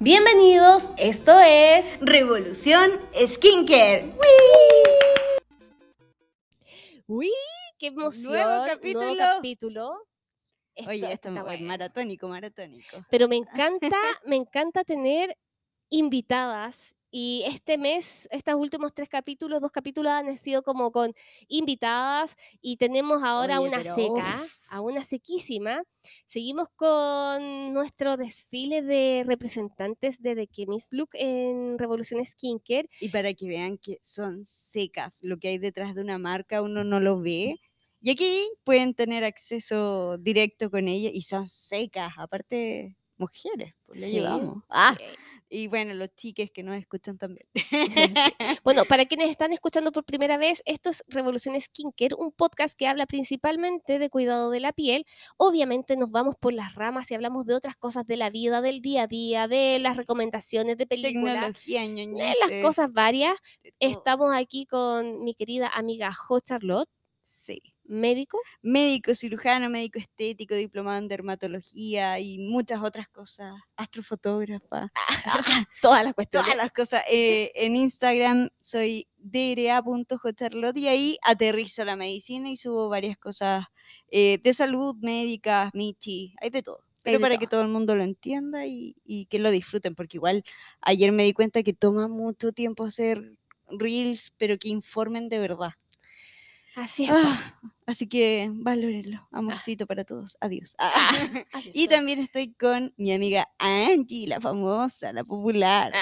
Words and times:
Bienvenidos, 0.00 0.84
esto 0.98 1.38
es 1.40 1.98
Revolución 2.00 2.90
Skincare. 3.26 4.12
¡Uy! 7.06 7.30
¡Qué 7.78 7.88
emoción! 7.88 8.32
Nuevo 8.32 8.66
capítulo. 8.66 9.14
capítulo. 9.18 10.06
Esto- 10.74 10.90
Oye, 10.90 11.12
esto 11.12 11.28
es 11.28 11.42
bueno. 11.42 11.66
maratónico, 11.66 12.28
maratónico. 12.28 13.04
Pero 13.10 13.28
me 13.28 13.36
encanta, 13.36 13.96
me 14.26 14.36
encanta 14.36 14.84
tener 14.84 15.36
invitadas. 15.90 16.96
Y 17.16 17.44
este 17.46 17.78
mes, 17.78 18.26
estos 18.32 18.56
últimos 18.56 18.92
tres 18.92 19.08
capítulos, 19.08 19.60
dos 19.60 19.70
capítulos 19.70 20.10
han 20.10 20.36
sido 20.36 20.64
como 20.64 20.90
con 20.90 21.14
invitadas 21.46 22.34
y 22.60 22.76
tenemos 22.76 23.22
ahora 23.22 23.60
Oye, 23.60 23.68
una 23.68 23.84
seca, 23.84 24.42
uf. 24.42 24.52
a 24.68 24.80
una 24.80 25.04
sequísima. 25.04 25.84
Seguimos 26.26 26.70
con 26.74 27.72
nuestro 27.72 28.16
desfile 28.16 28.82
de 28.82 29.22
representantes 29.24 30.22
de 30.22 30.34
The 30.34 30.48
Chemist 30.48 30.92
Look 30.92 31.10
en 31.12 31.78
Revolución 31.78 32.26
Skincare. 32.26 32.88
Y 32.98 33.10
para 33.10 33.32
que 33.32 33.46
vean 33.46 33.78
que 33.78 34.00
son 34.02 34.44
secas, 34.44 35.20
lo 35.22 35.38
que 35.38 35.50
hay 35.50 35.58
detrás 35.58 35.94
de 35.94 36.00
una 36.00 36.18
marca 36.18 36.62
uno 36.62 36.82
no 36.82 36.98
lo 36.98 37.20
ve. 37.20 37.60
Y 38.00 38.10
aquí 38.10 38.44
pueden 38.64 38.92
tener 38.92 39.22
acceso 39.22 40.18
directo 40.18 40.68
con 40.68 40.88
ella 40.88 41.10
y 41.14 41.22
son 41.22 41.46
secas, 41.46 42.14
aparte 42.16 42.96
mujeres, 43.16 43.74
pues 43.86 44.00
le 44.00 44.08
Sí, 44.08 44.12
llevamos. 44.14 44.62
Ah, 44.70 44.96
y 45.48 45.68
bueno, 45.68 45.94
los 45.94 46.14
chiques 46.14 46.50
que 46.50 46.62
nos 46.62 46.76
escuchan 46.76 47.18
también. 47.18 47.46
Bueno, 48.64 48.84
para 48.86 49.04
quienes 49.06 49.30
están 49.30 49.52
escuchando 49.52 49.92
por 49.92 50.04
primera 50.04 50.36
vez, 50.36 50.62
esto 50.64 50.90
es 50.90 51.04
Revolución 51.06 51.60
Skincare, 51.60 52.14
un 52.16 52.32
podcast 52.32 52.76
que 52.76 52.86
habla 52.86 53.06
principalmente 53.06 53.98
de 53.98 54.10
cuidado 54.10 54.50
de 54.50 54.60
la 54.60 54.72
piel. 54.72 55.06
Obviamente 55.36 55.96
nos 55.96 56.10
vamos 56.10 56.34
por 56.40 56.52
las 56.52 56.74
ramas 56.74 57.10
y 57.10 57.14
hablamos 57.14 57.46
de 57.46 57.54
otras 57.54 57.76
cosas 57.76 58.06
de 58.06 58.16
la 58.16 58.30
vida, 58.30 58.62
del 58.62 58.80
día 58.80 59.02
a 59.02 59.06
día, 59.06 59.48
de 59.48 59.78
las 59.78 59.96
recomendaciones 59.96 60.76
de 60.76 60.86
películas, 60.86 61.64
de 61.64 62.34
las 62.40 62.62
cosas 62.62 62.92
varias. 62.92 63.38
Estamos 63.78 64.34
aquí 64.34 64.66
con 64.66 65.22
mi 65.22 65.34
querida 65.34 65.68
amiga 65.68 66.12
Jo 66.12 66.40
Charlotte, 66.40 66.88
Sí. 67.24 67.73
Médico. 67.84 68.38
médico, 68.62 69.14
cirujano, 69.14 69.68
médico 69.70 69.98
estético, 69.98 70.54
diplomado 70.54 70.98
en 70.98 71.08
dermatología 71.08 72.18
y 72.20 72.38
muchas 72.38 72.82
otras 72.82 73.08
cosas, 73.08 73.54
astrofotógrafa, 73.76 74.90
Todas 75.80 76.04
las 76.04 76.14
cuestiones. 76.14 76.46
todas 76.46 76.56
las 76.56 76.72
cosas. 76.72 77.02
Eh, 77.10 77.52
en 77.54 77.76
Instagram 77.76 78.50
soy 78.60 79.08
dra.jcharlotte 79.18 80.78
y 80.78 80.88
ahí 80.88 81.18
aterrizo 81.22 81.84
la 81.84 81.96
medicina 81.96 82.50
y 82.50 82.56
subo 82.56 82.88
varias 82.88 83.16
cosas 83.18 83.66
eh, 84.10 84.38
de 84.42 84.52
salud, 84.54 84.96
médicas, 85.00 85.70
michi, 85.74 86.34
hay 86.40 86.50
de 86.50 86.62
todo. 86.62 86.80
Pero 87.02 87.20
para 87.20 87.36
que 87.36 87.46
todo. 87.46 87.60
todo 87.60 87.62
el 87.62 87.68
mundo 87.68 87.96
lo 87.96 88.02
entienda 88.02 88.66
y, 88.66 88.96
y 89.04 89.26
que 89.26 89.38
lo 89.38 89.50
disfruten, 89.50 89.94
porque 89.94 90.16
igual 90.16 90.42
ayer 90.80 91.12
me 91.12 91.24
di 91.24 91.34
cuenta 91.34 91.62
que 91.62 91.74
toma 91.74 92.08
mucho 92.08 92.52
tiempo 92.52 92.84
hacer 92.84 93.36
reels, 93.68 94.32
pero 94.38 94.58
que 94.58 94.68
informen 94.68 95.28
de 95.28 95.38
verdad. 95.38 95.72
Así 96.76 97.04
es. 97.04 97.10
Ah, 97.12 97.54
así 97.86 98.08
que 98.08 98.50
valórenlo. 98.52 99.26
Amorcito 99.30 99.86
para 99.86 100.04
todos. 100.04 100.36
Adiós. 100.40 100.74
Ah. 100.80 101.10
Así 101.52 101.70
Y 101.72 101.88
también 101.88 102.18
estoy 102.18 102.52
con 102.52 102.92
mi 102.96 103.12
amiga 103.12 103.48
Angie, 103.58 104.26
la 104.26 104.40
famosa, 104.40 105.12
la 105.12 105.24
popular. 105.24 105.92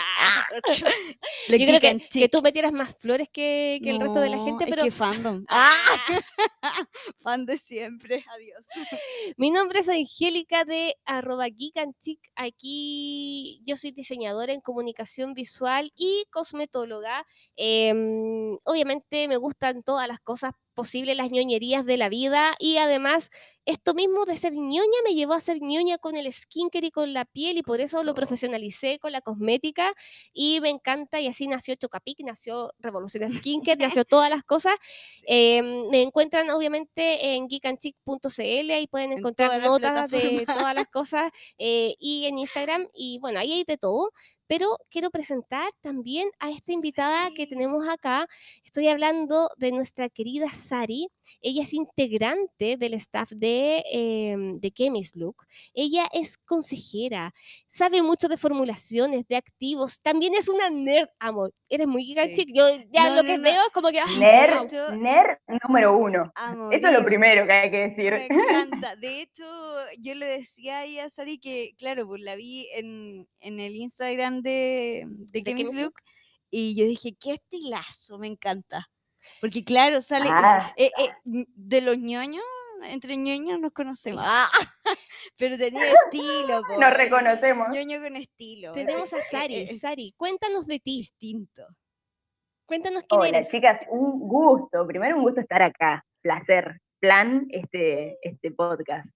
Yo 1.48 1.56
creo 1.56 1.80
que, 1.80 2.08
que 2.08 2.28
tú 2.28 2.42
metieras 2.42 2.72
más 2.72 2.96
flores 2.96 3.28
que, 3.32 3.80
que 3.82 3.90
el 3.90 4.00
resto 4.00 4.20
de 4.20 4.30
la 4.30 4.38
gente, 4.38 4.64
es 4.64 4.70
pero 4.70 4.84
que 4.84 4.90
fandom. 4.90 5.44
Ah. 5.54 5.70
Fan 7.20 7.46
de 7.46 7.58
siempre. 7.58 8.24
Adiós. 8.34 8.66
Mi 9.36 9.50
nombre 9.50 9.80
es 9.80 9.88
Angélica 9.88 10.64
de 10.64 10.96
arroba. 11.04 11.46
Aquí 12.34 13.62
yo 13.64 13.76
soy 13.76 13.92
diseñadora 13.92 14.52
en 14.52 14.60
comunicación 14.60 15.34
visual 15.34 15.92
y 15.96 16.24
cosmetóloga. 16.30 17.26
Em, 17.56 18.56
obviamente 18.64 19.28
me 19.28 19.36
gustan 19.36 19.82
todas 19.82 20.08
las 20.08 20.20
cosas 20.20 20.52
posibles, 20.72 21.16
las 21.16 21.30
ñoñerías 21.30 21.84
de 21.84 21.96
la 21.96 22.08
vida 22.08 22.52
y 22.58 22.78
además 22.78 23.30
esto 23.64 23.94
mismo 23.94 24.24
de 24.24 24.36
ser 24.36 24.54
ñoña 24.54 24.98
me 25.04 25.14
llevó 25.14 25.34
a 25.34 25.40
ser 25.40 25.60
ñoña 25.62 25.96
con 25.98 26.16
el 26.16 26.32
skincare 26.32 26.88
y 26.88 26.90
con 26.90 27.12
la 27.12 27.24
piel 27.24 27.58
y 27.58 27.62
por 27.62 27.80
eso 27.80 28.02
lo 28.02 28.12
todo. 28.12 28.14
profesionalicé 28.14 28.98
con 28.98 29.12
la 29.12 29.20
cosmética 29.20 29.92
y 30.32 30.60
me 30.60 30.70
encanta 30.70 31.20
y 31.20 31.28
así 31.28 31.46
nació 31.46 31.76
Chocapic, 31.76 32.18
nació 32.24 32.72
Revolución 32.80 33.30
Skincare, 33.30 33.78
nació 33.78 34.04
todas 34.04 34.30
las 34.30 34.42
cosas. 34.42 34.74
Em, 35.26 35.88
me 35.90 36.02
encuentran 36.02 36.50
obviamente 36.50 37.34
en 37.34 37.48
geekandchic.cl, 37.48 38.70
ahí 38.72 38.86
pueden 38.88 39.12
En 39.12 39.18
encontrar 39.18 39.50
las 39.50 39.68
notas 39.68 40.10
de 40.10 40.44
todas 40.46 40.74
las 40.74 40.86
cosas 40.92 41.30
eh, 41.58 41.94
y 41.98 42.26
en 42.26 42.38
Instagram 42.38 42.86
y 42.94 43.18
bueno, 43.20 43.38
ahí 43.38 43.52
hay 43.52 43.64
de 43.64 43.78
todo. 43.78 44.10
Pero 44.52 44.76
quiero 44.90 45.10
presentar 45.10 45.72
también 45.80 46.28
a 46.38 46.50
esta 46.50 46.72
invitada 46.72 47.30
que 47.34 47.44
Sí. 47.44 47.48
tenemos 47.48 47.88
acá. 47.88 48.28
Estoy 48.66 48.88
hablando 48.88 49.48
de 49.56 49.72
nuestra 49.72 50.10
querida 50.10 50.46
Sari. 50.50 51.08
Ella 51.40 51.62
es 51.62 51.72
integrante 51.72 52.76
del 52.76 52.92
staff 52.94 53.30
de, 53.30 53.82
em, 53.90 54.60
de 54.60 54.70
Chemist 54.70 55.16
Look. 55.16 55.46
Ella 55.72 56.06
es 56.12 56.36
consejera, 56.36 57.32
sabe 57.66 58.02
mucho 58.02 58.28
de 58.28 58.36
formulaciones, 58.36 59.26
de 59.26 59.36
activos. 59.36 60.02
También 60.02 60.34
es 60.34 60.48
una 60.50 60.68
nerd, 60.68 61.08
amo. 61.18 61.48
Eres 61.70 61.86
muy 61.86 62.02
and 62.18 62.36
Sí. 62.36 62.44
Yo 62.52 62.68
ya 62.92 63.08
No, 63.08 63.16
lo 63.16 63.22
no, 63.22 63.28
que 63.28 63.38
no. 63.38 63.44
veo 63.44 63.62
es 63.62 63.70
como 63.72 63.88
que... 63.88 64.00
¡ay, 64.00 64.18
Nerd, 64.20 64.70
nerd 64.98 65.38
número 65.66 65.96
uno. 65.96 66.30
A 66.34 66.52
Eso 66.70 66.88
es 66.88 66.92
lo 66.92 67.02
primero 67.06 67.46
que 67.46 67.52
hay 67.52 67.70
que 67.70 67.88
decir. 67.88 68.12
Me 68.12 68.26
encanta. 68.26 68.96
De 69.00 69.22
hecho, 69.22 69.44
yo 69.98 70.14
le 70.14 70.26
decía 70.26 70.80
ahí 70.80 70.98
a 70.98 71.08
Sari 71.08 71.38
que, 71.38 71.72
claro, 71.78 72.06
pues 72.06 72.20
la 72.20 72.34
vi 72.36 72.68
en, 72.74 73.26
en 73.40 73.58
el 73.58 73.74
Instagram 73.76 74.41
de, 74.42 75.04
de 75.08 75.40
¿De 75.40 75.42
Chemist 75.42 75.74
Look 75.74 75.94
y 76.50 76.76
yo 76.76 76.84
dije, 76.84 77.14
qué 77.18 77.34
estilazo, 77.34 78.18
me 78.18 78.26
encanta. 78.26 78.86
Porque, 79.40 79.64
claro, 79.64 80.00
sale 80.02 80.26
eh, 80.26 80.32
Ah. 80.34 80.74
eh, 80.76 80.90
eh, 80.98 81.44
de 81.54 81.80
los 81.80 81.96
ñoños, 81.96 82.44
entre 82.84 83.16
ñoños 83.16 83.58
nos 83.60 83.72
conocemos. 83.72 84.22
Ah, 84.26 84.48
pero 85.38 85.56
tenía 85.56 85.84
estilo, 86.04 86.62
po, 86.68 86.78
Nos 86.80 86.92
reconocemos. 86.94 87.68
ñoño 87.70 88.02
con 88.02 88.16
estilo. 88.16 88.72
Tenemos 88.72 89.12
a 89.12 89.20
Sari. 89.20 89.66
Sari, 89.78 90.12
cuéntanos 90.16 90.66
de 90.66 90.80
ti. 90.80 90.98
distinto. 90.98 91.64
Cuéntanos 92.66 93.04
quién 93.08 93.20
Hola 93.20 93.28
eres. 93.38 93.48
chicas, 93.50 93.78
un 93.90 94.18
gusto. 94.20 94.86
Primero 94.86 95.16
un 95.16 95.22
gusto 95.22 95.40
estar 95.40 95.62
acá. 95.62 96.04
Placer. 96.20 96.80
Plan 97.00 97.46
este, 97.50 98.18
este 98.22 98.50
podcast. 98.50 99.10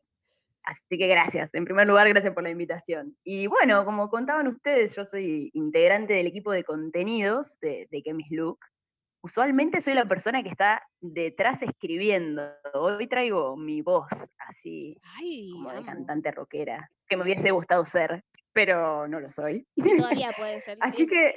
Así 0.66 0.98
que 0.98 1.06
gracias. 1.06 1.48
En 1.54 1.64
primer 1.64 1.86
lugar, 1.86 2.08
gracias 2.08 2.34
por 2.34 2.42
la 2.42 2.50
invitación. 2.50 3.16
Y 3.22 3.46
bueno, 3.46 3.84
como 3.84 4.10
contaban 4.10 4.48
ustedes, 4.48 4.96
yo 4.96 5.04
soy 5.04 5.50
integrante 5.54 6.14
del 6.14 6.26
equipo 6.26 6.50
de 6.50 6.64
contenidos 6.64 7.56
de, 7.60 7.86
de 7.90 8.02
Chemist 8.02 8.32
Look. 8.32 8.58
Usualmente 9.22 9.80
soy 9.80 9.94
la 9.94 10.06
persona 10.06 10.42
que 10.42 10.48
está 10.48 10.82
detrás 11.00 11.62
escribiendo. 11.62 12.50
Hoy 12.74 13.06
traigo 13.06 13.56
mi 13.56 13.80
voz 13.80 14.08
así 14.38 15.00
Ay, 15.18 15.50
como 15.52 15.72
de 15.72 15.84
cantante 15.84 16.32
rockera, 16.32 16.90
que 17.08 17.16
me 17.16 17.22
hubiese 17.22 17.52
gustado 17.52 17.84
ser, 17.84 18.24
pero 18.52 19.06
no 19.06 19.20
lo 19.20 19.28
soy. 19.28 19.66
Todavía 19.76 20.32
puede 20.36 20.60
ser. 20.60 20.78
Así 20.80 21.06
que. 21.06 21.36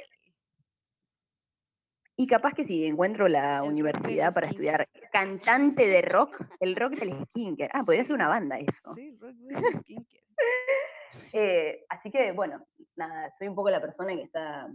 Y 2.20 2.26
capaz 2.26 2.52
que 2.52 2.64
si 2.64 2.84
encuentro 2.84 3.28
la 3.28 3.60
El 3.64 3.70
universidad 3.70 4.34
para 4.34 4.48
estudiar 4.48 4.86
cantante 5.10 5.86
de 5.88 6.02
rock, 6.02 6.44
el 6.60 6.76
rock 6.76 6.92
del 6.96 7.24
skincare. 7.28 7.70
Ah, 7.72 7.80
podría 7.82 8.04
ser 8.04 8.14
una 8.14 8.28
banda 8.28 8.58
eso. 8.58 8.92
Sí, 8.94 9.16
rock 9.18 9.34
de 9.36 9.54
skincare. 9.78 10.24
Eh, 11.32 11.84
así 11.88 12.10
que, 12.10 12.32
bueno, 12.32 12.64
nada, 12.96 13.32
soy 13.38 13.48
un 13.48 13.54
poco 13.54 13.68
la 13.70 13.80
persona 13.80 14.14
que 14.14 14.22
está 14.22 14.68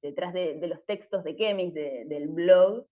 detrás 0.00 0.32
de, 0.32 0.58
de 0.58 0.68
los 0.68 0.84
textos 0.86 1.24
de 1.24 1.34
Chemis, 1.34 1.72
de- 1.74 2.04
del 2.06 2.28
blog. 2.28 2.86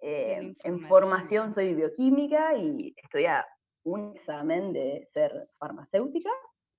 Eh, 0.00 0.54
en 0.64 0.80
formación 0.86 1.52
soy 1.52 1.74
bioquímica 1.74 2.56
y 2.56 2.94
estoy 2.96 3.26
a 3.26 3.44
un 3.84 4.12
examen 4.14 4.72
de 4.72 5.06
ser 5.12 5.48
farmacéutica. 5.58 6.30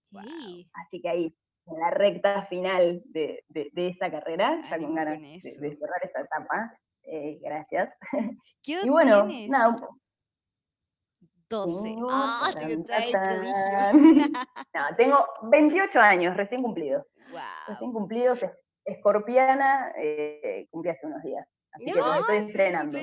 Sí. 0.03 0.67
Así 0.73 1.01
que 1.01 1.09
ahí, 1.09 1.35
en 1.67 1.79
la 1.79 1.89
recta 1.91 2.43
final 2.43 3.01
de, 3.05 3.43
de- 3.49 3.69
de 3.73 3.87
esa 3.87 4.09
carrera, 4.11 4.61
ya 4.67 4.75
Ánimo 4.75 4.89
con 4.89 4.95
ganas 4.95 5.15
con 5.15 5.23
de, 5.23 5.69
de 5.69 5.77
cerrar 5.77 5.99
esa 6.03 6.21
etapa. 6.21 6.77
Eh, 7.03 7.39
gracias. 7.41 7.93
¿Qué 8.63 8.81
Y 8.83 8.89
bueno, 8.89 9.27
tienes? 9.27 9.49
nada, 9.49 9.69
un 9.69 9.75
po- 9.75 9.97
12. 11.49 11.89
tengo, 11.89 12.07
Ah, 12.09 12.49
te 12.53 12.59
tan, 12.59 12.83
trae 12.83 13.11
el 13.11 13.11
no, 14.73 14.95
tengo 14.97 15.25
28 15.43 15.99
años 15.99 16.35
recién 16.37 16.61
cumplidos. 16.63 17.05
Recién 17.67 17.91
Wow. 17.91 17.93
cumplidos, 18.01 18.43
es- 18.43 18.51
escorpiana, 18.85 19.91
eh, 19.97 20.67
cumplí 20.71 20.91
hace 20.91 21.07
unos 21.07 21.21
días. 21.23 21.47
Así 21.71 21.85
que 21.85 21.93
me 21.95 22.01
Ay, 22.01 22.19
estoy 22.21 22.37
estrenando. 22.37 22.99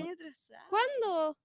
¿Cuándo? 0.70 1.36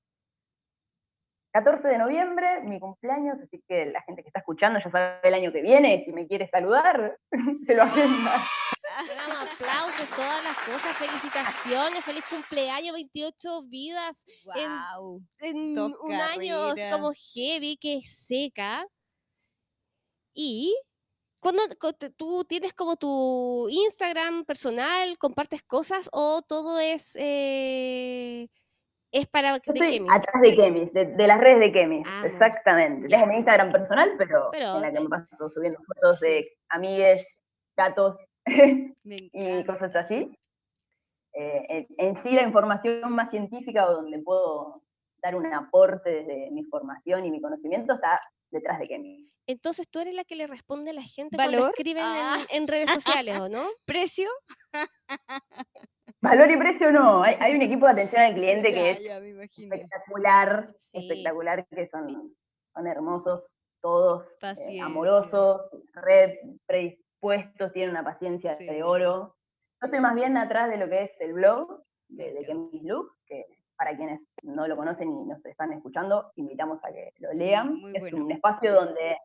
14 1.63 1.87
de 1.87 1.97
noviembre, 1.97 2.61
mi 2.63 2.79
cumpleaños, 2.79 3.37
así 3.41 3.63
que 3.67 3.87
la 3.87 4.01
gente 4.03 4.21
que 4.21 4.29
está 4.29 4.39
escuchando 4.41 4.79
ya 4.79 4.89
sabe 4.91 5.19
el 5.23 5.33
año 5.33 5.51
que 5.51 5.61
viene, 5.63 5.95
y 5.95 6.01
si 6.01 6.11
me 6.11 6.27
quiere 6.27 6.47
saludar, 6.47 7.17
se 7.65 7.73
lo 7.73 7.81
agenda. 7.83 8.43
Damos 9.17 9.53
aplausos, 9.53 10.07
todas 10.15 10.43
las 10.43 10.55
cosas, 10.57 10.95
felicitaciones, 10.97 12.03
feliz 12.05 12.23
cumpleaños, 12.29 12.93
28 12.93 13.63
vidas 13.63 14.23
en- 14.55 14.69
Wow. 14.97 15.23
en 15.39 15.79
un 15.79 16.13
año, 16.13 16.57
así 16.65 16.81
como 16.91 17.11
heavy, 17.33 17.77
que 17.77 17.97
es 17.97 18.25
seca. 18.27 18.85
Y 20.33 20.75
¿Vos 21.41 21.53
no- 21.53 21.61
co- 21.79 21.93
te- 21.93 22.09
¿Tú 22.09 22.43
tienes 22.43 22.73
como 22.73 22.97
tu 22.97 23.67
Instagram 23.69 24.43
personal, 24.43 25.17
compartes 25.17 25.63
cosas 25.63 26.09
o 26.11 26.41
todo 26.41 26.77
es, 26.79 27.15
eh, 27.17 28.49
es 29.11 29.27
para 29.27 29.57
Yo 29.57 29.73
de 29.73 29.79
Kemis? 29.79 30.09
atrás 30.11 30.41
de 30.41 30.55
Kemis, 30.55 30.93
de, 30.93 31.05
de 31.05 31.27
las 31.27 31.39
redes 31.39 31.59
de 31.59 31.71
Kemis, 31.71 32.07
Ah, 32.09 32.23
exactamente. 32.25 33.07
Tengo 33.07 33.25
mi 33.27 33.35
Instagram 33.37 33.71
personal, 33.71 34.11
pero, 34.17 34.49
Pero 34.51 34.75
en 34.75 34.81
la 34.81 34.91
que 34.91 34.99
me 34.99 35.09
paso 35.09 35.49
subiendo 35.53 35.79
fotos 35.83 36.19
de 36.19 36.47
amigues, 36.69 37.25
gatos 37.75 38.17
y 39.05 39.63
cosas 39.65 39.95
así. 39.95 40.31
Eh, 41.33 41.65
en, 41.69 41.85
en 41.99 42.15
sí 42.15 42.31
la 42.31 42.41
información 42.43 43.11
más 43.13 43.29
científica 43.29 43.87
o 43.89 43.93
donde 43.95 44.19
puedo 44.19 44.81
dar 45.21 45.35
un 45.35 45.51
aporte 45.53 46.09
desde 46.09 46.49
mi 46.51 46.63
formación 46.63 47.25
y 47.25 47.31
mi 47.31 47.41
conocimiento 47.41 47.93
está 47.93 48.19
detrás 48.49 48.79
de 48.79 48.87
Kemis. 48.87 49.31
Entonces 49.45 49.87
tú 49.89 49.99
eres 49.99 50.13
la 50.13 50.25
que 50.25 50.35
le 50.35 50.45
responde 50.47 50.91
a 50.91 50.93
la 50.93 51.01
gente 51.01 51.37
cuando 51.37 51.57
¿Valor? 51.57 51.69
escriben 51.71 52.03
en- 52.03 52.09
Ah. 52.11 52.37
en, 52.49 52.67
redes 52.67 52.89
sociales, 52.91 53.39
¿o 53.39 53.47
no? 53.49 53.63
¿Precio? 53.85 54.29
Valor 56.21 56.49
y 56.51 56.57
precio 56.57 56.91
no, 56.91 57.21
hay, 57.23 57.35
hay 57.39 57.55
un 57.55 57.61
equipo 57.61 57.85
de 57.85 57.91
atención 57.91 58.21
al 58.23 58.33
cliente 58.33 58.73
que 58.73 58.99
Ya, 59.03 59.17
es 59.19 59.55
ya, 59.55 59.63
espectacular, 59.63 60.65
Sí. 60.79 60.97
espectacular, 60.97 61.67
que 61.67 61.87
son, 61.87 62.33
son 62.73 62.87
hermosos 62.87 63.55
todos, 63.81 64.37
eh, 64.43 64.81
amorosos, 64.81 65.61
re 65.93 66.39
predispuestos, 66.65 67.71
tienen 67.71 67.91
una 67.91 68.03
paciencia 68.03 68.53
Sí. 68.53 68.65
de 68.65 68.81
oro. 68.83 69.35
Yo 69.79 69.85
estoy 69.85 69.99
más 69.99 70.15
bien 70.15 70.35
atrás 70.37 70.69
de 70.69 70.77
lo 70.77 70.89
que 70.89 71.03
es 71.03 71.11
el 71.21 71.33
blog 71.33 71.83
de, 72.07 72.33
de. 72.33 72.45
Kemis 72.45 72.83
Look, 72.83 73.11
que 73.27 73.45
para 73.77 73.95
quienes 73.95 74.25
no 74.41 74.67
lo 74.67 74.75
conocen 74.75 75.09
y 75.11 75.23
nos 75.25 75.45
están 75.45 75.71
escuchando, 75.73 76.31
invitamos 76.35 76.83
a 76.83 76.91
que 76.91 77.11
lo 77.19 77.31
lean. 77.33 77.79
es 77.93 78.03
bueno. 78.09 78.25
un 78.25 78.31
espacio 78.31 78.73
donde, 78.73 79.17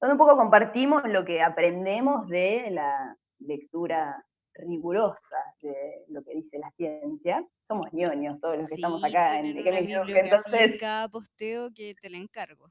donde 0.00 0.12
un 0.12 0.18
poco 0.18 0.36
compartimos 0.36 1.02
lo 1.08 1.24
que 1.24 1.42
aprendemos 1.42 2.28
de 2.28 2.68
la 2.70 3.16
lectura 3.40 4.24
rigurosa 4.58 5.36
de 5.62 6.04
lo 6.08 6.22
que 6.22 6.34
dice 6.34 6.58
la 6.58 6.70
ciencia. 6.72 7.46
Somos 7.66 7.92
ñoños 7.92 8.40
todos 8.40 8.56
los 8.56 8.68
que 8.68 8.74
estamos 8.74 9.02
acá 9.04 9.40
en 9.40 9.58
entonces 9.58 10.78
cada 10.78 11.08
posteo 11.08 11.70
que 11.74 11.94
te 12.00 12.10
la 12.10 12.18
encargo. 12.18 12.70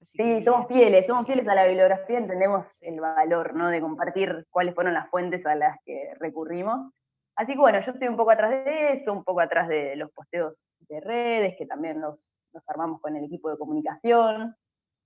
Así 0.00 0.18
Sí, 0.18 0.22
que, 0.22 0.42
somos 0.42 0.66
fieles, 0.66 1.06
somos 1.06 1.26
fieles 1.26 1.46
a 1.46 1.54
la 1.54 1.66
bibliografía, 1.66 2.18
entendemos 2.18 2.82
el 2.82 3.00
valor, 3.00 3.54
¿no? 3.54 3.70
De 3.70 3.80
compartir 3.80 4.46
cuáles 4.50 4.74
fueron 4.74 4.94
las 4.94 5.08
fuentes 5.10 5.46
a 5.46 5.54
las 5.54 5.78
que 5.84 6.14
recurrimos. 6.18 6.92
Así 7.36 7.52
que 7.52 7.58
bueno, 7.58 7.80
yo 7.80 7.92
estoy 7.92 8.08
un 8.08 8.16
poco 8.16 8.32
atrás 8.32 8.50
de 8.50 8.92
eso, 8.92 9.12
un 9.12 9.24
poco 9.24 9.40
atrás 9.40 9.68
de 9.68 9.96
los 9.96 10.10
posteos 10.10 10.60
de 10.80 11.00
redes, 11.00 11.54
que 11.56 11.66
también 11.66 12.00
los, 12.00 12.32
los 12.52 12.68
armamos 12.68 13.00
con 13.00 13.16
el 13.16 13.24
equipo 13.24 13.50
de 13.50 13.56
comunicación. 13.56 14.56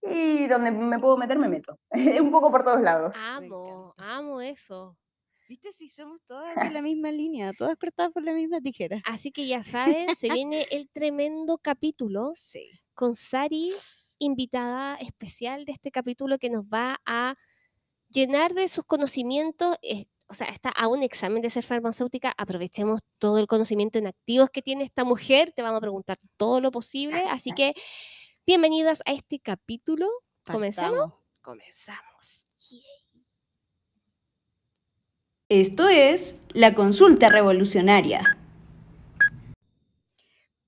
Y 0.02 0.46
donde 0.46 0.70
me 0.70 0.98
puedo 0.98 1.16
meter, 1.16 1.38
me 1.38 1.48
meto. 1.48 1.78
un 1.90 2.30
poco 2.30 2.50
por 2.50 2.64
todos 2.64 2.80
lados. 2.80 3.14
Amo, 3.16 3.94
amo 3.96 4.40
eso. 4.40 4.96
¿Viste 5.48 5.70
si 5.70 5.88
somos 5.88 6.20
todas 6.26 6.54
de 6.56 6.70
la 6.70 6.82
misma 6.82 7.12
línea, 7.12 7.52
todas 7.52 7.76
cortadas 7.76 8.12
por 8.12 8.22
la 8.24 8.32
misma 8.32 8.60
tijera? 8.60 9.00
Así 9.04 9.30
que 9.30 9.46
ya 9.46 9.62
saben, 9.62 10.14
se 10.16 10.28
viene 10.28 10.66
el 10.70 10.88
tremendo 10.90 11.58
capítulo 11.58 12.32
Sí. 12.34 12.70
con 12.94 13.14
Sari, 13.14 13.72
invitada 14.18 14.96
especial 14.96 15.64
de 15.64 15.72
este 15.72 15.90
capítulo 15.92 16.38
que 16.38 16.50
nos 16.50 16.64
va 16.64 17.00
a 17.06 17.36
llenar 18.08 18.54
de 18.54 18.66
sus 18.68 18.84
conocimientos. 18.84 19.76
o 20.28 20.34
sea, 20.34 20.48
está 20.48 20.70
a 20.70 20.88
un 20.88 21.04
examen 21.04 21.42
de 21.42 21.50
ser 21.50 21.62
farmacéutica. 21.62 22.34
Aprovechemos 22.36 23.00
todo 23.18 23.38
el 23.38 23.46
conocimiento 23.46 23.98
en 24.00 24.08
activos 24.08 24.50
que 24.50 24.62
tiene 24.62 24.82
esta 24.82 25.04
mujer. 25.04 25.52
Te 25.52 25.62
vamos 25.62 25.78
a 25.78 25.80
preguntar 25.82 26.18
todo 26.36 26.60
lo 26.60 26.72
posible. 26.72 27.22
Así 27.30 27.50
que, 27.56 27.74
bienvenidas 28.44 29.00
a 29.06 29.12
este 29.12 29.38
capítulo. 29.38 30.08
¿Comenzamos? 30.44 30.98
Partamos. 30.98 31.26
Comenzamos. 31.42 32.15
Esto 35.48 35.88
es 35.88 36.36
la 36.54 36.74
consulta 36.74 37.28
revolucionaria. 37.28 38.20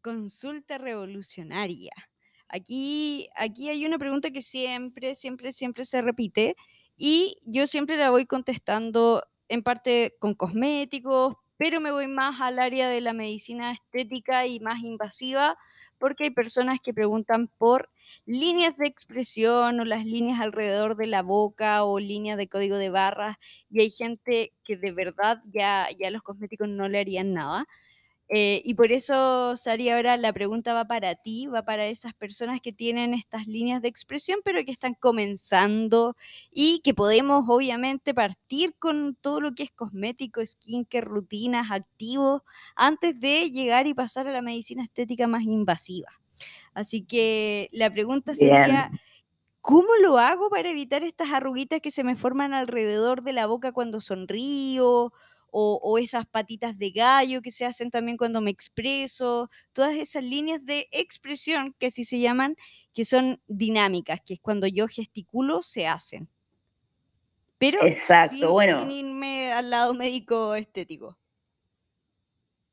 Consulta 0.01 0.79
revolucionaria. 0.79 1.91
Aquí, 2.49 3.29
aquí 3.35 3.71
hay 3.71 3.85
una 3.85 3.99
pregunta 3.99 4.31
que 4.31 4.41
siempre, 4.41 5.17
siempre, 5.17 5.51
siempre 5.51 5.85
se 5.85 6.01
repite 6.01 6.55
y 6.97 7.39
yo 7.45 7.67
siempre 7.67 7.97
la 7.97 8.11
voy 8.11 8.27
contestando 8.27 9.25
en 9.49 9.65
parte 9.65 10.15
con 10.21 10.35
cosméticos, 10.35 11.35
pero 11.57 11.81
me 11.81 11.91
voy 11.91 12.07
más 12.07 12.41
al 12.41 12.61
área 12.61 12.89
de 12.89 13.01
la 13.01 13.13
medicina 13.13 13.73
estética 13.73 14.47
y 14.47 14.61
más 14.61 14.85
invasiva 14.85 15.59
porque 15.99 16.25
hay 16.25 16.31
personas 16.31 16.79
que 16.81 16.95
preguntan 16.95 17.49
por 17.59 17.91
líneas 18.27 18.77
de 18.77 18.87
expresión 18.87 19.81
o 19.81 19.85
las 19.85 20.05
líneas 20.05 20.41
alrededor 20.41 20.97
de 20.97 21.07
la 21.07 21.23
boca 21.23 21.85
o 21.85 21.99
líneas 21.99 22.37
de 22.37 22.49
código 22.49 22.77
de 22.77 22.91
barras 22.91 23.37
y 23.71 23.81
hay 23.81 23.91
gente 23.91 24.53
que 24.65 24.77
de 24.77 24.93
verdad 24.93 25.43
ya, 25.47 25.89
ya 25.99 26.11
los 26.11 26.23
cosméticos 26.23 26.69
no 26.69 26.89
le 26.89 27.01
harían 27.01 27.33
nada. 27.35 27.67
Eh, 28.31 28.61
y 28.67 28.75
por 28.75 28.93
eso, 28.93 29.57
Sari, 29.57 29.89
ahora 29.89 30.19
la 30.19 30.35
pregunta 30.35 30.75
va 30.75 30.85
para 30.85 31.15
ti, 31.15 31.47
va 31.47 31.65
para 31.65 31.87
esas 31.87 32.13
personas 32.13 32.61
que 32.61 32.73
tienen 32.75 33.15
estas 33.15 33.47
líneas 33.47 33.81
de 33.81 33.89
expresión, 33.89 34.41
pero 34.45 34.63
que 34.65 34.71
están 34.71 34.95
comenzando 34.95 36.15
y 36.51 36.81
que 36.85 36.93
podemos 36.93 37.47
obviamente 37.49 38.13
partir 38.13 38.75
con 38.79 39.17
todo 39.19 39.41
lo 39.41 39.55
que 39.55 39.63
es 39.63 39.73
cosmético, 39.73 40.45
skincare, 40.45 41.07
rutinas, 41.07 41.71
activos, 41.71 42.43
antes 42.77 43.19
de 43.19 43.51
llegar 43.51 43.87
y 43.87 43.95
pasar 43.95 44.29
a 44.29 44.33
la 44.33 44.43
medicina 44.43 44.83
estética 44.83 45.27
más 45.27 45.45
invasiva. 45.45 46.09
Así 46.75 47.05
que 47.05 47.69
la 47.73 47.91
pregunta 47.93 48.33
Bien. 48.35 48.51
sería, 48.51 48.91
¿cómo 49.61 49.89
lo 50.03 50.19
hago 50.19 50.51
para 50.51 50.71
evitar 50.71 51.05
estas 51.05 51.33
arruguitas 51.33 51.81
que 51.81 51.91
se 51.91 52.05
me 52.05 52.17
forman 52.17 52.55
alrededor 52.55 53.23
de 53.23 53.33
la 53.35 53.47
boca 53.47 53.73
cuando 53.73 54.01
sonrío? 54.01 55.13
O, 55.51 55.81
o 55.83 55.99
esas 55.99 56.27
patitas 56.27 56.79
de 56.79 56.91
gallo 56.91 57.41
que 57.41 57.51
se 57.51 57.65
hacen 57.65 57.91
también 57.91 58.19
cuando 58.19 58.43
me 58.43 58.51
expreso, 58.51 59.49
todas 59.73 59.97
esas 59.97 60.23
líneas 60.23 60.63
de 60.67 60.89
expresión 60.93 61.75
que 61.79 61.87
así 61.87 62.05
se 62.05 62.21
llaman, 62.21 62.55
que 62.93 63.07
son 63.07 63.41
dinámicas, 63.49 64.21
que 64.21 64.35
es 64.35 64.41
cuando 64.41 64.67
yo 64.67 64.87
gesticulo, 64.89 65.63
se 65.63 65.87
hacen. 65.87 66.29
Pero 67.59 67.83
Exacto, 67.83 68.37
sin, 68.37 68.51
bueno. 68.51 68.79
sin 68.79 68.91
irme 68.91 69.53
al 69.53 69.71
lado 69.71 69.95
médico 69.95 70.55
estético. 70.55 71.17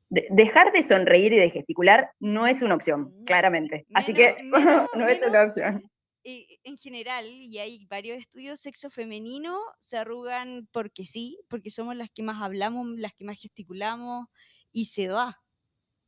De- 0.08 0.26
dejar 0.30 0.72
de 0.72 0.82
sonreír 0.82 1.32
y 1.32 1.36
de 1.38 1.50
gesticular 1.50 2.10
no 2.20 2.46
es 2.46 2.62
una 2.62 2.74
opción, 2.76 3.12
claramente. 3.24 3.86
Así 3.94 4.12
Menos- 4.12 4.36
que 4.36 4.42
menos- 4.44 4.88
no 4.94 5.08
es 5.08 5.14
menos- 5.20 5.30
una 5.30 5.42
opción. 5.44 5.90
eh, 6.24 6.46
en 6.64 6.76
general, 6.76 7.26
y 7.26 7.58
hay 7.58 7.86
varios 7.86 8.18
estudios, 8.18 8.60
sexo 8.60 8.88
femenino 8.90 9.58
se 9.80 9.96
arrugan 9.96 10.68
porque 10.72 11.06
sí, 11.06 11.38
porque 11.48 11.70
somos 11.70 11.96
las 11.96 12.10
que 12.10 12.22
más 12.22 12.40
hablamos, 12.42 12.86
las 12.98 13.12
que 13.14 13.24
más 13.24 13.40
gesticulamos, 13.40 14.26
y 14.72 14.86
se 14.86 15.06
da. 15.08 15.40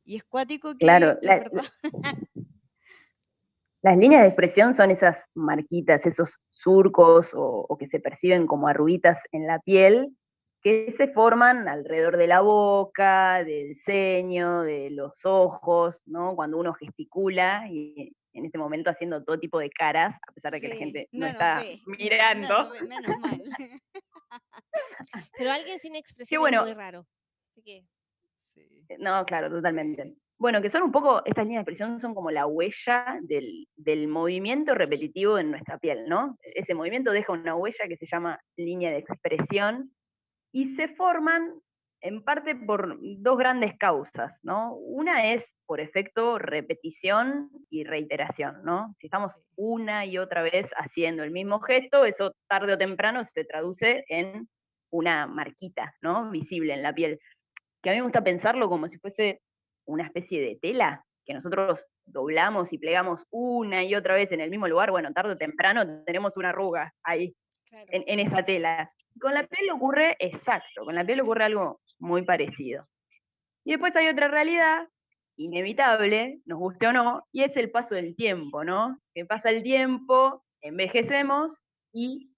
Y 0.03 0.15
es 0.15 0.23
cuático 0.23 0.71
que 0.71 0.77
Claro, 0.79 1.17
la- 1.21 1.39
verdad. 1.39 1.63
Las 3.81 3.97
líneas 3.97 4.23
de 4.23 4.27
expresión 4.27 4.73
son 4.73 4.91
esas 4.91 5.23
marquitas, 5.33 6.05
esos 6.05 6.37
surcos 6.49 7.33
o, 7.33 7.65
o 7.69 7.77
que 7.77 7.87
se 7.87 8.01
perciben 8.01 8.45
como 8.45 8.67
arruguitas 8.67 9.23
en 9.31 9.47
la 9.47 9.59
piel 9.59 10.17
que 10.61 10.91
se 10.91 11.07
forman 11.09 11.67
alrededor 11.67 12.17
de 12.17 12.27
la 12.27 12.41
boca, 12.41 13.43
del 13.43 13.75
ceño, 13.77 14.61
de 14.63 14.89
los 14.91 15.25
ojos, 15.25 16.01
¿no? 16.05 16.35
Cuando 16.35 16.57
uno 16.57 16.73
gesticula 16.73 17.67
y 17.71 18.13
en 18.33 18.45
este 18.45 18.57
momento 18.57 18.89
haciendo 18.89 19.23
todo 19.23 19.39
tipo 19.39 19.59
de 19.59 19.69
caras, 19.69 20.15
a 20.27 20.31
pesar 20.33 20.51
de 20.51 20.61
que 20.61 20.67
la 20.67 20.75
Sí, 20.75 20.79
gente 20.79 21.07
no, 21.11 21.25
está 21.27 21.61
ve, 21.61 21.79
mirando. 21.85 22.47
no 22.49 22.63
nos 22.65 22.71
ve, 22.71 22.81
menos 22.87 23.19
mal. 23.19 23.41
Pero 25.37 25.51
alguien 25.51 25.79
sin 25.79 25.95
expresión 25.95 26.41
bueno. 26.41 26.61
es 26.61 26.67
muy 26.67 26.73
raro. 26.75 27.07
Así 27.51 27.63
que, 27.63 27.85
Sí. 28.35 28.85
No, 28.99 29.25
claro, 29.25 29.49
totalmente. 29.49 30.15
Bueno, 30.37 30.61
que 30.61 30.69
son 30.69 30.83
un 30.83 30.91
poco, 30.91 31.21
estas 31.25 31.45
líneas 31.45 31.65
de 31.65 31.71
expresión 31.71 31.99
son 31.99 32.15
como 32.15 32.31
la 32.31 32.47
huella 32.47 33.19
del, 33.21 33.67
del 33.75 34.07
movimiento 34.07 34.73
repetitivo 34.73 35.37
en 35.37 35.51
nuestra 35.51 35.77
piel, 35.77 36.05
¿no? 36.07 36.37
Ese 36.41 36.73
movimiento 36.73 37.11
deja 37.11 37.33
una 37.33 37.55
huella 37.55 37.87
que 37.87 37.97
se 37.97 38.05
llama 38.05 38.39
línea 38.57 38.89
de 38.89 38.99
expresión 38.99 39.91
y 40.51 40.75
se 40.75 40.87
forman 40.87 41.61
en 42.01 42.23
parte 42.23 42.55
por 42.55 42.97
dos 43.01 43.37
grandes 43.37 43.77
causas, 43.77 44.39
¿no? 44.43 44.73
Una 44.75 45.33
es 45.33 45.57
por 45.65 45.81
efecto 45.81 46.39
repetición 46.39 47.49
y 47.69 47.83
reiteración, 47.83 48.63
¿no? 48.63 48.95
Si 48.99 49.07
estamos 49.07 49.31
una 49.55 50.05
y 50.05 50.17
otra 50.17 50.41
vez 50.41 50.69
haciendo 50.77 51.23
el 51.23 51.31
mismo 51.31 51.59
gesto, 51.59 52.05
eso 52.05 52.33
tarde 52.47 52.73
o 52.73 52.77
temprano 52.77 53.25
se 53.25 53.43
traduce 53.43 54.05
en 54.07 54.47
una 54.91 55.27
marquita, 55.27 55.93
¿no? 56.01 56.31
Visible 56.31 56.73
en 56.73 56.83
la 56.83 56.93
piel. 56.93 57.19
Que 57.83 57.89
a 57.89 57.93
mí 57.93 57.99
me 57.99 58.03
gusta 58.03 58.23
pensarlo 58.23 58.69
como 58.69 58.87
si 58.87 58.97
fuese 58.97 59.41
una 59.85 60.05
especie 60.05 60.41
de 60.41 60.57
tela 60.61 61.05
que 61.25 61.33
nosotros 61.33 61.85
doblamos 62.05 62.73
y 62.73 62.79
plegamos 62.79 63.25
una 63.29 63.83
y 63.83 63.93
otra 63.93 64.15
vez 64.15 64.31
en 64.31 64.41
el 64.41 64.49
mismo 64.49 64.67
lugar, 64.67 64.89
bueno, 64.89 65.13
tarde 65.13 65.33
o 65.33 65.35
temprano 65.35 66.03
tenemos 66.03 66.37
una 66.37 66.49
arruga 66.49 66.91
ahí 67.03 67.35
claro. 67.69 67.87
en, 67.91 68.03
en 68.07 68.19
esa 68.19 68.41
tela. 68.41 68.87
Con 69.19 69.33
la 69.33 69.45
piel 69.45 69.69
ocurre 69.71 70.15
exacto, 70.19 70.83
con 70.85 70.95
la 70.95 71.05
piel 71.05 71.21
ocurre 71.21 71.45
algo 71.45 71.81
muy 71.99 72.23
parecido. 72.23 72.79
Y 73.63 73.71
después 73.71 73.95
hay 73.95 74.07
otra 74.07 74.27
realidad 74.27 74.87
inevitable, 75.37 76.41
nos 76.45 76.59
guste 76.59 76.87
o 76.87 76.93
no, 76.93 77.25
y 77.31 77.43
es 77.43 77.55
el 77.55 77.71
paso 77.71 77.95
del 77.95 78.15
tiempo, 78.15 78.63
¿no? 78.63 78.99
Que 79.13 79.25
pasa 79.25 79.49
el 79.49 79.63
tiempo, 79.63 80.43
envejecemos 80.61 81.63
y 81.93 82.31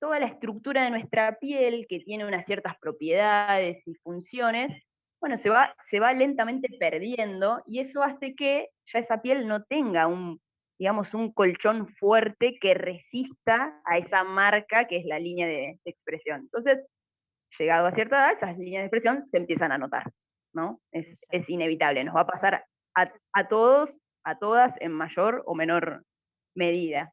toda 0.00 0.18
la 0.18 0.26
estructura 0.26 0.84
de 0.84 0.90
nuestra 0.90 1.38
piel, 1.38 1.86
que 1.88 2.00
tiene 2.00 2.26
unas 2.26 2.44
ciertas 2.44 2.74
propiedades 2.80 3.86
y 3.86 3.94
funciones, 3.94 4.82
bueno, 5.20 5.36
se 5.38 5.50
va, 5.50 5.74
se 5.84 6.00
va 6.00 6.12
lentamente 6.12 6.68
perdiendo 6.78 7.62
y 7.64 7.78
eso 7.78 8.02
hace 8.02 8.34
que 8.34 8.68
ya 8.92 8.98
esa 8.98 9.22
piel 9.22 9.46
no 9.46 9.64
tenga 9.64 10.06
un, 10.06 10.40
digamos, 10.78 11.14
un 11.14 11.32
colchón 11.32 11.88
fuerte 11.88 12.58
que 12.60 12.74
resista 12.74 13.80
a 13.84 13.98
esa 13.98 14.24
marca 14.24 14.86
que 14.86 14.98
es 14.98 15.04
la 15.06 15.18
línea 15.18 15.46
de, 15.46 15.78
de 15.84 15.90
expresión. 15.90 16.40
Entonces, 16.40 16.84
llegado 17.58 17.86
a 17.86 17.92
cierta 17.92 18.16
edad, 18.16 18.32
esas 18.32 18.58
líneas 18.58 18.82
de 18.82 18.86
expresión 18.86 19.26
se 19.30 19.36
empiezan 19.38 19.72
a 19.72 19.78
notar, 19.78 20.12
¿no? 20.52 20.80
Es, 20.92 21.26
es 21.30 21.48
inevitable, 21.48 22.04
nos 22.04 22.16
va 22.16 22.22
a 22.22 22.26
pasar 22.26 22.64
a, 22.94 23.06
a 23.32 23.48
todos, 23.48 24.00
a 24.24 24.38
todas, 24.38 24.80
en 24.80 24.92
mayor 24.92 25.42
o 25.46 25.54
menor 25.54 26.04
medida. 26.54 27.12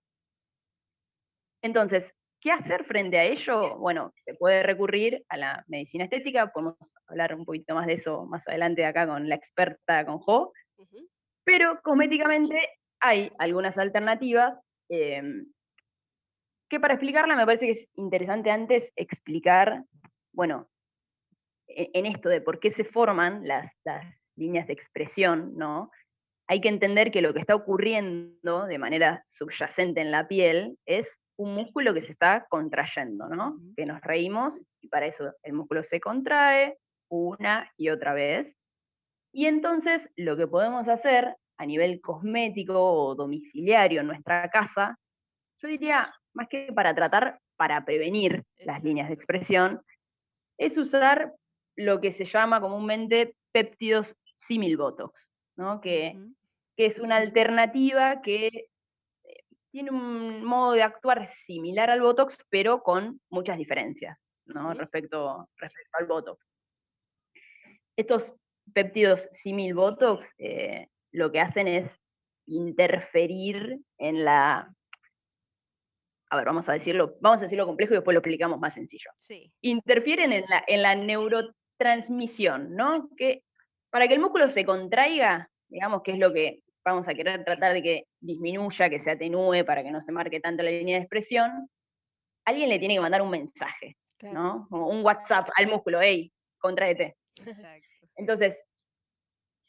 Entonces, 1.61 2.13
¿qué 2.41 2.51
hacer 2.51 2.83
frente 2.83 3.17
a 3.17 3.23
ello? 3.23 3.77
Bueno, 3.77 4.13
se 4.25 4.33
puede 4.33 4.63
recurrir 4.63 5.23
a 5.29 5.37
la 5.37 5.63
medicina 5.67 6.03
estética, 6.03 6.51
podemos 6.51 6.95
hablar 7.07 7.33
un 7.35 7.45
poquito 7.45 7.75
más 7.75 7.87
de 7.87 7.93
eso 7.93 8.25
más 8.25 8.45
adelante 8.47 8.85
acá 8.85 9.07
con 9.07 9.29
la 9.29 9.35
experta, 9.35 10.05
con 10.05 10.19
Jo, 10.19 10.51
pero 11.45 11.79
cosméticamente 11.81 12.69
hay 13.03 13.31
algunas 13.37 13.77
alternativas 13.77 14.57
em, 14.89 15.45
que 16.69 16.79
para 16.79 16.93
explicarla 16.93 17.35
me 17.35 17.45
parece 17.45 17.65
que 17.65 17.71
es 17.73 17.87
interesante 17.95 18.49
antes 18.49 18.91
explicar, 18.95 19.83
bueno, 20.31 20.69
e- 21.67 21.91
en 21.93 22.05
esto 22.05 22.29
de 22.29 22.39
por 22.39 22.59
qué 22.59 22.71
se 22.71 22.85
forman 22.85 23.45
las, 23.45 23.71
las 23.83 24.05
líneas 24.35 24.67
de 24.67 24.73
expresión, 24.73 25.53
¿no? 25.57 25.91
Hay 26.47 26.61
que 26.61 26.69
entender 26.69 27.11
que 27.11 27.21
lo 27.21 27.33
que 27.33 27.41
está 27.41 27.55
ocurriendo 27.55 28.65
de 28.65 28.77
manera 28.77 29.21
subyacente 29.25 29.99
en 29.99 30.11
la 30.11 30.27
piel 30.27 30.77
es 30.85 31.07
un 31.37 31.55
músculo 31.55 31.93
que 31.93 32.01
se 32.01 32.13
está 32.13 32.45
contrayendo, 32.49 33.27
¿no? 33.27 33.59
Que 33.75 33.85
nos 33.85 34.01
reímos 34.01 34.65
y 34.79 34.87
para 34.87 35.07
eso 35.07 35.33
el 35.43 35.53
músculo 35.53 35.83
se 35.83 35.99
contrae 35.99 36.77
una 37.09 37.69
y 37.75 37.89
otra 37.89 38.13
vez. 38.13 38.57
Y 39.33 39.47
entonces 39.47 40.09
lo 40.15 40.37
que 40.37 40.47
podemos 40.47 40.87
hacer 40.87 41.35
a 41.57 41.65
nivel 41.65 42.01
cosmético 42.01 42.73
o 42.75 43.15
domiciliario 43.15 44.01
en 44.01 44.07
nuestra 44.07 44.49
casa, 44.49 44.97
yo 45.61 45.67
diría, 45.67 46.13
más 46.33 46.47
que 46.49 46.71
para 46.73 46.93
tratar, 46.93 47.39
para 47.55 47.85
prevenir 47.85 48.43
las 48.57 48.83
líneas 48.83 49.07
de 49.07 49.13
expresión, 49.13 49.81
es 50.57 50.77
usar 50.77 51.33
lo 51.75 52.01
que 52.01 52.11
se 52.11 52.25
llama 52.25 52.61
comúnmente 52.61 53.35
péptidos 53.51 54.15
simil 54.35 54.77
botox, 54.77 55.31
¿no? 55.55 55.79
que, 55.81 56.19
que 56.75 56.85
es 56.85 56.99
una 56.99 57.17
alternativa 57.17 58.21
que 58.21 58.47
eh, 58.47 59.43
tiene 59.71 59.91
un 59.91 60.43
modo 60.43 60.73
de 60.73 60.83
actuar 60.83 61.27
similar 61.27 61.89
al 61.89 62.01
botox, 62.01 62.37
pero 62.49 62.81
con 62.83 63.21
muchas 63.29 63.57
diferencias 63.57 64.17
¿no? 64.45 64.71
Sí. 64.71 64.77
respecto, 64.77 65.49
respecto 65.57 65.97
al 65.99 66.05
botox. 66.07 66.45
Estos 67.95 68.33
péptidos 68.73 69.27
simil 69.31 69.73
botox 69.73 70.33
eh, 70.37 70.87
lo 71.13 71.31
que 71.31 71.39
hacen 71.39 71.67
es 71.67 71.99
interferir 72.47 73.79
en 73.97 74.19
la. 74.19 74.73
A 76.29 76.35
ver, 76.35 76.45
vamos 76.45 76.67
a 76.67 76.73
decirlo, 76.73 77.15
vamos 77.21 77.41
a 77.41 77.45
decirlo 77.45 77.65
complejo 77.67 77.93
y 77.93 77.97
después 77.97 78.13
lo 78.13 78.19
explicamos 78.19 78.59
más 78.59 78.73
sencillo 78.73 79.11
Sí. 79.17 79.53
interfieren 79.61 80.33
en 80.33 80.43
la, 80.49 80.63
en 80.65 80.81
la 80.81 80.95
neurotransmisión, 80.95 82.75
¿no? 82.75 83.09
Que 83.15 83.43
para 83.91 84.07
que 84.07 84.15
el 84.15 84.19
músculo 84.19 84.49
se 84.49 84.65
contraiga, 84.65 85.49
digamos 85.69 86.01
que 86.01 86.11
es 86.13 86.17
lo 86.17 86.33
que 86.33 86.61
vamos 86.83 87.07
a 87.07 87.13
querer 87.13 87.45
tratar 87.45 87.73
de 87.73 87.83
que 87.83 88.03
disminuya, 88.19 88.89
que 88.89 88.97
se 88.99 89.11
atenúe, 89.11 89.63
para 89.65 89.83
que 89.83 89.91
no 89.91 90.01
se 90.01 90.11
marque 90.11 90.39
tanto 90.39 90.63
la 90.63 90.71
línea 90.71 90.95
de 90.97 91.03
expresión, 91.03 91.69
alguien 92.45 92.67
le 92.69 92.79
tiene 92.79 92.95
que 92.95 93.01
mandar 93.01 93.21
un 93.21 93.29
mensaje, 93.29 93.95
Claro. 94.17 94.33
¿no? 94.33 94.67
Como 94.69 94.87
un 94.87 95.03
WhatsApp 95.05 95.47
al 95.55 95.67
músculo, 95.67 96.01
hey, 96.01 96.31
contraete. 96.57 97.15
Exacto. 97.45 97.87
Entonces, 98.15 98.57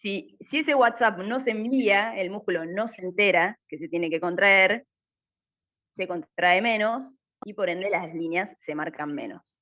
si, 0.04 0.37
si 0.40 0.58
ese 0.58 0.75
WhatsApp 0.75 1.16
no 1.20 1.40
se 1.40 1.52
envía, 1.52 2.14
el 2.20 2.28
músculo 2.28 2.66
no 2.66 2.88
se 2.88 3.00
entera 3.00 3.58
que 3.66 3.78
se 3.78 3.88
tiene 3.88 4.11
que 4.11 4.20
contraer, 4.20 4.84
se 5.96 6.06
contrae 6.06 6.61
menos 6.61 7.06
y 7.46 7.54
por 7.54 7.70
ende 7.70 7.88
las 7.88 8.12
líneas 8.12 8.54
se 8.58 8.75
marcan 8.75 9.14
menos. 9.14 9.58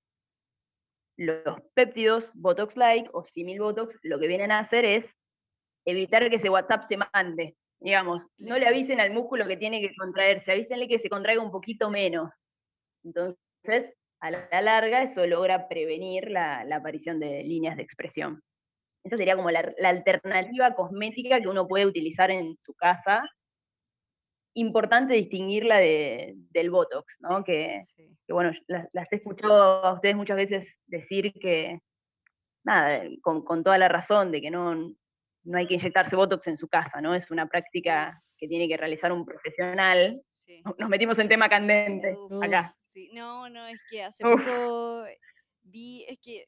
Los 1.17 1.61
péptidos 1.75 2.33
Botox-like 2.35 3.09
o 3.13 3.23
simil 3.23 3.61
Botox 3.61 3.97
lo 4.03 4.19
que 4.19 4.27
vienen 4.27 4.51
a 4.51 4.59
hacer 4.59 4.85
es 4.85 5.17
evitar 5.85 6.29
que 6.29 6.37
ese 6.37 6.51
WhatsApp 6.51 6.83
se 6.83 6.97
mande. 6.97 7.57
Digamos, 7.79 8.29
no 8.37 8.59
le 8.59 8.67
avisen 8.67 8.99
al 8.99 9.13
músculo 9.13 9.47
que 9.47 9.57
tiene 9.57 9.81
que 9.81 9.95
contraerse, 9.95 10.51
avísenle 10.51 10.89
que 10.89 10.99
se 10.99 11.09
contraiga 11.09 11.41
un 11.41 11.53
poquito 11.53 11.89
menos. 11.89 12.49
Entonces, 13.05 13.95
a 14.19 14.31
la 14.33 14.61
larga, 14.61 15.05
eso 15.05 15.25
logra 15.25 15.69
prevenir 15.69 16.33
la, 16.33 16.65
la 16.65 16.77
aparición 16.77 17.21
de 17.21 17.45
líneas 17.45 17.77
de 17.77 17.85
expresión. 17.85 18.43
Esa 19.05 19.17
sería 19.17 19.37
como 19.37 19.51
la, 19.51 19.73
la 19.79 19.89
alternativa 19.89 20.75
cosmética 20.75 21.41
que 21.41 21.49
uno 21.49 21.67
puede 21.67 21.87
utilizar 21.87 22.31
en 22.31 22.57
su 22.59 22.73
casa. 22.75 23.25
Importante 24.55 25.15
distinguirla 25.15 25.79
de- 25.79 26.35
del 26.51 26.71
Botox, 26.71 27.17
¿no? 27.21 27.43
Que, 27.43 27.81
Sí. 27.85 28.07
que, 28.27 28.33
bueno, 28.35 28.53
las, 28.69 28.87
las 28.93 29.11
he 29.13 29.17
escuchado 29.17 29.85
a 29.85 29.95
ustedes 29.95 30.15
muchas 30.15 30.37
veces 30.37 30.75
decir 30.87 31.33
que, 31.41 31.81
nada, 32.65 33.03
con, 33.23 33.43
con 33.45 33.65
toda 33.65 33.79
la 33.79 33.89
razón 33.89 34.31
de 34.31 34.43
que 34.43 34.51
no, 34.51 34.75
no 34.75 35.59
hay 35.59 35.67
que 35.67 35.75
inyectarse 35.75 36.17
Botox 36.17 36.47
en 36.49 36.59
su 36.59 36.69
casa, 36.69 37.01
¿no? 37.01 37.15
Es 37.15 37.31
una 37.31 37.47
práctica 37.49 38.21
que 38.39 38.47
tiene 38.47 38.69
que 38.69 38.77
realizar 38.77 39.11
un 39.11 39.25
profesional. 39.25 40.23
Sí. 40.33 40.63
Nos 40.79 40.91
metimos 40.91 41.19
en 41.19 41.29
tema 41.29 41.49
candente 41.49 42.15
Uf, 42.15 42.43
acá. 42.43 42.75
Sí, 42.83 43.11
no, 43.15 43.49
no, 43.49 43.67
es 43.67 43.81
que 43.91 44.03
hace 44.05 44.25
Uf. 44.27 44.43
poco 44.45 45.05
vi, 45.63 46.05
es 46.09 46.19
que 46.21 46.45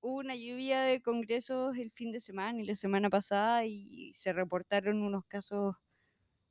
hubo 0.00 0.16
una 0.18 0.34
lluvia 0.36 0.82
de 0.82 1.00
congresos 1.02 1.76
el 1.76 1.90
fin 1.90 2.12
de 2.12 2.20
semana 2.20 2.60
y 2.62 2.66
la 2.66 2.74
semana 2.74 3.10
pasada 3.10 3.64
y 3.66 4.10
se 4.14 4.32
reportaron 4.32 5.02
unos 5.02 5.24
casos 5.26 5.76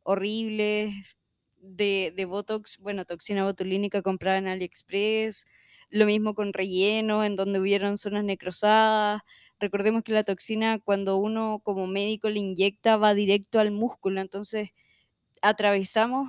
horribles 0.04 1.18
de, 1.58 2.14
de 2.16 2.26
Botox, 2.26 2.80
bueno, 2.80 3.06
toxina 3.06 3.44
botulínica 3.46 4.02
comprada 4.02 4.38
en 4.38 4.48
AliExpress, 4.48 5.46
lo 5.90 6.06
mismo 6.06 6.34
con 6.36 6.54
relleno, 6.54 7.24
en 7.24 7.36
donde 7.36 7.60
hubieron 7.60 7.98
zonas 7.98 8.24
necrosadas. 8.26 9.22
Recordemos 9.60 10.04
que 10.04 10.14
la 10.14 10.24
toxina 10.24 10.80
cuando 10.80 11.18
uno 11.18 11.62
como 11.64 11.88
médico 11.88 12.30
le 12.30 12.40
inyecta 12.40 12.98
va 12.98 13.14
directo 13.14 13.60
al 13.60 13.72
músculo, 13.72 14.22
entonces 14.22 14.70
atravesamos, 15.42 16.28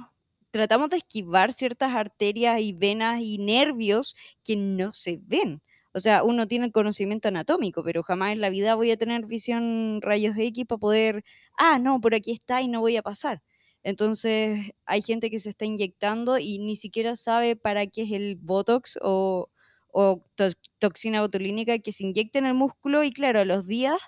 tratamos 0.50 0.90
de 0.90 0.98
esquivar 0.98 1.52
ciertas 1.52 1.92
arterias 1.92 2.60
y 2.60 2.72
venas 2.72 3.20
y 3.20 3.38
nervios 3.38 4.16
que 4.44 4.56
no 4.56 4.92
se 4.92 5.18
ven. 5.22 5.62
O 5.98 6.00
sea, 6.00 6.22
uno 6.24 6.46
tiene 6.48 6.66
el 6.66 6.72
conocimiento 6.72 7.28
anatómico, 7.28 7.82
pero 7.84 8.02
jamás 8.02 8.32
en 8.32 8.40
la 8.40 8.50
vida 8.50 8.74
voy 8.76 8.90
a 8.92 8.96
tener 8.96 9.26
visión 9.26 10.00
rayos 10.02 10.36
X 10.38 10.64
para 10.66 10.78
poder, 10.78 11.24
ah, 11.58 11.78
no, 11.80 12.00
por 12.00 12.14
aquí 12.14 12.32
está 12.32 12.62
y 12.62 12.68
no 12.68 12.80
voy 12.80 12.96
a 12.96 13.02
pasar. 13.02 13.42
Entonces, 13.82 14.72
hay 14.86 15.02
gente 15.02 15.30
que 15.30 15.38
se 15.40 15.50
está 15.50 15.64
inyectando 15.64 16.38
y 16.38 16.58
ni 16.60 16.76
siquiera 16.76 17.16
sabe 17.16 17.56
para 17.56 17.86
qué 17.86 18.02
es 18.02 18.12
el 18.12 18.36
Botox 18.36 18.98
o, 19.02 19.48
o 19.88 20.24
to- 20.36 20.50
toxina 20.78 21.20
botulínica 21.22 21.78
que 21.80 21.92
se 21.92 22.04
inyecta 22.04 22.38
en 22.38 22.46
el 22.46 22.54
músculo 22.54 23.02
y 23.04 23.12
claro, 23.12 23.40
a 23.40 23.44
los 23.44 23.66
días 23.66 23.98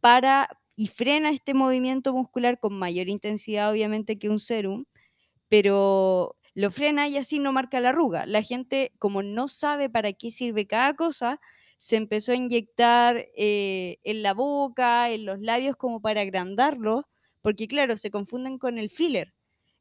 para 0.00 0.48
y 0.76 0.88
frena 0.88 1.30
este 1.30 1.54
movimiento 1.54 2.12
muscular 2.12 2.58
con 2.60 2.74
mayor 2.78 3.08
intensidad, 3.08 3.70
obviamente, 3.72 4.18
que 4.18 4.28
un 4.30 4.38
serum, 4.38 4.84
pero 5.48 6.36
lo 6.56 6.70
frena 6.70 7.06
y 7.06 7.18
así 7.18 7.38
no 7.38 7.52
marca 7.52 7.80
la 7.80 7.90
arruga. 7.90 8.24
La 8.24 8.40
gente, 8.40 8.92
como 8.98 9.22
no 9.22 9.46
sabe 9.46 9.90
para 9.90 10.14
qué 10.14 10.30
sirve 10.30 10.66
cada 10.66 10.96
cosa, 10.96 11.38
se 11.76 11.96
empezó 11.96 12.32
a 12.32 12.36
inyectar 12.36 13.26
eh, 13.36 13.98
en 14.04 14.22
la 14.22 14.32
boca, 14.32 15.10
en 15.10 15.26
los 15.26 15.38
labios, 15.38 15.76
como 15.76 16.00
para 16.00 16.22
agrandarlo, 16.22 17.06
porque 17.42 17.68
claro, 17.68 17.98
se 17.98 18.10
confunden 18.10 18.56
con 18.56 18.78
el 18.78 18.88
filler. 18.88 19.34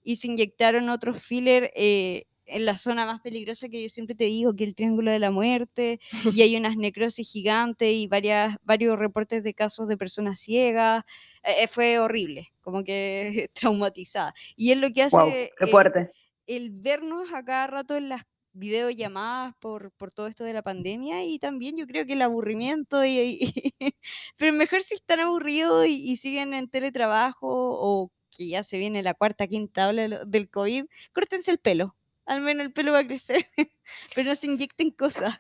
Y 0.04 0.18
se 0.18 0.28
inyectaron 0.28 0.90
otros 0.90 1.24
filler 1.24 1.72
eh, 1.76 2.26
en 2.46 2.66
la 2.66 2.78
zona 2.78 3.06
más 3.06 3.22
peligrosa 3.22 3.70
que 3.70 3.82
yo 3.82 3.88
siempre 3.88 4.14
te 4.14 4.26
digo, 4.26 4.54
que 4.54 4.66
el 4.66 4.76
Triángulo 4.76 5.12
de 5.12 5.20
la 5.20 5.32
Muerte, 5.32 6.02
y 6.34 6.42
hay 6.42 6.58
unas 6.58 6.76
necrosis 6.76 7.32
gigantes 7.32 7.90
y 7.90 8.08
varias, 8.08 8.58
varios 8.64 9.00
reportes 9.00 9.44
de 9.44 9.54
casos 9.54 9.88
de 9.88 9.96
personas 9.96 10.42
ciegas. 10.42 11.06
Eh, 11.42 11.64
eh, 11.64 11.68
fue 11.68 12.00
horrible, 12.00 12.50
como 12.60 12.84
que 12.84 13.50
traumatizada. 13.54 14.34
Y 14.58 14.72
es 14.72 14.78
lo 14.78 14.92
que 14.92 15.04
hace 15.04 15.16
Wow, 15.18 15.32
qué 15.32 15.52
eh, 15.60 15.68
fuerte. 15.68 16.12
El 16.48 16.70
vernos 16.72 17.34
a 17.34 17.44
cada 17.44 17.68
rato 17.68 17.96
en 17.96 18.10
las 18.10 18.24
videollamadas 18.54 19.54
por, 19.60 19.92
por 19.94 20.14
todo 20.14 20.28
esto 20.28 20.44
de 20.46 20.54
la 20.54 20.62
pandemia 20.62 21.24
y 21.26 21.40
también 21.40 21.76
yo 21.78 21.86
creo 21.88 22.06
que 22.06 22.14
el 22.14 22.22
aburrimiento 22.22 23.04
y, 23.04 23.20
y- 23.20 23.74
pero 24.38 24.54
mejor 24.54 24.82
si 24.82 24.96
están 24.96 25.20
aburridos 25.20 25.88
y, 25.88 26.10
y 26.12 26.18
siguen 26.18 26.54
en 26.54 26.70
teletrabajo 26.70 27.48
o 27.50 28.12
que 28.32 28.48
ya 28.48 28.64
se 28.64 28.78
viene 28.78 29.04
la 29.04 29.14
cuarta, 29.14 29.48
quinta 29.48 29.88
ola 29.90 30.24
del 30.26 30.50
COVID, 30.50 30.86
córtense 31.14 31.52
el 31.52 31.58
pelo, 31.60 31.96
al 32.26 32.42
menos 32.42 32.66
el 32.66 32.74
pelo 32.74 32.92
va 32.94 33.00
a 33.00 33.08
crecer, 33.08 33.48
pero 34.16 34.30
no 34.30 34.36
se 34.36 34.48
inyecten 34.48 34.92
cosas. 34.92 35.38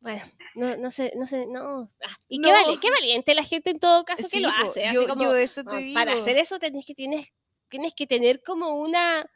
Bueno, 0.00 0.22
no, 0.54 0.76
no 0.76 0.90
sé, 0.90 1.12
no 1.16 1.26
sé, 1.26 1.46
no. 1.46 1.90
Ah, 2.02 2.16
y 2.28 2.38
No. 2.38 2.48
qué, 2.48 2.52
vale, 2.52 2.78
qué 2.80 2.90
valiente 2.90 3.34
la 3.34 3.42
gente 3.44 3.70
en 3.70 3.78
todo 3.80 4.04
caso 4.04 4.26
que 4.30 4.40
lo 4.40 4.48
hace. 4.48 4.86
así 4.86 5.06
como, 5.06 5.22
yo 5.22 5.34
eso 5.34 5.64
te 5.64 5.74
"Oh, 5.76 5.78
digo. 5.78 5.94
Para 5.94 6.12
hacer 6.12 6.36
eso 6.38 6.58
tenés 6.58 6.84
que, 6.86 6.94
tienes, 6.94 7.28
tienes 7.68 7.94
que 7.94 8.06
tener 8.06 8.42
como 8.42 8.80
una, 8.80 9.26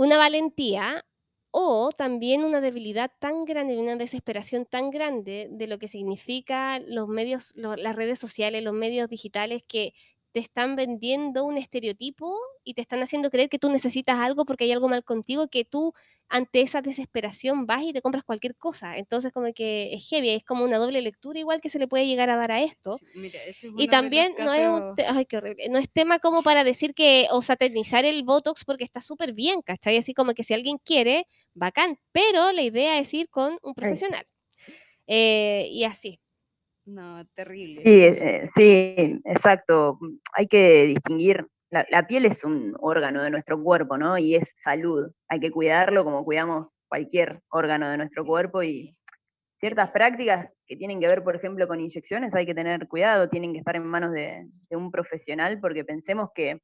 una 0.00 0.16
valentía 0.16 1.04
o 1.50 1.90
también 1.92 2.42
una 2.42 2.62
debilidad 2.62 3.12
tan 3.18 3.44
grande, 3.44 3.76
una 3.76 3.96
desesperación 3.96 4.64
tan 4.64 4.88
grande 4.90 5.48
de 5.50 5.66
lo 5.66 5.78
que 5.78 5.88
significa 5.88 6.78
los 6.80 7.06
medios, 7.06 7.52
las 7.54 7.96
redes 7.96 8.18
sociales, 8.18 8.64
los 8.64 8.72
medios 8.72 9.10
digitales 9.10 9.62
que 9.68 9.92
te 10.32 10.40
están 10.40 10.76
vendiendo 10.76 11.44
un 11.44 11.56
estereotipo 11.58 12.36
y 12.64 12.74
te 12.74 12.80
están 12.82 13.00
haciendo 13.02 13.30
creer 13.30 13.48
que 13.48 13.58
tú 13.58 13.70
necesitas 13.70 14.18
algo 14.18 14.44
porque 14.44 14.64
hay 14.64 14.72
algo 14.72 14.88
mal 14.88 15.04
contigo, 15.04 15.48
que 15.48 15.64
tú 15.64 15.92
ante 16.28 16.60
esa 16.60 16.80
desesperación 16.80 17.66
vas 17.66 17.82
y 17.82 17.92
te 17.92 18.00
compras 18.02 18.22
cualquier 18.24 18.54
cosa. 18.54 18.96
Entonces 18.98 19.32
como 19.32 19.52
que 19.52 19.92
es 19.94 20.08
heavy, 20.08 20.30
es 20.30 20.44
como 20.44 20.64
una 20.64 20.78
doble 20.78 21.00
lectura 21.02 21.40
igual 21.40 21.60
que 21.60 21.68
se 21.68 21.80
le 21.80 21.88
puede 21.88 22.06
llegar 22.06 22.30
a 22.30 22.36
dar 22.36 22.52
a 22.52 22.62
esto. 22.62 22.98
Sí, 22.98 23.04
mira, 23.16 23.40
ese 23.44 23.66
es 23.66 23.72
uno 23.72 23.82
Y 23.82 23.88
también 23.88 24.32
no 24.38 24.52
es 24.52 24.58
un 24.60 24.78
casos- 24.78 24.94
te- 24.96 25.06
ay, 25.06 25.26
qué 25.26 25.36
horrible. 25.38 25.68
No 25.70 25.78
es 25.78 25.90
tema 25.90 26.20
como 26.20 26.42
para 26.44 26.62
decir 26.62 26.94
que 26.94 27.26
o 27.32 27.42
satanizar 27.42 28.04
el 28.04 28.22
Botox 28.22 28.64
porque 28.64 28.84
está 28.84 29.00
súper 29.00 29.32
bien, 29.32 29.60
¿cachai? 29.62 29.96
Así 29.96 30.14
como 30.14 30.32
que 30.34 30.44
si 30.44 30.54
alguien 30.54 30.78
quiere, 30.78 31.26
bacán, 31.54 31.98
pero 32.12 32.52
la 32.52 32.62
idea 32.62 32.98
es 32.98 33.12
ir 33.12 33.28
con 33.28 33.58
un 33.62 33.74
profesional. 33.74 34.24
Eh, 35.08 35.68
y 35.70 35.84
así. 35.84 36.20
No, 36.90 37.24
terrible. 37.34 37.82
Sí, 37.82 38.02
eh, 38.02 38.50
sí, 38.54 39.20
exacto. 39.24 39.98
Hay 40.32 40.46
que 40.48 40.86
distinguir. 40.86 41.46
La, 41.70 41.86
la 41.88 42.06
piel 42.06 42.24
es 42.24 42.42
un 42.42 42.74
órgano 42.80 43.22
de 43.22 43.30
nuestro 43.30 43.62
cuerpo, 43.62 43.96
¿no? 43.96 44.18
Y 44.18 44.34
es 44.34 44.50
salud. 44.56 45.08
Hay 45.28 45.38
que 45.38 45.52
cuidarlo 45.52 46.02
como 46.02 46.24
cuidamos 46.24 46.80
cualquier 46.88 47.28
órgano 47.50 47.88
de 47.88 47.96
nuestro 47.96 48.24
cuerpo 48.26 48.62
y 48.64 48.88
ciertas 49.60 49.90
prácticas 49.92 50.48
que 50.66 50.76
tienen 50.76 50.98
que 50.98 51.06
ver, 51.06 51.22
por 51.22 51.36
ejemplo, 51.36 51.68
con 51.68 51.78
inyecciones, 51.80 52.34
hay 52.34 52.46
que 52.46 52.54
tener 52.54 52.88
cuidado, 52.88 53.28
tienen 53.28 53.52
que 53.52 53.58
estar 53.60 53.76
en 53.76 53.86
manos 53.86 54.12
de, 54.12 54.46
de 54.68 54.76
un 54.76 54.90
profesional 54.90 55.60
porque 55.60 55.84
pensemos 55.84 56.30
que 56.34 56.60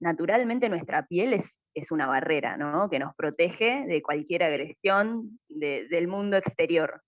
naturalmente 0.00 0.68
nuestra 0.68 1.06
piel 1.06 1.32
es, 1.32 1.60
es 1.74 1.90
una 1.90 2.06
barrera, 2.06 2.56
¿no? 2.56 2.90
Que 2.90 2.98
nos 2.98 3.14
protege 3.14 3.84
de 3.86 4.02
cualquier 4.02 4.42
agresión 4.42 5.38
de- 5.48 5.86
del 5.88 6.06
mundo 6.08 6.36
exterior. 6.36 7.00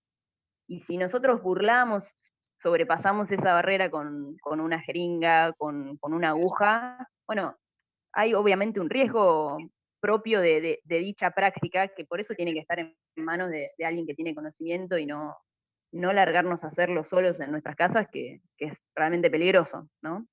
Y 0.71 0.79
si 0.79 0.97
nosotros 0.97 1.41
burlamos, 1.41 2.31
sobrepasamos 2.63 3.29
esa 3.33 3.51
barrera 3.53 3.91
con, 3.91 4.33
con 4.41 4.61
una 4.61 4.79
jeringa, 4.79 5.51
con, 5.57 5.97
con 5.97 6.13
una 6.13 6.29
aguja, 6.29 7.09
bueno, 7.27 7.57
hay 8.13 8.33
obviamente 8.33 8.79
un 8.79 8.89
riesgo 8.89 9.57
propio 9.99 10.39
de, 10.39 10.61
de- 10.61 10.79
de 10.85 10.97
dicha 10.99 11.31
práctica, 11.31 11.89
que 11.89 12.05
por 12.05 12.21
eso 12.21 12.35
tiene 12.35 12.53
que 12.53 12.59
estar 12.59 12.79
en 12.79 12.95
manos 13.17 13.49
de, 13.49 13.67
de 13.77 13.85
alguien 13.85 14.07
que 14.07 14.13
tiene 14.13 14.33
conocimiento 14.33 14.97
y 14.97 15.05
no, 15.05 15.35
no 15.91 16.13
largarnos 16.13 16.63
a 16.63 16.67
hacerlo 16.67 17.03
solos 17.03 17.41
en 17.41 17.51
nuestras 17.51 17.75
casas, 17.75 18.07
que, 18.09 18.39
que 18.55 18.67
es 18.67 18.81
realmente 18.95 19.29
peligroso, 19.29 19.89
¿no? 20.01 20.25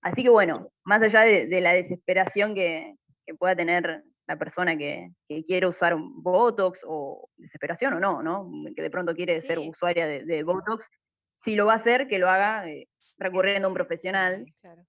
Así 0.00 0.22
que 0.22 0.30
bueno, 0.30 0.70
más 0.84 1.02
allá 1.02 1.20
de, 1.20 1.46
de 1.46 1.60
la 1.60 1.74
desesperación 1.74 2.54
que, 2.54 2.96
que 3.26 3.34
pueda 3.34 3.54
tener 3.54 4.04
la 4.28 4.38
persona 4.38 4.76
que, 4.76 5.10
que 5.26 5.42
quiere 5.44 5.66
usar 5.66 5.94
un 5.94 6.22
Botox, 6.22 6.84
o 6.86 7.30
desesperación 7.36 7.94
o 7.94 8.00
no, 8.00 8.22
¿no? 8.22 8.50
Que 8.76 8.82
de 8.82 8.90
pronto 8.90 9.14
quiere 9.14 9.40
ser 9.40 9.58
usuaria 9.58 10.06
de, 10.06 10.24
de 10.24 10.42
Botox, 10.42 10.90
si 11.36 11.56
lo 11.56 11.66
va 11.66 11.72
a 11.72 11.76
hacer, 11.76 12.06
que 12.08 12.18
lo 12.18 12.28
haga 12.28 12.68
eh, 12.68 12.88
recurriendo 13.16 13.66
a 13.66 13.70
un 13.70 13.74
profesional. 13.74 14.44
Claro. 14.60 14.82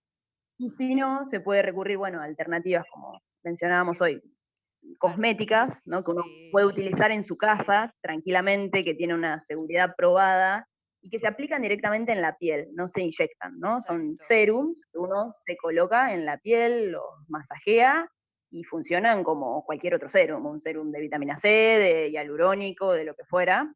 Y 0.58 0.70
si 0.72 0.94
no, 0.94 1.26
se 1.26 1.40
puede 1.40 1.62
recurrir, 1.62 1.98
bueno, 1.98 2.20
a 2.20 2.26
alternativas 2.26 2.86
como 2.92 3.22
mencionábamos 3.44 4.02
hoy, 4.02 4.22
cosméticas, 4.98 5.82
¿no? 5.86 6.04
Que 6.04 6.12
uno 6.12 6.24
Sí. 6.24 6.50
puede 6.52 6.66
utilizar 6.66 7.12
en 7.12 7.24
su 7.24 7.38
casa 7.38 7.94
tranquilamente, 8.02 8.84
que 8.84 8.94
tiene 8.94 9.14
una 9.14 9.40
seguridad 9.40 9.96
probada 9.96 10.68
y 11.02 11.10
que 11.10 11.20
se 11.20 11.28
aplican 11.28 11.62
directamente 11.62 12.12
en 12.12 12.22
la 12.22 12.36
piel, 12.38 12.68
no 12.74 12.90
se 12.90 13.02
inyectan, 13.02 13.58
¿no? 13.58 13.80
Son 13.80 14.18
serums 14.20 14.86
que 14.92 14.98
uno 15.00 15.32
se 15.46 15.56
coloca 15.56 16.14
en 16.14 16.26
la 16.26 16.38
piel, 16.40 16.92
los 16.92 17.06
masajea 17.30 18.10
y 18.52 18.64
funcionan 18.64 19.24
como 19.24 19.64
cualquier 19.66 19.96
otro 19.96 20.10
serum, 20.10 20.46
un 20.46 20.60
serum 20.60 20.92
de 20.92 21.02
vitamina 21.02 21.36
C, 21.38 21.48
de 21.50 22.12
hialurónico, 22.12 22.92
de 22.94 23.04
lo 23.06 23.16
que 23.16 23.24
fuera. 23.26 23.74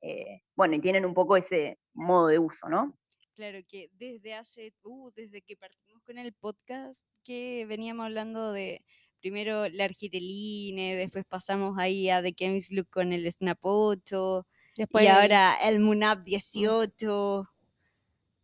Eh, 0.00 0.42
bueno, 0.54 0.76
y 0.76 0.80
tienen 0.80 1.04
un 1.04 1.14
poco 1.14 1.36
ese 1.36 1.78
modo 1.94 2.28
de 2.28 2.38
uso, 2.38 2.68
¿no? 2.68 2.96
Claro 3.34 3.58
que 3.68 3.88
desde 3.94 4.34
hace, 4.34 4.72
uh, 4.82 5.10
desde 5.14 5.42
que 5.42 5.56
partimos 5.56 6.02
con 6.04 6.18
el 6.18 6.32
podcast, 6.34 7.04
que 7.24 7.66
veníamos 7.68 8.04
hablando 8.06 8.52
de 8.52 8.84
primero 9.20 9.68
la 9.68 9.84
argireline, 9.84 10.96
después 10.96 11.24
pasamos 11.24 11.78
ahí 11.78 12.08
a 12.10 12.22
The 12.22 12.32
Chemist 12.32 12.72
Look 12.72 12.88
con 12.90 13.12
el 13.12 13.30
Snap 13.30 13.58
8, 13.62 14.46
Después 14.76 15.04
y 15.04 15.06
el- 15.08 15.12
ahora 15.12 15.54
el 15.68 15.80
Munap 15.80 16.22
18, 16.24 17.48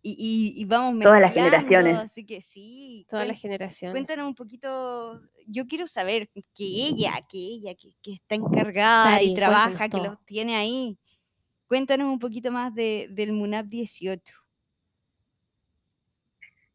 y, 0.07 0.11
y, 0.57 0.61
y 0.61 0.65
vamos 0.67 1.03
Todas 1.03 1.21
las 1.23 1.33
generaciones. 1.33 1.99
Así 1.99 2.27
que 2.27 2.43
sí, 2.43 3.07
toda 3.09 3.25
la 3.25 3.33
cuen- 3.33 3.39
generación. 3.41 3.93
cuéntanos 3.93 4.27
un 4.27 4.35
poquito, 4.35 5.21
yo 5.47 5.67
quiero 5.67 5.87
saber 5.87 6.29
que 6.55 6.65
ella, 6.65 7.13
que 7.27 7.39
ella, 7.39 7.75
que, 7.75 7.95
que 8.03 8.13
está 8.13 8.35
encargada 8.35 9.13
Sari, 9.15 9.33
y 9.33 9.35
trabaja, 9.35 9.89
que 9.89 9.97
los 9.97 10.23
tiene 10.27 10.57
ahí, 10.57 10.99
cuéntanos 11.69 12.13
un 12.13 12.19
poquito 12.19 12.53
más 12.53 12.75
de, 12.75 13.09
del 13.13 13.33
Munap 13.33 13.67
18. 13.67 14.21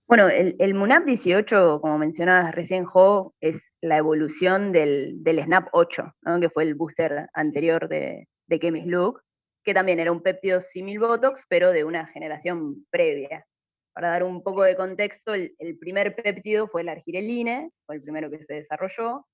Bueno, 0.07 0.27
el, 0.27 0.55
el 0.57 0.73
Munap 0.73 1.05
18, 1.05 1.81
como 1.81 1.99
mencionabas 1.99 2.55
recién, 2.55 2.83
Jo, 2.83 3.35
es 3.41 3.71
la 3.79 3.97
evolución 3.97 4.71
del, 4.71 5.23
del 5.23 5.43
Snap 5.43 5.67
8, 5.71 6.15
¿no? 6.23 6.39
que 6.39 6.49
fue 6.49 6.63
el 6.63 6.73
booster 6.73 7.29
anterior 7.33 7.87
de, 7.87 8.27
de 8.47 8.59
Chemist 8.59 8.87
Look, 8.87 9.21
que 9.69 9.73
también 9.75 9.99
era 9.99 10.12
un 10.12 10.23
péptido 10.23 10.62
simil 10.62 10.97
Botox, 10.97 11.45
pero 11.47 11.69
de 11.69 11.84
una 11.84 12.08
generación 12.08 12.88
previa. 12.89 13.45
Para 13.93 14.10
dar 14.10 14.23
un 14.23 14.41
poco 14.41 14.63
de 14.63 14.75
contexto, 14.75 15.36
el, 15.36 15.77
primer 15.79 16.15
péptido 16.15 16.67
fue 16.67 16.82
el 16.82 16.89
argireline, 16.89 17.71
fue 17.86 17.97
el 17.97 18.01
primero 18.01 18.32
que 18.32 18.41
se 18.41 18.55
desarrolló, 18.55 19.27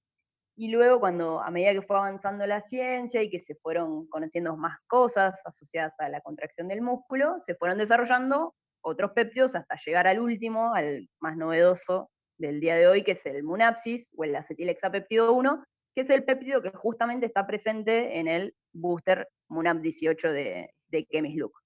y 0.57 0.71
luego 0.71 0.99
cuando 0.99 1.39
a 1.39 1.49
medida 1.51 1.71
que 1.71 1.83
fue 1.83 1.95
avanzando 1.95 2.45
la 2.45 2.59
ciencia 2.59 3.23
y 3.23 3.29
que 3.29 3.39
se 3.39 3.55
fueron 3.55 4.07
conociendo 4.07 4.57
más 4.57 4.77
cosas 4.87 5.39
asociadas 5.45 5.95
a 5.99 6.09
la 6.09 6.19
contracción 6.19 6.67
del 6.67 6.81
músculo, 6.81 7.39
se 7.39 7.55
fueron 7.55 7.77
desarrollando 7.77 8.53
otros 8.81 9.11
péptidos 9.11 9.55
hasta 9.55 9.77
llegar 9.85 10.05
al 10.05 10.19
último, 10.19 10.73
al 10.75 11.07
más 11.21 11.37
novedoso 11.37 12.09
del 12.37 12.59
día 12.59 12.75
de 12.75 12.87
hoy, 12.87 13.03
que 13.05 13.11
es 13.11 13.25
el 13.25 13.41
Munapsis 13.43 14.11
o 14.17 14.25
el 14.25 14.35
acetilhexapéptido 14.35 15.31
1, 15.31 15.63
que 15.95 16.01
es 16.01 16.09
el 16.09 16.25
péptido 16.25 16.61
que 16.61 16.71
justamente 16.71 17.25
está 17.25 17.47
presente 17.47 18.19
en 18.19 18.27
el 18.27 18.53
booster 18.75 19.27
Munap 19.49 19.79
18 19.81 20.31
de, 20.31 20.69
de 20.87 21.05
Chemist 21.05 21.37
Look 21.37 21.65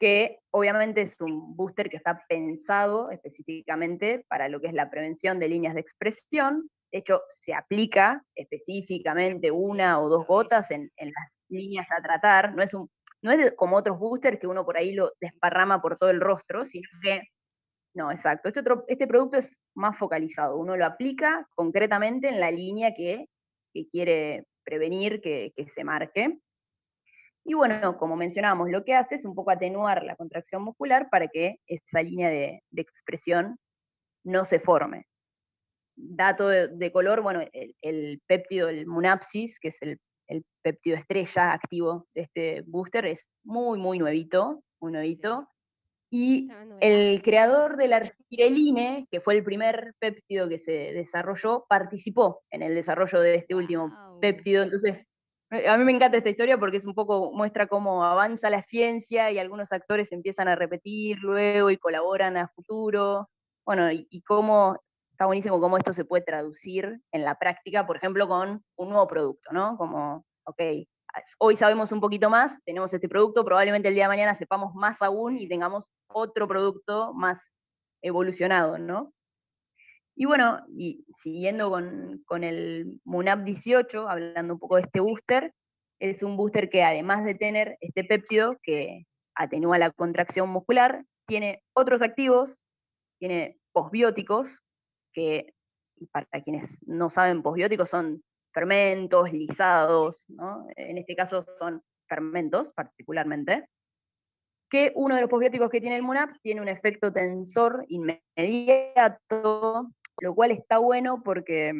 que 0.00 0.38
obviamente 0.50 1.02
es 1.02 1.20
un 1.20 1.54
booster 1.54 1.90
que 1.90 1.98
está 1.98 2.18
pensado 2.26 3.10
específicamente 3.10 4.24
para 4.28 4.48
lo 4.48 4.58
que 4.58 4.68
es 4.68 4.72
la 4.72 4.90
prevención 4.90 5.38
de 5.38 5.48
líneas 5.48 5.74
de 5.74 5.82
expresión. 5.82 6.70
De 6.90 7.00
hecho, 7.00 7.20
se 7.28 7.52
aplica 7.52 8.24
específicamente 8.34 9.50
una 9.50 10.00
o 10.00 10.08
dos 10.08 10.26
gotas 10.26 10.70
en, 10.70 10.90
en 10.96 11.08
las 11.08 11.28
líneas 11.50 11.86
a 11.92 12.02
tratar. 12.02 12.54
No 12.54 12.62
es, 12.62 12.72
un, 12.72 12.90
no 13.20 13.30
es 13.30 13.52
como 13.56 13.76
otros 13.76 13.98
boosters 13.98 14.40
que 14.40 14.46
uno 14.46 14.64
por 14.64 14.78
ahí 14.78 14.94
lo 14.94 15.12
desparrama 15.20 15.82
por 15.82 15.98
todo 15.98 16.08
el 16.08 16.20
rostro, 16.20 16.64
sino 16.64 16.88
que, 17.02 17.20
no, 17.94 18.10
exacto. 18.10 18.48
Este, 18.48 18.60
otro, 18.60 18.84
este 18.88 19.06
producto 19.06 19.36
es 19.36 19.60
más 19.74 19.98
focalizado. 19.98 20.56
Uno 20.56 20.78
lo 20.78 20.86
aplica 20.86 21.46
concretamente 21.54 22.30
en 22.30 22.40
la 22.40 22.50
línea 22.50 22.94
que, 22.94 23.26
que 23.74 23.86
quiere 23.90 24.46
prevenir 24.70 25.20
que, 25.20 25.52
que 25.56 25.66
se 25.68 25.82
marque. 25.82 26.38
Y 27.44 27.54
bueno, 27.54 27.96
como 27.96 28.16
mencionábamos, 28.16 28.70
lo 28.70 28.84
que 28.84 28.94
hace 28.94 29.16
es 29.16 29.24
un 29.24 29.34
poco 29.34 29.50
atenuar 29.50 30.04
la 30.04 30.14
contracción 30.14 30.62
muscular 30.62 31.08
para 31.10 31.26
que 31.26 31.56
esa 31.66 32.02
línea 32.02 32.30
de, 32.30 32.62
de 32.70 32.82
expresión 32.82 33.58
no 34.24 34.44
se 34.44 34.60
forme. 34.60 35.06
Dato 35.96 36.48
de, 36.48 36.68
de 36.68 36.92
color, 36.92 37.20
bueno, 37.22 37.40
el, 37.52 37.74
el 37.82 38.20
péptido, 38.26 38.68
el 38.68 38.86
Munapsis, 38.86 39.58
que 39.58 39.68
es 39.68 39.82
el, 39.82 39.98
el 40.28 40.44
péptido 40.62 40.96
estrella 40.96 41.52
activo 41.52 42.06
de 42.14 42.22
este 42.22 42.62
booster, 42.66 43.06
es 43.06 43.28
muy, 43.42 43.78
muy 43.78 43.98
nuevito, 43.98 44.62
muy 44.80 44.92
nuevito. 44.92 45.48
Y 46.10 46.48
el 46.80 47.22
creador 47.22 47.76
del 47.76 47.92
argireline, 47.92 49.06
que 49.10 49.20
fue 49.20 49.36
el 49.36 49.44
primer 49.44 49.94
péptido 50.00 50.48
que 50.48 50.58
se 50.58 50.92
desarrolló, 50.92 51.66
participó 51.68 52.42
en 52.50 52.62
el 52.62 52.74
desarrollo 52.74 53.20
de 53.20 53.36
este 53.36 53.54
último 53.54 54.18
péptido. 54.20 54.64
Entonces, 54.64 55.06
eh, 55.50 55.68
a 55.68 55.76
mí 55.78 55.84
me 55.84 55.92
encanta 55.92 56.16
esta 56.16 56.30
historia 56.30 56.58
porque 56.58 56.78
es 56.78 56.84
un 56.84 56.94
poco, 56.94 57.32
muestra 57.32 57.68
cómo 57.68 58.04
avanza 58.04 58.50
la 58.50 58.60
ciencia 58.60 59.30
y 59.30 59.38
algunos 59.38 59.72
actores 59.72 60.10
empiezan 60.12 60.48
a 60.48 60.56
repetir 60.56 61.18
luego 61.18 61.70
y 61.70 61.76
colaboran 61.76 62.36
a 62.36 62.48
futuro. 62.48 63.30
Bueno, 63.64 63.92
y, 63.92 64.06
y 64.10 64.22
cómo 64.22 64.76
está 65.20 65.26
buenísimo 65.26 65.60
cómo 65.60 65.76
esto 65.76 65.92
se 65.92 66.06
puede 66.06 66.24
traducir 66.24 66.98
en 67.12 67.24
la 67.24 67.38
práctica, 67.38 67.86
por 67.86 67.98
ejemplo, 67.98 68.26
con 68.26 68.64
un 68.76 68.88
nuevo 68.88 69.06
producto, 69.06 69.52
¿no? 69.52 69.76
Como, 69.76 70.24
ok, 70.44 70.62
hoy 71.38 71.56
sabemos 71.56 71.92
un 71.92 72.00
poquito 72.00 72.30
más, 72.30 72.62
tenemos 72.64 72.92
este 72.92 73.08
producto, 73.08 73.44
probablemente 73.44 73.88
el 73.88 73.94
día 73.94 74.04
de 74.04 74.08
mañana 74.08 74.34
sepamos 74.34 74.74
más 74.74 75.00
aún 75.02 75.38
y 75.38 75.48
tengamos 75.48 75.90
otro 76.08 76.46
producto 76.46 77.12
más 77.14 77.56
evolucionado, 78.02 78.78
¿no? 78.78 79.12
Y 80.16 80.26
bueno, 80.26 80.60
y 80.68 81.04
siguiendo 81.14 81.70
con, 81.70 82.22
con 82.26 82.44
el 82.44 83.00
Munap 83.04 83.44
18, 83.44 84.08
hablando 84.08 84.54
un 84.54 84.60
poco 84.60 84.76
de 84.76 84.82
este 84.82 85.00
booster, 85.00 85.54
es 85.98 86.22
un 86.22 86.36
booster 86.36 86.68
que 86.68 86.82
además 86.82 87.24
de 87.24 87.34
tener 87.34 87.76
este 87.80 88.04
péptido 88.04 88.58
que 88.62 89.06
atenúa 89.34 89.78
la 89.78 89.90
contracción 89.90 90.48
muscular, 90.48 91.04
tiene 91.26 91.62
otros 91.74 92.02
activos, 92.02 92.64
tiene 93.18 93.58
posbióticos, 93.72 94.62
que 95.12 95.54
para 96.12 96.26
quienes 96.42 96.78
no 96.86 97.10
saben, 97.10 97.42
posbióticos 97.42 97.88
son 97.88 98.22
fermentos, 98.52 99.32
lisados, 99.32 100.26
¿no? 100.28 100.66
En 100.76 100.98
este 100.98 101.14
caso 101.14 101.44
son 101.58 101.82
fermentos 102.08 102.72
particularmente, 102.72 103.68
que 104.70 104.92
uno 104.94 105.16
de 105.16 105.22
los 105.22 105.30
posbióticos 105.30 105.70
que 105.70 105.80
tiene 105.80 105.96
el 105.96 106.02
MUNAP 106.02 106.36
tiene 106.42 106.60
un 106.60 106.68
efecto 106.68 107.12
tensor 107.12 107.84
inmediato, 107.88 109.88
lo 110.20 110.34
cual 110.34 110.52
está 110.52 110.78
bueno 110.78 111.22
porque, 111.22 111.72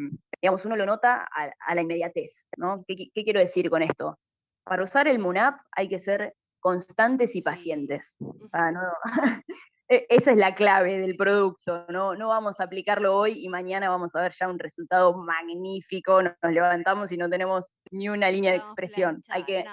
digamos, 0.43 0.67
uno 0.67 0.77
lo 0.77 0.87
nota 0.87 1.25
a, 1.25 1.75
la 1.75 1.83
inmediatez, 1.83 2.47
¿no? 2.57 2.85
¿Qué, 2.87 3.11
quiero 3.13 3.41
decir 3.41 3.71
con 3.71 3.83
esto? 3.83 4.19
Para 4.65 4.83
usar 4.83 5.09
el 5.09 5.21
MUNAP 5.21 5.61
hay 5.73 5.89
que 5.89 6.01
ser 6.01 6.35
constantes 6.59 7.37
y 7.37 7.43
pacientes. 7.43 8.17
E, 8.21 9.05
esa 9.91 10.31
es 10.31 10.37
la 10.37 10.55
clave 10.55 10.99
del 10.99 11.17
producto, 11.17 11.85
¿no? 11.89 12.15
No 12.15 12.29
vamos 12.29 12.61
a 12.61 12.65
aplicarlo 12.65 13.17
hoy 13.17 13.45
y 13.45 13.49
mañana 13.49 13.91
vamos 13.91 14.15
a 14.15 14.23
ver 14.23 14.33
ya 14.33 14.49
un 14.49 14.59
resultado 14.59 15.13
magnífico, 15.15 16.23
nos 16.23 16.37
levantamos 16.43 17.11
y 17.11 17.17
no 17.17 17.29
tenemos 17.29 17.67
ni 17.91 18.09
una 18.09 18.31
línea 18.31 18.53
de 18.53 18.59
expresión. 18.59 19.21
hay 19.29 19.45
que 19.45 19.65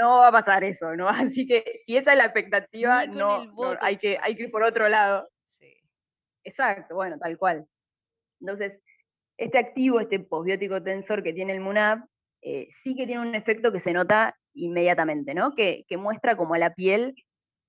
no 0.00 0.18
va 0.20 0.28
a 0.28 0.32
pasar 0.32 0.64
eso, 0.64 0.96
¿no? 0.96 1.08
Así 1.34 1.46
que 1.46 1.74
si 1.84 1.98
esa 1.98 2.12
es 2.12 2.18
la 2.18 2.24
expectativa, 2.24 3.04
no, 3.06 3.44
hay, 3.82 3.98
que, 3.98 4.18
hay 4.22 4.34
que 4.34 4.44
ir 4.44 4.50
por 4.50 4.62
otro 4.62 4.88
lado. 4.88 5.28
Sí. 5.42 5.70
Exacto, 6.44 6.94
bueno, 6.94 7.18
tal 7.18 7.36
cual. 7.36 7.66
Entonces, 8.40 8.80
este 9.36 9.58
activo, 9.58 10.00
este 10.00 10.18
posbiótico 10.18 10.82
tensor 10.82 11.22
que 11.22 11.34
tiene 11.34 11.52
el 11.52 11.60
MUNAP, 11.60 12.08
eh, 12.40 12.68
sí 12.70 12.96
que 12.96 13.06
tiene 13.06 13.20
un 13.20 13.34
efecto 13.34 13.70
que 13.70 13.80
se 13.80 13.92
nota 13.92 14.34
inmediatamente, 14.54 15.34
¿no? 15.34 15.54
Que, 15.54 15.84
que 15.86 15.98
muestra 15.98 16.36
como 16.36 16.56
la 16.56 16.74
piel 16.74 17.14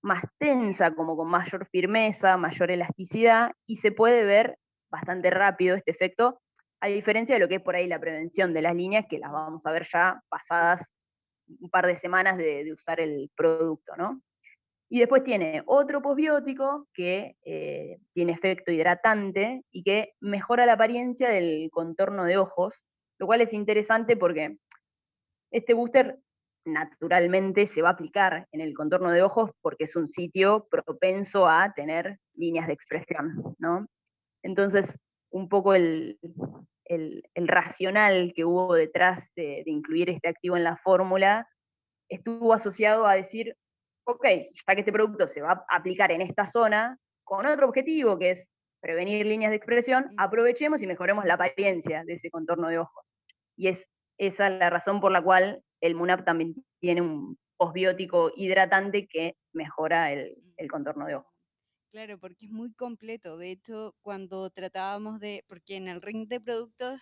más 0.02 0.24
tensa, 0.38 0.96
como 0.96 1.16
con 1.16 1.28
mayor 1.28 1.68
firmeza, 1.68 2.38
mayor 2.38 2.72
elasticidad, 2.72 3.52
y 3.66 3.78
se 3.78 3.92
puede 3.92 4.24
ver 4.24 4.58
bastante 4.90 5.30
rápido 5.30 5.76
este 5.76 5.92
efecto, 5.92 6.40
a 6.82 6.88
diferencia 6.88 7.36
de 7.36 7.40
lo 7.40 7.48
que 7.48 7.56
es 7.56 7.62
por 7.62 7.76
ahí 7.76 7.88
la 7.88 8.00
prevención 8.00 8.54
de 8.54 8.62
las 8.62 8.76
líneas, 8.76 9.06
que 9.10 9.20
las 9.20 9.32
vamos 9.32 9.66
a 9.66 9.72
ver 9.72 9.86
ya 9.92 10.22
pasadas 10.30 10.94
un 11.60 11.70
par 11.70 11.86
de 11.88 11.98
semanas 11.98 12.38
de, 12.38 12.72
usar 12.72 13.00
el 13.00 13.30
producto, 13.36 13.96
¿no? 13.98 14.22
Y 14.92 15.00
después 15.00 15.24
tiene 15.24 15.62
otro 15.66 16.02
posbiótico 16.02 16.88
que 16.94 17.36
eh, 17.44 18.00
tiene 18.14 18.32
efecto 18.32 18.72
hidratante 18.72 19.64
y 19.72 19.84
que 19.84 20.14
mejora 20.20 20.66
la 20.66 20.74
apariencia 20.74 21.30
del 21.30 21.70
contorno 21.72 22.24
de 22.26 22.38
ojos, 22.38 22.86
lo 23.20 23.28
cual 23.28 23.42
es 23.42 23.54
interesante 23.54 24.18
porque 24.18 24.58
este 25.52 25.74
booster 25.74 26.20
naturalmente 26.66 27.66
se 27.66 27.82
va 27.82 27.90
a 27.90 27.94
aplicar 27.94 28.48
en 28.52 28.62
el 28.62 28.74
contorno 28.74 29.12
de 29.12 29.24
ojos 29.24 29.52
porque 29.62 29.86
es 29.86 29.96
un 29.96 30.08
sitio 30.08 30.68
propenso 30.70 31.48
a 31.48 31.74
tener 31.74 32.18
líneas 32.34 32.68
de 32.68 32.74
expresión, 32.74 33.56
¿no? 33.58 33.88
Entonces, 34.44 34.98
un 35.32 35.50
poco 35.50 35.74
el, 35.74 36.20
el, 36.90 37.48
racional 37.48 38.34
que 38.36 38.46
hubo 38.46 38.74
detrás 38.74 39.32
de, 39.36 39.64
incluir 39.66 40.10
este 40.10 40.30
activo 40.30 40.58
en 40.58 40.64
la 40.64 40.78
fórmula 40.78 41.48
estuvo 42.10 42.54
asociado 42.54 43.06
a 43.06 43.14
decir, 43.14 43.56
ok, 44.06 44.26
ya 44.26 44.74
que 44.74 44.82
este 44.82 44.92
producto 44.92 45.28
se 45.28 45.42
va 45.42 45.64
a 45.70 45.76
aplicar 45.76 46.12
en 46.12 46.22
esta 46.22 46.46
zona, 46.46 46.98
con 47.24 47.46
otro 47.46 47.68
objetivo 47.68 48.18
que 48.18 48.32
es 48.32 48.52
prevenir 48.82 49.26
líneas 49.26 49.52
de 49.52 49.58
expresión, 49.58 50.12
aprovechemos 50.18 50.82
y 50.82 50.88
mejoremos 50.88 51.26
la 51.26 51.36
apariencia 51.36 52.04
de 52.06 52.14
ese 52.14 52.32
contorno 52.32 52.70
de 52.70 52.80
ojos. 52.80 53.14
Y 53.56 53.68
es 53.68 53.88
esa 54.18 54.50
la 54.50 54.70
razón 54.70 55.00
por 55.00 55.12
la 55.12 55.22
cual 55.22 55.62
el 55.82 55.96
MUNAP 55.96 56.26
también 56.26 56.56
tiene 56.80 57.02
un 57.02 57.38
posbiótico 57.58 58.32
hidratante 58.36 59.08
que 59.08 59.36
mejora 59.54 60.12
el 60.14 60.72
contorno 60.72 61.06
de 61.06 61.16
ojos. 61.16 61.40
Claro, 61.92 62.20
porque 62.20 62.46
es 62.46 62.52
muy 62.52 62.72
completo. 62.74 63.38
De 63.38 63.50
hecho, 63.50 63.96
cuando 64.02 64.52
tratábamos 64.52 65.20
de, 65.20 65.44
porque 65.48 65.76
en 65.76 65.88
el 65.88 66.02
ring 66.02 66.28
de 66.28 66.40
productos 66.40 67.00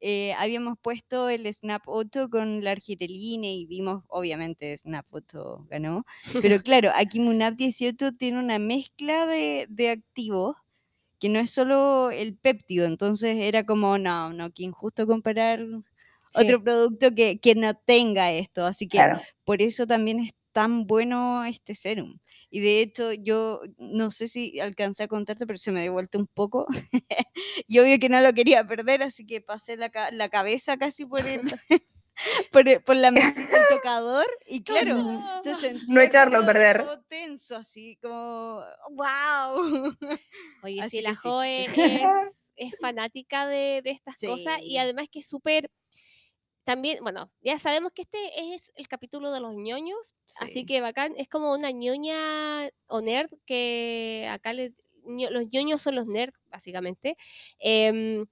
eh, 0.00 0.32
habíamos 0.34 0.78
puesto 0.80 1.28
el 1.28 1.52
Snap 1.52 1.82
8 1.86 2.30
con 2.30 2.64
la 2.64 2.70
argireline 2.70 3.44
y 3.44 3.66
vimos, 3.66 4.02
obviamente, 4.08 4.76
Snap 4.78 5.06
8 5.10 5.66
ganó. 5.68 6.06
Pero 6.40 6.62
claro, 6.64 6.90
aquí 6.94 7.20
Munap 7.20 7.54
18 7.56 8.12
tiene 8.12 8.38
una 8.38 8.58
mezcla 8.58 9.26
de, 9.26 9.66
de 9.68 9.90
activos 9.90 10.56
que 11.20 11.28
no 11.28 11.38
es 11.38 11.50
solo 11.50 12.10
el 12.10 12.36
péptido, 12.36 12.86
entonces 12.86 13.36
era 13.38 13.64
como, 13.64 13.98
no, 13.98 14.32
no, 14.32 14.50
que 14.52 14.64
injusto 14.64 15.06
comparar 15.06 15.60
otro 16.34 16.62
producto 16.62 17.14
que, 17.14 17.38
que, 17.38 17.54
no 17.54 17.74
tenga 17.74 18.32
esto. 18.32 18.64
Así 18.66 18.88
que 18.88 19.00
por 19.44 19.62
eso 19.62 19.86
también 19.86 20.20
es 20.20 20.30
tan 20.54 20.86
bueno 20.86 21.44
este 21.44 21.74
serum. 21.74 22.18
Y 22.48 22.60
de 22.60 22.80
hecho, 22.80 23.12
yo 23.12 23.60
no 23.78 24.12
sé 24.12 24.28
si 24.28 24.60
alcancé 24.60 25.02
a 25.02 25.08
contarte, 25.08 25.44
pero 25.44 25.58
se 25.58 25.72
me 25.72 25.82
dio 25.82 25.92
vuelta 25.92 26.16
un 26.16 26.28
poco. 26.28 26.66
y 27.66 27.80
obvio 27.80 27.98
que 27.98 28.08
no 28.08 28.20
lo 28.20 28.32
quería 28.32 28.64
perder, 28.66 29.02
así 29.02 29.26
que 29.26 29.40
pasé 29.40 29.76
la, 29.76 29.90
la 30.12 30.28
cabeza 30.28 30.76
casi 30.76 31.04
por 31.06 31.26
el. 31.26 31.42
por, 32.84 32.96
la 32.96 33.10
mesita 33.10 33.58
del 33.58 33.66
tocador 33.68 34.26
y 34.46 34.62
claro, 34.62 35.20
se 35.42 35.56
sentía 35.56 35.82
no 35.88 36.00
echarlo 36.00 36.38
a 36.38 36.46
perder. 36.46 36.84
Tenso, 37.08 37.56
así 37.56 37.98
como 38.00 38.62
wow. 38.90 39.92
Oye, 40.62 40.88
si 40.88 41.02
la 41.02 41.16
Joe 41.16 41.62
es, 41.62 41.72
es, 42.54 42.78
fanática 42.80 43.48
de, 43.48 43.80
de 43.82 43.90
estas 43.90 44.20
cosas 44.20 44.60
y 44.62 44.78
además 44.78 45.08
que 45.10 45.18
es 45.18 45.28
súper 45.28 45.68
también, 46.64 46.98
bueno, 47.02 47.30
ya 47.42 47.58
sabemos 47.58 47.92
que 47.92 48.02
este 48.02 48.54
es 48.54 48.72
el 48.74 48.88
capítulo 48.88 49.30
de 49.30 49.40
los 49.40 49.54
ñoños, 49.54 50.14
así 50.40 50.64
que 50.64 50.80
bacán, 50.80 51.14
es 51.16 51.28
como 51.28 51.52
una 51.52 51.70
ñoña 51.70 52.70
o 52.86 53.00
nerd 53.00 53.30
que 53.46 54.28
acá 54.30 54.52
los 54.52 54.70
ñoños 55.04 55.82
son 55.82 55.94
los 55.94 56.06
nerds, 56.06 56.38
básicamente. 56.46 57.16
Em, 57.58 58.26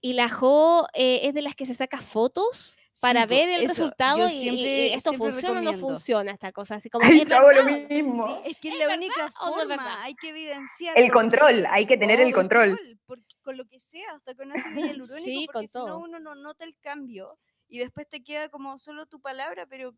y 0.00 0.14
la 0.14 0.28
Jo 0.28 0.86
eh, 0.94 1.20
es 1.24 1.34
de 1.34 1.42
las 1.42 1.54
que 1.54 1.66
se 1.66 1.74
saca 1.74 1.98
fotos 1.98 2.76
para 3.00 3.26
ver 3.26 3.48
el 3.48 3.68
resultado 3.68 4.28
y, 4.28 4.90
esto 4.92 5.12
funciona 5.14 5.60
o 5.60 5.62
no 5.62 5.72
funciona 5.74 6.32
esta 6.32 6.52
cosa 6.52 6.74
así 6.76 6.90
como 6.90 7.04
es 7.06 7.28
lo 7.28 7.64
mismo. 7.88 8.42
Es 8.44 8.56
que 8.58 8.68
es, 8.68 8.78
la 8.78 8.94
única 8.94 9.30
forma 9.32 10.02
hay 10.02 10.14
que 10.14 10.28
evidenciar 10.30 10.98
el 10.98 11.10
control 11.10 11.66
hay 11.70 11.86
que 11.86 11.96
tener 11.96 12.20
el 12.20 12.34
control, 12.34 12.78
con 13.42 13.56
lo 13.56 13.66
que 13.66 13.80
sea 13.80 14.12
hasta 14.12 14.34
con 14.34 14.52
ácido 14.52 14.74
hialurónico 14.98 15.24
sí, 15.24 15.46
porque 15.52 15.68
si 15.68 15.78
no 15.78 15.98
uno 15.98 16.20
no 16.20 16.34
nota 16.34 16.64
el 16.64 16.76
cambio 16.80 17.38
y 17.68 17.78
después 17.78 18.08
te 18.08 18.22
queda 18.22 18.48
como 18.48 18.78
solo 18.78 19.06
tu 19.06 19.20
palabra 19.20 19.66
pero 19.66 19.94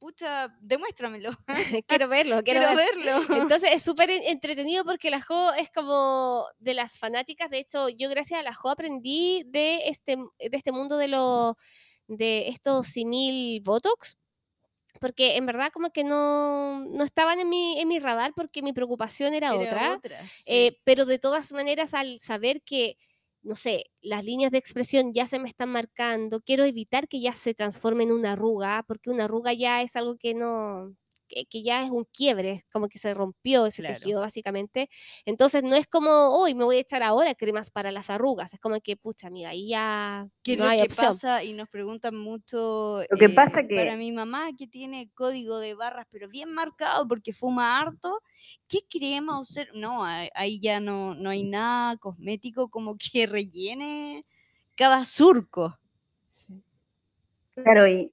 pucha, 0.00 0.48
demuéstramelo. 0.60 1.30
quiero 1.86 2.08
verlo, 2.08 2.42
quiero, 2.42 2.74
verlo. 2.74 3.36
Entonces 3.36 3.70
es 3.72 3.82
súper 3.82 4.10
entretenido 4.10 4.84
porque 4.84 5.10
la 5.10 5.20
Jo 5.20 5.52
es 5.52 5.70
como 5.70 6.46
de 6.58 6.74
las 6.74 6.98
fanáticas. 6.98 7.50
De 7.50 7.58
hecho, 7.58 7.88
yo 7.90 8.08
gracias 8.08 8.40
a 8.40 8.42
la 8.42 8.54
Jo 8.54 8.70
aprendí 8.70 9.44
de 9.46 9.88
este, 9.88 10.16
de 10.16 10.56
este 10.56 10.72
mundo 10.72 10.96
de 10.96 11.08
los 11.08 11.54
de 12.08 12.48
estos 12.48 12.88
simil 12.88 13.60
Botox, 13.60 14.18
porque 15.00 15.36
en 15.36 15.46
verdad 15.46 15.72
como 15.72 15.90
que 15.90 16.04
no, 16.04 16.84
no 16.84 17.04
estaban 17.04 17.40
en 17.40 17.48
mi, 17.48 17.80
en 17.80 17.88
mi 17.88 17.98
radar 17.98 18.32
porque 18.36 18.62
mi 18.62 18.72
preocupación 18.72 19.34
era, 19.34 19.56
otra, 19.56 20.00
eh, 20.46 20.78
pero 20.84 21.06
de 21.06 21.18
todas 21.18 21.52
maneras 21.52 21.94
al 21.94 22.20
saber 22.20 22.62
que, 22.62 22.96
no 23.42 23.56
sé, 23.56 23.86
las 24.02 24.24
líneas 24.24 24.52
de 24.52 24.58
expresión 24.58 25.12
ya 25.12 25.26
se 25.26 25.38
me 25.40 25.48
están 25.48 25.70
marcando, 25.70 26.40
quiero 26.42 26.64
evitar 26.64 27.08
que 27.08 27.20
ya 27.20 27.32
se 27.32 27.54
transforme 27.54 28.04
en 28.04 28.12
una 28.12 28.32
arruga, 28.32 28.84
porque 28.86 29.10
una 29.10 29.24
arruga 29.24 29.52
ya 29.54 29.82
es 29.82 29.96
algo 29.96 30.16
que 30.18 30.34
no, 30.34 30.94
que, 31.48 31.62
ya 31.62 31.84
es 31.84 31.90
un 31.90 32.04
quiebre, 32.04 32.64
como 32.72 32.88
que 32.88 32.98
se 32.98 33.14
rompió 33.14 33.66
ese 33.66 33.82
tejido 33.82 34.20
básicamente. 34.20 34.88
Entonces 35.24 35.62
no 35.62 35.74
es 35.76 35.86
como, 35.86 36.10
hoy 36.10 36.54
me 36.54 36.64
voy 36.64 36.76
a 36.76 36.80
echar 36.80 37.02
ahora 37.02 37.34
cremas 37.34 37.70
para 37.70 37.92
las 37.92 38.10
arrugas, 38.10 38.52
es 38.54 38.60
como 38.60 38.80
que, 38.80 38.96
pucha, 38.96 39.28
amiga, 39.28 39.50
ahí 39.50 39.68
ya 39.68 40.28
¿Qué 40.42 40.56
no 40.56 40.64
lo 40.64 40.70
hay 40.70 40.82
que 40.82 40.94
pasa? 40.94 41.44
Y 41.44 41.52
nos 41.52 41.68
preguntan 41.68 42.16
mucho, 42.16 43.02
lo 43.08 43.18
que 43.18 43.28
pasa 43.28 43.60
eh, 43.60 43.68
que... 43.68 43.76
para 43.76 43.96
mi 43.96 44.12
mamá 44.12 44.50
que 44.56 44.66
tiene 44.66 45.10
código 45.14 45.58
de 45.58 45.74
barras, 45.74 46.06
pero 46.10 46.28
bien 46.28 46.52
marcado 46.52 47.06
porque 47.06 47.32
fuma 47.32 47.78
harto, 47.78 48.22
¿qué 48.68 48.80
crema 48.88 49.38
usar? 49.38 49.68
No, 49.74 50.04
ahí 50.04 50.60
ya 50.60 50.80
no, 50.80 51.14
no 51.14 51.30
hay 51.30 51.44
nada 51.44 51.96
cosmético 51.96 52.68
como 52.68 52.96
que 52.96 53.26
rellene 53.26 54.26
cada 54.76 55.04
surco. 55.04 55.78
Claro, 57.54 57.86
y 57.86 58.12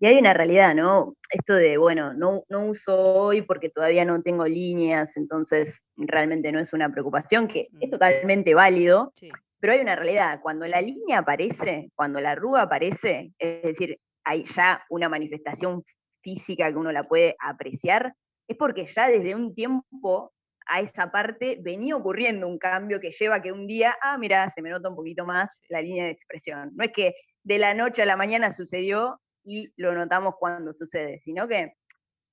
y 0.00 0.06
hay 0.06 0.18
una 0.18 0.32
realidad, 0.32 0.74
¿no? 0.74 1.16
Esto 1.30 1.54
de, 1.54 1.76
bueno, 1.76 2.14
no, 2.14 2.44
no 2.48 2.66
uso 2.66 2.96
hoy 2.96 3.42
porque 3.42 3.68
todavía 3.68 4.04
no 4.04 4.22
tengo 4.22 4.46
líneas, 4.46 5.16
entonces 5.16 5.82
realmente 5.96 6.52
no 6.52 6.60
es 6.60 6.72
una 6.72 6.90
preocupación, 6.90 7.48
que 7.48 7.68
es 7.80 7.88
mm. 7.88 7.90
totalmente 7.90 8.54
válido, 8.54 9.12
pero 9.58 9.72
hay 9.72 9.80
una 9.80 9.96
realidad. 9.96 10.40
Cuando 10.40 10.66
la 10.66 10.80
línea 10.80 11.18
aparece, 11.18 11.90
cuando 11.96 12.20
la 12.20 12.32
arruga 12.32 12.62
aparece, 12.62 13.32
es 13.38 13.62
decir, 13.62 13.98
hay 14.24 14.44
ya 14.44 14.84
una 14.88 15.08
manifestación 15.08 15.82
física 16.22 16.70
que 16.70 16.76
uno 16.76 16.92
la 16.92 17.08
puede 17.08 17.34
apreciar, 17.40 18.14
es 18.46 18.56
porque 18.56 18.86
ya 18.86 19.08
desde 19.08 19.34
un 19.34 19.54
tiempo 19.54 20.32
a 20.66 20.80
esa 20.80 21.10
parte 21.10 21.58
venía 21.60 21.96
ocurriendo 21.96 22.46
un 22.46 22.58
cambio 22.58 23.00
que 23.00 23.10
lleva 23.10 23.36
a 23.36 23.42
que 23.42 23.52
un 23.52 23.66
día, 23.66 23.96
ah, 24.02 24.18
mira, 24.18 24.48
se 24.48 24.62
me 24.62 24.70
nota 24.70 24.90
un 24.90 24.96
poquito 24.96 25.24
más 25.24 25.60
la 25.68 25.80
línea 25.80 26.04
de 26.04 26.10
expresión. 26.10 26.70
No 26.74 26.84
es 26.84 26.92
que 26.92 27.14
de 27.42 27.58
la 27.58 27.74
noche 27.74 28.02
a 28.02 28.06
la 28.06 28.16
mañana 28.16 28.50
sucedió 28.50 29.18
y 29.48 29.72
lo 29.76 29.94
notamos 29.94 30.36
cuando 30.40 30.74
sucede, 30.74 31.18
sino 31.20 31.48
que 31.48 31.74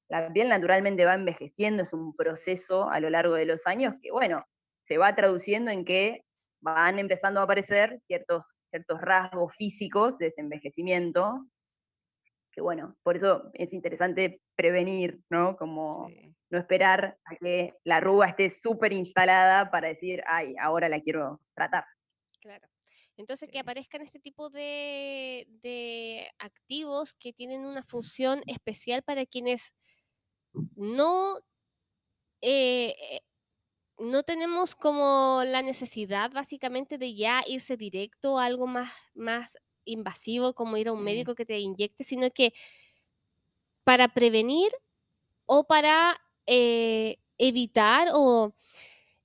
la 0.10 0.32
piel 0.34 0.50
naturalmente 0.50 1.06
va 1.06 1.16
envejeciendo, 1.16 1.84
es 1.84 1.94
un 1.94 2.16
proceso 2.16 2.90
a 2.90 3.00
lo 3.00 3.10
largo 3.12 3.36
de 3.36 3.46
los 3.46 3.68
años 3.68 3.96
que, 4.02 4.12
bueno, 4.12 4.46
se 4.84 4.98
va 5.00 5.16
traduciendo 5.16 5.72
en 5.72 5.86
que 5.86 6.22
van 6.62 7.00
empezando 7.00 7.40
a 7.42 7.44
aparecer 7.44 8.00
ciertos, 8.02 8.58
ciertos 8.70 9.02
rasgos 9.02 9.54
físicos 9.58 10.18
de 10.20 10.28
ese 10.28 10.42
envejecimiento, 10.42 11.48
que 12.52 12.62
bueno, 12.62 12.96
por 13.04 13.16
eso 13.18 13.52
es 13.54 13.74
interesante 13.74 14.42
prevenir, 14.56 15.22
¿no? 15.30 15.58
Como 15.58 16.08
Sí. 16.08 16.36
no 16.52 16.60
esperar 16.60 17.18
a 17.26 17.36
que 17.38 17.74
la 17.86 17.98
arruga 17.98 18.28
esté 18.30 18.50
súper 18.50 18.94
instalada 18.94 19.72
para 19.72 19.90
decir, 19.90 20.22
ay, 20.28 20.56
ahora 20.62 20.90
la 20.90 21.02
quiero 21.02 21.42
tratar. 21.56 21.86
Claro. 22.42 22.68
Entonces, 23.18 23.50
que 23.50 23.60
aparezcan 23.60 24.02
este 24.02 24.20
tipo 24.20 24.50
de, 24.50 25.48
de 25.62 26.30
activos 26.40 27.14
que 27.14 27.34
tienen 27.34 27.66
una 27.66 27.84
función 27.84 28.42
especial 28.48 29.04
para 29.04 29.26
quienes 29.26 29.74
no, 30.76 31.36
eh, 32.42 32.96
eh, 33.12 33.22
no 34.00 34.24
tenemos 34.24 34.76
como 34.76 35.44
la 35.46 35.62
necesidad 35.62 36.32
básicamente 36.32 36.98
de 36.98 37.16
ya 37.16 37.44
irse 37.48 37.78
directo 37.78 38.40
a 38.40 38.46
algo 38.46 38.68
más, 38.68 38.92
más 39.16 39.58
invasivo 39.86 40.56
como 40.56 40.78
ir 40.78 40.90
a 40.90 40.94
un 40.94 41.04
Sí. 41.04 41.04
médico 41.04 41.36
que 41.36 41.46
te 41.46 41.60
inyecte, 41.60 42.04
sino 42.04 42.32
que 42.32 42.54
para 43.84 44.08
prevenir 44.10 44.72
o 45.48 45.66
para 45.66 46.18
eh, 46.48 47.18
evitar 47.38 48.10
o 48.14 48.56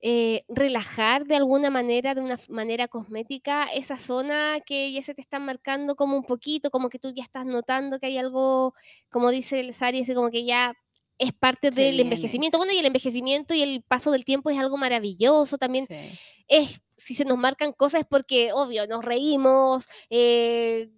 eh, 0.01 0.43
relajar 0.49 1.25
de 1.25 1.35
alguna 1.35 1.69
manera, 1.69 2.15
de 2.15 2.21
una 2.21 2.39
manera 2.49 2.87
cosmética, 2.87 3.65
esa 3.65 3.97
zona 3.97 4.59
que 4.65 4.91
ya 4.91 5.01
se 5.03 5.13
te 5.13 5.21
está 5.21 5.37
marcando 5.39 5.95
como 5.95 6.17
un 6.17 6.23
poquito, 6.23 6.71
como 6.71 6.89
que 6.89 6.99
tú 6.99 7.13
ya 7.15 7.23
estás 7.23 7.45
notando 7.45 7.99
que 7.99 8.07
hay 8.07 8.17
algo, 8.17 8.73
como 9.09 9.29
dice 9.29 9.59
el 9.59 9.73
Sari, 9.73 10.03
como 10.13 10.31
que 10.31 10.43
ya 10.43 10.73
es 11.19 11.33
parte 11.33 11.69
del 11.69 11.99
envejecimiento. 11.99 12.57
Bueno, 12.57 12.73
y 12.73 12.79
el 12.79 12.85
envejecimiento 12.87 13.53
y 13.53 13.61
el 13.61 13.83
paso 13.83 14.09
del 14.09 14.25
tiempo 14.25 14.49
es 14.49 14.57
algo 14.57 14.77
maravilloso 14.77 15.59
también. 15.59 15.85
Sí. 15.85 15.95
Es, 16.47 16.81
si 16.97 17.13
se 17.13 17.25
nos 17.25 17.37
marcan 17.37 17.73
cosas 17.73 18.01
es 18.01 18.07
porque, 18.07 18.51
obvio, 18.53 18.87
nos 18.87 19.05
reímos, 19.05 19.87
eh, 20.09 20.89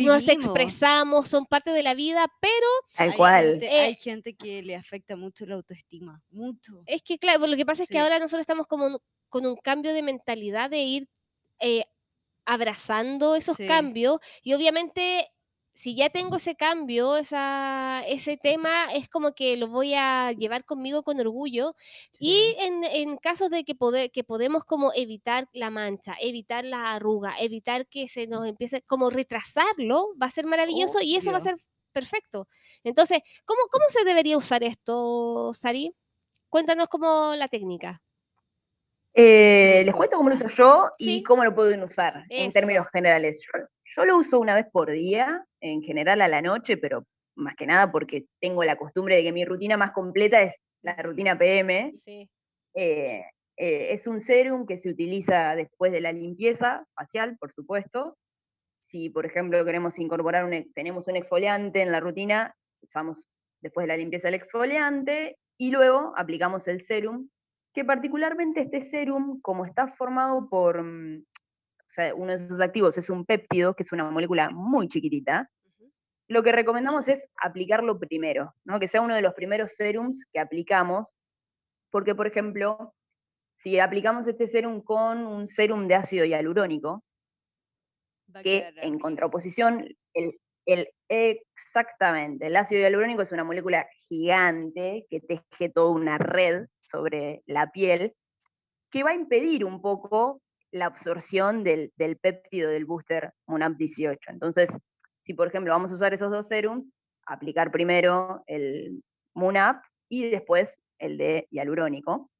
nos 0.00 0.28
expresamos, 0.28 1.28
son 1.28 1.46
parte 1.46 1.70
de 1.70 1.82
la 1.82 1.94
vida, 1.94 2.26
pero 2.40 2.66
Tal 2.96 3.10
Hay 3.10 3.16
cual. 3.16 3.44
gente- 3.52 3.66
Eh, 3.66 3.80
hay 3.80 3.94
gente 3.94 4.34
que 4.36 4.62
le 4.62 4.74
afecta 4.76 5.16
mucho 5.16 5.46
la 5.46 5.54
autoestima, 5.56 6.22
mucho. 6.30 6.82
Es 6.86 7.02
que, 7.02 7.18
claro, 7.18 7.46
lo 7.46 7.56
que 7.56 7.66
pasa 7.66 7.82
es 7.84 7.88
que 7.88 7.98
ahora 7.98 8.18
nosotros 8.18 8.40
estamos 8.40 8.66
como 8.66 8.86
un- 8.86 8.98
con 9.28 9.46
un 9.46 9.56
cambio 9.56 9.92
de 9.92 10.02
mentalidad 10.02 10.70
de 10.70 10.78
ir 10.82 11.08
eh, 11.60 11.84
abrazando 12.44 13.34
esos 13.34 13.56
Sí. 13.56 13.66
cambios 13.66 14.18
y 14.42 14.54
obviamente 14.54 15.28
si 15.78 15.94
ya 15.94 16.08
tengo 16.08 16.36
ese 16.36 16.54
cambio, 16.56 17.18
esa, 17.18 18.02
ese 18.08 18.38
tema, 18.38 18.86
es 18.94 19.10
como 19.10 19.34
que 19.34 19.58
lo 19.58 19.68
voy 19.68 19.92
a 19.92 20.32
llevar 20.32 20.64
conmigo 20.64 21.02
con 21.02 21.20
orgullo 21.20 21.74
y 22.18 22.54
en, 22.58 22.82
en 22.84 23.18
casos 23.18 23.50
de 23.50 23.62
que, 23.62 23.74
pode- 23.76 24.10
que 24.10 24.24
podemos 24.24 24.64
como 24.64 24.90
evitar 24.94 25.50
la 25.52 25.68
mancha, 25.68 26.14
evitar 26.18 26.64
la 26.64 26.94
arruga, 26.94 27.34
evitar 27.38 27.86
que 27.88 28.08
se 28.08 28.26
nos 28.26 28.46
empiece, 28.46 28.80
como 28.82 29.10
retrasarlo, 29.10 30.14
va 30.20 30.26
a 30.26 30.30
ser 30.30 30.46
maravilloso 30.46 31.02
y 31.02 31.16
eso 31.16 31.30
va 31.30 31.36
a 31.36 31.40
ser 31.42 31.56
perfecto. 31.92 32.48
Entonces, 32.82 33.20
¿cómo, 33.44 33.60
cómo 33.70 33.84
se 33.90 34.02
debería 34.04 34.38
usar 34.38 34.64
esto, 34.64 35.52
Sari? 35.52 35.94
Cuéntanos 36.48 36.88
cómo 36.88 37.34
la 37.36 37.48
técnica. 37.48 38.00
Eh, 39.12 39.82
les 39.84 39.94
cuento 39.94 40.16
cómo 40.16 40.30
lo 40.30 40.36
uso 40.36 40.46
yo 40.56 40.90
y 40.96 41.04
Sí. 41.04 41.22
cómo 41.22 41.44
lo 41.44 41.54
pueden 41.54 41.82
usar 41.82 42.24
en 42.30 42.50
términos 42.50 42.86
generales. 42.90 43.42
Yo, 43.44 43.60
yo 43.94 44.04
lo 44.04 44.18
uso 44.18 44.40
una 44.40 44.54
vez 44.54 44.66
por 44.70 44.90
día, 44.90 45.44
en 45.60 45.82
general 45.82 46.20
a 46.20 46.28
la 46.28 46.42
noche, 46.42 46.76
pero 46.76 47.06
más 47.36 47.54
que 47.56 47.66
nada 47.66 47.90
porque 47.92 48.26
tengo 48.40 48.64
la 48.64 48.76
costumbre 48.76 49.16
de 49.16 49.22
que 49.22 49.32
mi 49.32 49.44
rutina 49.44 49.76
más 49.76 49.92
completa 49.92 50.42
es 50.42 50.56
la 50.82 50.96
rutina 50.96 51.36
PM. 51.36 51.92
Sí. 51.92 52.28
Eh, 52.74 53.24
eh, 53.56 53.92
es 53.92 54.06
un 54.06 54.20
serum 54.20 54.66
que 54.66 54.76
se 54.76 54.90
utiliza 54.90 55.54
después 55.54 55.92
de 55.92 56.00
la 56.00 56.12
limpieza 56.12 56.86
facial, 56.94 57.36
por 57.38 57.52
supuesto. 57.52 58.16
Si, 58.82 59.10
por 59.10 59.26
ejemplo, 59.26 59.64
queremos 59.64 59.98
incorporar 59.98 60.44
un, 60.44 60.72
tenemos 60.72 61.08
un 61.08 61.16
exfoliante 61.16 61.80
en 61.80 61.90
la 61.90 62.00
rutina, 62.00 62.54
usamos 62.82 63.26
después 63.60 63.84
de 63.84 63.88
la 63.88 63.96
limpieza 63.96 64.28
el 64.28 64.34
exfoliante 64.34 65.38
y 65.58 65.70
luego 65.70 66.12
aplicamos 66.16 66.68
el 66.68 66.82
serum, 66.82 67.28
que 67.74 67.84
particularmente 67.84 68.62
este 68.62 68.80
serum, 68.80 69.40
como 69.40 69.64
está 69.64 69.88
formado 69.88 70.48
por, 70.48 70.82
mm, 70.82 71.24
o 71.86 71.90
sea, 71.90 72.14
uno 72.14 72.32
de 72.32 72.38
sus 72.38 72.60
activos 72.60 72.98
es 72.98 73.08
un 73.10 73.24
péptido, 73.24 73.74
que 73.74 73.82
es 73.82 73.92
una 73.92 74.10
molécula 74.10 74.50
muy 74.50 74.88
chiquitita, 74.88 75.48
lo 76.28 76.42
que 76.42 76.50
recomendamos 76.52 77.06
es 77.08 77.24
aplicarlo 77.40 77.98
primero, 77.98 78.52
¿no? 78.64 78.80
que 78.80 78.88
sea 78.88 79.00
uno 79.00 79.14
de 79.14 79.22
los 79.22 79.34
primeros 79.34 79.72
serums 79.76 80.26
que 80.32 80.40
aplicamos, 80.40 81.14
porque, 81.90 82.14
por 82.16 82.26
ejemplo, 82.26 82.92
si 83.54 83.78
aplicamos 83.78 84.26
este 84.26 84.46
serum 84.48 84.82
con 84.82 85.26
un 85.26 85.46
serum 85.46 85.86
de 85.86 85.94
ácido 85.94 86.24
hialurónico, 86.24 87.04
que 88.42 88.58
en 88.82 88.98
contraposición, 88.98 89.86
el, 90.14 90.38
el- 90.66 90.88
exactamente, 91.08 92.48
el 92.48 92.56
ácido 92.56 92.80
hialurónico 92.82 93.22
es 93.22 93.30
una 93.32 93.44
molécula 93.44 93.86
gigante 94.08 95.06
que 95.08 95.20
teje 95.20 95.68
toda 95.70 95.92
una 95.92 96.18
red 96.18 96.66
sobre 96.82 97.42
la 97.46 97.70
piel, 97.70 98.14
que 98.90 99.04
va 99.04 99.10
a 99.10 99.14
impedir 99.14 99.64
un 99.64 99.80
poco 99.80 100.42
la 100.72 100.86
absorción 100.86 101.64
del, 101.64 101.92
del 101.96 102.16
péptido 102.16 102.70
del 102.70 102.84
booster 102.84 103.32
MUNAP 103.46 103.76
18. 103.76 104.30
Entonces, 104.30 104.70
si 105.20 105.34
por 105.34 105.48
ejemplo 105.48 105.72
vamos 105.72 105.92
a 105.92 105.96
usar 105.96 106.14
esos 106.14 106.30
dos 106.30 106.46
serums, 106.46 106.90
aplicar 107.26 107.70
primero 107.70 108.42
el 108.46 109.02
MUNAP 109.34 109.82
y 110.08 110.30
después 110.30 110.78
el 110.98 111.18
de 111.18 111.46
hialurónico. 111.50 112.30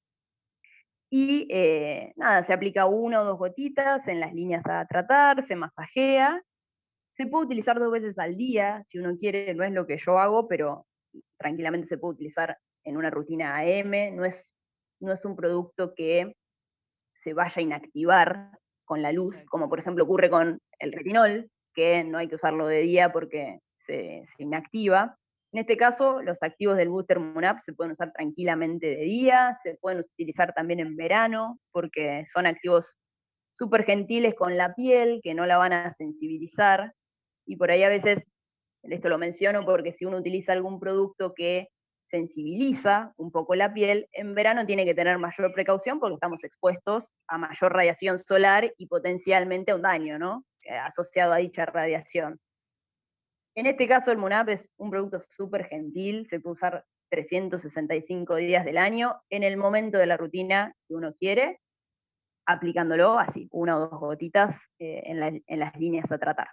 Y 1.10 1.46
eh, 1.50 2.12
nada, 2.16 2.42
se 2.42 2.52
aplica 2.52 2.86
una 2.86 3.22
o 3.22 3.24
dos 3.24 3.38
gotitas 3.38 4.08
en 4.08 4.20
las 4.20 4.34
líneas 4.34 4.64
a 4.66 4.84
tratar, 4.86 5.44
se 5.44 5.56
masajea. 5.56 6.42
Se 7.12 7.26
puede 7.26 7.46
utilizar 7.46 7.78
dos 7.78 7.90
veces 7.90 8.18
al 8.18 8.36
día, 8.36 8.82
si 8.88 8.98
uno 8.98 9.16
quiere, 9.16 9.54
no 9.54 9.64
es 9.64 9.72
lo 9.72 9.86
que 9.86 9.96
yo 9.98 10.18
hago, 10.18 10.48
pero 10.48 10.86
tranquilamente 11.38 11.86
se 11.86 11.96
puede 11.98 12.14
utilizar 12.14 12.58
en 12.84 12.96
una 12.96 13.10
rutina 13.10 13.56
AM. 13.56 14.14
No 14.14 14.24
es, 14.24 14.52
no 15.00 15.12
es 15.12 15.24
un 15.24 15.36
producto 15.36 15.94
que 15.94 16.34
se 17.20 17.32
vaya 17.34 17.60
a 17.60 17.62
inactivar 17.62 18.50
con 18.84 19.02
la 19.02 19.12
luz, 19.12 19.44
como 19.46 19.68
por 19.68 19.80
ejemplo 19.80 20.04
ocurre 20.04 20.30
con 20.30 20.60
el 20.78 20.92
retinol, 20.92 21.50
que 21.74 22.04
no 22.04 22.18
hay 22.18 22.28
que 22.28 22.36
usarlo 22.36 22.66
de 22.66 22.80
día 22.80 23.12
porque 23.12 23.60
se, 23.74 24.22
se 24.24 24.42
inactiva. 24.42 25.16
En 25.52 25.60
este 25.60 25.76
caso, 25.76 26.22
los 26.22 26.42
activos 26.42 26.76
del 26.76 26.88
booster 26.88 27.18
MUNAP 27.18 27.58
se 27.58 27.72
pueden 27.72 27.92
usar 27.92 28.12
tranquilamente 28.12 28.86
de 28.86 29.02
día, 29.02 29.54
se 29.62 29.76
pueden 29.76 30.00
utilizar 30.00 30.52
también 30.54 30.80
en 30.80 30.96
verano, 30.96 31.58
porque 31.72 32.24
son 32.26 32.46
activos 32.46 32.98
súper 33.52 33.84
gentiles 33.84 34.34
con 34.34 34.56
la 34.56 34.74
piel, 34.74 35.20
que 35.22 35.34
no 35.34 35.46
la 35.46 35.56
van 35.56 35.72
a 35.72 35.90
sensibilizar. 35.90 36.92
Y 37.46 37.56
por 37.56 37.70
ahí 37.70 37.82
a 37.84 37.88
veces, 37.88 38.24
esto 38.82 39.08
lo 39.08 39.18
menciono 39.18 39.64
porque 39.64 39.92
si 39.92 40.04
uno 40.04 40.18
utiliza 40.18 40.52
algún 40.52 40.78
producto 40.78 41.32
que 41.34 41.68
sensibiliza 42.06 43.12
un 43.16 43.30
poco 43.30 43.54
la 43.54 43.74
piel, 43.74 44.08
en 44.12 44.34
verano 44.34 44.64
tiene 44.64 44.84
que 44.84 44.94
tener 44.94 45.18
mayor 45.18 45.52
precaución 45.52 45.98
porque 46.00 46.14
estamos 46.14 46.44
expuestos 46.44 47.12
a 47.28 47.36
mayor 47.36 47.72
radiación 47.72 48.18
solar 48.18 48.72
y 48.78 48.86
potencialmente 48.86 49.72
a 49.72 49.74
un 49.76 49.82
daño, 49.82 50.18
¿no? 50.18 50.44
Eh, 50.62 50.70
Asociado 50.76 51.32
a 51.34 51.38
dicha 51.38 51.66
radiación. 51.66 52.40
En 53.56 53.66
este 53.66 53.88
caso, 53.88 54.12
el 54.12 54.18
MUNAP 54.18 54.50
es 54.50 54.70
un 54.76 54.90
producto 54.90 55.20
súper 55.28 55.64
gentil, 55.66 56.26
se 56.28 56.40
puede 56.40 56.52
usar 56.54 56.84
365 57.10 58.36
días 58.36 58.64
del 58.64 58.76
año 58.78 59.20
en 59.30 59.42
el 59.42 59.56
momento 59.56 59.98
de 59.98 60.06
la 60.06 60.16
rutina 60.16 60.74
que 60.86 60.94
uno 60.94 61.14
quiere, 61.14 61.60
aplicándolo 62.46 63.18
así, 63.18 63.48
una 63.50 63.76
o 63.78 63.88
dos 63.88 63.98
gotitas 64.00 64.68
eh, 64.78 65.02
en, 65.06 65.20
la- 65.20 65.40
en 65.46 65.58
las 65.58 65.74
líneas 65.76 66.12
a 66.12 66.18
tratar. 66.18 66.48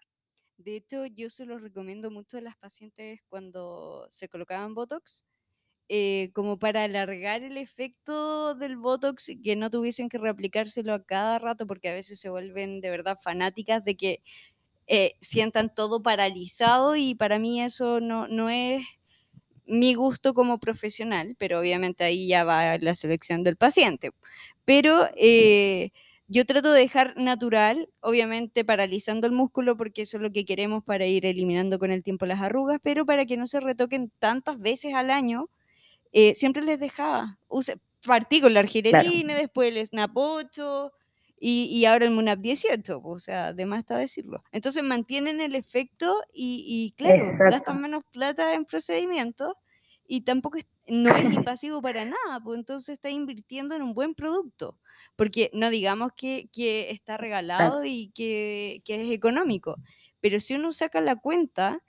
De 0.58 0.76
hecho, 0.78 1.06
yo 1.08 1.30
se 1.30 1.46
lo 1.46 1.58
recomiendo 1.58 2.10
mucho 2.10 2.38
a 2.38 2.42
las 2.42 2.56
pacientes 2.58 3.22
cuando 3.28 4.08
se 4.10 4.30
colocaban 4.30 4.74
Botox, 4.74 5.26
eh, 5.90 6.32
como 6.34 6.58
para 6.60 6.84
alargar 6.84 7.44
el 7.44 7.58
efecto 7.58 8.56
del 8.56 8.78
Botox 8.78 9.30
y 9.30 9.42
que 9.42 9.56
no 9.56 9.70
tuviesen 9.70 10.10
que 10.10 10.18
reaplicárselo 10.18 10.94
a 10.94 11.04
cada 11.04 11.40
rato, 11.40 11.68
porque 11.68 11.90
a 11.90 11.94
veces 11.94 12.20
se 12.20 12.30
vuelven 12.30 12.82
de 12.82 12.90
verdad 12.90 13.18
fanáticas 13.22 13.84
de 13.86 13.96
que 13.96 14.22
eh, 14.88 15.14
sientan 15.22 15.74
todo 15.74 16.02
paralizado 16.04 16.96
y 16.98 17.16
para 17.16 17.40
mí 17.40 17.62
eso 17.62 18.00
no, 18.02 18.28
no 18.28 18.50
es 18.50 18.84
mi 19.66 19.94
gusto 19.96 20.34
como 20.34 20.60
profesional, 20.60 21.36
pero 21.40 21.60
obviamente 21.60 22.04
ahí 22.04 22.28
ya 22.28 22.44
va 22.44 22.78
la 22.80 22.96
selección 22.96 23.44
del 23.44 23.56
paciente. 23.58 24.12
Pero 24.66 25.08
eh, 25.16 25.92
yo 26.28 26.46
trato 26.46 26.72
de 26.74 26.82
dejar 26.82 27.16
natural, 27.18 27.90
obviamente 28.02 28.66
paralizando 28.66 29.28
el 29.28 29.34
músculo 29.34 29.78
porque 29.78 30.04
eso 30.04 30.18
es 30.18 30.24
lo 30.24 30.32
que 30.32 30.46
queremos 30.46 30.84
para 30.84 31.06
ir 31.08 31.26
eliminando 31.26 31.80
con 31.80 31.92
el 31.92 32.04
tiempo 32.04 32.26
las 32.26 32.42
arrugas, 32.42 32.80
pero 32.84 33.06
para 33.06 33.26
que 33.26 33.38
no 33.38 33.48
se 33.48 33.60
retoquen 33.62 34.12
tantas 34.20 34.60
veces 34.60 34.94
al 34.96 35.12
año, 35.12 35.50
eh, 36.14 36.36
siempre 36.36 36.62
les 36.64 36.80
dejaba, 36.80 37.40
use, 37.50 37.78
partí 38.06 38.40
con 38.40 38.54
la 38.54 38.62
argireline, 38.62 39.28
después 39.28 39.76
el 39.76 39.86
Snap 39.86 40.12
8 40.14 40.92
y, 41.40 41.66
y 41.66 41.86
ahora 41.86 42.06
el 42.06 42.12
Munap 42.12 42.40
18, 42.40 43.02
o 43.04 43.20
sea, 43.20 43.48
además 43.48 43.80
está 43.80 43.98
decirlo. 43.98 44.44
Entonces 44.52 44.84
mantienen 44.84 45.42
el 45.42 45.56
efecto 45.56 46.24
y, 46.34 46.64
y 46.68 46.92
claro, 46.96 47.26
Exacto. 47.26 47.44
gastan 47.52 47.82
menos 47.82 48.04
plata 48.12 48.54
en 48.54 48.66
procedimientos 48.66 49.54
y 50.08 50.22
tampoco 50.22 50.58
es, 50.58 50.68
no 50.88 51.16
es 51.16 51.34
invasivo 51.34 51.82
para 51.82 52.06
nada, 52.06 52.40
pues 52.44 52.60
entonces 52.60 52.94
está 52.94 53.10
invirtiendo 53.10 53.76
en 53.76 53.82
un 53.82 53.94
buen 53.94 54.14
producto, 54.14 54.78
porque 55.16 55.50
no 55.54 55.70
digamos 55.70 56.12
que, 56.16 56.48
que 56.54 56.92
está 56.92 57.18
regalado 57.18 57.84
y 57.86 58.10
que, 58.10 58.82
que 58.86 59.02
es 59.02 59.12
económico, 59.12 59.78
pero 60.22 60.40
si 60.40 60.54
uno 60.54 60.72
saca 60.72 61.02
la 61.02 61.16
cuenta 61.16 61.82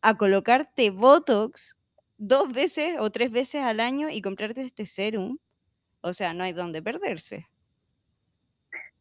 a 0.00 0.16
colocarte 0.16 0.90
Botox 0.90 1.77
dos 2.18 2.52
veces 2.52 2.96
o 2.98 3.10
tres 3.10 3.32
veces 3.32 3.62
al 3.62 3.80
año 3.80 4.10
y 4.10 4.20
comprarte 4.20 4.60
este 4.60 4.84
serum, 4.84 5.38
o 6.00 6.12
sea, 6.12 6.34
no 6.34 6.44
hay 6.44 6.52
dónde 6.52 6.82
perderse. 6.82 7.46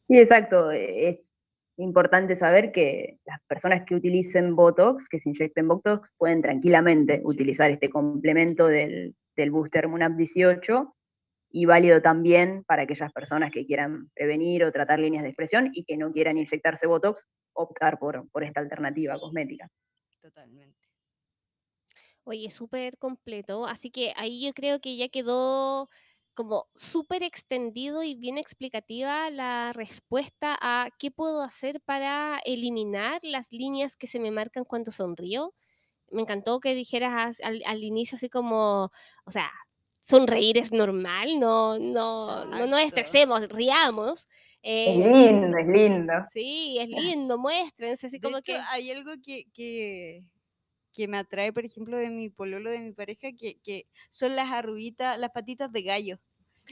Sí, 0.04 0.18
exacto. 0.18 0.72
Es 0.72 1.34
importante 1.78 2.36
saber 2.36 2.72
que 2.72 3.20
las 3.26 3.42
personas 3.48 3.84
que 3.86 3.96
utilicen 3.96 4.56
Botox, 4.56 5.10
que 5.10 5.20
se 5.20 5.30
inyecten 5.30 5.68
Botox, 5.68 6.14
pueden 6.18 6.42
tranquilamente 6.42 7.22
utilizar 7.24 7.70
este 7.70 7.90
complemento 7.90 8.68
del, 8.68 9.16
del 9.36 9.52
booster 9.52 9.88
Munap 9.88 10.14
18 10.14 10.96
y 11.52 11.66
válido 11.66 12.02
también 12.02 12.64
para 12.66 12.84
aquellas 12.84 13.12
personas 13.12 13.52
que 13.52 13.66
quieran 13.66 14.10
prevenir 14.14 14.64
o 14.64 14.72
tratar 14.72 15.00
líneas 15.00 15.24
de 15.24 15.30
expresión 15.30 15.70
y 15.74 15.84
que 15.84 15.98
no 15.98 16.12
quieran 16.12 16.38
inyectarse 16.38 16.88
Botox, 16.88 17.28
optar 17.54 17.98
por, 18.00 18.30
por 18.30 18.44
esta 18.44 18.60
alternativa 18.60 19.18
cosmética. 19.20 19.68
Totalmente. 20.22 20.87
Oye, 22.28 22.50
súper 22.50 22.98
completo. 22.98 23.66
Así 23.66 23.90
que 23.90 24.12
ahí 24.18 24.46
yo 24.46 24.54
creo 24.54 24.82
que 24.82 24.98
ya 24.98 25.08
quedó 25.08 25.88
como 26.34 26.68
súper 26.76 27.24
extendido 27.24 28.04
y 28.04 28.16
bien 28.16 28.38
explicativa 28.38 29.30
la 29.30 29.72
respuesta 29.74 30.58
a 30.62 30.90
qué 31.00 31.10
puedo 31.10 31.42
hacer 31.42 31.80
para 31.82 32.40
eliminar 32.46 33.20
las 33.24 33.52
líneas 33.54 33.96
que 33.96 34.08
se 34.08 34.20
me 34.20 34.30
marcan 34.32 34.66
cuando 34.66 34.92
sonrío. 34.92 35.54
Me 36.12 36.22
encantó 36.22 36.60
que 36.60 36.76
dijeras 36.76 37.40
al, 37.44 37.64
al 37.66 37.82
inicio 37.84 38.18
así 38.18 38.30
como, 38.30 38.92
o 39.26 39.32
sea, 39.32 39.50
sonreír 40.02 40.58
es 40.58 40.72
normal, 40.74 41.40
no, 41.40 41.80
no, 41.80 42.44
no 42.46 42.68
nos 42.68 42.82
estresemos, 42.82 43.48
riamos. 43.50 44.28
Es 44.62 44.98
Eh, 44.98 44.98
lindo, 44.98 45.58
es 45.58 45.68
lindo. 45.68 46.14
Sí, 46.30 46.78
es 46.80 46.90
lindo, 47.18 47.38
muéstrense, 47.38 48.08
así 48.08 48.18
De 48.18 48.22
como 48.22 48.38
hecho, 48.38 48.52
que... 48.54 48.60
hay 48.70 48.92
algo 48.92 49.14
que, 49.24 49.46
que, 49.54 50.22
que 50.98 51.08
me 51.08 51.20
atrae, 51.20 51.54
por 51.54 51.64
ejemplo, 51.64 51.96
de 51.96 52.10
mi 52.10 52.30
pololo, 52.30 52.72
de 52.72 52.80
mi 52.80 52.92
pareja, 52.92 53.30
que, 53.38 53.60
que 53.62 53.86
son 54.10 54.36
las 54.36 54.52
arruguitas, 54.52 55.20
las 55.20 55.30
patitas 55.30 55.72
de 55.72 55.84
gallo. 55.84 56.20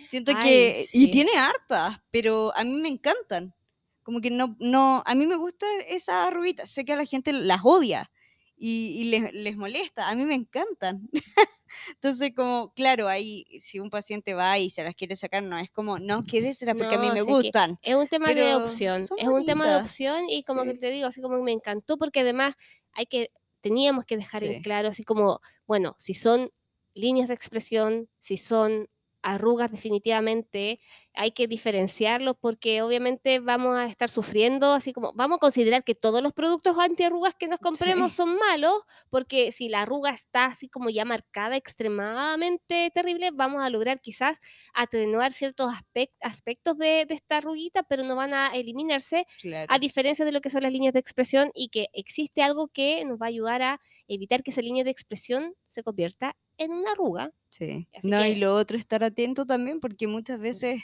Siento 0.04 0.32
Ay, 0.36 0.44
que, 0.44 0.86
sí. 0.88 1.04
y 1.04 1.12
tiene 1.12 1.38
hartas, 1.38 2.00
pero 2.10 2.52
a 2.56 2.64
mí 2.64 2.74
me 2.74 2.90
encantan. 2.90 3.54
Como 4.02 4.20
que 4.22 4.32
no, 4.32 4.56
no, 4.60 5.04
a 5.06 5.14
mí 5.14 5.28
me 5.28 5.36
gusta 5.36 5.68
esas 5.88 6.28
arruguitas. 6.28 6.72
Sé 6.72 6.86
que 6.86 6.94
a 6.94 6.96
la 6.96 7.06
gente 7.06 7.34
las 7.34 7.62
odia 7.64 8.12
y, 8.58 9.00
y 9.00 9.04
les, 9.06 9.32
les 9.32 9.56
molesta. 9.58 10.10
A 10.10 10.16
mí 10.16 10.26
me 10.26 10.34
encantan. 10.34 11.08
Entonces, 11.90 12.32
como, 12.36 12.74
claro, 12.74 13.08
ahí 13.08 13.46
si 13.60 13.80
un 13.80 13.92
paciente 13.92 14.34
va 14.34 14.58
y 14.58 14.72
se 14.72 14.84
las 14.84 14.96
quiere 14.96 15.16
sacar, 15.16 15.44
no 15.44 15.58
es 15.58 15.70
como, 15.70 16.00
no, 16.00 16.22
quédesela 16.24 16.74
porque 16.76 16.96
a 16.96 17.00
mí 17.00 17.08
No, 17.08 17.14
me 17.14 17.22
gustan. 17.22 17.78
Es 17.84 17.96
un 17.96 18.08
tema 18.08 18.34
de 18.34 18.56
opción, 18.56 18.96
es 18.96 19.28
un 19.28 19.46
tema 19.46 19.66
de 19.66 19.76
bonitas, 19.76 19.82
opción 19.92 20.30
y 20.30 20.44
como 20.44 20.64
que 20.64 20.74
te 20.74 20.90
digo, 20.90 21.08
así 21.08 21.22
como 21.22 21.38
que 21.38 21.44
me 21.44 21.52
encantó 21.52 21.98
porque 21.98 22.22
además 22.22 22.56
hay 22.94 23.06
que, 23.06 23.30
teníamos 23.66 24.06
que 24.06 24.16
dejar 24.16 24.44
en 24.44 24.62
claro, 24.62 24.90
así 24.90 25.04
como, 25.04 25.42
bueno, 25.66 25.96
si 25.98 26.14
son 26.14 26.52
líneas 26.94 27.30
de 27.30 27.34
expresión, 27.34 28.08
si 28.20 28.38
son 28.38 28.90
arrugas 29.26 29.72
definitivamente, 29.72 30.80
hay 31.14 31.32
que 31.32 31.48
diferenciarlos 31.48 32.36
porque 32.40 32.82
obviamente 32.84 33.40
vamos 33.40 33.76
a 33.78 33.86
estar 33.86 34.10
sufriendo, 34.10 34.74
así 34.74 34.94
como 34.94 35.14
vamos 35.14 35.38
a 35.38 35.40
considerar 35.40 35.84
que 35.84 35.96
todos 35.96 36.22
los 36.22 36.34
productos 36.34 36.78
antiarrugas 36.78 37.34
que 37.36 37.48
nos 37.48 37.60
compremos 37.60 38.12
Sí. 38.12 38.18
son 38.18 38.38
malos, 38.38 38.76
porque 39.10 39.52
si 39.52 39.68
la 39.70 39.82
arruga 39.82 40.12
está 40.12 40.46
así 40.46 40.70
como 40.70 40.90
ya 40.92 41.06
marcada 41.06 41.56
extremadamente 41.58 42.92
terrible, 42.94 43.32
vamos 43.34 43.64
a 43.64 43.70
lograr 43.70 44.00
quizás 44.02 44.40
atenuar 44.74 45.34
ciertos 45.34 45.72
aspec- 45.74 46.12
aspectos 46.22 46.78
de, 46.78 47.06
de 47.08 47.14
esta 47.16 47.38
arruguita, 47.38 47.84
pero 47.84 48.04
no 48.04 48.16
van 48.16 48.34
a 48.34 48.56
eliminarse, 48.56 49.26
Claro. 49.38 49.68
a 49.68 49.80
diferencia 49.80 50.26
de 50.26 50.32
lo 50.32 50.42
que 50.42 50.50
son 50.50 50.64
las 50.64 50.72
líneas 50.72 50.94
de 50.94 51.00
expresión 51.00 51.52
y 51.54 51.70
que 51.70 51.88
existe 51.94 52.42
algo 52.44 52.68
que 52.68 53.04
nos 53.06 53.18
va 53.20 53.26
a 53.28 53.30
ayudar 53.30 53.62
a 53.62 53.82
evitar 54.08 54.44
que 54.44 54.52
esa 54.52 54.62
línea 54.62 54.84
de 54.84 54.92
expresión 54.92 55.56
se 55.64 55.84
convierta 55.84 56.36
en 56.58 56.72
una 56.72 56.92
arruga. 56.92 57.32
Sí. 57.50 57.88
Así 57.96 58.08
No, 58.10 58.26
y 58.26 58.34
que- 58.34 58.40
lo 58.40 58.56
otro, 58.56 58.78
estar 58.78 59.04
atento 59.04 59.46
también, 59.46 59.80
porque 59.80 60.08
muchas 60.08 60.40
veces 60.40 60.82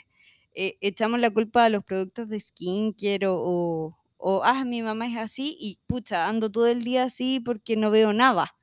eh, 0.54 0.76
echamos 0.80 1.20
la 1.20 1.30
culpa 1.30 1.64
a 1.64 1.68
los 1.70 1.84
productos 1.84 2.28
de 2.28 2.38
skincare 2.40 3.26
o, 3.26 3.34
o, 3.36 3.98
o, 4.18 4.42
ah, 4.44 4.64
mi 4.64 4.82
mamá 4.82 5.06
es 5.06 5.16
así 5.16 5.56
y 5.58 5.78
pucha, 5.86 6.28
ando 6.28 6.50
todo 6.50 6.66
el 6.66 6.84
día 6.84 7.04
así 7.04 7.40
porque 7.40 7.76
no 7.76 7.90
veo 7.90 8.12
nada. 8.12 8.54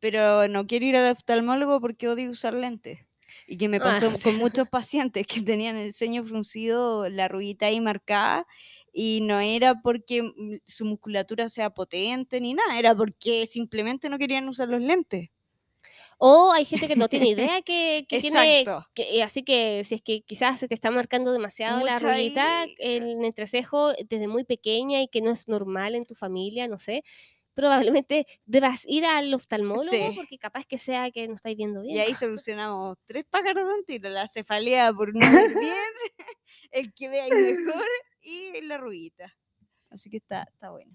Pero 0.00 0.48
no 0.48 0.66
quiero 0.66 0.86
ir 0.86 0.96
al 0.96 1.12
oftalmólogo 1.12 1.80
porque 1.80 2.08
odio 2.08 2.30
usar 2.30 2.54
lentes. 2.54 3.00
Y 3.46 3.56
que 3.56 3.68
me 3.68 3.78
Ah, 3.78 3.80
pasó 3.80 4.10
sí. 4.18 4.22
con 4.22 4.36
muchos 4.36 4.68
pacientes 4.68 5.26
que 5.26 5.40
tenían 5.42 5.76
el 5.76 5.92
ceño 5.94 6.24
fruncido, 6.24 7.08
la 7.08 7.24
arruguita 7.26 7.66
ahí 7.66 7.80
marcada, 7.80 8.46
y 8.92 9.20
no 9.22 9.40
era 9.40 9.80
porque 9.82 10.22
su 10.66 10.84
musculatura 10.84 11.48
sea 11.48 11.70
potente 11.70 12.40
ni 12.40 12.54
nada, 12.54 12.78
era 12.78 12.94
porque 12.94 13.46
simplemente 13.46 14.08
no 14.08 14.18
querían 14.18 14.48
usar 14.48 14.68
los 14.68 14.80
lentes. 14.82 15.30
O 16.18 16.52
hay 16.52 16.64
gente 16.64 16.88
que 16.88 16.96
no 16.96 17.08
tiene 17.08 17.28
idea 17.58 17.62
que, 17.62 18.06
que 18.08 18.20
tiene, 18.20 18.64
que- 18.94 19.16
eh, 19.18 19.22
así 19.22 19.42
que 19.42 19.82
si 19.84 19.96
es 19.96 20.02
que 20.02 20.22
quizás 20.22 20.58
se 20.60 20.68
te 20.68 20.74
está 20.74 20.90
marcando 20.90 21.32
demasiado 21.32 21.82
la 21.84 21.94
Mucha 21.94 22.12
ahí. 22.12 22.34
en 22.78 23.02
el 23.08 23.24
entrecejo 23.24 23.92
desde 24.08 24.28
muy 24.28 24.44
pequeña 24.44 25.00
y 25.02 25.08
que 25.08 25.20
no 25.22 25.30
es 25.30 25.48
normal 25.48 25.94
en 25.94 26.06
tu 26.06 26.14
familia, 26.14 26.68
no 26.68 26.78
sé, 26.78 27.02
probablemente 27.54 28.26
debas 28.46 28.84
ir 28.86 29.04
al 29.06 29.32
oftalmólogo 29.32 29.88
Sí. 29.88 30.10
porque 30.16 30.38
capaz 30.38 30.64
que 30.66 30.76
sea 30.78 31.10
que 31.12 31.28
no 31.28 31.34
estáis 31.34 31.56
viendo 31.56 31.82
bien. 31.82 31.96
Y 31.96 32.00
ahí 32.00 32.14
solucionamos 32.40 32.96
tres 33.06 33.24
pájaros 33.30 33.66
de 33.68 33.74
un 33.74 33.84
tiro, 33.84 34.08
la 34.10 34.26
cefalea 34.26 34.92
por 34.92 35.14
no 35.14 35.20
ver 35.32 35.54
bien, 35.58 35.92
el 36.72 36.92
que 36.92 37.08
vea 37.08 37.26
mejor 37.28 37.86
y 38.22 38.60
la 38.62 38.74
arruguita. 38.76 39.32
Así 39.90 40.10
que 40.10 40.16
está, 40.16 40.42
está 40.52 40.70
bueno. 40.72 40.90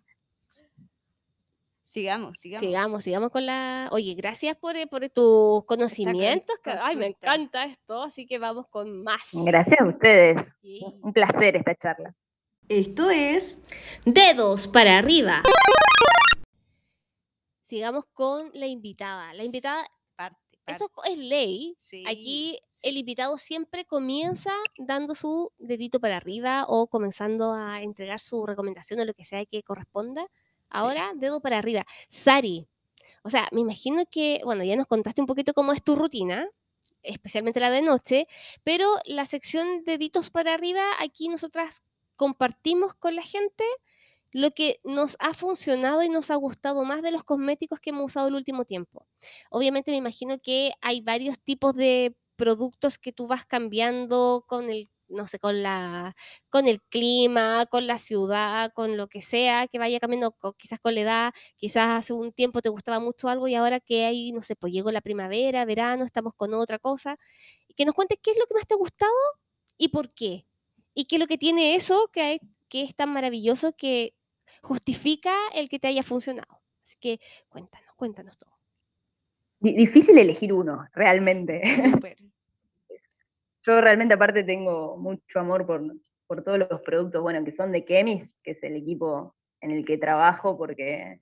Sigamos, 1.90 2.38
sigamos. 2.38 2.68
Sigamos, 2.68 3.04
sigamos 3.04 3.30
con 3.32 3.48
la... 3.48 3.90
Oye, 3.92 4.14
gracias 4.14 4.56
por, 4.56 4.76
eh, 4.78 4.86
por 4.86 5.10
tus 5.10 5.66
conocimientos. 5.66 6.56
que- 6.64 6.70
Ay, 6.80 6.96
me 6.96 7.08
encanta 7.08 7.66
esto, 7.66 8.04
así 8.04 8.28
que 8.28 8.38
vamos 8.38 8.68
con 8.70 9.02
más. 9.02 9.22
Gracias 9.34 9.82
a 9.82 9.86
ustedes. 9.88 10.56
Sí. 10.62 10.82
Un 11.02 11.12
placer 11.12 11.56
esta 11.56 11.74
charla. 11.74 12.14
Esto 12.68 13.10
es 13.10 13.60
Dedos 14.06 14.68
para 14.68 15.00
arriba. 15.00 15.42
Sigamos 17.64 18.06
con 18.14 18.52
la 18.54 18.68
invitada. 18.68 19.34
La 19.34 19.44
invitada, 19.44 19.84
Parte, 20.16 20.38
eso 20.68 20.92
es 21.06 21.18
ley. 21.18 21.74
Sí, 21.80 22.04
Aquí 22.08 22.60
sí. 22.76 22.88
el 22.88 22.98
invitado 22.98 23.40
siempre 23.40 23.86
comienza 23.86 24.52
dando 24.78 25.16
su 25.16 25.52
dedito 25.58 26.00
para 26.00 26.18
arriba 26.18 26.66
o 26.68 26.86
comenzando 26.86 27.52
a 27.54 27.82
entregar 27.82 28.20
su 28.20 28.46
recomendación 28.46 29.00
o 29.00 29.06
lo 29.06 29.16
que 29.16 29.24
sea 29.24 29.44
que 29.48 29.64
corresponda. 29.64 30.28
Ahora, 30.70 31.14
dedo 31.16 31.42
para 31.42 31.58
arriba. 31.58 31.86
Sari, 32.10 32.68
o 33.24 33.30
sea, 33.30 33.48
me 33.52 33.62
imagino 33.62 34.04
que, 34.10 34.42
bueno, 34.44 34.64
ya 34.64 34.76
nos 34.76 34.88
contaste 34.88 35.22
un 35.22 35.28
poquito 35.28 35.54
cómo 35.54 35.74
es 35.74 35.84
tu 35.84 35.96
rutina, 35.96 36.48
especialmente 37.04 37.60
la 37.60 37.72
de 37.72 37.82
noche, 37.82 38.28
pero 38.64 38.88
la 39.06 39.26
sección 39.26 39.84
deditos 39.86 40.30
para 40.30 40.54
arriba, 40.54 40.84
aquí 41.00 41.30
nosotras 41.30 41.84
compartimos 42.16 42.94
con 42.96 43.16
la 43.16 43.24
gente 43.24 43.64
lo 44.32 44.52
que 44.52 44.80
nos 44.84 45.16
ha 45.20 45.34
funcionado 45.34 46.04
y 46.04 46.10
nos 46.10 46.30
ha 46.32 46.36
gustado 46.36 46.84
más 46.86 47.02
de 47.02 47.12
los 47.12 47.24
cosméticos 47.24 47.80
que 47.80 47.90
hemos 47.92 48.06
usado 48.06 48.28
el 48.28 48.36
último 48.36 48.66
tiempo. 48.66 49.08
Obviamente 49.50 49.92
me 49.92 49.98
imagino 49.98 50.40
que 50.40 50.74
hay 50.82 51.02
varios 51.02 51.40
tipos 51.40 51.76
de 51.76 52.16
productos 52.36 52.98
que 53.00 53.12
tú 53.12 53.28
vas 53.28 53.46
cambiando 53.46 54.46
con 54.48 54.70
el 54.70 54.90
no 55.10 55.28
sé, 55.28 55.40
con 55.40 55.62
la 55.64 56.16
con 56.50 56.68
el 56.68 56.82
clima, 56.84 57.66
con 57.66 57.88
la 57.88 57.98
ciudad, 58.00 58.72
con 58.74 58.96
lo 58.98 59.08
que 59.08 59.22
sea 59.22 59.68
que 59.68 59.80
vaya 59.80 60.00
cambiando, 60.00 60.36
quizás 60.58 60.80
con 60.80 60.96
la 60.96 61.02
edad, 61.02 61.34
quizás 61.58 61.90
hace 61.90 62.14
un 62.14 62.32
tiempo 62.32 62.62
te 62.62 62.70
gustaba 62.70 63.00
mucho 63.00 63.28
algo 63.30 63.48
y 63.48 63.56
ahora 63.56 63.80
que 63.80 64.06
hay, 64.06 64.32
no 64.32 64.42
sé, 64.42 64.56
pues 64.56 64.72
llegó 64.74 64.92
la 64.92 65.02
primavera, 65.02 65.66
verano, 65.66 66.04
estamos 66.06 66.34
con 66.36 66.54
otra 66.54 66.80
cosa, 66.80 67.18
y 67.68 67.74
que 67.74 67.86
nos 67.86 67.96
cuentes 67.96 68.18
qué 68.22 68.32
es 68.32 68.38
lo 68.38 68.46
que 68.46 68.54
más 68.56 68.68
te 68.68 68.74
ha 68.76 68.78
gustado 68.78 69.12
y 69.78 69.90
por 69.90 70.14
qué. 70.14 70.46
Y 70.94 71.06
qué 71.06 71.16
es 71.16 71.20
lo 71.20 71.28
que 71.28 71.38
tiene 71.38 71.76
eso 71.76 72.10
que, 72.12 72.22
hay- 72.22 72.40
que 72.68 72.84
es 72.84 72.96
tan 72.96 73.12
maravilloso 73.14 73.74
que 73.76 74.14
justifica 74.62 75.34
el 75.54 75.70
que 75.70 75.80
te 75.80 75.88
haya 75.88 76.04
funcionado. 76.04 76.62
Así 76.84 76.98
que 77.00 77.20
cuéntanos, 77.50 77.94
cuéntanos 77.96 78.38
todo. 78.38 78.52
Di- 79.60 79.74
difícil 79.74 80.18
elegir 80.18 80.54
uno, 80.54 80.88
realmente. 80.94 81.62
Súper. 81.92 82.18
Yo 83.66 83.82
realmente 83.82 84.14
aparte 84.14 84.44
tengo 84.44 84.98
mucho 84.98 85.40
amor 85.40 85.66
por, 85.66 85.82
por 86.28 86.44
todos 86.44 86.60
los 86.60 86.82
productos, 86.82 87.22
bueno, 87.22 87.44
que 87.44 87.52
son 87.52 87.72
de 87.72 87.82
Chemis, 87.84 88.36
que 88.44 88.52
es 88.52 88.64
el 88.64 88.76
equipo 88.76 89.36
en 89.62 89.72
el 89.72 89.86
que 89.86 89.98
trabajo, 89.98 90.58
porque 90.58 91.20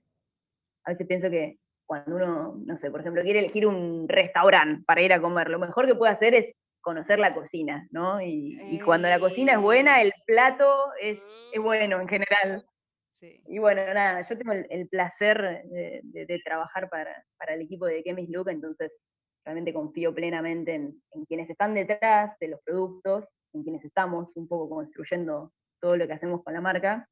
a 0.84 0.90
veces 0.90 1.06
pienso 1.06 1.28
que 1.30 1.58
cuando 1.86 2.16
uno, 2.16 2.54
no 2.64 2.76
sé, 2.76 2.90
por 2.90 3.00
ejemplo, 3.00 3.22
quiere 3.22 3.40
elegir 3.40 3.66
un 3.66 4.06
restaurante 4.08 4.84
para 4.86 5.02
ir 5.02 5.12
a 5.12 5.20
comer, 5.20 5.48
lo 5.50 5.58
mejor 5.58 5.86
que 5.86 5.94
puede 5.94 6.12
hacer 6.12 6.34
es 6.34 6.54
conocer 6.80 7.18
la 7.18 7.34
cocina, 7.34 7.88
¿no? 7.90 8.20
Y, 8.20 8.56
y 8.72 8.78
cuando 8.80 9.08
la 9.08 9.18
cocina 9.18 9.54
es 9.54 9.60
buena, 9.60 10.00
el 10.00 10.12
plato 10.26 10.92
es, 11.00 11.18
es 11.52 11.60
bueno 11.60 12.00
en 12.00 12.08
general. 12.08 12.64
Sí. 13.10 13.42
Y 13.48 13.58
bueno, 13.58 13.82
nada, 13.92 14.22
yo 14.22 14.38
tengo 14.38 14.52
el, 14.52 14.66
el 14.70 14.88
placer 14.88 15.64
de, 15.68 16.00
de- 16.04 16.26
de 16.26 16.38
trabajar 16.44 16.88
para, 16.88 17.24
para 17.36 17.54
el 17.54 17.62
equipo 17.62 17.86
de 17.86 18.02
Chemis 18.04 18.28
Look, 18.30 18.48
entonces 18.50 18.92
realmente 19.48 19.72
confío 19.72 20.14
plenamente 20.14 20.74
en, 20.74 21.02
en 21.12 21.24
quienes 21.24 21.48
están 21.48 21.72
detrás 21.72 22.38
de 22.38 22.48
los 22.48 22.60
productos, 22.60 23.30
en 23.54 23.62
quienes 23.62 23.82
estamos 23.82 24.36
un 24.36 24.46
poco 24.46 24.68
construyendo 24.68 25.54
todo 25.80 25.96
lo 25.96 26.06
que 26.06 26.12
hacemos 26.12 26.44
con 26.44 26.52
la 26.52 26.60
marca. 26.60 27.08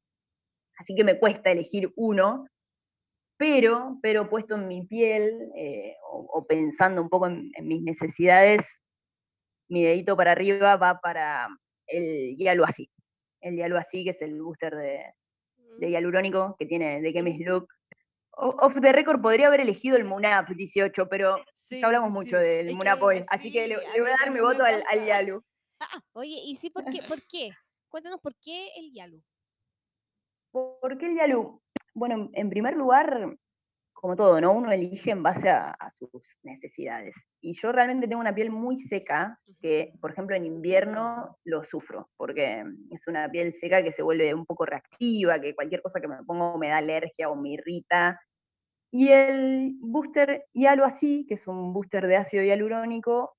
Así 0.77 0.93
que 0.93 1.03
me 1.03 1.17
cuesta 1.17 1.49
elegir 1.49 1.91
uno, 1.95 2.45
pero, 3.39 3.97
pero 4.03 4.29
puesto 4.29 4.53
en 4.53 4.67
mi 4.67 4.85
piel 4.85 5.51
eh, 5.55 5.95
o, 6.11 6.29
o 6.31 6.45
pensando 6.45 7.01
un 7.01 7.09
poco 7.09 7.25
en, 7.25 7.49
en 7.55 7.67
mis 7.67 7.81
necesidades, 7.81 8.83
mi 9.67 9.83
dedito 9.83 10.15
para 10.15 10.33
arriba 10.33 10.75
va 10.75 10.99
para 10.99 11.47
el 11.87 12.35
hialo 12.35 12.65
así. 12.65 12.87
El 13.41 13.55
hialo 13.55 13.79
así, 13.79 14.03
que 14.03 14.11
es 14.11 14.21
el 14.21 14.39
booster 14.39 14.75
de, 14.75 15.05
de 15.79 15.89
hialurónico 15.89 16.55
que 16.59 16.67
tiene 16.67 17.01
de 17.01 17.13
Chemist 17.13 17.47
Look. 17.47 17.67
Off 18.39 18.75
the 18.79 18.91
record 18.91 19.21
podría 19.21 19.47
haber 19.47 19.61
elegido 19.61 19.97
el 19.97 20.05
Munap 20.05 20.49
18, 20.49 21.07
pero 21.09 21.37
Sí, 21.55 21.79
ya 21.79 21.87
hablamos 21.87 22.09
sí, 22.09 22.13
mucho 22.13 22.37
sí. 22.37 22.43
del 22.45 22.75
Munap 22.75 23.01
hoy, 23.01 23.23
así 23.29 23.51
que 23.51 23.67
le, 23.67 23.75
voy 23.77 24.09
a 24.09 24.15
dar 24.23 24.31
mi 24.31 24.39
voto 24.39 24.63
al, 24.63 24.83
al. 24.89 25.05
Yalu. 25.05 25.43
Oye, 26.13 26.39
¿y 26.45 26.55
sí 26.55 26.69
por 26.69 26.85
qué? 26.85 26.99
¿Por 27.07 27.21
qué? 27.27 27.49
Cuéntanos 27.89 28.19
por 28.21 28.35
qué 28.39 28.69
el 28.77 28.93
Yalu. 28.93 29.21
¿Por 30.51 30.97
qué 30.97 31.07
el 31.07 31.15
Yalu? 31.15 31.61
Bueno, 31.93 32.15
en- 32.15 32.29
en 32.33 32.49
primer 32.49 32.75
lugar, 32.75 33.35
como 33.93 34.15
todo, 34.15 34.39
¿no? 34.39 34.53
Uno 34.53 34.71
elige 34.71 35.11
en 35.11 35.23
base 35.23 35.49
a, 35.49 35.71
a 35.71 35.91
sus 35.91 36.09
necesidades. 36.43 37.15
Y 37.41 37.53
yo 37.59 37.71
realmente 37.71 38.07
tengo 38.07 38.21
una 38.21 38.35
piel 38.35 38.51
muy 38.51 38.77
seca, 38.77 39.35
que, 39.61 39.93
por 39.99 40.11
ejemplo, 40.11 40.35
en 40.35 40.45
invierno 40.45 41.37
lo 41.43 41.63
sufro, 41.63 42.09
porque 42.17 42.63
es 42.91 43.07
una 43.07 43.29
piel 43.29 43.53
seca 43.53 43.81
que 43.83 43.91
se 43.91 44.03
vuelve 44.03 44.33
un 44.33 44.45
poco 44.45 44.65
reactiva, 44.65 45.39
que 45.41 45.55
cualquier 45.55 45.81
cosa 45.81 45.99
que 45.99 46.07
me 46.07 46.23
pongo 46.23 46.57
me 46.57 46.69
da 46.69 46.77
alergia 46.77 47.29
o 47.29 47.35
me 47.35 47.49
irrita. 47.53 48.19
Y 48.91 49.09
el 49.09 49.75
booster 49.79 50.45
Hialo 50.53 50.85
Así, 50.85 51.25
que 51.27 51.35
es 51.35 51.47
un 51.47 51.73
booster 51.73 52.07
de 52.07 52.15
ácido 52.15 52.43
hialurónico, 52.43 53.35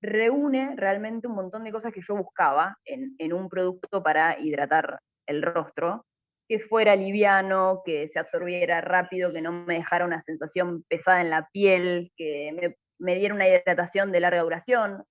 reúne 0.00 0.74
realmente 0.76 1.26
un 1.26 1.34
montón 1.34 1.64
de 1.64 1.72
cosas 1.72 1.92
que 1.92 2.02
yo 2.02 2.16
buscaba 2.16 2.76
en, 2.84 3.32
un 3.32 3.48
producto 3.48 4.02
para 4.02 4.38
hidratar 4.38 5.00
el 5.26 5.42
rostro, 5.42 6.06
que 6.48 6.60
fuera 6.60 6.94
liviano, 6.94 7.82
que 7.84 8.08
se 8.08 8.20
absorbiera 8.20 8.80
rápido, 8.80 9.32
que 9.32 9.42
no 9.42 9.52
me 9.52 9.74
dejara 9.74 10.04
una 10.04 10.22
sensación 10.22 10.84
pesada 10.88 11.20
en 11.20 11.30
la 11.30 11.48
piel, 11.52 12.12
que 12.16 12.52
me, 12.52 12.76
me 12.98 13.16
diera 13.16 13.34
una 13.34 13.48
hidratación 13.48 14.12
de 14.12 14.20
larga 14.20 14.42
duración. 14.42 15.04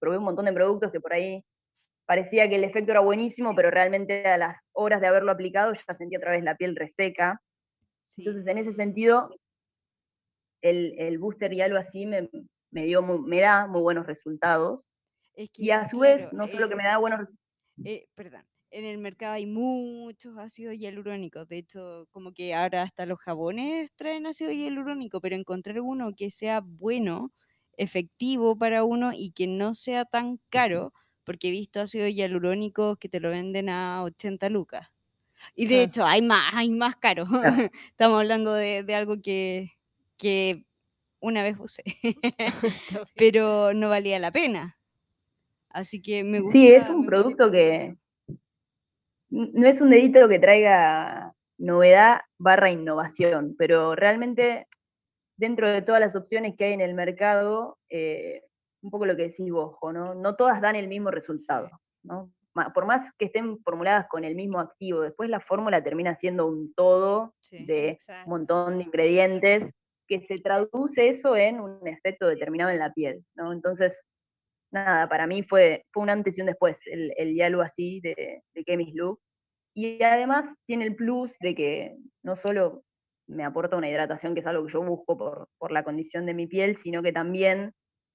Probé 0.00 0.18
un 0.18 0.24
montón 0.24 0.46
de 0.46 0.52
productos 0.52 0.90
que 0.90 1.00
por 1.00 1.12
ahí 1.12 1.44
parecía 2.06 2.48
que 2.48 2.56
el 2.56 2.64
efecto 2.64 2.90
era 2.90 3.00
buenísimo, 3.00 3.54
pero 3.54 3.70
realmente 3.70 4.26
a 4.26 4.36
las 4.36 4.68
horas 4.72 5.00
de 5.00 5.06
haberlo 5.06 5.30
aplicado 5.30 5.72
ya 5.72 5.94
sentía 5.94 6.18
otra 6.18 6.32
vez 6.32 6.42
la 6.42 6.56
piel 6.56 6.74
reseca. 6.74 7.40
Sí. 8.16 8.24
Entonces, 8.24 8.46
en 8.46 8.58
ese 8.58 8.72
sentido, 8.72 9.36
el, 10.60 10.94
el 10.98 11.18
booster 11.18 11.52
y 11.52 11.60
algo 11.60 11.78
así 11.78 12.06
me, 12.06 12.30
me, 12.70 12.84
dio 12.84 13.02
muy- 13.02 13.20
me 13.22 13.40
da 13.40 13.66
muy 13.66 13.80
buenos 13.82 14.06
resultados. 14.06 14.90
Es 15.34 15.50
Y 15.58 15.70
que, 15.70 15.72
a 15.72 15.84
su 15.84 16.00
vez, 16.00 16.28
no 16.32 16.48
solo 16.48 16.68
que 16.68 16.74
eh, 16.74 16.76
me 16.76 16.84
da 16.84 16.98
buenos 16.98 17.28
eh, 17.84 18.06
perdón, 18.14 18.44
en 18.70 18.84
el 18.84 18.98
mercado 18.98 19.34
hay 19.34 19.46
muchos 19.46 20.38
ácidos 20.38 20.76
hialurónicos. 20.76 21.48
De 21.48 21.58
hecho, 21.58 22.06
como 22.10 22.32
que 22.32 22.54
ahora 22.54 22.82
hasta 22.82 23.06
los 23.06 23.18
jabones 23.20 23.92
traen 23.96 24.26
ácido 24.26 24.50
hialurónico, 24.52 25.20
pero 25.20 25.36
encontrar 25.36 25.80
uno 25.80 26.14
que 26.16 26.30
sea 26.30 26.60
bueno, 26.60 27.32
efectivo 27.76 28.56
para 28.58 28.84
uno 28.84 29.12
y 29.14 29.32
que 29.32 29.46
no 29.48 29.74
sea 29.74 30.04
tan 30.04 30.38
caro, 30.50 30.92
porque 31.24 31.48
he 31.48 31.50
visto 31.50 31.80
ácidos 31.80 32.10
hialurónicos 32.12 32.98
que 32.98 33.08
te 33.08 33.20
lo 33.20 33.30
venden 33.30 33.68
a 33.68 34.02
80 34.04 34.48
lucas. 34.50 34.88
Y 35.54 35.66
de 35.66 35.82
hecho, 35.82 36.04
hay 36.04 36.22
más, 36.22 36.54
hay 36.54 36.70
más 36.70 36.96
caro. 36.96 37.26
Claro. 37.26 37.54
Estamos 37.90 38.18
hablando 38.18 38.54
de, 38.54 38.82
de 38.82 38.94
algo 38.94 39.20
que, 39.20 39.72
que 40.16 40.64
una 41.20 41.42
vez 41.42 41.56
usé, 41.58 41.82
pero 43.16 43.72
no 43.72 43.88
valía 43.88 44.18
la 44.18 44.32
pena. 44.32 44.76
Así 45.70 46.02
que 46.02 46.22
me 46.24 46.40
gusta. 46.40 46.52
Sí, 46.52 46.68
es 46.68 46.88
un 46.88 47.06
producto 47.06 47.50
que 47.50 47.96
no 49.30 49.66
es 49.66 49.80
un 49.80 49.88
dedito 49.88 50.28
que 50.28 50.38
traiga 50.38 51.34
novedad 51.56 52.20
barra 52.38 52.70
innovación, 52.70 53.54
pero 53.56 53.94
realmente 53.94 54.66
dentro 55.36 55.68
de 55.68 55.80
todas 55.80 56.00
las 56.00 56.16
opciones 56.16 56.54
que 56.56 56.64
hay 56.64 56.72
en 56.74 56.82
el 56.82 56.92
mercado, 56.92 57.78
eh, 57.88 58.42
un 58.82 58.90
poco 58.90 59.06
lo 59.06 59.16
que 59.16 59.22
decís 59.22 59.50
vos, 59.50 59.78
¿no? 59.94 60.14
No 60.14 60.36
todas 60.36 60.60
dan 60.60 60.76
el 60.76 60.88
mismo 60.88 61.10
resultado, 61.10 61.70
¿no? 62.02 62.30
Por 62.74 62.86
más 62.86 63.12
que 63.18 63.26
estén 63.26 63.58
formuladas 63.62 64.06
con 64.08 64.24
el 64.24 64.34
mismo 64.34 64.60
activo, 64.60 65.00
después 65.00 65.30
la 65.30 65.40
fórmula 65.40 65.82
termina 65.82 66.14
siendo 66.16 66.46
un 66.46 66.72
todo 66.74 67.34
Sí. 67.40 67.64
de 67.64 67.88
Exacto. 67.90 68.24
un 68.26 68.38
montón 68.38 68.78
de 68.78 68.84
ingredientes 68.84 69.70
que 70.06 70.20
se 70.20 70.38
traduce 70.38 71.08
eso 71.08 71.36
en 71.36 71.60
un 71.60 71.86
efecto 71.86 72.26
determinado 72.26 72.70
en 72.70 72.78
la 72.78 72.92
piel, 72.92 73.24
¿no? 73.34 73.52
Entonces, 73.52 74.02
nada, 74.72 75.08
para 75.08 75.26
mí 75.26 75.42
fue, 75.42 75.84
fue 75.92 76.02
un 76.02 76.10
antes 76.10 76.36
y 76.36 76.40
un 76.40 76.48
después 76.48 76.78
el, 76.86 77.12
el 77.16 77.34
Yalu 77.34 77.62
así 77.62 78.00
de, 78.00 78.42
de 78.54 78.92
Look. 78.94 79.20
Y 79.74 80.02
además 80.02 80.54
tiene 80.66 80.84
el 80.84 80.96
plus 80.96 81.38
de 81.40 81.54
que 81.54 81.96
no 82.22 82.36
solo 82.36 82.82
me 83.26 83.44
aporta 83.44 83.76
una 83.76 83.88
hidratación, 83.88 84.34
que 84.34 84.40
es 84.40 84.46
algo 84.46 84.66
que 84.66 84.72
yo 84.72 84.82
busco 84.82 85.16
por, 85.16 85.48
por 85.58 85.72
la 85.72 85.84
condición 85.84 86.26
de 86.26 86.34
mi 86.34 86.46
piel, 86.46 86.76
sino 86.76 87.02
que 87.02 87.12
también 87.12 87.72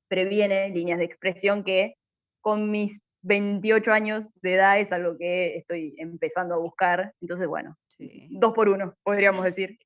previene 0.07 0.69
líneas 0.69 0.99
de 0.99 1.05
expresión 1.05 1.63
que 1.63 1.95
con 2.41 2.69
mis 2.69 3.01
28 3.22 3.91
años 3.91 4.28
de 4.41 4.55
edad 4.55 4.80
es 4.80 4.91
algo 4.91 5.18
que 5.18 5.57
estoy 5.57 5.95
empezando 5.97 6.55
a 6.55 6.59
buscar. 6.59 7.13
Entonces, 7.22 7.47
bueno, 7.47 7.78
Sí. 7.88 8.28
dos 8.32 8.53
por 8.53 8.70
uno, 8.70 8.95
podríamos 9.03 9.43
decir. 9.55 9.78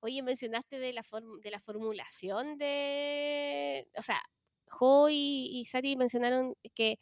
Oye, 0.00 0.22
mencionaste 0.22 0.78
de 0.78 0.92
la, 0.92 1.02
form- 1.02 1.40
de 1.42 1.50
la 1.50 1.60
formulación 1.60 2.56
de. 2.58 3.88
O 3.96 4.02
sea, 4.02 4.20
Jo 4.68 5.08
y, 5.10 5.48
y 5.52 5.64
Sari 5.64 5.96
mencionaron 5.96 6.54
que 6.74 6.98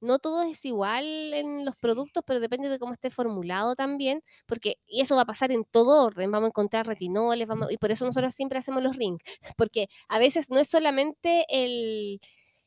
no 0.00 0.18
todo 0.18 0.42
es 0.42 0.64
igual 0.66 1.32
en 1.34 1.64
los 1.64 1.76
Sí. 1.76 1.80
productos, 1.82 2.22
pero 2.26 2.38
depende 2.40 2.68
de 2.68 2.78
cómo 2.78 2.92
esté 2.92 3.08
formulado 3.10 3.74
también, 3.74 4.22
porque 4.46 4.76
y 4.86 5.00
eso 5.00 5.16
va 5.16 5.22
a 5.22 5.26
pasar 5.26 5.50
en 5.52 5.64
todo 5.64 6.04
orden, 6.04 6.30
vamos 6.30 6.48
a 6.48 6.50
encontrar 6.50 6.86
retinoles, 6.86 7.48
vamos, 7.48 7.72
y 7.72 7.78
por 7.78 7.90
eso 7.90 8.04
nosotros 8.04 8.34
siempre 8.34 8.58
hacemos 8.58 8.82
los 8.82 8.96
rings, 8.96 9.22
porque 9.56 9.88
a 10.08 10.18
veces 10.18 10.50
no 10.50 10.58
es 10.60 10.68
solamente 10.68 11.46
el, 11.48 12.20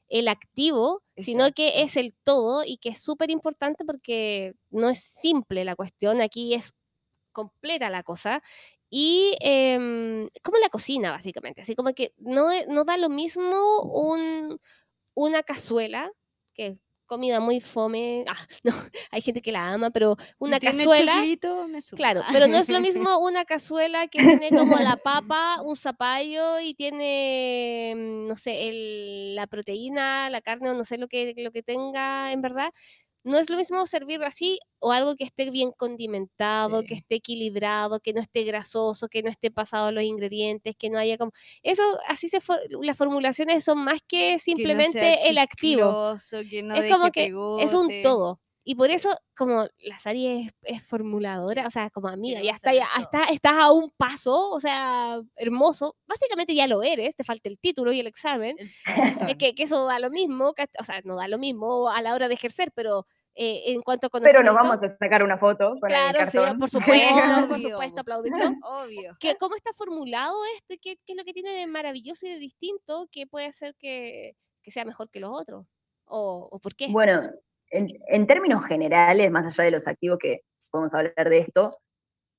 el 0.10 0.28
activo, 0.28 1.03
sino 1.18 1.51
que 1.51 1.84
es 1.84 1.97
el 1.97 2.16
todo 2.24 2.64
y 2.66 2.78
que 2.78 2.89
es 2.89 3.01
súper 3.01 3.32
importante 3.32 3.86
porque 3.86 4.55
no 4.72 4.89
es 4.89 4.99
simple 4.99 5.64
la 5.64 5.76
cuestión, 5.76 6.22
aquí 6.22 6.53
es 6.53 6.74
completa 7.32 7.89
la 7.89 8.03
cosa. 8.03 8.41
Y 8.89 9.38
em, 9.41 10.28
como 10.43 10.57
la 10.57 10.70
cocina, 10.70 11.12
básicamente. 11.12 11.62
Así 11.62 11.76
como 11.76 11.93
que 11.93 12.14
no, 12.18 12.49
no 12.68 12.86
da 12.86 12.97
lo 12.97 13.10
mismo 13.10 13.82
un, 13.84 14.60
una 15.14 15.43
cazuela, 15.43 16.12
que 16.53 16.80
comida 17.10 17.41
muy 17.41 17.60
fome. 17.60 18.24
Ah, 18.28 18.38
no, 18.64 18.72
hay 19.12 19.22
gente 19.22 19.41
que 19.41 19.51
la 19.51 19.74
ama, 19.74 19.89
pero 19.89 20.16
una 20.38 20.60
si 20.60 20.68
cazuela. 20.68 21.14
choclito, 21.16 21.68
me. 21.68 21.80
Claro, 21.97 22.22
pero 22.32 22.47
no 22.47 22.57
es 22.57 22.70
lo 22.70 22.80
mismo 22.88 23.18
una 23.20 23.43
cazuela 23.43 24.07
que 24.07 24.20
tiene 24.20 24.51
como 24.51 24.78
la 24.80 24.95
papa, 24.95 25.62
un 25.62 25.76
zapallo 25.76 26.60
y 26.62 26.74
tiene, 26.76 27.93
mm, 27.97 28.28
no 28.28 28.36
sé, 28.38 28.70
el- 28.70 29.36
la 29.36 29.47
proteína, 29.47 30.30
la 30.30 30.39
carne 30.41 30.70
o 30.70 30.74
no 30.74 30.84
sé 30.86 30.97
lo 30.97 31.07
que, 31.10 31.34
lo 31.38 31.51
que 31.51 31.64
tenga 31.64 32.32
en 32.32 32.41
verdad. 32.41 32.72
No 33.30 33.38
es 33.38 33.49
lo 33.49 33.55
mismo 33.57 33.86
servirlo 33.86 34.25
así 34.25 34.59
o 34.80 34.91
algo 34.91 35.15
que 35.15 35.23
esté 35.23 35.49
bien 35.51 35.71
condimentado, 35.71 36.84
que 36.84 36.93
esté 36.95 37.15
equilibrado, 37.15 37.99
que 37.99 38.13
no 38.13 38.21
esté 38.21 38.43
grasoso, 38.43 39.07
que 39.07 39.23
no 39.23 39.30
esté 39.30 39.51
pasado 39.51 39.91
los 39.91 40.03
ingredientes, 40.03 40.75
que 40.75 40.89
no 40.89 40.97
haya 40.99 41.17
como... 41.17 41.32
Eso, 41.63 41.84
así 42.07 42.27
se... 42.30 42.41
for- 42.41 42.59
Las 42.82 42.97
formulaciones 42.97 43.63
son 43.63 43.80
más 43.84 43.99
que 44.07 44.17
Que 44.17 44.34
no 44.34 44.39
simplemente 44.39 45.30
el 45.30 45.38
activo 45.38 46.17
que 46.49 46.63
no 46.63 46.75
es 46.75 46.91
como 46.91 47.11
que 47.11 47.25
es 47.25 47.73
un 47.73 47.88
pegote. 47.88 48.01
todo. 48.01 48.39
Y 48.65 48.75
por 48.75 48.91
eso, 48.91 49.09
como 49.36 49.65
la 49.80 49.97
Sari 49.97 50.27
es, 50.27 50.51
es 50.63 50.84
formuladora, 50.84 51.65
o 51.65 51.71
sea, 51.71 51.89
como 51.89 52.07
amiga, 52.07 52.39
ya 52.41 52.51
está, 52.51 52.71
ya 52.73 52.88
está, 52.99 53.23
estás 53.32 53.55
a 53.57 53.71
un 53.71 53.89
paso, 53.97 54.51
o 54.51 54.59
sea, 54.59 55.19
hermoso. 55.38 55.95
Básicamente 56.05 56.53
ya 56.53 56.67
lo 56.67 56.84
eres, 56.84 57.15
te 57.15 57.23
falta 57.23 57.49
el 57.49 57.57
título 57.57 57.91
y 57.93 57.99
el 57.99 58.05
examen. 58.05 58.55
El 58.59 58.69
Es 59.30 59.38
que, 59.38 59.55
que 59.55 59.63
eso 59.63 59.86
da 59.86 59.97
lo 59.97 60.11
mismo, 60.11 60.53
¿cach- 60.53 60.75
o 60.80 60.84
sea, 60.84 61.01
no 61.03 61.15
da 61.15 61.27
lo 61.27 61.39
mismo 61.39 61.89
a 61.89 61.99
la 62.03 62.13
hora 62.13 62.27
de 62.27 62.36
ejercer, 62.36 62.71
pero 62.75 63.07
eh, 63.36 63.71
en 63.73 63.82
cuanto 63.82 64.07
a 64.07 64.19
Pero 64.19 64.43
nos 64.43 64.55
vamos 64.55 64.80
a 64.82 64.89
sacar 64.89 65.23
una 65.23 65.38
foto 65.38 65.75
con 65.80 65.89
Claro, 65.89 66.19
el 66.19 66.27
sí, 66.27 66.38
por 66.57 66.69
supuesto, 66.69 67.47
por 67.47 67.57
Obvio, 67.57 67.69
supuesto, 67.69 68.01
aplaudito. 68.01 68.36
Obvio. 68.63 69.17
que 69.19 69.36
cómo 69.36 69.55
está 69.55 69.71
formulado 69.73 70.36
esto 70.55 70.73
y 70.73 70.77
qué, 70.77 70.97
qué 71.05 71.13
es 71.13 71.17
lo 71.17 71.23
que 71.23 71.34
tiene 71.34 71.51
de 71.51 71.67
maravilloso 71.67 72.25
y 72.25 72.32
de 72.32 72.39
distinto 72.39 73.07
que 73.11 73.27
puede 73.27 73.45
hacer 73.45 73.75
que, 73.75 74.36
que 74.61 74.71
sea 74.71 74.86
mejor 74.86 75.09
que 75.09 75.19
los 75.19 75.32
otros. 75.34 75.65
O, 76.05 76.49
o 76.51 76.59
por 76.59 76.75
qué. 76.75 76.88
Bueno, 76.89 77.21
en, 77.69 77.88
en 78.07 78.27
términos 78.27 78.65
generales, 78.65 79.32
más 79.32 79.45
allá 79.45 79.63
de 79.63 79.71
los 79.71 79.88
activos 79.88 80.17
que 80.19 80.41
podemos 80.71 80.93
hablar 80.93 81.30
de 81.30 81.38
esto, 81.38 81.69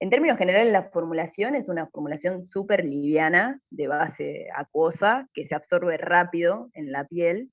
en 0.00 0.08
términos 0.08 0.38
generales 0.38 0.72
la 0.72 0.90
formulación 0.90 1.54
es 1.54 1.68
una 1.68 1.86
formulación 1.86 2.44
súper 2.44 2.84
liviana, 2.84 3.60
de 3.70 3.86
base 3.86 4.48
acuosa, 4.56 5.28
que 5.34 5.44
se 5.44 5.54
absorbe 5.54 5.98
rápido 5.98 6.70
en 6.72 6.90
la 6.90 7.04
piel 7.06 7.52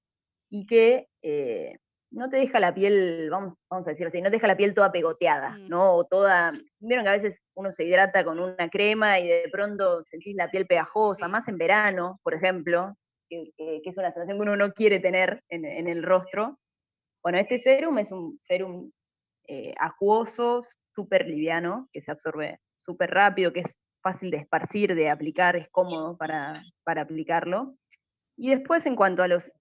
y 0.49 0.65
que 0.65 1.07
eh, 1.21 1.77
no 2.11 2.29
te 2.29 2.37
deja 2.37 2.59
la 2.59 2.73
piel, 2.73 3.29
vamos, 3.29 3.55
vamos 3.69 3.85
a 3.87 3.91
decirlo 3.91 4.09
así, 4.09 4.21
no 4.21 4.29
te 4.29 4.37
deja 4.37 4.47
la 4.47 4.57
piel 4.57 4.73
toda 4.73 4.91
pegoteada, 4.91 5.51
Mm. 5.51 5.67
¿no? 5.69 5.93
O 5.95 6.05
toda, 6.05 6.51
vieron 6.79 7.03
que 7.05 7.09
a 7.09 7.13
veces 7.13 7.41
uno 7.55 7.69
se 7.71 7.83
hidrata 7.83 8.23
con 8.23 8.39
una 8.39 8.69
crema 8.69 9.19
y 9.19 9.27
de 9.27 9.49
pronto 9.51 10.03
sentís 10.05 10.35
la 10.35 10.49
piel 10.49 10.65
pegajosa, 10.67 11.25
Sí, 11.25 11.31
más 11.31 11.47
en 11.47 11.57
verano, 11.57 12.13
por 12.23 12.33
ejemplo, 12.33 12.95
que, 13.29 13.51
que- 13.57 13.81
es 13.83 13.97
una 13.97 14.11
sensación 14.11 14.37
que 14.37 14.41
uno 14.43 14.55
no 14.55 14.71
quiere 14.71 14.99
tener 14.99 15.43
en, 15.49 15.65
en 15.65 15.87
el 15.87 16.01
rostro. 16.03 16.57
Bueno, 17.23 17.37
este 17.39 17.57
serum 17.57 17.97
es 17.99 18.11
un 18.11 18.39
serum 18.41 18.91
eh, 19.49 19.73
acuoso, 19.79 20.61
súper 20.95 21.25
liviano, 21.27 21.87
que 21.91 22.01
se 22.01 22.11
absorbe 22.11 22.59
súper 22.77 23.11
rápido, 23.11 23.51
que 23.51 23.61
es 23.61 23.79
fácil 24.01 24.31
de 24.31 24.37
esparcir, 24.37 24.95
de 24.95 25.09
aplicar, 25.09 25.55
es 25.57 25.67
cómodo 25.69 26.15
para, 26.17 26.63
para 26.85 27.01
aplicarlo. 27.01 27.75
Y 28.37 28.49
después, 28.51 28.85
en 28.85 28.95
cuanto 28.95 29.23
a 29.23 29.27
los 29.27 29.51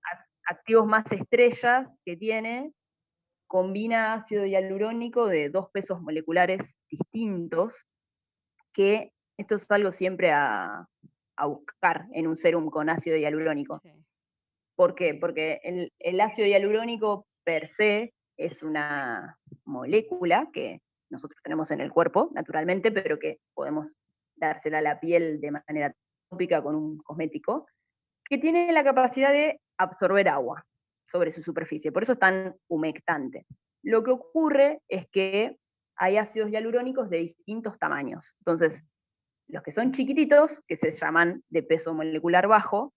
activos 0.47 0.86
más 0.86 1.11
estrellas 1.12 1.99
que 2.05 2.16
tiene, 2.16 2.72
combina 3.47 4.14
ácido 4.14 4.44
hialurónico 4.44 5.26
de 5.26 5.51
dos 5.51 5.70
pesos 5.70 6.01
moleculares 6.01 6.76
distintos, 6.90 7.86
que 8.72 9.12
esto 9.38 9.55
es 9.55 9.70
algo 9.70 9.92
siempre 9.92 10.32
a, 10.32 10.88
a 11.36 11.47
buscar 11.47 12.07
en 12.12 12.26
un 12.26 12.36
serum 12.36 12.70
con 12.70 12.88
ácido 12.88 13.16
hialurónico. 13.16 13.78
Sí. 13.82 13.92
¿Por 14.76 14.94
qué? 14.94 15.14
Porque 15.14 15.61
el, 15.62 15.92
el 15.99 16.20
ácido 16.20 16.47
hialurónico 16.47 17.26
per 17.44 17.66
se 17.66 18.12
es 18.36 18.62
una 18.62 19.38
molécula 19.64 20.51
que 20.53 20.82
nosotros 21.11 21.40
tenemos 21.42 21.70
en 21.70 21.80
el 21.80 21.90
cuerpo, 21.90 22.30
naturalmente, 22.34 22.90
pero 22.90 23.18
que 23.18 23.38
podemos 23.55 23.94
dársela 24.36 24.78
a 24.78 24.82
la 24.82 25.01
piel 25.01 25.40
de 25.40 25.51
manera 25.51 25.94
tópica 26.28 26.62
con 26.62 26.74
un 26.74 26.99
cosmético, 26.99 27.66
que 28.28 28.38
tiene 28.38 28.72
la 28.72 28.84
capacidad 28.84 29.32
de 29.32 29.61
absorber 29.79 30.29
agua 30.29 30.64
sobre 31.09 31.31
su 31.31 31.43
superficie, 31.43 31.93
por 31.93 32.03
eso 32.03 32.12
es 32.12 32.18
tan 32.18 32.57
humectante. 32.68 33.47
Lo 33.83 34.03
que 34.03 34.11
ocurre 34.11 34.81
es 34.89 35.07
que 35.07 35.57
hay 35.97 36.16
ácidos 36.18 36.51
hialurónicos 36.51 37.09
de 37.09 37.18
distintos 37.18 37.79
tamaños. 37.79 38.35
Entonces, 38.41 38.85
los 39.49 39.62
que 39.62 39.70
son 39.70 39.93
chiquititos, 39.93 40.62
que 40.66 40.77
se 40.77 40.91
llaman 40.91 41.43
de 41.49 41.62
peso 41.62 41.95
molecular 41.95 42.49
bajo, 42.49 42.93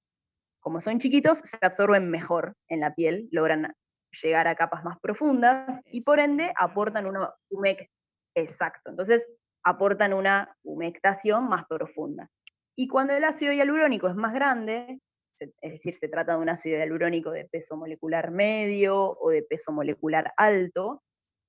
como 0.60 0.82
son 0.82 1.00
chiquitos, 1.00 1.40
se 1.40 1.58
absorben 1.62 2.10
mejor 2.10 2.56
en 2.68 2.82
la 2.82 2.94
piel, 2.94 3.30
logran 3.32 3.74
llegar 4.22 4.48
a 4.48 4.56
capas 4.56 4.84
más 4.84 5.00
profundas 5.00 5.80
y 5.86 6.02
por 6.02 6.20
ende 6.20 6.52
aportan 6.58 7.08
una 7.08 7.34
humec 7.50 7.90
exacto. 8.36 8.90
Entonces, 8.90 9.26
aportan 9.64 10.14
una 10.14 10.56
humectación 10.64 11.48
más 11.48 11.66
profunda. 11.68 12.30
Y 12.76 12.88
cuando 12.88 13.14
el 13.14 13.24
ácido 13.24 13.54
hialurónico 13.54 14.08
es 14.08 14.16
más 14.16 14.34
grande, 14.34 15.00
es 15.40 15.72
decir, 15.72 15.96
se 15.96 16.08
trata 16.08 16.34
de 16.34 16.40
un 16.40 16.50
ácido 16.50 16.78
hialurónico 16.78 17.32
de 17.32 17.46
peso 17.46 17.78
molecular 17.78 18.32
medio 18.32 19.18
o 19.20 19.30
de 19.30 19.44
peso 19.44 19.72
molecular 19.72 20.34
alto, 20.38 21.04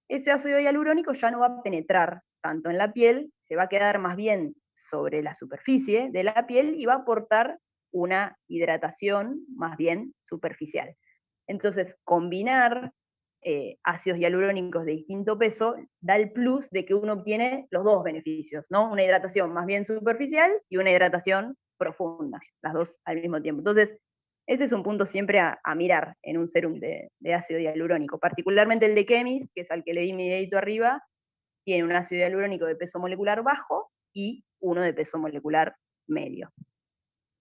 ese 0.09 0.31
ácido 0.33 0.59
hialurónico 0.59 1.13
ya 1.13 1.31
no 1.31 1.41
va 1.41 1.47
a 1.47 1.63
penetrar 1.63 2.23
tanto 2.43 2.71
en 2.71 2.79
la 2.79 2.93
piel, 2.93 3.33
se 3.39 3.57
va 3.57 3.65
a 3.65 3.69
quedar 3.69 3.99
más 3.99 4.17
bien 4.17 4.55
sobre 4.75 5.23
la 5.23 5.35
superficie 5.35 6.11
de 6.11 6.25
la 6.25 6.47
piel 6.47 6.75
y 6.75 6.87
va 6.87 6.95
a 6.95 6.99
aportar 6.99 7.59
una 7.93 8.37
hidratación 8.49 9.45
más 9.55 9.77
bien 9.77 10.15
superficial. 10.23 10.97
Entonces, 11.47 11.97
combinar 12.05 12.93
eh, 13.43 13.79
ácidos 13.85 14.19
hialurónicos 14.19 14.85
de 14.85 14.93
distinto 14.93 15.39
peso 15.39 15.77
da 16.01 16.17
el 16.17 16.31
plus 16.33 16.71
de 16.71 16.85
que 16.85 16.95
uno 16.95 17.15
obtiene 17.15 17.67
los 17.71 17.85
dos 17.85 18.05
beneficios, 18.05 18.67
¿no? 18.71 18.91
Una 18.91 19.05
hidratación 19.05 19.53
más 19.53 19.67
bien 19.67 19.85
superficial 19.85 20.53
y 20.69 20.77
una 20.77 20.91
hidratación 20.91 21.57
profunda, 21.81 22.39
las 22.63 22.75
dos 22.75 23.01
al 23.07 23.21
mismo 23.21 23.41
tiempo. 23.41 23.61
Entonces, 23.61 23.99
ese 24.47 24.65
es 24.65 24.73
un 24.73 24.83
punto 24.83 25.07
siempre 25.07 25.41
a, 25.41 25.59
mirar 25.75 26.17
en 26.23 26.37
un 26.37 26.47
serum 26.47 26.79
de, 26.79 27.11
de 27.21 27.35
ácido 27.35 27.59
hialurónico, 27.61 28.19
particularmente 28.19 28.87
el 28.87 28.95
de 28.95 29.07
Chemis, 29.07 29.49
que 29.55 29.63
es 29.63 29.71
al 29.71 29.83
que 29.83 29.95
le 29.95 30.03
di 30.03 30.13
mi 30.13 30.29
dedito 30.29 30.59
arriba, 30.59 31.03
tiene 31.65 31.85
un 31.85 31.93
ácido 31.93 32.21
hialurónico 32.21 32.67
de 32.67 32.77
peso 32.77 32.99
molecular 32.99 33.43
bajo 33.43 33.91
y 34.13 34.45
uno 34.61 34.83
de 34.83 34.93
peso 34.93 35.19
molecular 35.19 35.75
medio. 36.07 36.53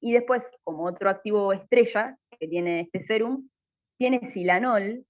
Y 0.02 0.14
después, 0.14 0.50
como 0.64 0.86
otro 0.86 1.10
activo 1.10 1.52
estrella 1.52 2.18
que 2.40 2.48
tiene 2.48 2.82
este 2.82 3.00
serum, 3.00 3.50
tiene 3.98 4.26
silanol, 4.26 5.06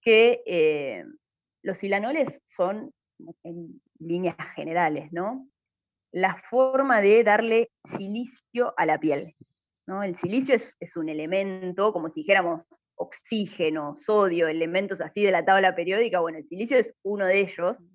que 0.00 0.42
eh, 0.46 1.04
los 1.62 1.78
silanoles 1.78 2.40
son, 2.44 2.92
en 3.42 3.80
líneas 3.98 4.36
generales, 4.54 5.12
¿no? 5.12 5.48
La 6.16 6.34
forma 6.34 7.02
de 7.02 7.22
darle 7.24 7.70
silicio 7.84 8.72
a 8.78 8.86
la 8.86 8.98
piel. 8.98 9.34
¿no? 9.86 10.02
El 10.02 10.16
silicio 10.16 10.54
es, 10.54 10.74
es 10.80 10.96
un 10.96 11.10
elemento, 11.10 11.92
como 11.92 12.08
si 12.08 12.20
dijéramos 12.20 12.64
oxígeno, 12.94 13.96
sodio, 13.96 14.48
elementos 14.48 15.02
así 15.02 15.22
de 15.22 15.30
la 15.30 15.44
tabla 15.44 15.76
periódica. 15.76 16.20
Bueno, 16.20 16.38
el 16.38 16.46
silicio 16.46 16.78
es 16.78 16.94
uno 17.02 17.26
de 17.26 17.40
ellos, 17.40 17.86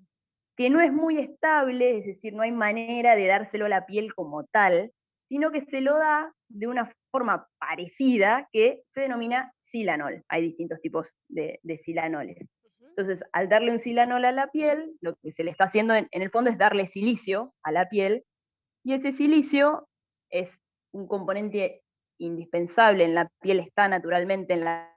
que 0.56 0.70
no 0.70 0.80
es 0.80 0.92
muy 0.92 1.18
estable, 1.18 1.98
es 1.98 2.06
decir, 2.06 2.32
no 2.32 2.42
hay 2.42 2.52
manera 2.52 3.16
de 3.16 3.26
dárselo 3.26 3.66
a 3.66 3.70
la 3.70 3.86
piel 3.86 4.14
como 4.14 4.44
tal, 4.44 4.92
sino 5.28 5.50
que 5.50 5.62
se 5.62 5.80
lo 5.80 5.98
da 5.98 6.32
de 6.48 6.68
una 6.68 6.92
forma 7.10 7.48
parecida 7.58 8.48
que 8.52 8.82
se 8.86 9.00
denomina 9.00 9.52
silanol. 9.56 10.22
Hay 10.28 10.42
distintos 10.42 10.80
tipos 10.80 11.12
de, 11.26 11.58
de 11.64 11.76
silanoles. 11.76 12.46
Entonces, 12.96 13.24
al 13.32 13.48
darle 13.48 13.72
un 13.72 13.78
silanol 13.78 14.24
a 14.24 14.32
la 14.32 14.48
piel, 14.48 14.96
lo 15.00 15.14
que 15.16 15.32
se 15.32 15.44
le 15.44 15.50
está 15.50 15.64
haciendo 15.64 15.94
en, 15.94 16.08
el 16.10 16.30
fondo 16.30 16.50
es 16.50 16.58
darle 16.58 16.86
silicio 16.86 17.50
a 17.62 17.72
la 17.72 17.88
piel, 17.88 18.24
y 18.84 18.92
ese 18.92 19.12
silicio 19.12 19.88
es 20.30 20.60
un 20.92 21.06
componente 21.06 21.82
indispensable 22.18 23.04
en 23.04 23.14
la 23.14 23.30
piel, 23.40 23.60
está 23.60 23.88
naturalmente 23.88 24.52
en 24.52 24.64
la, 24.64 24.94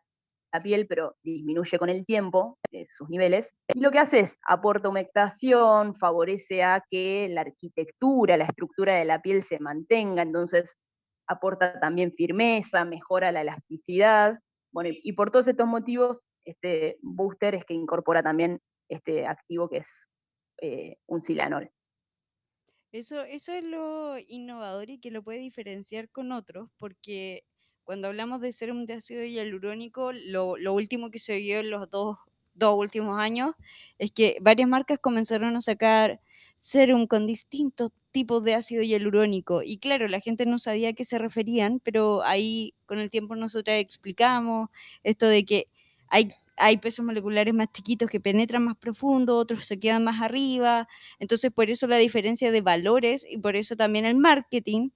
la 0.51 0.59
piel, 0.59 0.87
pero 0.87 1.15
disminuye 1.23 1.79
con 1.79 1.89
el 1.89 2.05
tiempo 2.05 2.57
eh, 2.71 2.85
sus 2.89 3.09
niveles. 3.09 3.53
Y 3.73 3.79
lo 3.79 3.91
que 3.91 3.99
hace 3.99 4.19
es 4.19 4.37
aporta 4.45 4.89
humectación, 4.89 5.95
favorece 5.95 6.63
a 6.63 6.83
que 6.89 7.29
la 7.29 7.41
arquitectura, 7.41 8.35
la 8.35 8.45
estructura 8.45 8.95
de 8.95 9.05
la 9.05 9.21
piel 9.21 9.41
se 9.41 9.59
mantenga, 9.59 10.21
entonces 10.21 10.75
aporta 11.27 11.79
también 11.79 12.11
firmeza, 12.11 12.83
mejora 12.83 13.31
la 13.31 13.41
elasticidad. 13.41 14.37
Bueno, 14.75 14.89
y, 14.91 15.13
por 15.13 15.31
todos 15.31 15.47
estos 15.47 15.67
motivos, 15.67 16.21
este 16.43 16.97
booster 17.01 17.55
es 17.55 17.63
que 17.63 17.73
incorpora 17.73 18.21
también 18.21 18.61
este 18.89 19.25
activo 19.25 19.69
que 19.69 19.77
es 19.77 20.09
eh, 20.61 20.97
un 21.07 21.21
silanol. 21.21 21.71
Eso, 22.91 23.21
eso 23.21 23.53
es 23.53 23.63
lo 23.63 24.17
innovador 24.19 24.89
y 24.89 24.99
que 24.99 25.11
lo 25.11 25.23
puede 25.23 25.39
diferenciar 25.39 26.09
con 26.09 26.33
otros, 26.33 26.69
porque 26.77 27.45
cuando 27.85 28.09
hablamos 28.09 28.41
de 28.41 28.51
serum 28.51 28.85
de 28.85 28.95
ácido 28.95 29.23
hialurónico, 29.23 30.11
lo, 30.11 30.57
lo 30.57 30.73
último 30.73 31.09
que 31.09 31.19
se 31.19 31.37
vio 31.37 31.59
en 31.59 31.69
los 31.69 31.89
dos, 31.89 32.17
dos 32.53 32.75
últimos 32.77 33.17
años 33.17 33.55
es 33.97 34.11
que 34.11 34.39
varias 34.41 34.67
marcas 34.67 34.99
comenzaron 34.99 35.55
a 35.55 35.61
sacar 35.61 36.19
serum 36.55 37.07
con 37.07 37.27
distintos 37.27 37.91
tipos 38.11 38.43
de 38.43 38.55
ácido 38.55 38.81
hialurónico. 38.81 39.61
Y 39.63 39.77
claro, 39.77 40.07
la 40.07 40.21
gente 40.21 40.45
no 40.45 40.57
sabía 40.57 40.89
a 40.89 40.93
qué 40.93 41.03
se 41.05 41.17
referían, 41.19 41.79
pero 41.81 42.23
ahí 42.23 42.73
con 42.85 42.99
el 42.99 43.09
tiempo 43.09 43.35
nosotras 43.35 43.79
explicamos 43.79 44.69
esto 45.03 45.27
de 45.27 45.45
que 45.45 45.67
hay, 46.07 46.31
hay 46.57 46.77
pesos 46.77 47.05
moleculares 47.05 47.53
más 47.53 47.67
chiquitos 47.73 48.09
que 48.09 48.19
penetran 48.21 48.63
más 48.63 48.77
profundo, 48.77 49.37
otros 49.37 49.65
se 49.65 49.79
quedan 49.79 50.03
más 50.05 50.21
arriba. 50.21 50.87
Entonces, 51.19 51.51
por 51.51 51.69
eso 51.69 51.87
la 51.87 51.97
diferencia 51.97 52.51
de 52.51 52.61
valores 52.61 53.25
y 53.29 53.37
por 53.37 53.55
eso 53.55 53.75
también 53.75 54.05
el 54.05 54.15
marketing. 54.15 54.89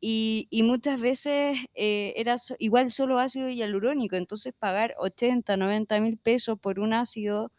Y, 0.00 0.48
muchas 0.64 1.00
veces 1.00 1.58
eh, 1.74 2.14
era 2.16 2.36
igual 2.58 2.90
solo 2.90 3.18
ácido 3.18 3.48
hialurónico. 3.48 4.16
Entonces, 4.16 4.54
pagar 4.58 4.94
80, 4.98 5.56
90 5.56 6.00
mil 6.00 6.18
pesos 6.18 6.58
por 6.60 6.80
un 6.80 6.92
ácido 6.94 7.52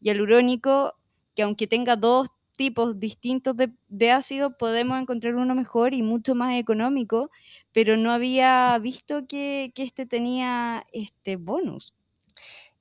hialurónico 0.00 0.94
que 1.34 1.42
aunque 1.42 1.66
tenga 1.66 1.96
dos 1.96 2.28
tipos 2.54 2.98
distintos 2.98 3.56
de, 3.56 3.70
de 3.88 4.10
ácido, 4.10 4.56
podemos 4.56 5.00
encontrar 5.00 5.34
uno 5.34 5.54
mejor 5.54 5.94
y 5.94 6.02
mucho 6.02 6.34
más 6.34 6.54
económico, 6.58 7.30
pero 7.72 7.96
no 7.96 8.12
había 8.12 8.78
visto 8.80 9.26
que, 9.26 9.72
que 9.74 9.82
este 9.82 10.06
tenía 10.06 10.86
este 10.92 11.36
bonus. 11.36 11.94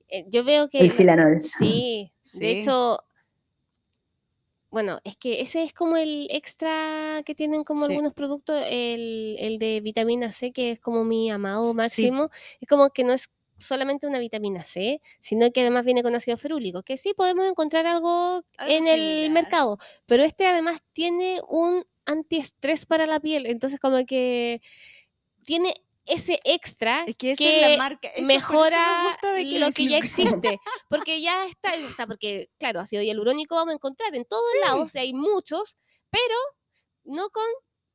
Eh, 0.09 0.25
yo 0.29 0.43
veo 0.43 0.69
que... 0.69 0.79
El 0.79 0.87
la- 0.87 0.93
silanol. 0.93 1.41
Sí, 1.41 2.11
Sí. 2.21 2.39
de 2.39 2.51
hecho, 2.59 2.99
bueno, 4.69 4.99
es 5.03 5.17
que 5.17 5.41
ese 5.41 5.63
es 5.63 5.73
como 5.73 5.97
el 5.97 6.27
extra 6.31 7.23
que 7.25 7.35
tienen 7.35 7.63
como 7.63 7.85
Sí. 7.85 7.91
algunos 7.91 8.13
productos, 8.13 8.63
el, 8.69 9.35
el 9.39 9.59
de 9.59 9.81
vitamina 9.81 10.31
C, 10.31 10.51
que 10.53 10.71
es 10.71 10.79
como 10.79 11.03
mi 11.03 11.29
amado 11.29 11.73
máximo, 11.73 12.29
es 12.61 12.67
como 12.69 12.89
que 12.91 13.03
no 13.03 13.11
es 13.11 13.29
solamente 13.61 14.07
una 14.07 14.19
vitamina 14.19 14.63
C, 14.63 15.01
sino 15.19 15.51
que 15.51 15.61
además 15.61 15.85
viene 15.85 16.03
con 16.03 16.15
ácido 16.15 16.37
ferúlico, 16.37 16.83
que 16.83 16.97
sí 16.97 17.13
podemos 17.13 17.47
encontrar 17.47 17.85
algo 17.87 18.43
Algo 18.57 18.73
en 18.73 18.87
el 18.87 19.29
mercado, 19.31 19.77
pero 20.05 20.23
este 20.23 20.47
además 20.47 20.81
tiene 20.93 21.39
un 21.47 21.85
antiestrés 22.05 22.85
para 22.85 23.05
la 23.05 23.19
piel, 23.19 23.45
entonces 23.45 23.79
como 23.79 24.05
que 24.05 24.61
tiene 25.45 25.73
ese 26.05 26.39
extra 26.43 27.03
Es 27.07 27.15
que 27.15 27.31
eso 27.31 27.43
que 27.43 27.63
es 27.63 27.71
la 27.71 27.77
marca. 27.77 28.07
eso 28.09 28.15
por 28.15 28.21
eso 28.21 28.27
me 28.27 28.33
mejora 28.33 29.17
de 29.35 29.43
lo 29.59 29.71
que 29.71 29.87
ya 29.87 29.97
existe. 30.43 30.59
Porque 30.89 31.21
ya 31.21 31.45
está, 31.45 31.73
o 31.87 31.91
sea, 31.93 32.07
porque, 32.07 32.49
claro, 32.57 32.79
ácido 32.79 33.03
hialurónico 33.03 33.55
vamos 33.55 33.71
a 33.71 33.75
encontrar 33.75 34.13
en 34.15 34.25
todos 34.25 34.43
Sí. 34.51 34.59
lados, 34.65 34.95
y 34.95 34.97
hay 34.99 35.13
muchos, 35.13 35.77
pero 36.09 36.35
no 37.03 37.29
con 37.29 37.45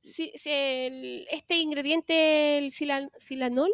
si- 0.03 0.33
si 0.37 0.51
el- 0.51 1.27
este 1.33 1.57
ingrediente, 1.57 2.59
el 2.59 2.71
silan- 2.71 3.11
silanol, 3.19 3.73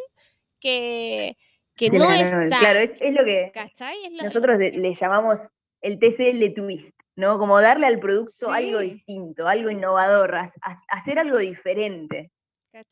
que, 0.59 1.37
que 1.75 1.89
no 1.89 2.11
está. 2.13 2.59
Claro, 2.59 2.79
es, 2.79 3.01
es 3.01 3.13
lo 3.13 3.23
que 3.25 3.51
¿Cachai? 3.53 4.05
Es 4.05 4.13
la- 4.13 4.23
nosotros 4.23 4.57
de- 4.59 4.71
le 4.71 4.95
llamamos 4.95 5.39
el 5.81 5.99
TCL 5.99 6.53
twist, 6.53 6.93
¿no? 7.15 7.37
Como 7.37 7.59
darle 7.59 7.87
al 7.87 7.99
producto 7.99 8.51
algo 8.51 8.79
distinto, 8.79 9.47
algo 9.47 9.69
innovador, 9.69 10.35
ha- 10.35 10.53
ha- 10.61 10.77
hacer 10.97 11.19
algo 11.19 11.37
diferente. 11.39 12.31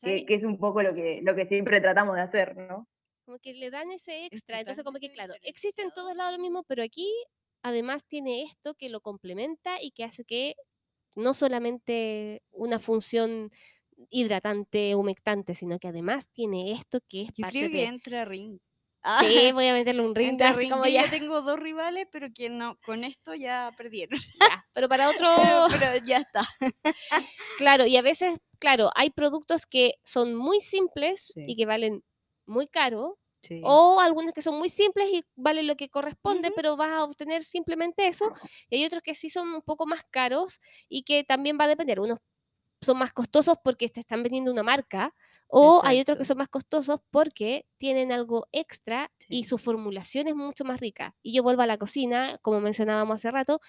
que, 0.00 0.24
que 0.26 0.34
es 0.34 0.44
un 0.44 0.58
poco 0.58 0.80
lo 0.82 0.94
que, 0.94 1.20
lo 1.22 1.34
que 1.34 1.46
siempre 1.46 1.80
tratamos 1.80 2.14
de 2.14 2.22
hacer, 2.22 2.56
¿no? 2.56 2.86
Como 3.24 3.38
que 3.40 3.52
le 3.52 3.70
dan 3.70 3.90
ese 3.90 4.26
Es 4.26 4.32
extra. 4.34 4.60
Entonces, 4.60 4.84
como 4.84 4.98
que, 4.98 5.10
claro, 5.12 5.34
existe 5.42 5.82
en 5.82 5.90
todos 5.90 6.14
lados 6.14 6.34
lo 6.36 6.38
mismo, 6.40 6.62
pero 6.64 6.82
aquí 6.84 7.08
además 7.62 8.06
tiene 8.06 8.42
esto 8.44 8.74
que 8.74 8.88
lo 8.88 9.00
complementa 9.00 9.80
y 9.82 9.90
que 9.92 10.04
hace 10.04 10.24
que 10.24 10.54
no 11.16 11.34
solamente 11.34 12.42
una 12.52 12.78
función 12.78 13.50
hidratante, 14.10 14.94
humectante, 14.94 15.54
sino 15.54 15.78
que 15.78 15.88
además 15.88 16.28
tiene 16.32 16.72
esto 16.72 17.00
que 17.08 17.22
es 17.22 17.28
Yo 17.34 17.42
parte 17.42 17.58
creo 17.58 17.70
que 17.70 17.76
de... 17.78 17.84
entra 17.84 18.24
ring. 18.24 18.58
Sí, 19.20 19.52
voy 19.54 19.66
a 19.68 19.74
meterle 19.74 20.02
un 20.02 20.14
ring 20.14 20.40
así 20.42 20.68
como 20.70 20.84
ya. 20.86 21.02
ya 21.04 21.10
tengo 21.10 21.42
dos 21.42 21.58
rivales, 21.58 22.06
pero 22.12 22.28
que 22.34 22.50
no, 22.50 22.76
con 22.84 23.04
esto 23.04 23.34
ya 23.34 23.72
perdieron. 23.76 24.18
ya, 24.40 24.64
Pero 24.72 24.88
para 24.88 25.08
otro, 25.10 25.28
pero, 25.36 25.66
pero 25.78 26.04
ya 26.04 26.18
está. 26.18 26.42
claro, 27.58 27.86
y 27.86 27.96
a 27.96 28.02
veces, 28.02 28.38
claro, 28.58 28.90
hay 28.94 29.10
productos 29.10 29.66
que 29.66 29.94
son 30.04 30.34
muy 30.34 30.60
simples 30.60 31.20
Sí. 31.34 31.44
y 31.48 31.56
que 31.56 31.66
valen 31.66 32.02
muy 32.46 32.68
caro, 32.68 33.18
Sí. 33.42 33.60
o 33.64 33.98
algunos 33.98 34.32
que 34.32 34.40
son 34.42 34.56
muy 34.56 34.68
simples 34.68 35.08
y 35.12 35.24
valen 35.34 35.66
lo 35.66 35.76
que 35.76 35.88
corresponde, 35.88 36.52
pero 36.54 36.76
vas 36.76 36.90
a 36.92 37.02
obtener 37.04 37.42
simplemente 37.42 38.06
eso, 38.06 38.32
y 38.70 38.76
hay 38.76 38.84
otros 38.84 39.02
que 39.02 39.14
sí 39.16 39.30
son 39.30 39.48
un 39.52 39.62
poco 39.62 39.84
más 39.86 40.02
caros 40.10 40.60
y 40.88 41.02
que 41.02 41.24
también 41.24 41.58
va 41.60 41.64
a 41.64 41.68
depender. 41.68 41.98
Unos 41.98 42.18
son 42.80 42.98
más 42.98 43.12
costosos 43.12 43.56
porque 43.64 43.88
te 43.88 44.00
están 44.00 44.22
vendiendo 44.22 44.52
una 44.52 44.62
marca, 44.62 45.14
o 45.48 45.82
hay 45.84 46.00
otros 46.00 46.18
que 46.18 46.24
son 46.24 46.38
más 46.38 46.48
costosos 46.48 47.00
porque 47.10 47.66
tienen 47.78 48.12
algo 48.12 48.46
extra 48.52 49.10
y 49.28 49.44
su 49.44 49.58
formulación 49.58 50.28
es 50.28 50.34
mucho 50.34 50.64
más 50.64 50.80
rica. 50.80 51.14
Y 51.22 51.34
yo 51.34 51.42
vuelvo 51.42 51.62
a 51.62 51.66
la 51.66 51.78
cocina, 51.78 52.38
como 52.42 52.60
mencionábamos 52.60 53.16
hace 53.16 53.30
rato, 53.30 53.60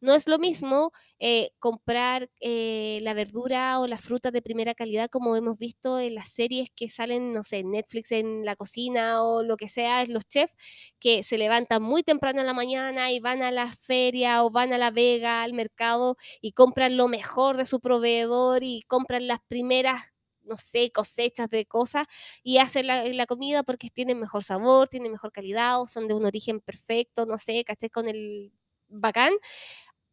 no 0.00 0.14
es 0.14 0.26
lo 0.26 0.38
mismo 0.38 0.92
eh, 1.20 1.50
comprar 1.60 2.28
eh, 2.40 2.98
la 3.02 3.14
verdura 3.14 3.78
o 3.78 3.86
la 3.86 3.96
fruta 3.98 4.32
de 4.32 4.42
primera 4.42 4.74
calidad 4.74 5.08
como 5.08 5.36
hemos 5.36 5.58
visto 5.58 6.00
en 6.00 6.16
las 6.16 6.28
series 6.30 6.70
que 6.74 6.88
salen, 6.88 7.32
no 7.32 7.44
sé, 7.44 7.58
en 7.58 7.70
Netflix 7.70 8.10
en 8.12 8.44
la 8.44 8.56
cocina 8.56 9.22
o 9.22 9.44
lo 9.44 9.56
que 9.56 9.68
sea, 9.68 10.04
los 10.06 10.26
chefs 10.28 10.54
que 10.98 11.22
se 11.22 11.38
levantan 11.38 11.82
muy 11.82 12.02
temprano 12.02 12.40
en 12.40 12.46
la 12.46 12.54
mañana 12.54 13.12
y 13.12 13.20
van 13.20 13.42
a 13.42 13.50
la 13.52 13.72
feria 13.74 14.44
o 14.44 14.50
van 14.50 14.72
a 14.72 14.78
la 14.78 14.90
vega, 14.90 15.42
al 15.44 15.52
mercado 15.52 16.16
y 16.40 16.52
compran 16.52 16.96
lo 16.96 17.06
mejor 17.08 17.56
de 17.56 17.66
su 17.66 17.80
proveedor 17.80 18.62
y 18.64 18.82
compran 18.88 19.28
las 19.28 19.38
primeras 19.46 20.11
no 20.44 20.56
sé, 20.56 20.90
cosechas 20.92 21.48
de 21.50 21.66
cosas 21.66 22.06
y 22.42 22.58
hacen 22.58 22.86
la, 22.86 23.04
la 23.04 23.26
comida 23.26 23.62
porque 23.62 23.90
tienen 23.90 24.18
mejor 24.20 24.44
sabor, 24.44 24.88
tienen 24.88 25.12
mejor 25.12 25.32
calidad 25.32 25.80
o 25.80 25.86
son 25.86 26.08
de 26.08 26.14
un 26.14 26.24
origen 26.26 26.60
perfecto, 26.60 27.26
no 27.26 27.38
sé, 27.38 27.64
caché 27.64 27.90
con 27.90 28.08
el 28.08 28.52
bacán. 28.88 29.32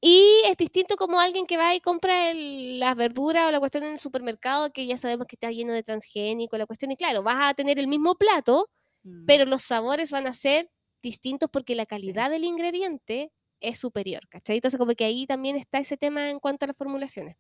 Y 0.02 0.42
es 0.46 0.56
distinto 0.58 0.96
como 0.96 1.20
alguien 1.20 1.46
que 1.46 1.58
va 1.58 1.76
y 1.76 1.82
compra 1.82 2.32
el- 2.32 2.80
las 2.80 2.96
verduras 2.96 3.48
o 3.50 3.52
la 3.52 3.60
cuestión 3.60 3.84
en 3.84 3.94
el 3.94 4.00
supermercado, 4.00 4.72
que 4.72 4.86
ya 4.88 4.98
sabemos 4.98 5.28
que 5.28 5.36
está 5.36 5.52
lleno 5.52 5.74
de 5.74 5.84
transgénico, 5.84 6.58
la 6.58 6.66
cuestión, 6.66 6.92
y 6.92 6.96
claro, 6.98 7.22
vas 7.24 7.52
a 7.52 7.54
tener 7.54 7.80
el 7.80 7.88
mismo 7.88 8.16
plato, 8.16 8.70
Mm. 9.06 9.26
pero 9.26 9.46
los 9.46 9.62
sabores 9.64 10.12
van 10.12 10.28
a 10.28 10.34
ser 10.34 10.72
distintos 11.04 11.50
porque 11.52 11.76
la 11.76 11.86
calidad 11.86 12.30
del 12.30 12.46
ingrediente 12.46 13.32
es 13.62 13.80
superior, 13.80 14.28
¿cachai? 14.30 14.58
Entonces 14.58 14.80
como 14.80 14.94
que 14.96 15.06
ahí 15.06 15.26
también 15.28 15.56
está 15.58 15.80
ese 15.80 15.98
tema 15.98 16.30
en 16.30 16.40
cuanto 16.40 16.66
a 16.66 16.68
las 16.70 16.78
formulaciones. 16.78 17.38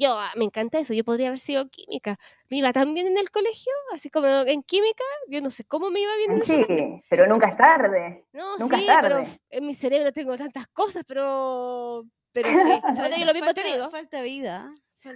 Yo, 0.00 0.16
ah, 0.18 0.30
me 0.36 0.44
encanta 0.44 0.78
eso, 0.78 0.94
yo 0.94 1.02
podría 1.02 1.26
haber 1.28 1.40
sido 1.40 1.68
química. 1.68 2.18
Me 2.48 2.58
iba 2.58 2.72
tan 2.72 2.94
bien 2.94 3.08
en 3.08 3.18
el 3.18 3.30
colegio, 3.30 3.72
así 3.92 4.10
como 4.10 4.26
en 4.28 4.62
química, 4.62 5.02
yo 5.28 5.40
no 5.40 5.50
sé 5.50 5.64
cómo 5.64 5.90
me 5.90 6.00
iba 6.00 6.12
bien 6.18 6.42
Sí, 6.44 6.64
pero 7.10 7.26
nunca 7.26 7.48
es 7.48 7.56
tarde. 7.56 8.24
No, 8.32 8.56
nunca 8.58 8.76
es 8.76 8.82
sí, 8.82 8.88
pero 9.02 9.16
tarde. 9.22 9.40
en 9.50 9.66
mi 9.66 9.74
cerebro 9.74 10.12
tengo 10.12 10.36
tantas 10.36 10.68
cosas, 10.68 11.02
pero... 11.06 12.04
Pero 12.32 12.48
sí, 12.48 12.54
bueno, 12.96 13.16
yo 13.16 13.24
lo 13.24 13.32
mismo 13.34 13.52
te 13.52 13.62
Falta- 13.62 13.74
digo. 13.76 13.90
Falta 13.90 14.22
vida. 14.22 14.68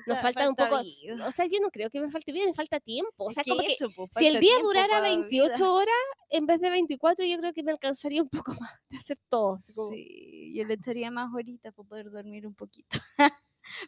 Nos 0.06 0.20
falta 0.20 0.48
un 0.48 0.54
poco, 0.54 0.80
vida. 0.80 1.26
o 1.26 1.32
sea, 1.32 1.44
yo 1.46 1.58
no 1.60 1.68
creo 1.70 1.90
que 1.90 2.00
me 2.00 2.08
falte 2.10 2.30
vida, 2.32 2.46
me 2.46 2.54
falta 2.54 2.78
tiempo. 2.80 3.24
O 3.24 3.28
Es 3.28 3.34
sea, 3.34 3.42
que 3.44 3.50
como 3.50 3.62
que 3.62 3.72
eso, 3.72 3.88
po, 3.90 4.08
si 4.16 4.26
el 4.26 4.34
falta 4.34 4.40
día 4.40 4.50
tiempo 4.54 4.66
durara 4.68 4.88
pa' 4.88 5.00
28 5.00 5.54
vida. 5.54 5.72
horas 5.72 5.94
en 6.30 6.46
vez 6.46 6.60
de 6.60 6.70
24, 6.70 7.26
yo 7.26 7.36
creo 7.38 7.52
que 7.52 7.62
me 7.64 7.72
alcanzaría 7.72 8.22
un 8.22 8.28
poco 8.28 8.52
más 8.60 8.72
de 8.88 8.96
hacer 8.96 9.18
todo. 9.28 9.58
como- 9.74 9.90
Sí, 9.90 10.52
yo 10.54 10.64
le 10.64 10.74
echaría 10.74 11.10
más 11.10 11.34
horitas 11.34 11.74
para 11.74 11.88
poder 11.88 12.10
dormir 12.10 12.46
un 12.46 12.54
poquito. 12.54 12.98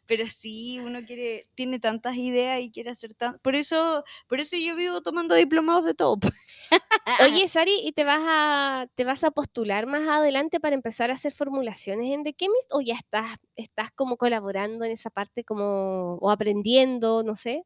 Pero 0.07 0.27
sí, 0.27 0.81
uno 0.81 1.01
quiere, 1.05 1.43
tiene 1.55 1.79
tantas 1.79 2.17
ideas 2.17 2.61
y 2.61 2.71
quiere 2.71 2.91
hacer 2.91 3.15
tan... 3.15 3.39
Por 3.41 3.55
eso, 3.57 4.05
por 4.29 4.41
eso 4.41 4.57
yo 4.57 4.77
vivo 4.77 5.03
tomando 5.03 5.35
diplomados 5.35 5.85
de 5.85 5.95
todo. 5.95 6.19
po. 6.19 6.29
Oye, 7.23 7.49
Sari, 7.49 7.81
¿y 7.83 7.93
te 7.93 8.05
vas 8.05 8.23
a 8.25 8.87
te 8.95 9.05
vas 9.05 9.25
a 9.25 9.31
postular 9.31 9.87
más 9.87 10.07
adelante 10.09 10.61
para 10.61 10.75
empezar 10.75 11.11
a 11.11 11.15
hacer 11.15 11.33
formulaciones 11.33 12.13
en 12.13 12.25
The 12.25 12.33
Chemist 12.33 12.71
o 12.73 12.81
ya 12.81 12.95
estás 12.95 13.37
estás 13.57 13.91
como 13.91 14.17
colaborando 14.17 14.85
en 14.85 14.93
esa 14.93 15.11
parte 15.11 15.45
como 15.45 16.15
o 16.17 16.31
aprendiendo, 16.31 17.23
no 17.23 17.35
sé? 17.35 17.65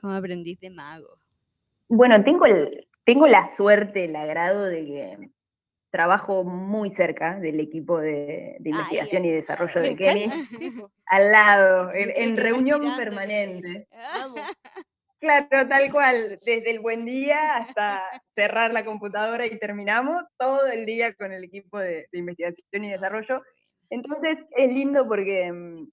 Como 0.00 0.14
aprendiz 0.14 0.60
de 0.60 0.70
mago. 0.70 1.18
Bueno, 1.88 2.22
tengo, 2.24 2.46
el, 2.46 2.88
tengo 3.04 3.26
la 3.26 3.46
suerte, 3.46 4.06
el 4.06 4.16
agrado 4.16 4.64
de 4.64 4.86
que 4.86 5.30
trabajo 5.94 6.42
muy 6.42 6.90
cerca 6.90 7.38
del 7.38 7.60
equipo 7.60 8.00
de, 8.00 8.56
de 8.58 8.70
Ay, 8.70 8.72
investigación 8.72 9.24
y 9.26 9.30
desarrollo 9.30 9.80
de 9.80 10.74
po, 10.76 10.90
al 11.06 11.30
lado, 11.30 11.90
en, 11.94 12.36
reunión 12.36 12.96
permanente. 12.96 13.86
vamos. 13.92 14.40
Claro, 15.20 15.68
tal 15.68 15.92
cual, 15.92 16.16
desde 16.44 16.68
el 16.68 16.80
buen 16.80 17.04
día 17.04 17.58
hasta 17.58 18.02
cerrar 18.32 18.72
la 18.72 18.84
computadora 18.84 19.46
y 19.46 19.56
terminamos 19.60 20.24
todo 20.36 20.66
el 20.66 20.84
día 20.84 21.14
con 21.14 21.30
el 21.30 21.44
equipo 21.44 21.78
de, 21.78 22.08
de 22.10 22.18
investigación 22.18 22.84
y 22.84 22.90
desarrollo. 22.90 23.40
Entonces 23.88 24.44
es 24.56 24.72
lindo 24.72 25.06
porque 25.06 25.52
mm, 25.52 25.86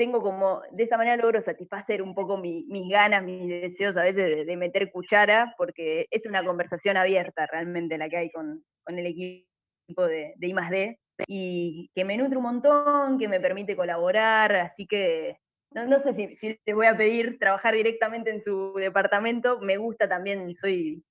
tengo 0.00 0.22
como, 0.22 0.62
de 0.70 0.84
esa 0.84 0.96
manera 0.96 1.18
logro 1.18 1.42
satisfacer 1.42 2.00
un 2.00 2.14
poco 2.14 2.38
mi- 2.38 2.64
mis 2.70 2.88
ganas, 2.88 3.22
mis 3.22 3.46
deseos 3.46 3.98
a 3.98 4.02
veces 4.02 4.46
de, 4.46 4.56
meter 4.56 4.90
cuchara, 4.90 5.54
porque 5.58 6.06
es 6.10 6.24
una 6.24 6.42
conversación 6.42 6.96
abierta 6.96 7.46
realmente 7.46 7.98
la 7.98 8.08
que 8.08 8.16
hay 8.16 8.30
con, 8.30 8.64
con 8.82 8.98
el 8.98 9.04
equipo 9.04 10.06
de, 10.06 10.32
de 10.38 10.96
y 11.26 11.90
que 11.94 12.06
me 12.06 12.16
nutre 12.16 12.38
un 12.38 12.44
montón, 12.44 13.18
que 13.18 13.28
me 13.28 13.40
permite 13.40 13.76
colaborar, 13.76 14.56
así 14.56 14.86
que 14.86 15.36
no, 15.74 15.84
no 15.86 15.98
sé 15.98 16.14
si, 16.14 16.34
si 16.34 16.58
les 16.64 16.74
voy 16.74 16.86
a 16.86 16.96
pedir 16.96 17.38
trabajar 17.38 17.74
directamente 17.74 18.30
en 18.30 18.40
su 18.40 18.72
departamento, 18.76 19.60
me 19.60 19.76
gusta 19.76 20.08
también, 20.08 20.54
soy, 20.54 21.04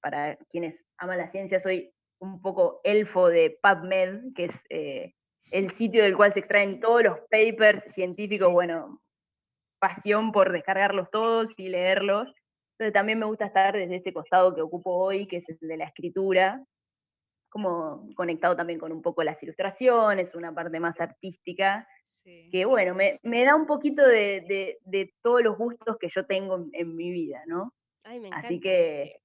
para 0.00 0.36
quienes 0.48 0.86
aman 0.96 1.18
la 1.18 1.28
ciencia, 1.28 1.60
soy 1.60 1.92
un 2.20 2.40
poco 2.40 2.80
elfo 2.84 3.28
de 3.28 3.58
PubMed, 3.62 4.32
que 4.34 4.44
es 4.44 4.64
eh, 4.70 5.12
el 5.50 5.70
sitio 5.70 6.02
del 6.02 6.16
cual 6.16 6.32
se 6.32 6.40
extraen 6.40 6.80
todos 6.80 7.02
los 7.02 7.18
papers 7.30 7.84
científicos, 7.92 8.52
bueno, 8.52 9.00
pasión 9.80 10.32
por 10.32 10.52
descargarlos 10.52 11.10
todos 11.10 11.52
y 11.56 11.68
leerlos. 11.68 12.32
Entonces 12.78 12.92
también 12.94 13.18
me 13.18 13.26
gusta 13.26 13.46
estar 13.46 13.74
desde 13.74 13.96
ese 13.96 14.12
costado 14.12 14.54
que 14.54 14.62
ocupo 14.62 14.92
hoy, 14.94 15.26
que 15.26 15.38
es 15.38 15.48
el 15.48 15.58
de 15.60 15.76
la 15.76 15.84
escritura, 15.86 16.64
como 17.50 18.08
conectado 18.14 18.54
también 18.56 18.78
con 18.78 18.92
un 18.92 19.02
poco 19.02 19.22
las 19.24 19.42
ilustraciones, 19.42 20.34
una 20.34 20.54
parte 20.54 20.78
más 20.80 21.00
artística, 21.00 21.86
Sí. 22.06 22.48
que 22.50 22.64
bueno, 22.64 22.94
me, 22.94 23.12
me 23.22 23.44
da 23.44 23.54
un 23.54 23.66
poquito 23.66 24.04
de, 24.06 24.40
de- 24.48 24.78
de 24.82 25.14
todos 25.22 25.42
los 25.42 25.56
gustos 25.56 25.96
que 25.98 26.08
yo 26.08 26.26
tengo 26.26 26.56
en, 26.56 26.70
en 26.72 26.96
mi 26.96 27.10
vida, 27.12 27.42
¿no? 27.46 27.72
Ay, 28.04 28.18
me 28.20 28.28
encanta. 28.28 28.46
Así 28.48 28.60
que 28.60 29.20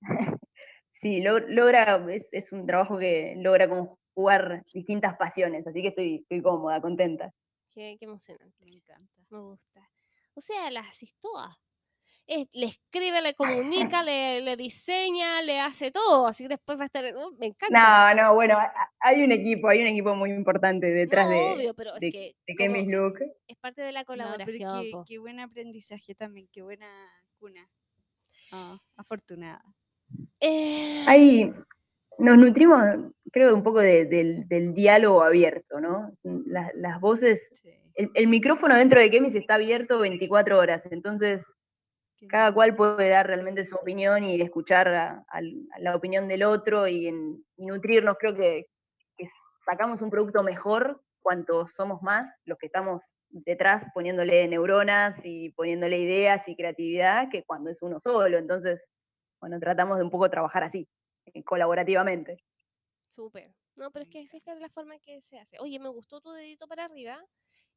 sí, 0.88 1.20
lo- 1.20 1.38
logra, 1.38 2.04
es, 2.10 2.28
es 2.32 2.52
un 2.52 2.66
trabajo 2.66 2.98
que 2.98 3.34
logra 3.38 3.68
conjugar 4.14 4.62
distintas 4.72 5.16
pasiones, 5.16 5.66
así 5.66 5.82
que 5.82 5.88
estoy, 5.88 6.16
estoy 6.22 6.42
cómoda, 6.42 6.80
contenta. 6.80 7.32
Qué, 7.74 7.96
qué 7.98 8.04
emocionante. 8.04 8.64
Me 8.64 8.70
encanta. 8.72 9.12
Me 9.30 9.38
gusta. 9.40 9.88
O 10.34 10.40
sea, 10.40 10.70
las 10.70 10.88
haces 10.88 11.14
todas. 11.20 11.54
Es- 12.26 12.48
le 12.54 12.66
escribe, 12.66 13.20
le 13.22 13.34
comunica, 13.34 14.02
le, 14.04 14.40
le 14.42 14.56
diseña, 14.56 15.42
le 15.42 15.58
hace 15.60 15.90
todo. 15.90 16.26
Así 16.26 16.44
que 16.44 16.48
después 16.50 16.78
va 16.78 16.82
a 16.82 16.86
estar. 16.86 17.04
uh, 17.16 17.32
me 17.38 17.46
encanta. 17.46 18.14
No, 18.14 18.22
no, 18.22 18.34
bueno, 18.34 18.56
hay 19.00 19.22
un 19.22 19.32
equipo, 19.32 19.68
hay 19.68 19.80
un 19.80 19.88
equipo 19.88 20.14
muy 20.14 20.30
importante 20.30 20.86
detrás 20.86 21.26
No, 21.26 21.32
de, 21.32 21.52
obvio, 21.54 21.74
pero 21.74 21.94
es 21.94 22.00
de, 22.00 22.10
que 22.10 22.34
de 22.46 22.82
Look. 22.86 23.18
es 23.48 23.56
parte 23.58 23.82
de 23.82 23.92
la 23.92 24.00
No, 24.00 24.06
pero 24.06 24.22
colaboración. 24.24 24.82
qué, 24.82 24.92
qué 25.06 25.18
buen 25.18 25.40
aprendizaje 25.40 26.14
también, 26.14 26.48
qué 26.52 26.62
buena 26.62 26.86
cuna. 27.38 27.68
Ah, 28.52 28.78
afortunada. 28.96 29.64
Eh, 30.40 31.04
Ahí 31.08 31.50
nos 32.18 32.38
nutrimos, 32.38 32.80
creo, 33.32 33.54
un 33.54 33.62
poco 33.62 33.80
de- 33.80 34.04
del, 34.06 34.46
del 34.48 34.74
diálogo 34.74 35.22
abierto, 35.22 35.80
¿no? 35.80 36.12
Las, 36.22 36.72
las 36.74 37.00
voces, 37.00 37.48
Sí, 37.62 37.70
el, 37.94 38.10
el 38.14 38.26
micrófono 38.28 38.76
dentro 38.76 39.00
de 39.00 39.10
Kemis 39.10 39.34
está 39.34 39.54
abierto 39.54 39.98
24 39.98 40.58
horas, 40.58 40.86
entonces 40.90 41.44
cada 42.28 42.52
cual 42.54 42.76
puede 42.76 43.08
dar 43.08 43.26
realmente 43.26 43.64
su 43.64 43.74
opinión 43.74 44.22
y 44.22 44.40
escuchar 44.40 44.88
a, 44.88 45.24
al- 45.28 45.66
a 45.74 45.80
la 45.80 45.96
opinión 45.96 46.28
del 46.28 46.44
otro 46.44 46.86
y, 46.86 47.08
en- 47.08 47.44
y 47.56 47.66
nutrirnos. 47.66 48.16
Creo 48.18 48.34
que, 48.36 48.66
que 49.16 49.26
sacamos 49.64 50.00
un 50.02 50.10
producto 50.10 50.42
mejor 50.44 51.02
cuanto 51.20 51.66
somos 51.66 52.00
más 52.02 52.28
los 52.46 52.58
que 52.58 52.66
estamos 52.66 53.02
detrás 53.30 53.86
poniéndole 53.94 54.46
neuronas 54.48 55.20
y 55.24 55.50
poniéndole 55.50 55.98
ideas 55.98 56.48
y 56.48 56.54
creatividad 56.56 57.28
que 57.30 57.42
cuando 57.44 57.70
es 57.70 57.82
uno 57.82 57.98
solo. 57.98 58.38
Entonces, 58.38 58.80
bueno, 59.40 59.58
tratamos 59.58 59.98
de 59.98 60.04
un 60.04 60.10
poco 60.10 60.30
trabajar 60.30 60.62
así, 60.62 60.88
colaborativamente. 61.44 62.42
Súper. 63.08 63.54
No, 63.76 63.90
pero 63.90 64.04
es 64.04 64.10
que 64.10 64.18
esa 64.18 64.36
es 64.36 64.60
la 64.60 64.68
forma 64.68 64.98
que 64.98 65.20
se 65.22 65.38
hace. 65.38 65.58
Oye, 65.60 65.78
me 65.78 65.88
gustó 65.88 66.20
tu 66.20 66.30
dedito 66.32 66.66
para 66.68 66.84
arriba. 66.84 67.18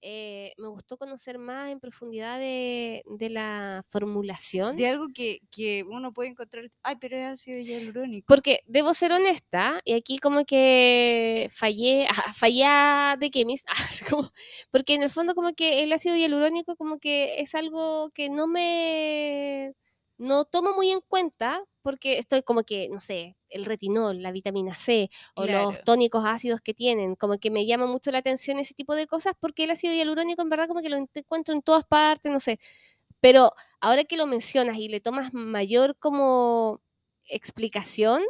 eh, 0.02 0.54
me 0.58 0.68
gustó 0.68 0.98
conocer 0.98 1.40
más 1.40 1.72
en 1.72 1.80
profundidad 1.80 2.38
de, 2.38 3.02
de 3.06 3.30
la 3.30 3.84
formulación. 3.88 4.76
De 4.76 4.88
algo 4.88 5.08
que, 5.14 5.40
que 5.50 5.84
uno 5.84 6.12
puede 6.14 6.30
encontrar. 6.30 6.66
Ay, 6.84 6.98
pero 7.00 7.18
es 7.18 7.26
ácido 7.26 7.60
hialurónico. 7.60 8.26
Porque 8.28 8.60
debo 8.68 8.94
ser 8.94 9.14
honesta, 9.14 9.82
y 9.86 9.94
aquí 9.94 10.18
como 10.20 10.46
que 10.46 11.50
fallé, 11.52 12.08
ajá, 12.08 12.24
fallé 12.36 13.18
de 13.20 13.32
Kemis, 13.32 13.64
así 13.68 14.04
como- 14.18 14.30
porque 14.70 14.94
en 14.96 15.04
el 15.04 15.10
fondo 15.10 15.34
como 15.34 15.54
que 15.54 15.82
el 15.84 15.92
ácido 15.94 16.16
hialurónico 16.18 16.76
como 16.76 17.00
que 17.00 17.40
es 17.40 17.56
algo 17.56 18.12
que 18.12 18.30
no 18.30 18.48
me, 18.48 19.74
no 20.18 20.46
tomo 20.46 20.74
muy 20.74 20.92
en 20.92 21.02
cuenta, 21.02 21.64
porque 21.86 22.18
estoy 22.18 22.42
como 22.42 22.64
que, 22.64 22.90
no 22.90 23.00
sé, 23.00 23.38
el 23.48 23.64
retinol, 23.64 24.24
la 24.24 24.32
vitamina 24.32 24.74
C, 24.74 25.12
o 25.36 25.46
los 25.46 25.84
tónicos 25.84 26.26
ácidos 26.26 26.62
que 26.62 26.74
tienen, 26.74 27.16
como 27.16 27.38
que 27.38 27.52
me 27.52 27.68
llama 27.68 27.86
mucho 27.86 28.10
la 28.12 28.18
atención 28.18 28.58
ese 28.58 28.74
tipo 28.74 28.96
de 28.96 29.06
cosas, 29.06 29.36
porque 29.40 29.66
el 29.66 29.70
ácido 29.72 29.94
hialurónico 29.94 30.42
en 30.42 30.50
verdad 30.50 30.68
como 30.68 30.82
que 30.82 30.90
lo 30.90 30.98
encuentro 30.98 31.54
en 31.54 31.62
todas 31.62 31.86
partes, 31.86 32.32
no 32.32 32.40
sé, 32.40 32.60
pero 33.22 33.52
ahora 33.82 34.04
que 34.06 34.18
lo 34.18 34.28
mencionas 34.28 34.78
y 34.78 34.90
le 34.90 35.00
tomas 35.02 35.34
mayor 35.34 35.96
como 36.00 36.82
explicación 37.26 38.24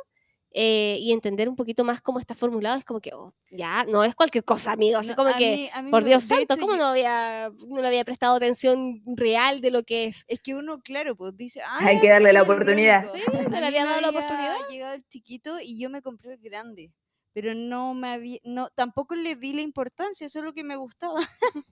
eh, 0.58 0.95
y 1.01 1.12
entender 1.12 1.49
un 1.49 1.58
poquito 1.58 1.84
más 1.84 1.99
cómo 1.99 2.18
está 2.18 2.34
formulado, 2.34 2.78
es 2.78 2.86
como 2.86 3.01
que 3.01 3.14
oh, 3.14 3.34
ya 3.51 3.84
no 3.84 4.06
es 4.06 4.16
cualquier 4.16 4.45
cosa, 4.45 4.72
amigo. 4.72 4.97
Así 4.97 5.10
No, 5.10 5.16
como 5.18 5.28
a 5.30 5.36
que, 5.38 5.51
mí- 5.56 5.70
a 5.74 5.82
mí 5.82 5.91
por 5.91 6.06
Dios 6.06 6.24
santo, 6.24 6.53
hecho, 6.53 6.62
¿cómo 6.62 6.74
yo- 6.74 6.80
no, 6.80 6.88
había, 6.88 7.51
no 7.68 7.82
le 7.82 7.88
había 7.88 8.06
prestado 8.06 8.36
atención 8.38 9.01
real 9.06 9.60
de 9.60 9.70
lo 9.72 9.84
que 9.84 10.06
es? 10.06 10.24
Es 10.30 10.39
que 10.41 10.56
uno, 10.56 10.82
claro, 10.82 11.16
pues 11.18 11.36
dice. 11.36 11.62
"Ah, 11.62 11.80
Hay 11.82 11.99
que 11.99 12.10
darle 12.10 12.32
la 12.32 12.43
oportunidad". 12.43 13.01
hialurónico". 13.03 13.38
Sí, 13.41 13.49
no 13.51 13.60
le 13.60 13.66
había 13.68 13.84
me 13.84 13.89
dado 13.89 14.01
la 14.01 14.10
oportunidad. 14.12 14.56
llegado 14.70 14.93
el 14.93 15.03
chiquito 15.10 15.60
y 15.60 15.78
yo 15.78 15.89
me 15.89 16.01
compré 16.01 16.32
el 16.34 16.39
grande. 16.39 16.91
Pero 17.34 17.53
no 17.53 17.93
me 17.93 18.08
había. 18.12 18.39
No, 18.45 18.70
tampoco 18.76 19.14
le 19.16 19.36
di 19.36 19.51
la 19.51 19.62
importancia, 19.62 20.30
solo 20.30 20.53
que 20.53 20.64
me 20.64 20.78
gustaba. 20.78 21.20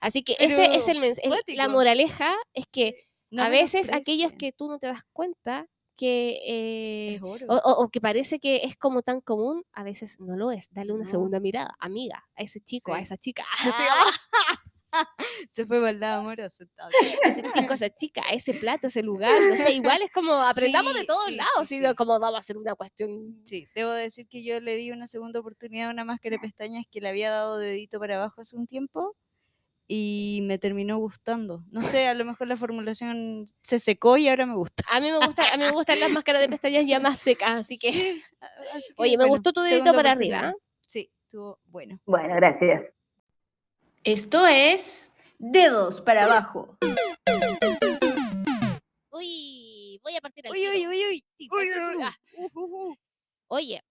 Así 0.00 0.24
que 0.24 0.32
ese 0.40 0.74
es 0.74 0.86
Pero 0.86 0.98
el, 0.98 1.04
mens- 1.14 1.20
el- 1.22 1.56
la 1.56 1.68
moraleja, 1.68 2.34
es 2.52 2.66
que 2.66 3.06
No 3.30 3.44
a 3.44 3.48
veces 3.48 3.92
aquellos 3.92 4.32
que 4.32 4.50
tú 4.50 4.66
no 4.68 4.78
te 4.80 4.88
das 4.88 5.02
cuenta 5.12 5.68
que... 5.96 6.38
eh, 6.46 7.20
o, 7.48 7.88
que 7.90 8.00
parece 8.00 8.38
que 8.40 8.64
es 8.64 8.76
como 8.76 9.02
tan 9.02 9.20
común, 9.20 9.64
a 9.72 9.82
veces 9.84 10.18
no 10.20 10.36
lo 10.36 10.50
es. 10.52 10.72
Dale 10.72 10.92
una 10.92 11.04
No. 11.04 11.10
segunda 11.10 11.40
mirada, 11.40 11.74
amiga, 11.80 12.24
a 12.36 12.42
ese 12.42 12.60
chico, 12.60 12.92
a 12.94 13.00
esa 13.00 13.16
chica, 13.16 13.44
Se 15.50 15.66
fue 15.66 15.78
para 15.78 15.90
el 15.90 15.98
lado 16.00 16.20
amoroso. 16.20 16.64
está 16.64 16.88
bien. 17.00 17.18
a 17.24 17.28
ese 17.28 17.42
chico, 17.52 17.72
esa 17.74 17.90
chica, 17.90 18.22
ese 18.32 18.54
plato, 18.54 18.86
ese 18.86 19.02
lugar, 19.02 19.34
no 19.48 19.56
sé, 19.56 19.72
igual 19.72 20.02
es 20.02 20.10
como 20.12 20.34
aprendamos 20.34 20.94
de 20.94 21.00
Sí, 21.00 21.06
todos 21.06 21.26
sí, 21.26 21.34
lados, 21.36 21.68
sí. 21.68 21.82
como 21.96 22.18
vamos 22.20 22.36
a 22.36 22.38
hacer 22.38 22.56
una 22.56 22.74
cuestión. 22.76 23.42
Sí, 23.44 23.66
debo 23.74 23.90
decir 23.90 24.28
que 24.28 24.44
yo 24.44 24.60
le 24.60 24.76
di 24.76 24.92
una 24.92 25.06
segunda 25.08 25.40
oportunidad 25.40 25.88
a 25.88 25.92
una 25.92 26.04
máscara 26.04 26.36
de 26.36 26.40
pestañas 26.40 26.84
que 26.90 27.00
le 27.00 27.08
había 27.08 27.30
dado 27.30 27.58
dedito 27.58 27.98
para 27.98 28.16
abajo 28.16 28.40
hace 28.40 28.56
un 28.56 28.66
tiempo 28.68 29.16
y 29.86 30.40
me 30.44 30.58
terminó 30.58 30.98
gustando. 30.98 31.62
No 31.70 31.82
sé, 31.82 32.08
a 32.08 32.14
lo 32.14 32.24
mejor 32.24 32.48
la 32.48 32.56
formulación 32.56 33.44
se 33.60 33.78
secó 33.78 34.16
y 34.16 34.28
ahora 34.28 34.46
me 34.46 34.54
gusta. 34.56 34.84
A 34.90 35.00
mí 35.00 35.10
me 35.10 35.18
gusta, 35.18 35.42
a 35.52 35.56
mí 35.56 35.64
me 35.64 35.70
gustan 35.72 36.00
las 36.00 36.10
máscaras 36.10 36.40
de 36.42 36.48
pestañas 36.48 36.86
ya 36.86 37.00
más 37.00 37.18
secas, 37.18 37.54
así 37.60 37.78
que 37.78 37.92
Sí, 37.92 38.22
así 38.72 38.88
que, 38.94 39.02
Oye, 39.02 39.10
me 39.12 39.24
bueno, 39.24 39.28
gustó 39.30 39.52
tu 39.52 39.60
dedito 39.60 39.92
para 39.94 40.12
arriba, 40.12 40.54
Sí, 40.86 41.10
estuvo 41.22 41.58
bueno. 41.66 42.00
Bueno, 42.06 42.34
gracias. 42.36 42.92
Esto 44.04 44.46
es 44.46 45.10
Dedos 45.38 46.00
para 46.00 46.24
abajo. 46.24 46.76
Uy, 49.10 50.00
voy 50.02 50.16
a 50.16 50.20
partir 50.20 50.46
al 50.46 50.52
Uy, 50.52 50.60
tiro. 50.60 50.72
uy, 50.72 50.86
uy, 50.86 51.04
uy. 51.10 51.24
Sí, 51.38 51.48
Uy, 51.50 51.68
uy, 51.70 52.02
ah. 52.02 52.12
Uf, 52.36 52.56
uf, 52.56 52.70
uf. 52.72 52.98
Oye, 53.48 53.82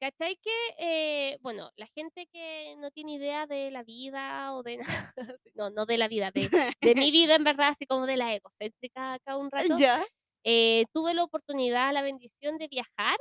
¿cachai 0.00 0.36
que, 0.36 0.50
eh, 0.78 1.38
bueno, 1.42 1.70
la 1.76 1.86
gente 1.94 2.26
que 2.32 2.76
no 2.78 2.90
tiene 2.90 3.14
idea 3.14 3.46
de 3.46 3.70
la 3.70 3.82
vida 3.84 4.54
o 4.54 4.62
de 4.62 4.78
nada, 5.14 5.14
no, 5.54 5.70
no 5.70 5.86
de 5.86 5.98
la 5.98 6.08
vida, 6.08 6.30
de, 6.32 6.52
de 6.82 6.94
mi 6.96 7.10
vida 7.12 7.34
en 7.36 7.44
verdad, 7.44 7.68
así 7.68 7.86
como 7.86 8.06
de 8.06 8.16
la 8.16 8.34
egocéntrica 8.34 9.14
acá 9.14 9.36
un 9.36 9.50
rato, 9.50 9.78
Ya. 9.78 10.04
eh, 10.44 10.86
tuve 10.94 11.14
la 11.14 11.24
oportunidad, 11.24 11.92
la 11.94 12.02
bendición 12.02 12.58
de 12.58 12.68
viajar. 12.68 13.18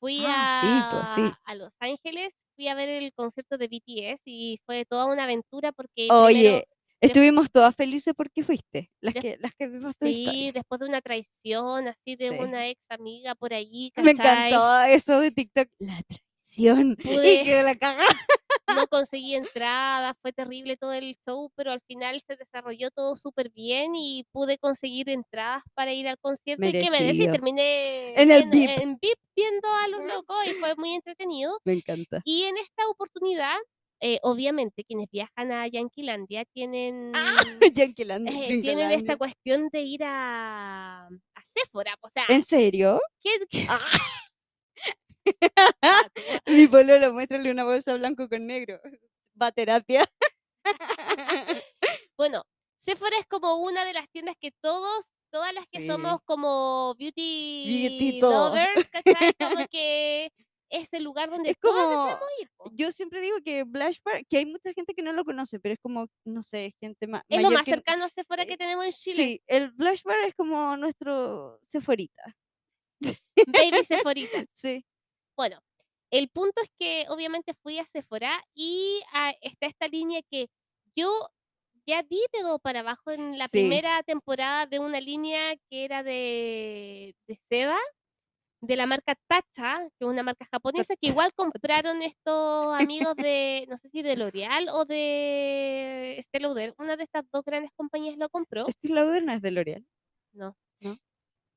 Fui 0.00 0.26
Ah, 0.26 0.44
sí, 0.46 0.82
a, 0.82 0.88
pues, 0.88 1.08
sí. 1.08 1.38
a 1.44 1.54
Los 1.56 1.70
Ángeles, 1.80 2.30
fui 2.56 2.68
a 2.68 2.74
ver 2.74 2.88
el 2.90 3.12
concierto 3.14 3.58
de 3.58 3.68
BTS 3.68 4.22
y 4.26 4.60
fue 4.66 4.84
toda 4.86 5.06
una 5.06 5.24
aventura 5.24 5.72
porque 5.72 6.08
Oye, 6.08 6.66
estuvimos 7.06 7.50
todas 7.50 7.74
felices 7.76 8.14
porque 8.16 8.42
fuiste. 8.42 8.90
Las 9.00 9.14
que, 9.14 9.36
las 9.40 9.52
que 9.54 9.66
vimos 9.68 9.96
tu 9.96 10.06
sí, 10.06 10.22
historia. 10.22 10.52
después 10.52 10.80
de 10.80 10.88
una 10.88 11.00
traición 11.00 11.88
así 11.88 12.16
de 12.16 12.28
Sí. 12.30 12.36
una 12.38 12.68
ex 12.68 12.80
amiga 12.88 13.34
por 13.34 13.52
allí, 13.54 13.92
Me 13.96 14.14
¿cachai? 14.14 14.48
encantó 14.52 14.82
eso 14.84 15.20
de 15.20 15.30
TikTok. 15.30 15.68
La 15.78 16.00
traición. 16.02 16.96
Pude- 16.96 17.40
Y 17.40 17.44
que 17.44 17.62
la 17.62 17.74
cagá. 17.74 18.04
no 18.76 18.86
conseguí 18.88 19.34
entradas, 19.34 20.14
fue 20.22 20.32
terrible 20.32 20.76
todo 20.76 20.92
el 20.92 21.16
show, 21.26 21.50
pero 21.54 21.70
al 21.72 21.80
final 21.82 22.20
se 22.26 22.36
desarrolló 22.36 22.90
todo 22.90 23.14
súper 23.16 23.50
bien 23.50 23.94
y 23.94 24.24
pude 24.32 24.58
conseguir 24.58 25.08
entradas 25.10 25.62
para 25.74 25.92
ir 25.92 26.08
al 26.08 26.18
concierto. 26.18 26.66
¿Y 26.66 26.72
qué 26.72 26.78
me 26.90 26.98
decís? 26.98 27.00
Merecido. 27.00 27.32
Terminé 27.32 28.14
En 28.20 28.30
el 28.30 28.48
VIP. 28.48 28.80
en 28.80 28.98
VIP 29.00 29.18
viendo 29.36 29.68
a 29.68 29.88
los 29.88 30.00
locos 30.24 30.36
y 30.46 30.52
fue 30.54 30.74
muy 30.76 30.94
entretenido. 30.94 31.58
Me 31.64 31.74
encanta. 31.74 32.20
Y 32.24 32.44
en 32.44 32.56
esta 32.56 32.88
oportunidad, 32.88 33.56
eh, 34.06 34.18
obviamente, 34.22 34.84
quienes 34.84 35.08
viajan 35.10 35.50
a 35.50 35.66
Yanquilandia 35.66 36.44
tienen, 36.52 37.10
Yankeeland. 37.74 38.28
eh, 38.28 38.58
tienen 38.60 38.90
esta 38.90 39.16
cuestión 39.16 39.70
de 39.72 39.80
ir 39.80 40.02
a, 40.04 41.06
a 41.06 41.40
Sephora. 41.54 41.94
O 42.02 42.08
sea, 42.10 42.26
¿En 42.28 42.42
serio? 42.42 43.00
¿qué- 43.22 43.38
qué- 43.48 43.66
Mi 46.46 46.66
pololo, 46.66 47.12
muéstrale 47.14 47.50
una 47.50 47.64
bolsa 47.64 47.94
blanco 47.94 48.28
con 48.28 48.46
negro. 48.46 48.78
Va 49.40 49.46
a 49.46 49.52
terapia. 49.52 50.04
Bueno, 52.16 52.42
Sephora 52.78 53.16
es 53.18 53.26
como 53.26 53.56
una 53.56 53.84
de 53.84 53.92
las 53.94 54.08
tiendas 54.10 54.36
que 54.38 54.50
todos, 54.60 55.06
todas 55.32 55.52
las 55.54 55.66
que 55.70 55.80
Sí. 55.80 55.86
somos 55.86 56.20
como 56.26 56.94
beauty, 56.98 57.88
Beauty 57.88 58.20
lovers, 58.20 58.88
¿cachai? 58.90 59.32
Como 59.38 59.66
que 59.68 60.30
es 60.70 60.92
el 60.92 61.04
lugar 61.04 61.30
donde 61.30 61.50
Es 61.50 61.58
todos 61.60 61.74
como- 61.82 62.04
deseamos 62.04 62.28
ir. 62.40 62.48
po. 62.56 62.70
Yo 62.72 62.90
siempre 62.92 63.20
digo 63.20 63.36
que 63.44 63.64
Blush 63.64 63.98
Bar, 64.04 64.24
que 64.26 64.38
hay 64.38 64.46
mucha 64.46 64.72
gente 64.72 64.94
que 64.94 65.02
no 65.02 65.12
lo 65.12 65.24
conoce, 65.24 65.60
pero 65.60 65.74
es 65.74 65.80
como, 65.80 66.06
no 66.24 66.42
sé, 66.42 66.72
gente 66.80 67.06
más. 67.06 67.22
Es 67.28 67.42
lo 67.42 67.50
más 67.50 67.64
que- 67.64 67.70
cercano 67.72 68.04
a 68.04 68.08
Sephora 68.08 68.42
eh, 68.42 68.46
que 68.46 68.56
tenemos 68.56 68.84
en 68.84 68.92
Chile. 68.92 69.16
Sí, 69.16 69.42
el 69.46 69.70
Blush 69.72 70.02
Bar 70.04 70.18
es 70.20 70.34
como 70.34 70.76
nuestro 70.76 71.58
Sephorita. 71.62 72.22
Baby 73.46 73.84
Sephorita. 73.88 74.44
Sí. 74.52 74.84
Bueno, 75.36 75.60
el 76.10 76.28
punto 76.28 76.62
es 76.62 76.70
que 76.78 77.06
obviamente 77.08 77.54
fui 77.54 77.78
a 77.78 77.86
Sephora 77.86 78.42
y 78.54 79.00
ah, 79.12 79.32
está 79.40 79.66
esta 79.66 79.88
línea 79.88 80.20
que 80.30 80.48
yo 80.96 81.10
ya 81.86 82.02
vi 82.02 82.20
de 82.32 82.42
dos 82.42 82.60
para 82.62 82.80
abajo 82.80 83.10
en 83.10 83.36
la 83.36 83.46
Sí. 83.46 83.58
primera 83.58 84.02
temporada 84.04 84.66
de 84.66 84.78
una 84.78 85.00
línea 85.00 85.54
que 85.68 85.84
era 85.84 86.02
de, 86.02 87.14
de 87.26 87.38
seda 87.50 87.76
de 88.66 88.76
la 88.76 88.86
marca 88.86 89.14
Tatcha, 89.26 89.78
que 89.98 90.04
es 90.04 90.10
una 90.10 90.22
marca 90.22 90.46
japonesa, 90.50 90.94
que 90.96 91.08
igual 91.08 91.32
compraron 91.34 92.02
estos 92.02 92.74
amigos 92.80 93.14
de, 93.28 93.66
no 93.68 93.78
sé 93.78 93.88
si 93.88 94.02
de 94.02 94.16
L'Oreal 94.16 94.68
o 94.70 94.84
de 94.84 96.18
Estée 96.18 96.40
Lauder, 96.40 96.74
una 96.78 96.96
de 96.96 97.04
estas 97.04 97.24
dos 97.32 97.44
grandes 97.44 97.70
compañías 97.76 98.16
lo 98.16 98.28
compró. 98.28 98.66
Steve 98.70 98.94
Lauder 98.94 99.24
no 99.24 99.32
es 99.32 99.42
de 99.42 99.50
L'Oreal. 99.50 99.86
No, 100.32 100.56
¿No? 100.80 100.98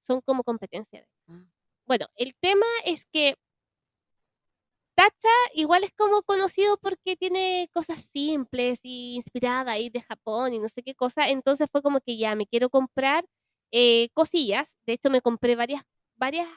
son 0.01 0.22
como 0.22 0.43
competencia. 0.43 1.08
Ah. 1.28 1.43
Bueno, 1.86 2.08
el 2.16 2.36
tema 2.36 2.66
es 2.86 3.05
que 3.05 3.36
Tatcha 4.95 5.30
igual 5.53 5.84
es 5.84 5.91
como 5.95 6.24
conocido 6.24 6.78
porque 6.78 7.16
tiene 7.16 7.70
cosas 7.72 8.01
simples 8.12 8.80
y 8.82 9.16
inspirada 9.16 9.74
ahí 9.74 9.89
de 9.89 10.01
Japón 10.01 10.53
y 10.53 10.60
no 10.60 10.68
sé 10.70 10.82
qué 10.82 10.95
cosa. 10.95 11.30
Entonces 11.30 11.68
fue 11.72 11.84
como 11.84 12.01
que 12.01 12.18
ya 12.18 12.36
me 12.36 12.47
quiero 12.47 12.70
comprar 12.70 13.24
eh, 13.72 14.10
cosillas. 14.14 14.76
De 14.88 14.93
hecho, 14.93 15.10
me 15.10 15.22
compré 15.22 15.55
varias, 15.55 15.84
varias 16.16 16.47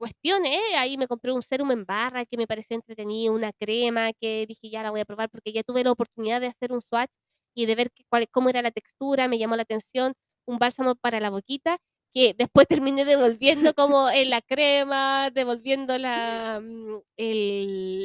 cuestiones. 0.00 0.52
¿eh? 0.56 0.76
Ahí 0.78 0.98
me 0.98 1.08
compré 1.08 1.32
un 1.32 1.42
serum 1.42 1.70
en 1.72 1.84
barra 1.86 2.26
que 2.26 2.38
me 2.38 2.48
pareció 2.48 2.76
entretenido, 2.76 3.34
una 3.34 3.52
crema 3.52 4.12
que 4.14 4.46
dije 4.48 4.70
ya 4.70 4.82
la 4.82 4.90
voy 4.92 5.00
a 5.02 5.06
probar 5.06 5.30
porque 5.30 5.52
ya 5.52 5.62
tuve 5.64 5.84
la 5.84 5.92
oportunidad 5.92 6.40
de 6.42 6.48
hacer 6.48 6.72
un 6.72 6.80
swatch 6.82 7.10
y 7.54 7.66
de 7.66 7.74
ver 7.76 7.90
qué- 7.92 8.04
cuál, 8.10 8.28
cómo 8.30 8.48
era 8.50 8.62
la 8.62 8.70
textura, 8.72 9.28
me 9.28 9.38
llamó 9.38 9.56
la 9.56 9.62
atención. 9.62 10.14
Un 10.46 10.58
bálsamo 10.58 10.94
para 10.96 11.20
la 11.20 11.30
boquita 11.30 11.78
que 12.14 12.34
después 12.36 12.66
terminé 12.82 13.04
devolviendo 13.04 13.74
como 13.74 14.10
en 14.10 14.30
la 14.30 14.40
crema, 14.42 15.30
devolviendo 15.30 15.98
la, 15.98 16.60
mm, 16.62 16.96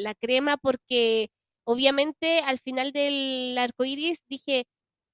la 0.03 0.13
crema 0.15 0.57
porque 0.57 1.29
obviamente 1.65 2.39
al 2.39 2.59
final 2.59 2.91
del 2.91 3.57
arco 3.57 3.85
iris 3.85 4.19
dije, 4.29 4.65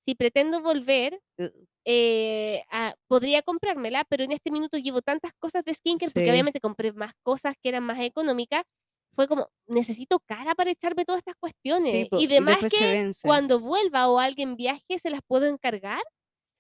si 0.06 0.16
pretendo 0.16 0.62
volver, 0.62 1.20
Uh. 1.40 1.50
Eh, 1.86 2.64
ah, 2.72 2.96
podría 3.08 3.42
comprármela, 3.44 4.06
pero 4.10 4.24
en 4.24 4.32
este 4.32 4.52
minuto 4.52 4.78
llevo 4.78 5.02
tantas 5.02 5.34
cosas 5.40 5.64
de 5.66 5.74
skincare, 5.74 6.12
porque 6.12 6.30
Sí. 6.30 6.32
obviamente 6.32 6.60
compré 6.62 6.94
más 6.94 7.14
cosas 7.24 7.56
que 7.62 7.70
eran 7.70 7.84
más 7.84 8.00
económicas, 8.00 8.64
fue 9.16 9.28
como, 9.28 9.50
necesito 9.68 10.20
cara 10.26 10.56
para 10.56 10.72
echarme 10.72 11.06
todas 11.06 11.20
estas 11.20 11.36
cuestiones. 11.40 11.92
Sí, 11.92 12.10
y 12.16 12.28
demás 12.28 12.58
se 12.60 12.70
que 12.70 12.98
cuando 13.22 13.60
vuelva 13.60 14.10
o 14.10 14.20
alguien 14.20 14.56
viaje, 14.58 15.00
se 15.00 15.10
las 15.12 15.22
puedo 15.28 15.48
encargar. 15.48 16.02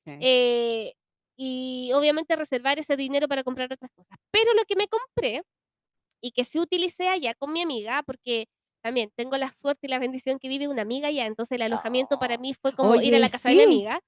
Sí. 0.05 0.27
eh, 0.27 0.93
y 1.37 1.91
obviamente 1.95 2.35
reservar 2.35 2.79
ese 2.79 2.97
dinero 2.97 3.27
para 3.27 3.43
comprar 3.43 3.71
otras 3.73 3.91
cosas. 3.95 4.17
Pero 4.31 4.53
lo 4.55 4.63
que 4.65 4.75
me 4.75 4.87
compré 4.87 5.43
y 6.21 6.31
que 6.31 6.43
sí 6.45 6.59
utilicé 6.59 7.09
allá 7.09 7.33
con 7.35 7.53
mi 7.53 7.61
amiga, 7.61 8.03
porque 8.05 8.47
también 8.83 9.11
tengo 9.15 9.37
la 9.37 9.51
suerte 9.51 9.87
y 9.87 9.89
la 9.89 9.99
bendición 9.99 10.39
que 10.39 10.49
vive 10.49 10.67
una 10.67 10.83
amiga 10.83 11.09
allá, 11.09 11.25
entonces 11.27 11.55
el 11.57 11.63
alojamiento 11.63 12.19
para 12.19 12.37
mí 12.37 12.53
fue 12.53 12.73
como 12.73 12.95
ir 13.01 13.15
a 13.15 13.19
Oye, 13.19 13.19
la 13.19 13.29
casa 13.29 13.49
de 13.49 13.55
mi 13.55 13.63
sí. 13.63 13.63
amiga. 13.63 14.01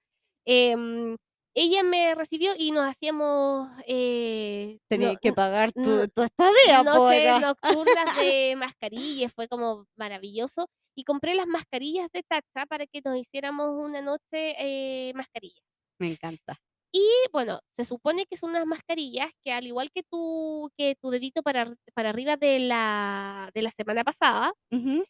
Em, 0.45 1.15
ella 1.55 1.83
me 1.83 2.15
recibió 2.15 2.51
y 2.57 2.71
nos 2.71 2.87
hacíamos 2.89 3.69
eh, 3.87 4.79
Tenía 4.89 5.13
no- 5.13 5.19
que 5.21 5.33
pagar 5.33 5.71
tu, 5.71 5.81
no- 5.81 6.07
tu 6.07 6.21
estadía, 6.23 6.83
noches 6.83 7.39
nocturnas 7.41 8.05
de 8.27 8.55
mascarillas, 8.57 9.31
fue 9.33 9.47
como 9.47 9.85
maravilloso. 9.95 10.67
Y 10.95 11.03
compré 11.05 11.33
las 11.33 11.47
mascarillas 11.47 12.07
de 12.13 12.21
Tacha 12.23 12.65
para 12.67 12.85
que 12.85 13.01
nos 13.03 13.17
hiciéramos 13.17 13.69
una 13.69 14.01
noche 14.01 14.21
eh, 14.59 15.11
mascarillas. 15.15 15.63
Me 15.99 16.11
encanta. 16.11 16.59
Y 16.95 17.07
bueno, 17.31 17.59
se 17.75 17.85
supone 17.85 18.25
que 18.27 18.37
son 18.37 18.51
unas 18.51 18.67
mascarillas 18.67 19.31
que 19.43 19.51
al 19.51 19.65
igual 19.65 19.89
que 19.91 20.03
tu, 20.03 20.69
que 20.77 20.95
tu 21.01 21.09
dedito 21.09 21.41
para, 21.41 21.65
para 21.95 22.09
arriba 22.09 22.37
de 22.37 22.59
la, 22.59 23.49
de 23.55 23.61
la 23.63 23.71
semana 23.71 24.03
pasada, 24.03 24.53
Ujú. 24.71 25.03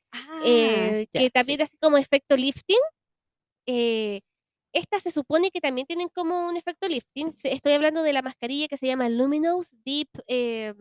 eh, 0.46 1.02
Ah, 1.02 1.06
ya, 1.12 1.20
que 1.20 1.26
sí. 1.26 1.32
también 1.32 1.62
así 1.62 1.78
como 1.82 1.98
efecto 1.98 2.38
lifting, 2.38 2.80
eh, 3.68 4.22
estas 4.74 5.04
se 5.04 5.12
supone 5.12 5.52
que 5.52 5.62
también 5.62 5.86
tienen 5.88 6.10
como 6.10 6.48
un 6.48 6.58
efecto 6.58 6.88
lifting. 6.88 7.34
Estoy 7.44 7.74
hablando 7.74 8.04
de 8.04 8.12
la 8.14 8.22
mascarilla 8.22 8.68
que 8.68 8.78
se 8.78 8.88
llama 8.88 9.08
Luminous 9.10 9.70
Deep 9.86 10.10
eh, 10.28 10.74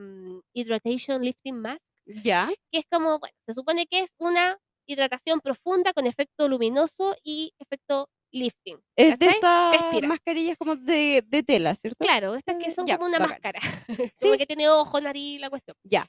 Hydratation 0.55 1.23
Lifting 1.23 1.57
Mask, 1.61 1.85
Ya. 2.07 2.51
que 2.71 2.79
es 2.79 2.87
como, 2.91 3.19
bueno, 3.19 3.35
se 3.47 3.55
supone 3.55 3.87
que 3.87 4.01
es 4.01 4.11
una 4.19 4.59
hidratación 4.87 5.41
profunda 5.41 5.93
con 5.93 6.07
efecto 6.07 6.49
luminoso 6.49 7.15
y 7.23 7.53
efecto 7.59 8.09
lifting. 8.33 8.79
Es 8.97 9.17
estas 9.21 10.03
mascarillas 10.09 10.57
como 10.57 10.75
de, 10.75 11.23
de 11.27 11.43
tela, 11.43 11.75
¿cierto? 11.75 11.99
Claro, 12.05 12.35
estas 12.35 12.57
que 12.57 12.71
Eh, 12.71 12.75
son 12.75 12.87
ya, 12.87 12.97
como 12.97 13.09
una 13.09 13.19
bacán. 13.19 13.31
máscara, 13.35 13.61
Sí. 14.17 14.25
como 14.27 14.39
que 14.39 14.47
tiene 14.47 14.69
ojo, 14.71 15.01
nariz, 15.01 15.39
la 15.41 15.51
cuestión. 15.51 15.77
Ya. 15.85 16.07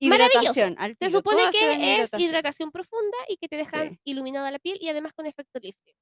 Maravilloso. 0.00 0.40
Hidratación. 0.40 0.74
Al 0.78 0.96
Se 1.00 1.10
supone 1.10 1.36
todas 1.38 1.52
que 1.52 1.58
es 1.72 1.78
hidratación. 1.78 2.20
hidratación 2.22 2.70
profunda 2.72 3.16
y 3.28 3.36
que 3.36 3.48
te 3.48 3.56
dejan 3.56 3.90
Sí. 3.90 4.00
iluminada 4.04 4.50
la 4.50 4.58
piel 4.58 4.78
y 4.80 4.88
además 4.88 5.12
con 5.12 5.26
efecto 5.26 5.58
lifting. 5.60 5.94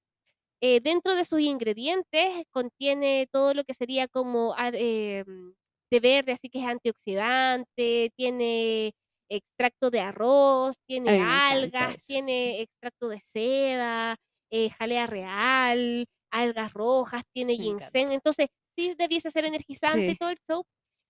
Eh, 0.63 0.81
dentro 0.81 1.15
de 1.15 1.25
sus 1.25 1.41
ingredientes 1.41 2.45
contiene 2.51 3.29
todo 3.31 3.53
lo 3.55 3.63
que 3.65 3.75
sería 3.75 4.09
como 4.09 4.55
ar- 4.57 4.75
eh, 4.77 5.23
mm, 5.27 5.53
té 5.91 6.01
verde, 6.01 6.33
así 6.33 6.49
que 6.49 6.61
es 6.61 6.67
antioxidante, 6.67 8.11
tiene 8.17 8.93
extracto 9.29 9.91
de 9.91 10.01
arroz, 10.01 10.77
tiene 10.87 11.19
algas, 11.21 11.97
tiene 12.07 12.63
extracto 12.63 13.09
de 13.09 13.21
seda, 13.21 14.17
eh, 14.51 14.71
jalea 14.71 15.07
real, 15.07 16.07
algas 16.31 16.73
rojas, 16.73 17.23
tiene 17.35 17.57
Me 17.57 17.65
encanta. 17.67 17.93
ginseng. 17.93 18.13
Entonces, 18.13 18.47
sí 18.77 18.95
debiese 18.97 19.31
ser 19.31 19.45
energizante 19.45 20.15
Sí. 20.15 20.19
todo 20.19 20.31
el 20.31 20.39
show, 20.49 20.63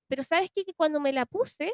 pero 0.09 0.23
¿sabes 0.25 0.51
qué? 0.55 0.65
Que 0.65 0.75
cuando 0.75 1.01
me 1.01 1.13
la 1.13 1.27
puse, 1.27 1.73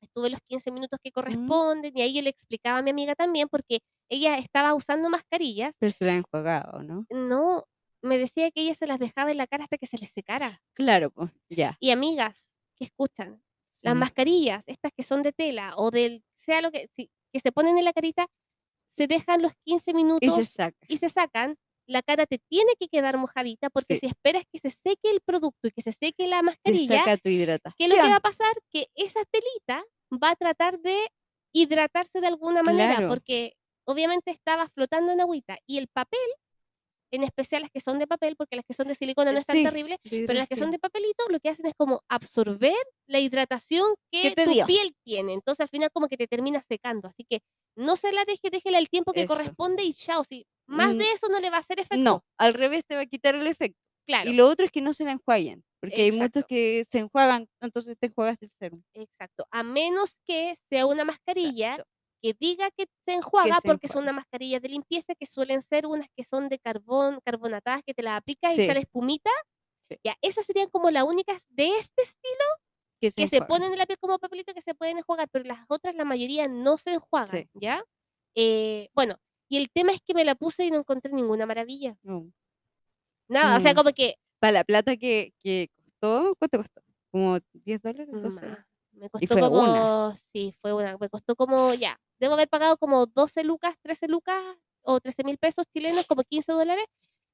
estuve 0.00 0.30
los 0.30 0.40
15 0.46 0.70
minutos 0.70 0.98
que 1.02 1.12
corresponden 1.12 1.92
y 1.96 2.02
ahí 2.02 2.14
yo 2.14 2.22
le 2.22 2.30
explicaba 2.30 2.78
a 2.78 2.82
mi 2.82 2.90
amiga 2.90 3.14
también 3.14 3.48
porque 3.48 3.80
ella 4.08 4.36
estaba 4.38 4.74
usando 4.74 5.08
mascarillas. 5.10 5.74
Pero 5.78 5.92
se 5.92 6.04
la 6.04 6.12
han 6.12 6.18
enjuagado, 6.18 6.82
¿no? 6.82 7.06
No, 7.10 7.64
me 8.02 8.18
decía 8.18 8.50
que 8.50 8.62
ella 8.62 8.74
se 8.74 8.86
las 8.86 8.98
dejaba 8.98 9.30
en 9.30 9.36
la 9.36 9.46
cara 9.46 9.64
hasta 9.64 9.78
que 9.78 9.86
se 9.86 9.98
les 9.98 10.10
secara. 10.10 10.60
Claro, 10.74 11.10
pues, 11.10 11.30
ya. 11.48 11.76
Y 11.80 11.90
amigas 11.90 12.52
que 12.78 12.86
escuchan, 12.86 13.42
las 13.82 13.94
mascarillas, 13.96 14.64
estas 14.66 14.92
que 14.94 15.02
son 15.02 15.22
de 15.22 15.32
tela 15.32 15.74
o 15.76 15.90
del, 15.90 16.22
sea 16.34 16.60
lo 16.60 16.70
que, 16.70 16.88
sí, 16.92 17.10
que 17.32 17.40
se 17.40 17.52
ponen 17.52 17.78
en 17.78 17.84
la 17.84 17.92
carita, 17.92 18.26
se 18.88 19.06
dejan 19.06 19.40
los 19.42 19.52
15 19.64 19.92
Y 19.92 19.94
minutos 19.94 20.34
se 20.34 20.44
saca. 20.44 20.76
y 20.88 20.96
se 20.98 21.08
sacan. 21.08 21.56
La 21.90 22.02
cara 22.02 22.24
te 22.26 22.38
tiene 22.48 22.72
que 22.78 22.86
quedar 22.88 23.16
mojadita 23.18 23.68
porque 23.68 23.94
Sí. 23.94 24.00
si 24.00 24.06
esperas 24.06 24.44
que 24.52 24.60
se 24.60 24.70
seque 24.70 25.10
el 25.10 25.20
producto 25.20 25.66
y 25.68 25.72
que 25.72 25.82
se 25.82 25.92
seque 25.92 26.26
la 26.28 26.40
mascarilla, 26.42 26.98
saca 26.98 27.16
tu 27.16 27.28
hidratación. 27.28 27.74
¿Qué 27.76 27.84
es 27.86 27.90
lo 27.90 28.02
que 28.02 28.08
va 28.08 28.16
a 28.16 28.20
pasar? 28.20 28.52
Que 28.70 28.86
esa 28.94 29.20
telita 29.24 29.84
va 30.12 30.30
a 30.30 30.36
tratar 30.36 30.78
de 30.78 30.96
hidratarse 31.52 32.20
de 32.20 32.28
alguna 32.28 32.62
manera, 32.62 32.94
Claro. 32.96 33.08
porque 33.08 33.54
obviamente 33.84 34.30
estaba 34.30 34.68
flotando 34.68 35.10
en 35.10 35.20
agüita 35.20 35.58
y 35.66 35.78
el 35.78 35.88
papel, 35.88 36.20
en 37.12 37.24
especial 37.24 37.62
las 37.62 37.72
que 37.72 37.80
son 37.80 37.98
de 37.98 38.06
papel, 38.06 38.36
porque 38.36 38.54
las 38.54 38.64
que 38.64 38.72
son 38.72 38.86
de 38.86 38.94
silicona 38.94 39.32
no 39.32 39.38
es 39.40 39.46
tan 39.46 39.56
Sí, 39.56 39.64
terrible, 39.64 39.96
pero 40.08 40.34
las 40.34 40.46
que 40.48 40.54
son 40.54 40.70
de 40.70 40.78
papelito 40.78 41.24
lo 41.28 41.40
que 41.40 41.48
hacen 41.48 41.66
es 41.66 41.74
como 41.76 42.02
absorber 42.08 42.76
la 43.08 43.18
hidratación 43.18 43.94
que 44.12 44.22
¿Qué 44.22 44.30
te 44.36 44.44
tu 44.44 44.52
dio? 44.52 44.64
piel 44.66 44.94
tiene. 45.04 45.32
Entonces 45.32 45.60
al 45.60 45.68
final 45.68 45.90
como 45.92 46.06
que 46.06 46.16
te 46.16 46.28
termina 46.28 46.60
secando. 46.62 47.08
Así 47.08 47.24
que 47.28 47.40
no 47.76 47.96
se 47.96 48.12
la 48.12 48.24
deje, 48.24 48.48
déjela 48.50 48.78
el 48.78 48.88
tiempo 48.88 49.12
que 49.12 49.22
Eso. 49.22 49.34
corresponde 49.34 49.82
y 49.82 49.92
chao. 49.92 50.22
Si 50.22 50.46
más 50.70 50.94
Mm, 50.94 50.98
de 50.98 51.12
eso 51.12 51.26
no 51.30 51.40
le 51.40 51.50
va 51.50 51.56
a 51.58 51.60
hacer 51.60 51.80
efecto. 51.80 51.98
No, 52.02 52.24
al 52.38 52.54
revés 52.54 52.84
te 52.86 52.96
va 52.96 53.02
a 53.02 53.06
quitar 53.06 53.34
el 53.34 53.46
efecto. 53.46 53.78
claro. 54.06 54.28
Y 54.30 54.32
lo 54.34 54.48
otro 54.48 54.64
es 54.66 54.72
que 54.72 54.80
no 54.80 54.92
se 54.92 55.04
la 55.04 55.12
enjuaguen, 55.12 55.62
porque 55.80 56.02
hay 56.02 56.10
muchos 56.12 56.26
Exacto. 56.28 56.46
que 56.48 56.84
se 56.88 56.98
enjuagan, 56.98 57.46
entonces 57.60 57.96
te 57.98 58.06
enjuagas 58.08 58.38
el 58.42 58.50
serum. 58.50 58.82
Exacto. 58.94 59.46
A 59.52 59.62
menos 59.62 60.20
que 60.26 60.54
sea 60.68 60.86
una 60.86 61.04
mascarilla 61.04 61.72
Exacto. 61.72 61.90
que 62.22 62.34
diga 62.38 62.70
que 62.76 62.86
se 63.04 63.12
enjuaga 63.14 63.56
se 63.60 63.68
porque 63.68 63.86
son 63.88 63.98
enjuaga. 64.02 64.12
unas 64.12 64.14
mascarillas 64.16 64.62
de 64.62 64.68
limpieza 64.68 65.14
que 65.14 65.26
suelen 65.26 65.62
ser 65.62 65.86
unas 65.86 66.08
que 66.16 66.24
son 66.24 66.48
de 66.48 66.58
carbón, 66.58 67.20
carbonatadas 67.24 67.82
que 67.86 67.94
te 67.94 68.02
las 68.02 68.16
aplicas 68.18 68.52
y 68.52 68.62
Sí. 68.62 68.66
sale 68.66 68.80
espumita. 68.80 69.30
Sí. 69.80 69.96
Ya, 70.04 70.16
esas 70.22 70.44
serían 70.44 70.68
como 70.70 70.90
las 70.90 71.04
únicas 71.04 71.44
de 71.48 71.68
este 71.78 72.02
estilo 72.02 72.44
Que 73.00 73.10
se, 73.10 73.22
que 73.22 73.26
se 73.28 73.40
ponen 73.42 73.72
en 73.72 73.78
la 73.78 73.86
piel 73.86 73.98
como 73.98 74.18
papelito 74.18 74.52
que 74.54 74.60
se 74.62 74.74
pueden 74.74 74.98
enjuagar, 74.98 75.28
pero 75.30 75.44
las 75.46 75.64
otras, 75.68 75.94
la 75.94 76.04
mayoría 76.04 76.48
no 76.48 76.76
se 76.76 76.92
enjuagan, 76.94 77.28
Sí. 77.44 77.48
¿ya? 77.54 77.82
Eh, 78.36 78.88
bueno, 78.94 79.18
y 79.50 79.58
el 79.58 79.68
tema 79.70 79.92
es 79.92 80.00
que 80.00 80.14
me 80.14 80.24
la 80.24 80.34
puse 80.34 80.64
y 80.64 80.70
no 80.70 80.78
encontré 80.78 81.12
ninguna 81.12 81.44
maravilla. 81.44 81.98
No. 82.02 82.32
Nada, 83.28 83.56
o 83.58 83.60
sea, 83.60 83.72
Mm. 83.72 83.76
como 83.76 83.90
que 83.92 84.14
Para 84.38 84.52
la 84.52 84.64
plata 84.64 84.96
que, 84.96 85.34
que 85.40 85.68
costó, 85.84 86.34
¿cuánto 86.38 86.56
costó? 86.58 86.80
¿Como 87.10 87.38
10 87.52 87.82
dólares? 87.82 88.08
ma, 88.10 88.20
12. 88.20 88.46
me 88.92 89.10
costó 89.10 89.26
fue 89.26 89.40
como, 89.42 89.60
una. 89.60 90.16
sí, 90.32 90.54
fue 90.62 90.72
una, 90.72 90.96
me 90.98 91.08
costó 91.10 91.36
como, 91.36 91.74
ya, 91.74 92.00
debo 92.18 92.34
haber 92.34 92.48
pagado 92.48 92.78
como 92.78 93.04
12 93.06 93.44
lucas, 93.44 93.74
13 93.82 94.08
lucas 94.08 94.42
o 94.82 94.98
13 95.00 95.24
mil 95.24 95.36
pesos 95.36 95.66
chilenos, 95.74 96.06
como 96.06 96.22
15 96.22 96.52
dólares, 96.52 96.84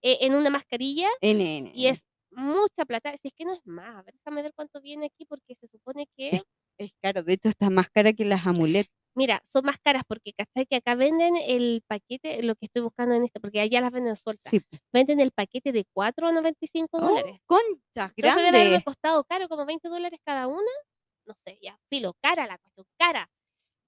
eh, 0.02 0.18
en 0.22 0.34
una 0.34 0.50
mascarilla 0.50 1.08
NN. 1.20 1.70
y 1.74 1.86
es 1.86 2.04
mucha 2.32 2.84
plata, 2.84 3.12
si 3.16 3.28
es 3.28 3.34
que 3.34 3.44
no 3.44 3.52
es 3.52 3.64
más, 3.66 3.94
a 3.96 4.02
ver, 4.02 4.14
déjame 4.14 4.42
ver 4.42 4.52
cuánto 4.54 4.80
viene 4.80 5.06
aquí 5.06 5.24
porque 5.26 5.54
se 5.54 5.68
supone 5.68 6.08
que... 6.16 6.42
Es 6.78 6.90
caro, 7.00 7.22
de 7.22 7.32
hecho 7.34 7.48
está 7.48 7.70
más 7.70 7.88
cara 7.88 8.12
que 8.12 8.24
las 8.26 8.46
amuletas. 8.46 8.92
Mira, 9.16 9.42
son 9.50 9.64
más 9.64 9.78
caras 9.78 10.02
porque 10.06 10.32
¿cachai? 10.34 10.66
que 10.66 10.76
acá 10.76 10.94
venden 10.94 11.34
el 11.36 11.82
paquete, 11.86 12.42
lo 12.42 12.54
que 12.54 12.66
estoy 12.66 12.82
buscando 12.82 13.14
en 13.14 13.24
este, 13.24 13.40
porque 13.40 13.60
allá 13.60 13.80
las 13.80 13.90
venden 13.90 14.14
sueltas. 14.16 14.50
Sí. 14.50 14.60
Venden 14.92 15.20
el 15.20 15.32
paquete 15.32 15.72
de 15.72 15.86
4 15.94 16.28
a 16.28 16.32
95 16.32 16.98
Oh, 16.98 17.06
dólares. 17.08 17.40
conchas, 17.46 18.12
Entonces 18.16 18.52
debe 18.52 18.62
grande. 18.68 18.84
costado 18.84 19.24
caro, 19.24 19.48
como 19.48 19.64
20 19.64 19.88
dólares 19.88 20.20
cada 20.24 20.46
una. 20.46 20.70
No 21.26 21.34
sé, 21.46 21.58
ya, 21.62 21.78
filo, 21.90 22.14
cara 22.22 22.46
la 22.46 22.58
cuestión, 22.58 22.86
cara. 22.98 23.28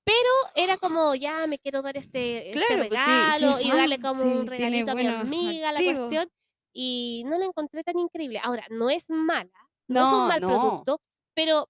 Pero 0.05 0.31
era 0.55 0.79
como, 0.79 1.15
ya 1.15 1.47
me 1.47 1.59
quiero 1.59 1.83
dar 1.83 1.97
este, 1.97 2.53
este 2.53 2.59
Claro, 2.67 2.89
pues 2.89 3.01
sí, 3.01 3.33
sí, 3.33 3.45
regalo 3.45 3.61
y 3.61 3.71
darle 3.71 3.99
como 3.99 4.23
un 4.23 4.47
regalito 4.47 4.93
a 4.93 4.95
mi 4.95 5.07
amiga, 5.07 5.73
la 5.73 5.83
cuestión. 5.83 6.29
Y 6.73 7.25
no 7.27 7.39
la 7.39 7.45
encontré 7.47 7.85
tan 7.85 7.99
increíble. 7.99 8.41
Ahora, 8.43 8.65
no 8.71 8.91
es 8.91 9.11
mala, 9.11 9.51
no, 9.89 10.01
es 10.01 10.13
un 10.13 10.21
No, 10.21 10.29
mal 10.29 10.41
no. 10.41 10.49
producto, 10.49 11.01
pero 11.35 11.69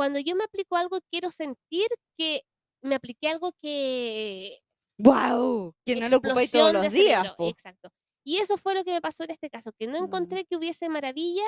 cuando 0.00 0.18
yo 0.18 0.34
me 0.34 0.44
aplico 0.44 0.76
algo, 0.76 0.98
quiero 1.10 1.30
sentir 1.30 1.86
que 2.16 2.42
me 2.82 2.94
apliqué 2.94 3.28
algo 3.28 3.52
que 3.60 4.58
¡Wow! 4.98 5.74
Que 5.84 5.96
no 5.96 6.08
lo 6.08 6.16
ocupáis 6.16 6.50
todos 6.50 6.72
los 6.72 6.90
días. 6.90 7.34
po. 7.36 7.48
Exacto. 7.48 7.90
Y 8.24 8.38
eso 8.38 8.56
fue 8.56 8.74
lo 8.74 8.82
que 8.82 8.92
me 8.92 9.02
pasó 9.02 9.24
en 9.24 9.30
este 9.32 9.50
caso, 9.50 9.72
que 9.78 9.86
no 9.86 10.00
Mm. 10.00 10.04
encontré 10.04 10.44
que 10.46 10.56
hubiese 10.56 10.88
maravilla, 10.88 11.44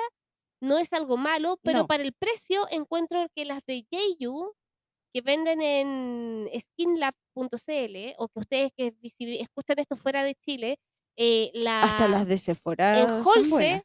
no 0.61 0.77
es 0.77 0.93
algo 0.93 1.17
malo, 1.17 1.57
pero 1.63 1.79
No. 1.79 1.87
para 1.87 2.03
el 2.03 2.13
precio 2.13 2.67
encuentro 2.69 3.25
que 3.35 3.45
las 3.45 3.65
de 3.65 3.85
Jeju, 3.91 4.53
que 5.13 5.21
venden 5.21 5.61
en 5.63 6.47
skinlab.cl, 6.59 8.15
o 8.19 8.27
que 8.27 8.39
ustedes 8.39 8.71
que 8.77 8.93
escuchan 9.39 9.79
esto 9.79 9.95
fuera 9.95 10.23
de 10.23 10.35
Chile, 10.35 10.77
eh, 11.17 11.49
la, 11.55 11.81
Hasta 11.83 12.07
las 12.07 12.27
de 12.27 12.37
Sephora 12.37 12.99
en 13.01 13.09
Holse, 13.09 13.49
buenas. 13.49 13.83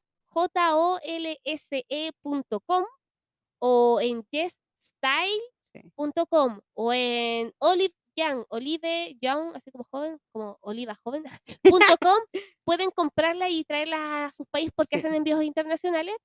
J-O-L-S-E.com, 1.48 2.84
o 3.60 4.00
en 4.00 4.24
jestyle.com, 4.32 5.40
Sí. 5.72 5.82
o 6.74 6.92
en 6.92 7.52
Olive 7.58 7.94
Young, 8.16 8.44
Olive 8.48 9.16
Young, 9.20 9.54
así 9.54 9.70
como 9.70 9.84
joven, 9.90 10.18
como 10.32 10.58
Oliva 10.62 10.94
joven, 11.04 11.24
punto 11.62 11.86
com, 12.00 12.18
pueden 12.64 12.90
comprarla 12.90 13.48
y 13.48 13.64
traerla 13.64 14.26
a 14.26 14.32
sus 14.32 14.46
países 14.50 14.72
porque 14.76 14.96
Sí. 14.96 14.98
hacen 14.98 15.14
envíos 15.14 15.42
internacionales. 15.44 16.16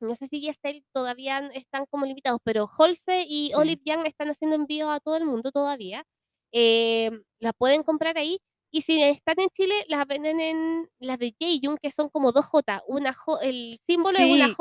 No 0.00 0.14
sé 0.14 0.28
si 0.28 0.40
Jestyle 0.42 0.84
todavía 0.92 1.38
están 1.54 1.86
como 1.90 2.06
limitados, 2.06 2.40
pero 2.44 2.68
Holse 2.78 3.24
y 3.28 3.50
Sí. 3.50 3.54
Olive 3.54 3.82
Young 3.84 4.06
están 4.06 4.28
haciendo 4.30 4.56
envíos 4.56 4.90
a 4.90 5.00
todo 5.00 5.16
el 5.16 5.24
mundo 5.26 5.52
todavía. 5.52 6.04
Eh, 6.52 7.10
la 7.40 7.52
pueden 7.52 7.82
comprar 7.84 8.18
ahí. 8.18 8.38
Y 8.72 8.82
si 8.82 9.02
están 9.02 9.36
en 9.40 9.48
Chile, 9.50 9.74
las 9.88 10.06
venden 10.06 10.40
en 10.40 10.90
las 10.98 11.18
de 11.18 11.34
Jeyun, 11.40 11.78
que 11.78 11.90
son 11.92 12.08
como 12.10 12.32
dos 12.32 12.44
J. 12.46 12.82
Una 12.88 13.12
J 13.14 13.44
el 13.44 13.78
símbolo 13.86 14.18
es 14.18 14.24
una 14.32 14.48
Sí, 14.48 14.54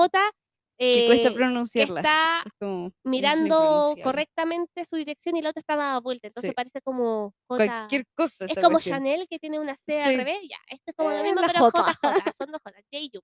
J 0.79 0.93
Que 0.93 1.05
cuesta 1.07 1.27
eh, 1.27 1.31
que 1.31 1.37
pronunciarla. 1.37 1.99
está 2.01 2.43
Es 2.45 2.51
como, 2.59 2.87
es 2.87 2.93
mirando 3.03 3.95
correctamente 4.03 4.85
su 4.85 4.95
dirección 4.95 5.35
y 5.37 5.41
la 5.41 5.49
otra 5.51 5.59
está 5.61 5.75
dada 5.75 5.99
vuelta. 5.99 6.27
Entonces 6.27 6.49
Sí. 6.49 6.55
parece 6.55 6.81
como 6.81 7.33
J. 7.47 7.65
Cualquier 7.65 8.05
cosa. 8.15 8.45
Es 8.45 8.55
como 8.55 8.71
cuestión. 8.73 8.97
Chanel 8.99 9.27
que 9.29 9.39
tiene 9.39 9.59
una 9.59 9.75
C 9.75 10.01
al 10.01 10.11
Sí. 10.11 10.17
revés. 10.17 10.39
Ya, 10.49 10.57
esto 10.69 10.83
es 10.91 10.95
como 10.95 11.09
lo 11.09 11.17
Eh, 11.17 11.23
mismo, 11.23 11.41
la 11.41 11.47
pero 11.47 11.59
J. 11.59 11.83
JJ. 12.01 12.03
Son 12.37 12.51
dos 12.51 12.61
J. 12.63 12.79
Jeju. 12.91 13.19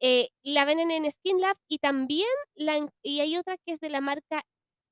Eh, 0.00 0.28
la 0.42 0.64
venden 0.66 0.90
en 0.90 1.10
Skin 1.10 1.40
Lab 1.40 1.56
y 1.68 1.78
también 1.78 2.28
la, 2.54 2.86
y 3.02 3.20
hay 3.20 3.36
otra 3.36 3.56
que 3.64 3.72
es 3.72 3.80
de 3.80 3.88
la 3.90 4.00
marca 4.02 4.42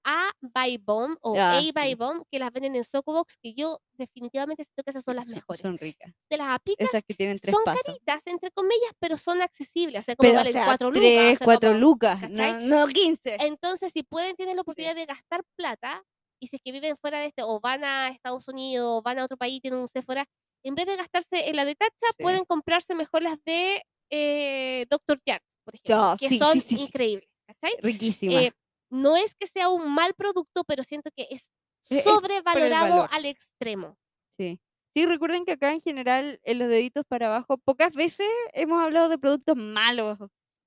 A 0.05 0.31
by 0.41 0.77
Bomb 0.79 1.17
o 1.23 1.35
Ah, 1.39 1.57
A 1.59 1.61
sí. 1.61 1.73
by 1.73 1.95
Bomb 1.95 2.23
que 2.31 2.39
las 2.39 2.53
venden 2.53 2.77
en 2.77 2.85
Socobox, 2.85 3.39
que 3.43 3.55
yo 3.55 3.79
definitivamente 3.95 4.65
siento 4.65 4.83
que 4.85 4.91
esas 4.91 5.03
son 5.05 5.17
las 5.17 5.29
mejores. 5.29 5.61
Son 5.61 5.79
ricas. 5.79 6.13
Te 6.29 6.37
las 6.37 6.49
aplicas, 6.49 6.89
Esas 6.89 7.03
que 7.05 7.15
tienen 7.15 7.39
tres 7.39 7.53
son 7.55 7.65
pasos. 7.65 7.83
caritas, 7.85 8.27
entre 8.27 8.51
comillas, 8.51 8.93
pero 8.99 9.17
son 9.17 9.41
accesibles. 9.41 10.01
O 10.01 10.05
sea, 10.05 10.17
como 10.17 10.29
Pero, 10.29 10.35
o 10.35 10.41
valen 10.41 10.53
sea, 10.53 10.65
4 10.67 10.89
lucas. 10.91 11.01
tres, 11.03 11.39
cuatro 11.43 11.71
como- 11.71 11.81
lucas, 11.81 12.21
¿cachai? 12.21 12.67
no, 12.67 12.87
no 12.87 12.93
15. 12.93 13.37
Entonces, 13.41 13.93
si 13.93 14.03
pueden, 14.03 14.37
tienen 14.37 14.57
la 14.57 14.63
oportunidad 14.63 14.95
de 14.95 15.07
gastar 15.07 15.43
plata, 15.57 16.03
y 16.41 16.49
si 16.49 16.57
es 16.57 16.63
que 16.63 16.73
viven 16.73 16.97
fuera 16.99 17.21
de 17.21 17.27
este, 17.27 17.43
o 17.43 17.59
van 17.61 17.85
a 17.85 18.09
Estados 18.11 18.47
Unidos, 18.49 18.87
o 18.99 19.03
van 19.03 19.19
a 19.19 19.25
otro 19.25 19.37
país, 19.39 19.63
tienen 19.63 19.81
un 19.81 19.89
Sephora, 19.89 20.27
en 20.63 20.75
vez 20.75 20.85
de 20.87 20.97
gastarse 20.97 21.49
en 21.49 21.57
la 21.57 21.65
de 21.65 21.75
Tatcha, 21.77 22.07
Sí. 22.17 22.23
pueden 22.23 22.45
comprarse 22.45 22.95
mejor 22.95 23.23
las 23.23 23.39
de 23.47 23.83
eh, 24.11 24.85
Dr. 24.91 25.19
Jack, 25.27 25.43
por 25.65 25.75
ejemplo, 25.75 26.15
que 26.21 26.29
sí, 26.29 26.39
son 26.39 26.59
increíbles, 26.79 27.29
¿cachai? 27.47 27.77
Riquísima. 27.81 28.43
Eh, 28.43 28.53
no 28.91 29.17
es 29.17 29.35
que 29.35 29.47
sea 29.47 29.69
un 29.71 29.95
mal 29.95 30.15
producto, 30.15 30.65
pero 30.65 30.83
siento 30.85 31.11
que 31.17 31.27
es 31.31 31.51
el 31.91 32.03
sobrevalorado 32.03 32.79
valor. 32.79 33.11
al 33.11 33.27
extremo. 33.27 33.97
Sí. 34.31 34.61
Sí, 34.91 35.07
recuerden 35.07 35.45
que 35.45 35.53
acá 35.53 35.73
en 35.73 35.81
general, 35.81 36.41
en 36.45 36.59
los 36.59 36.69
deditos 36.69 37.05
para 37.07 37.27
abajo, 37.27 37.59
pocas 37.59 37.93
veces 37.95 38.29
hemos 38.53 38.81
hablado 38.83 39.09
de 39.09 39.19
productos 39.19 39.57
malos 39.57 40.19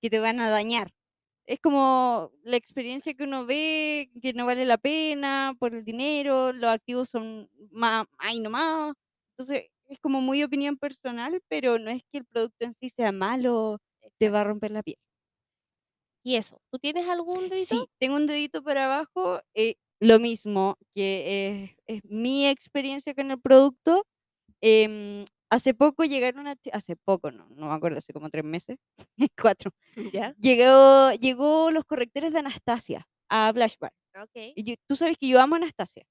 que 0.02 0.10
te 0.10 0.20
van 0.20 0.40
a 0.42 0.50
dañar. 0.50 0.92
Es 1.46 1.60
como 1.62 2.32
la 2.44 2.58
experiencia 2.58 3.14
que 3.16 3.24
uno 3.26 3.46
ve, 3.46 4.12
que 4.22 4.34
no 4.34 4.46
vale 4.46 4.66
la 4.66 4.78
pena 4.78 5.56
por 5.60 5.76
el 5.76 5.86
dinero, 5.86 6.54
los 6.54 6.72
activos 6.72 7.10
son 7.10 7.50
más, 7.72 8.06
ay 8.20 8.40
nomás. 8.42 8.94
Entonces, 9.38 9.70
es 9.88 10.00
como 10.00 10.22
muy 10.22 10.44
opinión 10.44 10.78
personal, 10.78 11.42
pero 11.50 11.80
no 11.80 11.92
es 11.92 12.04
que 12.12 12.20
el 12.20 12.26
producto 12.26 12.66
en 12.66 12.74
sí 12.74 12.90
sea 12.90 13.12
malo, 13.14 13.80
te 14.20 14.30
va 14.30 14.42
a 14.42 14.44
romper 14.46 14.72
la 14.72 14.84
piel. 14.84 14.98
Y 16.24 16.36
eso, 16.36 16.60
¿tú 16.72 16.80
tienes 16.80 17.08
algún 17.08 17.50
dedito? 17.50 17.66
Sí, 17.78 17.86
tengo 18.00 18.16
un 18.18 18.28
dedito 18.28 18.64
para 18.64 18.86
abajo. 18.86 19.42
eh, 19.54 19.76
lo 20.00 20.20
mismo, 20.20 20.78
que 20.94 21.72
es, 21.88 21.98
es 21.98 22.04
mi 22.06 22.48
experiencia 22.48 23.14
con 23.16 23.32
el 23.32 23.40
producto. 23.42 24.06
em, 24.62 25.26
hace 25.52 25.74
poco 25.76 26.04
llegaron 26.06 26.48
a... 26.48 26.56
Hace 26.74 26.96
poco, 26.98 27.32
no, 27.32 27.48
no 27.52 27.68
me 27.70 27.74
acuerdo, 27.76 28.00
hace 28.00 28.14
como 28.14 28.30
tres 28.30 28.44
meses, 28.46 28.78
cuatro. 29.38 29.72
¿Ya? 30.14 30.36
Llegó, 30.40 31.14
llegó 31.14 31.72
los 31.72 31.86
correctores 31.86 32.34
de 32.34 32.40
Anastasia 32.40 33.08
a 33.30 33.52
Blashbar. 33.54 33.94
Ok. 34.22 34.32
Y 34.56 34.64
yo- 34.64 34.76
tú 34.88 34.96
sabes 34.96 35.18
que 35.18 35.28
yo 35.30 35.40
amo 35.42 35.56
a 35.56 35.60
Anastasia. 35.60 36.06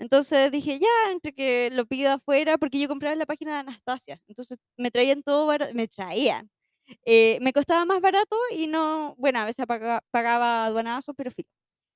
Entonces 0.00 0.50
dije, 0.52 0.78
ya, 0.80 0.88
entre 1.12 1.32
que 1.34 1.70
lo 1.72 1.86
pido 1.86 2.12
afuera, 2.12 2.58
porque 2.58 2.80
yo 2.80 2.88
compraba 2.88 3.12
en 3.14 3.20
la 3.20 3.26
página 3.26 3.54
de 3.54 3.58
Anastasia. 3.60 4.20
Entonces 4.28 4.58
me 4.78 4.90
traían 4.90 5.22
todo 5.22 5.48
me 5.74 5.88
traían. 5.88 6.50
Eh, 7.04 7.38
me 7.40 7.52
costaba 7.52 7.84
más 7.84 8.00
barato 8.00 8.36
y 8.50 8.66
no, 8.66 9.14
bueno, 9.18 9.40
a 9.40 9.44
veces 9.46 9.66
paga- 9.66 10.02
pagaba 10.10 10.66
aduanazo, 10.66 11.14
pero 11.14 11.30
filo. 11.30 11.48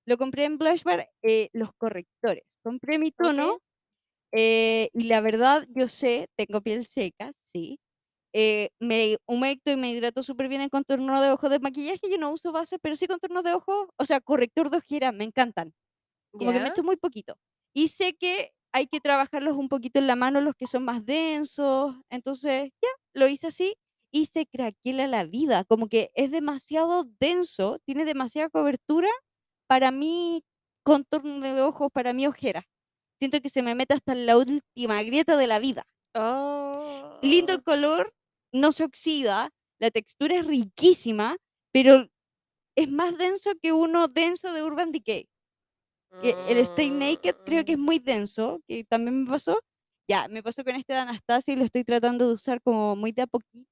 Lo 0.07 0.17
compré 0.19 0.45
en 0.45 0.59
Blushbar, 0.59 1.11
eh, 1.23 1.51
los 1.53 1.71
correctores. 1.77 2.59
Compré 2.63 2.99
mi 2.99 3.13
tono 3.13 3.47
Ok. 3.47 3.59
eh, 4.33 4.91
y 4.95 5.05
la 5.05 5.21
verdad, 5.21 5.67
yo 5.75 5.89
sé, 5.89 6.29
tengo 6.37 6.61
piel 6.63 6.85
seca, 6.85 7.33
sí. 7.45 7.81
eh, 8.35 8.71
me 8.81 9.19
humecto 9.27 9.71
y 9.73 9.77
me 9.77 9.91
hidrato 9.93 10.23
súper 10.23 10.49
bien 10.49 10.63
en 10.63 10.71
contorno 10.71 11.23
de 11.23 11.31
ojos 11.33 11.51
de 11.51 11.61
maquillaje. 11.61 12.11
Yo 12.11 12.19
no 12.19 12.33
uso 12.33 12.53
base, 12.53 12.79
pero 12.81 12.97
sí 12.97 13.07
contorno 13.09 13.43
de 13.43 13.55
ojos, 13.55 13.89
o 13.99 14.05
sea, 14.07 14.21
corrector 14.21 14.71
de 14.71 14.79
ojera, 14.79 15.13
me 15.13 15.25
encantan 15.25 15.75
como 16.37 16.53
que 16.53 16.61
me 16.61 16.69
echo 16.69 16.83
muy 16.85 16.97
poquito. 16.97 17.37
Y 17.75 17.89
sé 17.89 18.15
que 18.15 18.53
hay 18.73 18.87
que 18.87 19.01
trabajarlos 19.01 19.55
un 19.57 19.69
poquito 19.69 19.99
en 19.99 20.07
la 20.07 20.17
mano, 20.17 20.41
los 20.41 20.55
que 20.55 20.67
son 20.67 20.85
más 20.85 21.05
densos. 21.05 21.97
Entonces, 22.11 22.71
ya, 22.83 22.89
lo 23.15 23.29
hice 23.29 23.49
así 23.49 23.75
y 24.13 24.27
se 24.27 24.47
craquela 24.47 25.07
la 25.07 25.25
vida. 25.25 25.65
Como 25.65 25.89
que 25.89 26.11
es 26.15 26.31
demasiado 26.31 27.05
denso, 27.21 27.79
tiene 27.87 28.05
demasiada 28.05 28.49
cobertura 28.51 29.09
para 29.69 29.91
mi 29.91 30.45
contorno 30.85 31.41
de 31.41 31.61
ojos, 31.63 31.91
para 31.93 32.13
mi 32.15 32.27
ojera. 32.27 32.65
Siento 33.21 33.41
que 33.41 33.49
se 33.51 33.63
me 33.63 33.75
mete 33.75 33.95
hasta 33.95 34.15
la 34.15 34.37
última 34.39 35.03
grieta 35.03 35.37
de 35.37 35.47
la 35.49 35.59
vida. 35.59 35.85
Lindo 37.23 37.53
el 37.53 37.61
Oh. 37.61 37.63
color, 37.63 38.15
no 38.53 38.73
se 38.73 38.85
oxida, 38.85 39.51
la 39.81 39.91
textura 39.91 40.37
es 40.37 40.47
riquísima, 40.47 41.37
pero 41.73 42.09
es 42.77 42.91
más 42.91 43.19
denso 43.19 43.53
que 43.63 43.73
uno 43.73 44.09
denso 44.09 44.53
de 44.53 44.63
Urban 44.65 44.93
Decay 44.93 45.29
que 46.21 46.37
el 46.45 46.59
Stay 46.59 46.91
Naked 46.91 47.37
creo 47.45 47.65
que 47.65 47.73
es 47.73 47.79
Mm, 47.79 47.81
muy 47.81 47.99
denso, 47.99 48.61
que 48.69 48.85
también 48.85 49.25
me 49.25 49.31
pasó. 49.31 49.61
Ya, 50.09 50.29
me 50.29 50.43
pasó 50.43 50.65
con 50.65 50.75
este 50.77 50.95
de 50.95 51.01
Anastasia 51.01 51.55
y 51.55 51.57
lo 51.57 51.65
estoy 51.65 51.85
tratando 51.85 52.29
de 52.29 52.35
usar 52.35 52.61
como 52.63 52.97
muy 52.97 53.13
de 53.13 53.23
a 53.23 53.27
poquito, 53.27 53.69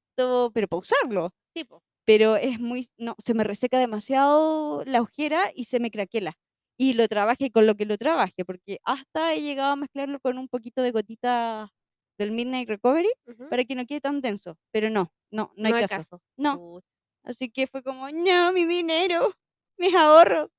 pero 0.52 0.68
para 0.68 0.80
usarlo. 0.80 1.30
sí, 1.54 1.64
po. 1.64 1.82
Pero 2.04 2.36
es 2.36 2.60
muy, 2.60 2.88
no, 2.98 3.16
se 3.18 3.34
me 3.34 3.42
reseca 3.44 3.78
demasiado 3.80 4.84
la 4.84 5.00
ojera 5.02 5.50
y 5.54 5.64
se 5.64 5.80
me 5.80 5.90
craquela. 5.90 6.34
Y 6.78 6.94
lo 6.94 7.08
trabaje 7.08 7.50
con 7.50 7.66
lo 7.66 7.74
que 7.74 7.84
lo 7.86 7.98
trabaje, 7.98 8.44
porque 8.44 8.78
hasta 8.84 9.34
he 9.34 9.40
llegado 9.42 9.72
a 9.72 9.76
mezclarlo 9.76 10.20
con 10.20 10.38
un 10.38 10.48
poquito 10.48 10.82
de 10.82 10.92
gotita 10.92 11.70
del 12.18 12.30
Midnight 12.32 12.68
Recovery 12.68 13.10
Ujú. 13.26 13.48
para 13.48 13.64
que 13.64 13.74
no 13.74 13.84
quede 13.86 14.00
tan 14.00 14.20
denso. 14.20 14.56
Pero 14.72 14.88
no, 14.90 15.10
no, 15.32 15.52
no 15.56 15.66
hay 15.74 15.86
caso. 15.86 16.22
No, 16.36 16.56
Pucha. 16.58 16.86
así 17.24 17.50
que 17.50 17.66
fue 17.66 17.82
como, 17.82 18.08
no, 18.10 18.52
mi 18.52 18.64
dinero, 18.66 19.34
mis 19.78 19.94
ahorros. 19.94 20.50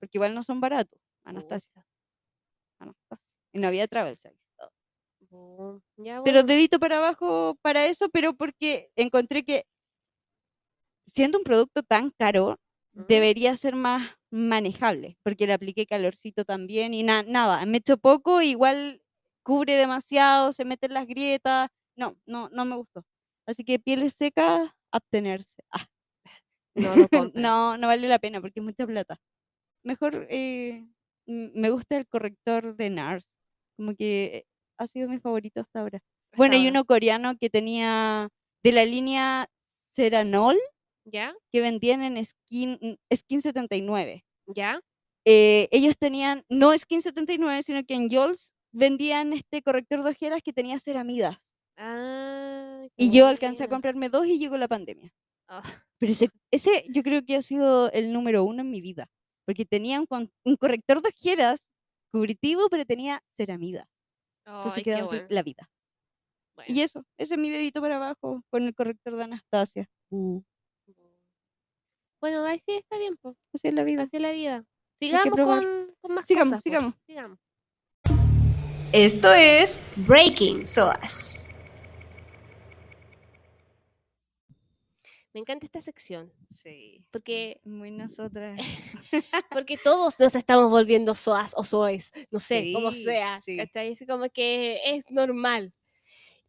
Porque 0.00 0.18
igual 0.18 0.34
no 0.34 0.42
son 0.42 0.60
baratos, 0.60 0.98
Anastasia. 1.24 1.86
Anastasia. 2.80 3.36
Y 3.52 3.58
no 3.58 3.68
había 3.68 3.86
travel 3.86 4.16
size. 4.18 4.45
Ya, 5.96 6.20
Pero 6.24 6.42
dedito 6.42 6.78
para 6.78 6.98
abajo 6.98 7.56
para 7.62 7.86
eso, 7.86 8.08
pero 8.10 8.34
porque 8.34 8.90
encontré 8.96 9.44
que 9.44 9.64
siendo 11.06 11.38
un 11.38 11.44
producto 11.44 11.82
tan 11.82 12.10
caro, 12.10 12.56
debería 12.92 13.56
ser 13.56 13.74
más 13.76 14.12
manejable, 14.30 15.16
porque 15.22 15.46
le 15.46 15.52
apliqué 15.52 15.86
calorcito 15.86 16.44
también 16.44 16.94
y 16.94 17.02
na- 17.02 17.22
nada, 17.22 17.64
me 17.66 17.78
echo 17.78 17.96
poco, 17.98 18.42
igual 18.42 19.02
cubre 19.44 19.74
demasiado, 19.74 20.52
se 20.52 20.64
mete 20.64 20.86
en 20.86 20.94
las 20.94 21.06
grietas. 21.06 21.68
No, 21.96 22.16
no, 22.26 22.48
no 22.50 22.64
me 22.64 22.76
gustó. 22.76 23.04
Así 23.46 23.64
que 23.64 23.78
pieles 23.78 24.14
secas, 24.14 24.70
abstenerse. 24.92 25.62
Ah, 25.72 25.86
No 26.74 26.96
no, 27.34 27.76
no 27.78 27.86
vale 27.88 28.08
la 28.08 28.18
pena 28.18 28.40
porque 28.40 28.60
es 28.60 28.64
mucha 28.64 28.86
plata. 28.86 29.18
Mejor 29.84 30.26
eh, 30.30 30.88
me 31.26 31.70
gusta 31.70 31.96
el 31.98 32.06
corrector 32.08 32.76
de 32.76 32.90
NARS, 32.90 33.26
como 33.76 33.94
que 33.96 34.46
ha 34.78 34.86
sido 34.86 35.08
mi 35.08 35.18
favorito 35.18 35.60
hasta 35.60 35.80
ahora. 35.80 36.00
Bueno, 36.36 36.54
Hasta 36.54 36.64
y 36.64 36.66
ahora. 36.66 36.70
uno 36.70 36.84
coreano 36.84 37.36
que 37.38 37.50
tenía 37.50 38.28
de 38.62 38.72
la 38.72 38.84
línea 38.84 39.48
Ceranol 39.90 40.56
¿Ya? 41.04 41.34
que 41.52 41.60
vendían 41.60 42.02
en 42.02 42.24
Skin, 42.24 42.98
Skin 43.14 43.40
79. 43.42 44.24
¿Ya? 44.46 44.80
Eh, 45.24 45.68
ellos 45.72 45.96
tenían, 45.98 46.44
no 46.48 46.76
Skin 46.76 47.02
79, 47.02 47.62
sino 47.62 47.84
que 47.84 47.94
en 47.94 48.08
Jols 48.08 48.52
vendían 48.72 49.32
este 49.32 49.62
corrector 49.62 50.02
de 50.04 50.10
ojeras 50.10 50.40
que 50.42 50.52
tenía 50.52 50.78
ceramidas. 50.78 51.56
Ah, 51.76 52.86
Y 52.96 53.10
yo 53.10 53.26
alcancé 53.26 53.64
a 53.64 53.68
comprarme 53.68 54.08
dos 54.08 54.26
y 54.26 54.38
llegó 54.38 54.56
la 54.56 54.68
pandemia. 54.68 55.12
Ah, 55.48 55.62
Pero 55.98 56.12
ese, 56.12 56.28
ese 56.50 56.84
yo 56.88 57.02
creo 57.02 57.24
que 57.24 57.36
ha 57.36 57.42
sido 57.42 57.90
el 57.92 58.12
número 58.12 58.44
uno 58.44 58.62
en 58.62 58.70
mi 58.70 58.80
vida. 58.80 59.08
Porque 59.46 59.64
tenía 59.64 60.00
un, 60.00 60.30
un 60.44 60.56
corrector 60.56 61.02
de 61.02 61.08
ojeras 61.10 61.70
cubritivo, 62.12 62.68
pero 62.70 62.84
tenía 62.84 63.22
ceramida. 63.30 63.86
Entonces 64.46 64.84
quedaba 64.84 65.04
así 65.04 65.16
bueno. 65.16 65.26
la 65.30 65.42
vida. 65.42 65.68
Bueno, 66.56 66.74
Y 66.74 66.80
eso, 66.82 67.04
ese 67.18 67.34
es 67.34 67.40
mi 67.40 67.50
dedito 67.50 67.80
para 67.80 67.96
abajo 67.96 68.42
con 68.50 68.62
el 68.62 68.74
corrector 68.74 69.16
de 69.16 69.24
Anastasia. 69.24 69.88
Uh, 70.10 70.40
Bueno, 72.20 72.44
ahí 72.44 72.58
sí 72.66 72.74
está 72.76 72.96
bien, 72.98 73.16
pues. 73.20 73.36
así 73.54 73.68
es 73.68 73.74
la 73.74 73.84
vida. 73.84 74.02
Así 74.02 74.16
es 74.16 74.22
la 74.22 74.30
vida. 74.30 74.64
Sigamos 74.98 75.36
con, 75.38 75.94
con 76.00 76.14
más 76.14 76.24
Sigamos, 76.26 76.62
cosas. 76.62 76.62
po. 76.62 76.62
sigamos. 76.62 76.94
Sigamos. 77.06 77.38
Esto 78.92 79.32
es 79.34 79.78
Breaking 80.06 80.64
SOAS. 80.64 81.35
Me 85.36 85.40
encanta 85.40 85.66
esta 85.66 85.82
sección. 85.82 86.32
Sí. 86.48 87.04
Porque, 87.10 87.60
Muy 87.62 87.90
nosotras. 87.90 88.58
porque 89.50 89.76
todos 89.76 90.18
nos 90.18 90.34
estamos 90.34 90.70
volviendo 90.70 91.14
soas 91.14 91.52
o 91.58 91.62
soes. 91.62 92.10
No 92.30 92.40
sé, 92.40 92.70
como 92.72 92.90
Sí, 92.90 93.04
sea. 93.04 93.38
sí. 93.42 93.58
Así 93.60 94.06
como 94.06 94.30
que 94.30 94.80
es 94.96 95.04
normal. 95.10 95.74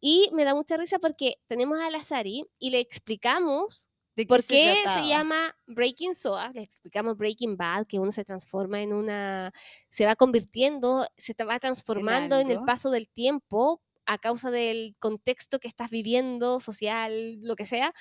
Y 0.00 0.30
me 0.32 0.44
da 0.44 0.54
mucha 0.54 0.78
risa 0.78 0.98
porque 0.98 1.34
tenemos 1.48 1.78
a 1.80 1.90
la 1.90 2.02
Sari 2.02 2.46
y 2.58 2.70
le 2.70 2.80
explicamos 2.80 3.90
¿De 4.16 4.24
por 4.24 4.40
se 4.40 4.54
qué 4.54 4.76
se 4.94 5.06
llama 5.06 5.54
Breaking 5.66 6.14
Soa. 6.14 6.50
Le 6.54 6.62
explicamos 6.62 7.18
Breaking 7.18 7.58
Bad, 7.58 7.86
que 7.86 7.98
uno 7.98 8.10
se 8.10 8.24
transforma 8.24 8.80
en 8.80 8.94
una. 8.94 9.52
se 9.90 10.06
va 10.06 10.16
convirtiendo, 10.16 11.06
se 11.18 11.34
va 11.44 11.58
transformando 11.58 12.38
en 12.38 12.46
el 12.50 12.52
algo. 12.56 12.64
paso 12.64 12.90
del 12.90 13.06
tiempo 13.10 13.82
a 14.06 14.16
causa 14.16 14.50
del 14.50 14.96
contexto 14.98 15.60
que 15.60 15.68
estás 15.68 15.90
viviendo, 15.90 16.58
social, 16.60 17.38
lo 17.42 17.54
que 17.54 17.66
sea. 17.66 17.92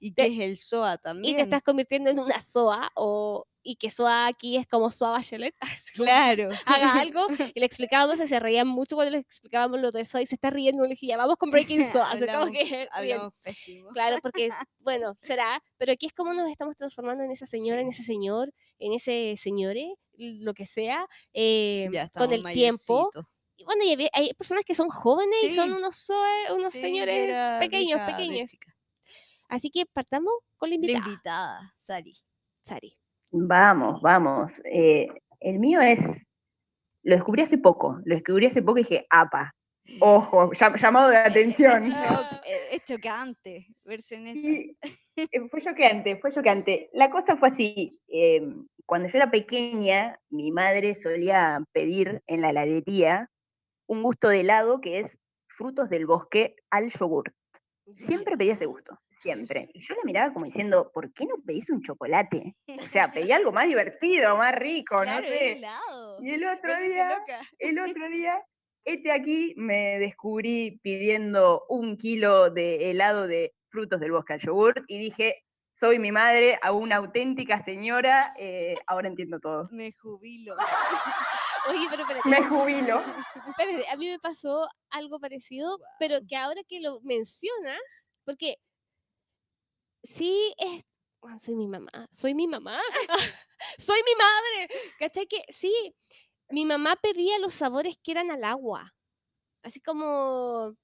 ¿Y 0.00 0.12
te- 0.12 0.28
qué 0.28 0.34
es 0.34 0.40
el 0.50 0.56
SOA 0.56 0.94
y 0.94 0.98
también? 0.98 1.36
te 1.36 1.42
estás 1.42 1.62
convirtiendo 1.62 2.10
en 2.10 2.18
una 2.20 2.40
SOA 2.40 2.90
o 2.94 3.46
y 3.62 3.76
que 3.76 3.90
SOA 3.90 4.28
aquí 4.28 4.56
es 4.56 4.66
como 4.66 4.90
SOA 4.90 5.10
Bachelet 5.10 5.54
Claro. 5.94 6.50
haga 6.64 6.92
algo 7.00 7.26
y 7.54 7.60
le 7.60 7.66
explicábamos 7.66 8.20
y 8.20 8.26
se 8.28 8.40
reían 8.40 8.66
mucho 8.68 8.94
cuando 8.96 9.10
le 9.10 9.18
explicábamos 9.18 9.80
lo 9.80 9.90
de 9.90 10.04
SOA 10.04 10.22
y 10.22 10.26
se 10.26 10.36
está 10.36 10.50
riendo 10.50 10.84
y 10.84 10.88
le 10.88 10.92
dije 10.94 11.06
ya 11.08 11.16
vamos 11.16 11.36
con 11.36 11.50
Breaking 11.50 11.80
SOA 11.92 12.10
así 12.12 12.26
como 12.26 12.46
Hablamos- 12.46 12.50
que. 12.52 12.88
Hablamos 12.92 13.32
pésimo. 13.42 13.90
claro 13.90 14.16
porque 14.22 14.46
es, 14.46 14.54
bueno 14.78 15.14
será 15.18 15.62
pero 15.76 15.92
aquí 15.92 16.06
es 16.06 16.12
como 16.14 16.32
nos 16.32 16.48
estamos 16.48 16.76
transformando 16.76 17.24
en 17.24 17.30
esa 17.32 17.46
señora 17.46 17.80
en 17.80 17.90
Sí. 17.92 18.02
ese 18.02 18.12
señor 18.12 18.52
en 18.78 18.92
ese 18.92 19.34
señore 19.36 19.94
lo 20.16 20.52
que 20.54 20.66
sea, 20.66 21.06
eh, 21.32 21.88
Ya 21.92 22.08
con 22.08 22.32
el 22.32 22.42
tiempo. 22.52 23.08
mayorcitos. 23.12 23.24
Y 23.56 23.64
bueno, 23.64 23.82
y 23.84 24.08
hay 24.12 24.32
personas 24.34 24.64
que 24.64 24.74
son 24.74 24.88
jóvenes 24.88 25.36
y 25.44 25.50
son 25.50 25.70
Sí. 25.70 25.76
unos, 25.76 26.06
unos 26.54 26.72
Sí, 26.72 26.80
señores 26.80 27.58
pequeños, 27.60 28.00
pequeños. 28.06 28.50
Así 29.48 29.70
que 29.70 29.84
partamos 29.86 30.32
con 30.56 30.70
la 30.70 30.76
La 30.76 30.80
invitada, 30.80 31.06
invitada, 31.08 31.74
Sari. 31.76 32.14
Sari. 32.62 32.96
Vamos, 33.30 34.00
vamos. 34.02 34.60
Eh, 34.64 35.08
el 35.40 35.58
mío 35.58 35.80
es, 35.80 36.00
lo 37.02 37.14
descubrí 37.14 37.42
hace 37.42 37.58
poco, 37.58 37.98
lo 38.04 38.14
descubrí 38.14 38.46
hace 38.46 38.62
poco 38.62 38.78
y 38.78 38.82
dije, 38.82 39.06
apa, 39.10 39.54
ojo, 40.00 40.50
llam- 40.52 40.76
llamado 40.76 41.08
de 41.08 41.16
atención. 41.18 41.90
Eh, 42.46 42.60
Es 42.72 42.84
chocante 42.84 43.66
verse 43.84 44.14
en. 44.16 44.28
Y, 44.36 44.76
eh, 45.16 45.48
fue 45.50 45.60
choqueante, 45.60 46.16
fue 46.18 46.32
choqueante. 46.32 46.88
La 46.92 47.10
cosa 47.10 47.36
fue 47.36 47.48
así, 47.48 47.90
eh, 48.08 48.40
cuando 48.86 49.08
yo 49.08 49.18
era 49.18 49.30
pequeña, 49.30 50.18
mi 50.30 50.50
madre 50.50 50.94
solía 50.94 51.60
pedir 51.72 52.22
en 52.26 52.40
la 52.40 52.50
heladería 52.50 53.30
un 53.86 54.02
gusto 54.02 54.28
de 54.28 54.40
helado 54.40 54.80
que 54.80 55.00
es 55.00 55.18
frutos 55.46 55.90
del 55.90 56.06
bosque 56.06 56.56
al 56.70 56.90
yogur. 56.90 57.34
Siempre 57.94 58.36
pedía 58.36 58.54
ese 58.54 58.66
gusto, 58.66 58.98
siempre. 59.20 59.68
Y 59.74 59.80
yo 59.80 59.94
la 59.94 60.02
miraba 60.04 60.32
como 60.32 60.46
diciendo, 60.46 60.90
¿por 60.92 61.12
qué 61.12 61.26
no 61.26 61.36
pedís 61.44 61.70
un 61.70 61.82
chocolate? 61.82 62.54
O 62.78 62.82
sea, 63.06 63.10
pedí 63.12 63.32
algo 63.32 63.52
más 63.52 63.66
divertido, 63.66 64.36
más 64.36 64.54
rico, 64.54 65.00
Claro, 65.02 65.22
no 65.22 65.28
sé. 65.28 65.52
helado. 65.52 66.22
Y 66.22 66.30
el 66.30 66.44
otro 66.48 66.76
día, 66.80 67.24
el 67.58 67.78
otro 67.80 68.08
día, 68.08 68.42
este 68.84 69.12
aquí 69.12 69.54
me 69.56 69.98
descubrí 69.98 70.80
pidiendo 70.82 71.64
un 71.68 71.96
kilo 71.96 72.50
de 72.50 72.90
helado 72.90 73.26
de 73.26 73.54
frutos 73.70 74.00
del 74.00 74.12
bosque 74.12 74.32
al 74.34 74.40
yogur 74.40 74.84
y 74.86 74.98
dije, 74.98 75.44
soy 75.70 75.98
mi 75.98 76.10
madre, 76.10 76.58
a 76.62 76.72
una 76.72 76.96
auténtica 76.96 77.62
señora, 77.62 78.32
eh, 78.38 78.74
ahora 78.86 79.08
entiendo 79.08 79.38
todo. 79.38 79.68
Me 79.70 79.92
jubilo. 79.92 80.56
Oye, 81.68 81.86
pero 81.90 82.02
espérate. 82.02 82.28
Me 82.28 82.42
jubilo. 82.48 83.02
Espérate, 83.48 83.84
a 83.92 83.96
mí 83.96 84.08
me 84.08 84.18
pasó 84.18 84.66
algo 84.90 85.20
parecido, 85.20 85.78
pero 85.98 86.18
que 86.26 86.36
ahora 86.36 86.62
que 86.66 86.80
lo 86.80 87.00
mencionas, 87.02 87.80
porque 88.24 88.56
sí 90.02 90.54
es. 90.58 90.84
ah, 91.22 91.38
soy 91.38 91.56
mi 91.56 91.66
mamá, 91.68 91.90
soy 92.10 92.34
mi 92.34 92.46
mamá, 92.46 92.80
soy 93.78 94.00
mi 94.04 94.12
madre. 94.16 94.68
¿Cachai? 94.98 95.26
Que 95.26 95.42
sí, 95.48 95.72
mi 96.50 96.64
mamá 96.64 96.96
pedía 96.96 97.38
los 97.38 97.54
sabores 97.54 97.98
que 98.02 98.12
eran 98.12 98.30
al 98.30 98.44
agua, 98.44 98.94
así 99.62 99.80
como 99.80 100.74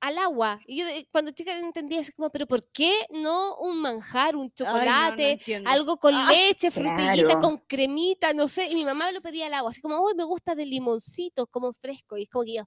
al 0.00 0.18
agua. 0.18 0.60
Y 0.66 0.78
yo 0.78 0.86
cuando 1.12 1.32
chica 1.32 1.58
entendía 1.58 2.00
así 2.00 2.12
como, 2.12 2.30
pero 2.30 2.46
¿por 2.46 2.70
qué 2.72 2.92
no 3.10 3.56
un 3.56 3.80
manjar, 3.80 4.36
un 4.36 4.52
Ay, 4.64 4.90
no, 4.92 5.10
no 5.16 5.16
chocolate? 5.16 5.32
entiendo. 5.32 5.70
algo 5.70 5.96
con 5.98 6.14
Ah, 6.14 6.30
leche, 6.32 6.70
frutillita, 6.70 7.14
claro. 7.24 7.40
con 7.40 7.58
cremita, 7.66 8.32
no 8.34 8.46
sé. 8.48 8.68
Y 8.68 8.74
mi 8.76 8.84
mamá 8.84 9.06
me 9.06 9.12
lo 9.12 9.20
pedía 9.22 9.46
al 9.46 9.54
agua, 9.54 9.70
así 9.70 9.80
como, 9.80 10.00
uy, 10.00 10.14
me 10.16 10.24
gusta 10.24 10.54
de 10.54 10.66
limoncito, 10.66 11.46
como 11.48 11.72
fresco. 11.72 12.16
Y 12.16 12.24
es 12.24 12.30
como 12.30 12.44
que 12.44 12.54
yo, 12.54 12.64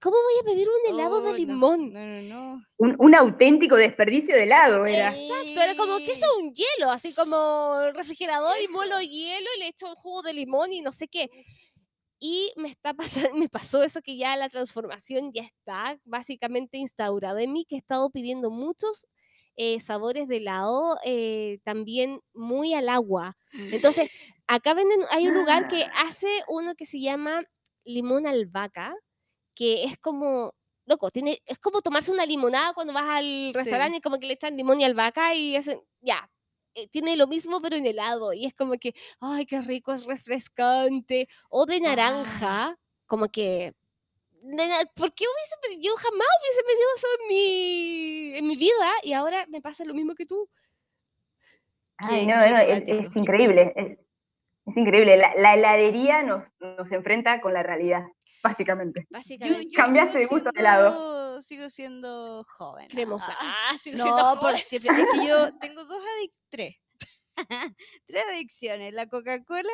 ¿cómo 0.00 0.16
voy 0.16 0.34
a 0.40 0.44
pedir 0.44 0.68
un 0.68 0.94
helado 0.94 1.20
de 1.22 1.32
Ay, 1.32 1.44
no, 1.46 1.54
limón? 1.54 1.92
No, 1.92 2.00
no, 2.06 2.22
no. 2.22 2.62
Un, 2.78 2.96
un 2.98 3.14
auténtico 3.14 3.76
desperdicio 3.76 4.34
de 4.36 4.44
helado 4.44 4.86
era. 4.86 5.08
Exacto, 5.10 5.60
era 5.62 5.74
como, 5.76 5.96
¿qué 5.98 6.12
es 6.12 6.20
un 6.38 6.52
hielo? 6.54 6.90
Así 6.90 7.14
como 7.14 7.80
refrigerador 7.94 8.56
y 8.62 8.68
molo 8.68 9.00
hielo 9.00 9.46
y 9.56 9.60
le 9.60 9.68
echo 9.68 9.88
un 9.88 9.94
jugo 9.96 10.22
de 10.22 10.32
limón 10.34 10.72
y 10.72 10.80
no 10.82 10.92
sé 10.92 11.08
qué. 11.08 11.28
Y 12.20 12.52
me 12.56 12.68
está 12.68 12.94
pasando, 12.94 13.30
me 13.38 13.48
pasó 13.48 13.82
eso 13.82 14.00
que 14.02 14.16
ya 14.16 14.36
la 14.36 14.48
transformación 14.48 15.32
ya 15.32 15.42
está 15.42 15.98
básicamente 16.04 16.78
instaurada 16.78 17.42
en 17.42 17.52
mí, 17.52 17.64
que 17.64 17.76
he 17.76 17.78
estado 17.78 18.10
pidiendo 18.10 18.50
muchos 18.50 19.06
eh, 19.56 19.80
sabores 19.80 20.28
de 20.28 20.38
helado, 20.38 20.96
eh, 21.04 21.58
también 21.64 22.20
muy 22.34 22.74
al 22.74 22.88
agua. 22.88 23.36
Entonces, 23.52 24.10
acá 24.48 24.74
venden, 24.74 25.00
hay 25.10 25.28
un 25.28 25.34
lugar 25.34 25.68
que 25.68 25.84
Ah. 25.84 25.92
hace 26.08 26.28
uno 26.48 26.74
que 26.76 26.86
se 26.86 27.00
llama 27.00 27.42
limón 27.84 28.26
albahaca, 28.26 28.94
que 29.58 29.82
es 29.82 29.98
como, 29.98 30.54
loco, 30.86 31.10
tiene, 31.10 31.42
es 31.44 31.58
como 31.58 31.82
tomarse 31.82 32.12
una 32.12 32.24
limonada 32.24 32.74
cuando 32.74 32.92
vas 32.92 33.08
al 33.08 33.50
Sí. 33.52 33.58
restaurante 33.58 33.98
y 33.98 34.00
como 34.00 34.20
que 34.20 34.26
le 34.28 34.34
echan 34.34 34.56
limón 34.56 34.78
y 34.80 34.84
albahaca 34.84 35.34
y 35.34 35.56
hacen, 35.56 35.80
ya, 36.00 36.30
eh, 36.76 36.86
tiene 36.88 37.16
lo 37.16 37.26
mismo 37.26 37.60
pero 37.60 37.74
en 37.74 37.84
helado 37.84 38.32
y 38.32 38.46
es 38.46 38.54
como 38.54 38.74
que, 38.74 38.94
ay, 39.18 39.46
qué 39.46 39.60
rico, 39.60 39.92
es 39.92 40.04
refrescante. 40.06 41.28
O 41.50 41.66
de 41.66 41.80
naranja, 41.80 42.78
como 43.06 43.26
que... 43.26 43.74
¿Por 44.94 45.12
qué 45.12 45.24
hubiese? 45.24 45.82
Yo 45.82 45.92
jamás 45.96 46.28
hubiese 46.40 46.62
pedido 46.62 46.88
eso 46.96 47.06
en 47.20 47.28
mi, 47.28 48.36
en 48.36 48.46
mi 48.46 48.56
vida 48.56 48.90
y 49.02 49.12
ahora 49.12 49.44
me 49.48 49.60
pasa 49.60 49.84
lo 49.84 49.92
mismo 49.92 50.14
que 50.14 50.24
tú. 50.26 50.48
Ay, 51.96 52.28
no, 52.28 52.36
no, 52.36 52.58
es, 52.60 52.84
es 52.86 53.16
increíble. 53.16 53.72
Es, 53.74 53.98
es 54.66 54.76
increíble. 54.76 55.16
La, 55.16 55.34
la 55.34 55.54
heladería 55.54 56.22
nos, 56.22 56.44
nos 56.60 56.90
enfrenta 56.92 57.40
con 57.40 57.52
la 57.52 57.64
realidad, 57.64 58.04
básicamente. 58.42 59.06
Básicamente. 59.10 59.66
yo 59.70 59.76
Cambiaste 59.82 60.18
sigo 60.18 60.36
de 60.36 60.42
gusto 60.42 60.50
de 60.52 60.62
siendo- 60.62 61.40
Sigo 61.40 61.68
siendo 61.68 62.44
joven. 62.56 62.88
cremosa. 62.88 63.36
Ah, 63.40 63.76
sigo 63.82 63.96
siendo 63.98 64.16
No, 64.16 64.34
por 64.40 64.50
joven. 64.50 64.58
siempre. 64.58 64.90
Es 65.02 65.06
que 65.20 65.26
yo 65.28 65.58
tengo 65.60 65.84
dos 65.84 66.02
adicciones. 66.02 66.38
Tres. 66.50 66.76
tres 68.06 68.24
adicciones. 68.32 68.94
La 68.94 69.06
Coca-Cola, 69.06 69.68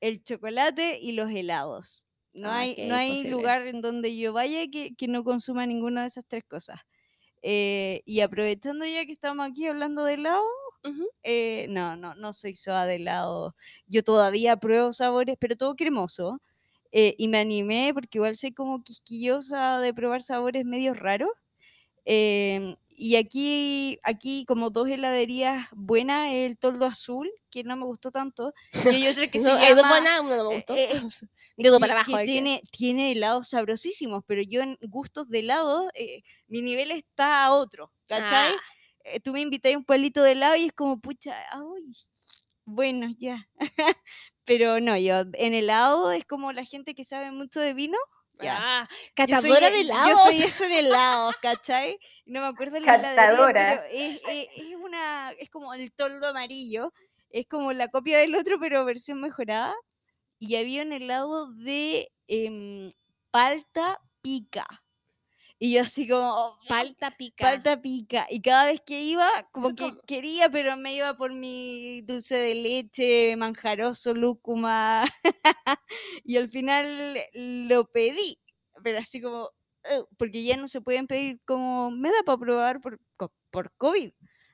el 0.00 0.22
chocolate 0.22 0.98
y 1.00 1.12
los 1.12 1.30
helados. 1.30 2.06
No 2.34 2.48
Ah, 2.50 2.60
hay, 2.60 2.76
no 2.88 2.94
hay 2.94 3.24
lugar 3.24 3.66
en 3.66 3.80
donde 3.82 4.16
yo 4.16 4.32
vaya 4.32 4.66
que, 4.70 4.94
que 4.94 5.06
no 5.06 5.22
consuma 5.22 5.66
ninguna 5.66 6.00
de 6.02 6.06
esas 6.08 6.26
tres 6.26 6.44
cosas. 6.48 6.80
Eh, 7.42 8.02
y 8.06 8.20
aprovechando 8.20 8.86
ya 8.86 9.04
que 9.04 9.12
estamos 9.12 9.48
aquí 9.48 9.66
hablando 9.66 10.04
de 10.04 10.14
helado, 10.14 10.42
Ujú. 10.84 11.08
eh, 11.22 11.66
no, 11.68 11.96
no, 11.96 12.14
no 12.14 12.32
soy 12.32 12.54
soa 12.54 12.86
de 12.86 12.96
helado. 12.96 13.54
Yo 13.86 14.02
todavía 14.02 14.56
pruebo 14.56 14.92
sabores, 14.92 15.36
pero 15.38 15.56
todo 15.56 15.74
cremoso. 15.76 16.40
Eh, 16.92 17.14
y 17.18 17.28
me 17.28 17.38
animé 17.38 17.92
porque 17.94 18.18
igual 18.18 18.36
soy 18.36 18.52
como 18.52 18.82
quisquillosa 18.82 19.80
de 19.80 19.94
probar 19.94 20.22
sabores 20.22 20.64
medio 20.64 20.94
raros. 20.94 21.30
em, 22.04 22.76
y 22.88 23.16
aquí, 23.16 23.98
aquí 24.04 24.44
como 24.46 24.70
dos 24.70 24.88
heladerías 24.88 25.66
buenas, 25.72 26.32
el 26.32 26.58
toldo 26.58 26.86
azul, 26.86 27.30
que 27.50 27.64
no 27.64 27.76
me 27.76 27.84
gustó 27.86 28.10
tanto, 28.10 28.52
y 28.74 28.94
hay 28.96 29.08
otra 29.08 29.28
que 29.28 29.38
se 29.40 29.52
No, 29.52 29.58
llama... 29.58 29.88
buenas, 29.88 30.20
una 30.20 30.36
no 30.36 30.44
me 30.44 30.50
eh, 30.50 30.56
gustó. 30.56 30.74
eh, 30.76 31.00
que- 31.56 31.70
para 31.80 31.94
abajo. 31.94 32.16
hay 32.16 32.26
que- 32.26 32.32
tiene, 32.32 32.62
tiene 32.72 33.12
helados 33.12 33.48
sabrosísimos, 33.48 34.22
pero 34.26 34.42
yo 34.42 34.62
en 34.62 34.78
gustos 34.82 35.28
de 35.28 35.40
helado, 35.40 35.90
eh, 35.94 36.22
mi 36.48 36.62
nivel 36.62 36.90
está 36.90 37.46
a 37.46 37.52
otro, 37.54 37.92
¿cachai? 38.08 38.52
Ah, 38.52 38.60
eh, 39.04 39.20
tú 39.20 39.32
me 39.32 39.40
invitas 39.40 39.74
a 39.74 39.78
un 39.78 39.84
palito 39.84 40.22
de 40.22 40.32
helado 40.32 40.56
y 40.56 40.64
es 40.66 40.72
como, 40.72 41.00
pucha, 41.00 41.34
ay, 41.52 41.92
bueno, 42.64 43.08
ya. 43.18 43.48
Pero 44.44 44.80
no, 44.80 44.96
yo 44.96 45.22
en 45.34 45.54
helado 45.54 46.10
es 46.12 46.24
como 46.24 46.52
la 46.52 46.64
gente 46.64 46.94
que 46.94 47.04
sabe 47.04 47.30
mucho 47.30 47.60
de 47.60 47.74
vino. 47.74 47.96
Ya. 48.40 48.56
ah, 48.60 48.88
Yo 48.90 48.96
soy, 49.40 49.50
catadora 49.52 49.70
de 49.70 49.76
e- 49.76 49.80
helados. 49.82 50.08
Yo 50.08 50.16
soy 50.16 50.42
eso 50.42 50.64
en 50.64 50.72
helados, 50.72 51.36
¿cachai? 51.40 51.98
No 52.26 52.40
me 52.40 52.46
acuerdo 52.46 52.80
la 52.80 53.00
Catadora. 53.00 53.86
es, 53.88 54.20
es- 54.28 54.48
es 54.56 54.74
una, 54.74 55.30
es 55.38 55.48
como 55.48 55.72
el 55.74 55.92
toldo 55.92 56.28
amarillo, 56.28 56.92
es 57.30 57.46
como 57.46 57.72
la 57.72 57.88
copia 57.88 58.18
del 58.18 58.34
otro, 58.34 58.58
pero 58.58 58.84
versión 58.84 59.20
mejorada. 59.20 59.74
Y 60.40 60.56
había 60.56 60.82
un 60.82 60.92
helado 60.92 61.52
de 61.52 62.10
em, 62.26 62.90
palta 63.30 64.00
pica. 64.22 64.81
Y 65.64 65.74
yo 65.74 65.82
así 65.82 66.08
como, 66.08 66.28
"Oh, 66.34 66.58
Palta 66.68 67.12
pica. 67.16 67.44
Palta 67.44 67.80
pica. 67.80 68.26
Y 68.28 68.40
cada 68.40 68.66
vez 68.66 68.80
que 68.80 69.00
iba, 69.02 69.28
como 69.52 69.76
que 69.76 69.90
como- 69.90 70.00
quería, 70.08 70.50
pero 70.50 70.76
me 70.76 70.92
iba 70.94 71.16
por 71.16 71.32
mi 71.32 72.00
dulce 72.02 72.34
de 72.34 72.54
leche, 72.56 73.36
manjaroso, 73.36 74.12
lúcuma. 74.12 75.04
y 76.24 76.36
al 76.36 76.48
final 76.50 76.86
lo 77.34 77.86
pedí. 77.90 78.40
Pero 78.82 78.98
así 78.98 79.20
como, 79.20 79.50
porque 80.16 80.42
ya 80.44 80.56
no 80.56 80.66
se 80.66 80.80
pueden 80.80 81.06
pedir 81.06 81.40
como, 81.44 81.90
me 81.92 82.10
da 82.10 82.22
para 82.24 82.38
probar 82.38 82.80
por, 82.80 83.00
por 83.50 83.72
COVID. 83.76 84.10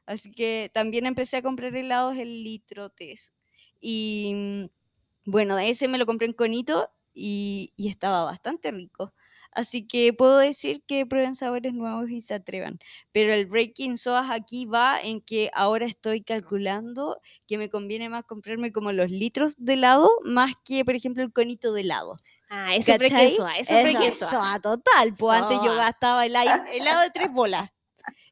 Así 0.06 0.30
que 0.30 0.70
también 0.74 1.06
empecé 1.06 1.38
a 1.38 1.42
comprar 1.42 1.74
helados 1.74 2.16
en 2.16 2.28
litrotes. 2.44 3.32
Y 3.80 4.32
mm, 4.34 5.30
bueno, 5.30 5.58
ese 5.58 5.88
me 5.88 5.98
lo 5.98 6.06
compré 6.06 6.26
en 6.26 6.32
conito 6.34 6.90
y, 7.14 7.72
y 7.76 7.88
estaba 7.88 8.24
bastante 8.24 8.70
rico. 8.70 9.14
Así 9.58 9.86
que 9.88 10.12
puedo 10.12 10.38
decir 10.38 10.84
que 10.86 11.04
prueben 11.04 11.34
sabores 11.34 11.74
nuevos 11.74 12.08
y 12.10 12.20
se 12.20 12.34
atrevan. 12.34 12.78
Pero 13.10 13.32
el 13.32 13.46
Breaking 13.46 13.96
Sodas 13.96 14.30
aquí 14.30 14.66
va 14.66 15.00
en 15.02 15.20
que 15.20 15.50
ahora 15.52 15.84
estoy 15.84 16.22
calculando 16.22 17.20
que 17.48 17.58
me 17.58 17.68
conviene 17.68 18.08
más 18.08 18.24
comprarme 18.24 18.70
como 18.70 18.92
los 18.92 19.10
litros 19.10 19.56
de 19.58 19.72
helado 19.72 20.08
más 20.24 20.52
que, 20.64 20.84
por 20.84 20.94
ejemplo, 20.94 21.24
el 21.24 21.32
conito 21.32 21.72
de 21.72 21.80
helado. 21.80 22.16
Ah, 22.48 22.76
eso 22.76 22.92
es 22.92 22.98
¿Cachai? 22.98 23.10
brequesoa, 23.10 23.56
eso 23.56 23.74
es 23.74 23.84
Eso, 23.86 23.98
brequesoa. 23.98 24.28
eso, 24.28 24.40
a 24.42 24.60
total. 24.60 25.14
Pues 25.18 25.42
antes 25.42 25.58
yo 25.64 25.74
gastaba 25.74 26.24
hela- 26.24 26.64
helado 26.72 27.00
de 27.02 27.10
tres 27.10 27.32
bolas. 27.32 27.68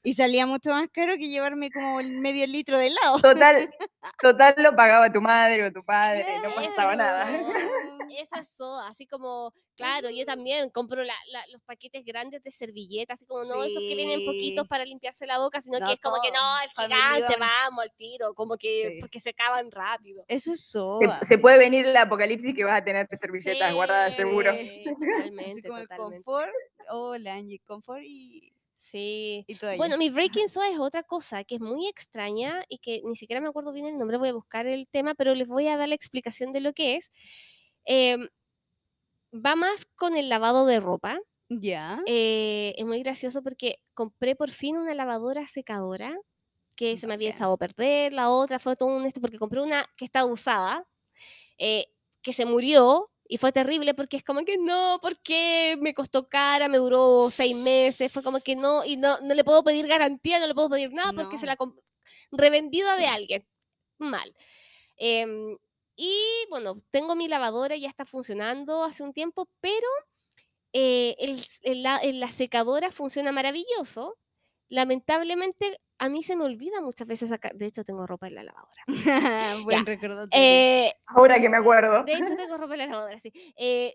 Y 0.07 0.13
salía 0.13 0.47
mucho 0.47 0.71
más 0.71 0.89
caro 0.93 1.15
que 1.17 1.29
llevarme 1.29 1.69
como 1.73 1.99
el 1.99 2.13
medio 2.13 2.47
litro 2.47 2.79
de 2.79 2.87
helado. 2.87 3.19
Total, 3.21 3.69
total 4.23 4.55
lo 4.59 4.77
pagaba 4.77 5.13
tu 5.13 5.21
madre 5.21 5.67
o 5.67 5.73
tu 5.73 5.83
padre, 5.85 6.25
no 6.45 6.55
pasaba 6.55 6.93
Eso. 6.93 7.03
nada. 7.03 7.27
Eso 8.17 8.37
es 8.39 8.57
todo, 8.57 8.79
así 8.83 9.05
como, 9.09 9.53
claro, 9.77 10.09
yo 10.11 10.25
también 10.25 10.71
compro 10.71 11.03
la- 11.03 11.13
la- 11.33 11.45
los 11.53 11.61
paquetes 11.65 12.05
grandes 12.05 12.41
de 12.45 12.53
servilletas, 12.53 13.15
así 13.19 13.27
como 13.27 13.43
no 13.45 13.65
esos 13.65 13.83
que 13.83 13.97
vienen 13.97 14.25
poquitos 14.25 14.69
para 14.69 14.85
limpiarse 14.85 15.27
la 15.27 15.39
boca, 15.39 15.61
sino 15.61 15.81
No, 15.81 15.89
que 15.89 15.95
es 15.95 16.01
como 16.01 16.23
que 16.23 16.31
no, 16.31 16.39
todo, 16.77 16.85
el 16.87 16.89
gigante, 16.95 17.37
vamos 17.41 17.83
al 17.85 17.93
tiro, 17.97 18.33
como 18.35 18.57
que 18.57 18.71
Sí. 18.93 18.99
porque 19.01 19.19
se 19.19 19.31
acaban 19.31 19.73
rápido. 19.73 20.25
Eso 20.29 20.53
es 20.53 20.61
Se, 20.61 20.71
soda. 20.71 21.19
se 21.25 21.39
puede 21.39 21.59
venir 21.59 21.85
el 21.85 21.97
apocalipsis 21.97 22.55
que 22.55 22.63
vas 22.65 22.81
a 22.81 22.85
tener 22.85 23.09
servilletas 23.21 23.75
guardadas 23.75 24.15
seguro. 24.15 24.53
Sí, 24.53 24.85
Así 24.87 24.95
totalmente, 24.95 25.63
como 25.69 25.79
el 25.79 25.89
totalmente. 25.89 26.25
confort. 26.25 26.53
Hola, 26.91 27.35
Angie, 27.35 27.59
confort 27.67 28.03
y, 28.05 28.53
Sí. 28.77 29.45
y. 29.49 29.57
Bueno, 29.77 29.99
mi 29.99 30.11
Breaking 30.11 30.49
Soda 30.49 30.69
es 30.71 30.79
otra 30.79 31.03
cosa 31.03 31.45
que 31.45 31.57
es 31.57 31.61
muy 31.61 31.89
extraña 31.89 32.65
y 32.69 32.79
que 32.79 33.01
ni 33.05 33.17
siquiera 33.17 33.41
me 33.41 33.49
acuerdo 33.49 33.73
bien 33.73 33.87
el 33.87 33.99
nombre, 33.99 34.19
voy 34.19 34.29
a 34.31 34.35
buscar 34.35 34.67
el 34.67 34.87
tema, 34.89 35.15
pero 35.15 35.35
les 35.35 35.49
voy 35.49 35.69
a 35.69 35.77
dar 35.77 35.89
la 35.89 35.95
explicación 35.95 36.53
de 36.53 36.61
lo 36.61 36.73
que 36.73 36.97
es. 36.97 37.13
Em, 37.85 38.29
va 39.33 39.57
más 39.57 39.87
con 39.97 40.17
el 40.17 40.29
lavado 40.29 40.67
de 40.67 40.81
ropa. 40.81 41.19
ya. 41.49 42.01
Eh, 42.07 42.75
es 42.77 42.87
muy 42.87 43.01
gracioso 43.03 43.43
porque 43.43 43.81
compré 43.95 44.37
por 44.37 44.51
fin 44.51 44.77
una 44.77 44.95
lavadora 44.95 45.47
secadora 45.47 46.17
que 46.77 46.97
se 46.99 47.07
me 47.09 47.15
había 47.15 47.31
echado 47.31 47.55
a 47.55 47.59
perder, 47.59 48.13
la 48.13 48.31
otra 48.31 48.59
fue 48.61 48.77
todo 48.77 48.91
un 48.91 49.07
esto, 49.07 49.21
porque 49.21 49.39
compré 49.39 49.63
una 49.63 49.87
que 49.97 50.05
estaba 50.07 50.27
usada, 50.31 50.87
eh, 51.59 51.87
que 52.23 52.33
se 52.33 52.47
murió 52.47 53.11
y 53.29 53.39
fue 53.39 53.53
terrible 53.53 53.95
porque 53.95 54.17
es 54.17 54.25
como 54.25 54.45
que 54.45 54.57
no, 54.59 54.99
¿por 55.03 55.19
qué? 55.21 55.77
Me 55.81 55.95
costó 55.95 56.29
cara, 56.29 56.69
me 56.69 56.79
duró 56.79 57.29
seis 57.31 57.57
meses, 57.57 58.13
fue 58.13 58.23
como 58.23 58.41
que 58.41 58.57
no, 58.57 58.85
y 58.85 58.97
no, 58.97 59.21
no 59.21 59.35
le 59.35 59.45
puedo 59.45 59.63
pedir 59.65 59.87
garantía, 59.87 60.39
no 60.41 60.47
le 60.47 60.55
puedo 60.55 60.71
pedir 60.71 60.93
nada 60.93 61.13
porque 61.13 61.37
se 61.39 61.47
la 61.47 61.57
revendida 62.33 62.97
de 62.97 63.07
alguien. 63.07 63.47
Mal. 63.99 64.35
Em, 64.97 65.57
y 65.97 66.21
bueno, 66.51 66.83
tengo 66.91 67.15
mi 67.17 67.29
lavadora, 67.29 67.77
ya 67.77 67.89
está 67.89 68.05
funcionando 68.05 68.85
hace 68.85 69.03
un 69.03 69.13
tiempo, 69.13 69.49
pero 69.61 69.87
eh, 70.73 71.17
el 71.19 71.39
s- 71.41 71.61
el 71.63 71.83
la, 71.83 71.97
el- 71.99 72.21
la 72.21 72.29
secadora 72.31 72.91
funciona 72.91 73.33
maravilloso. 73.33 74.19
Lamentablemente, 74.69 75.79
a 75.99 76.09
mí 76.09 76.23
se 76.23 76.37
me 76.37 76.45
olvida 76.45 76.81
muchas 76.81 77.07
veces 77.09 77.31
sacar. 77.31 77.55
De 77.55 77.67
hecho, 77.67 77.85
tengo 77.85 78.07
ropa 78.07 78.27
en 78.29 78.35
la 78.35 78.43
lavadora. 78.45 78.83
Buen 79.65 79.87
recordatorio. 79.87 80.29
Eh, 80.33 80.93
Ahora 81.07 81.41
que 81.41 81.49
me 81.49 81.57
acuerdo. 81.57 82.05
de 82.05 82.13
hecho, 82.15 82.37
tengo 82.41 82.57
ropa 82.57 82.75
en 82.75 82.79
la 82.79 82.87
lavadora, 82.87 83.19
sí. 83.19 83.33
Eh, 83.57 83.95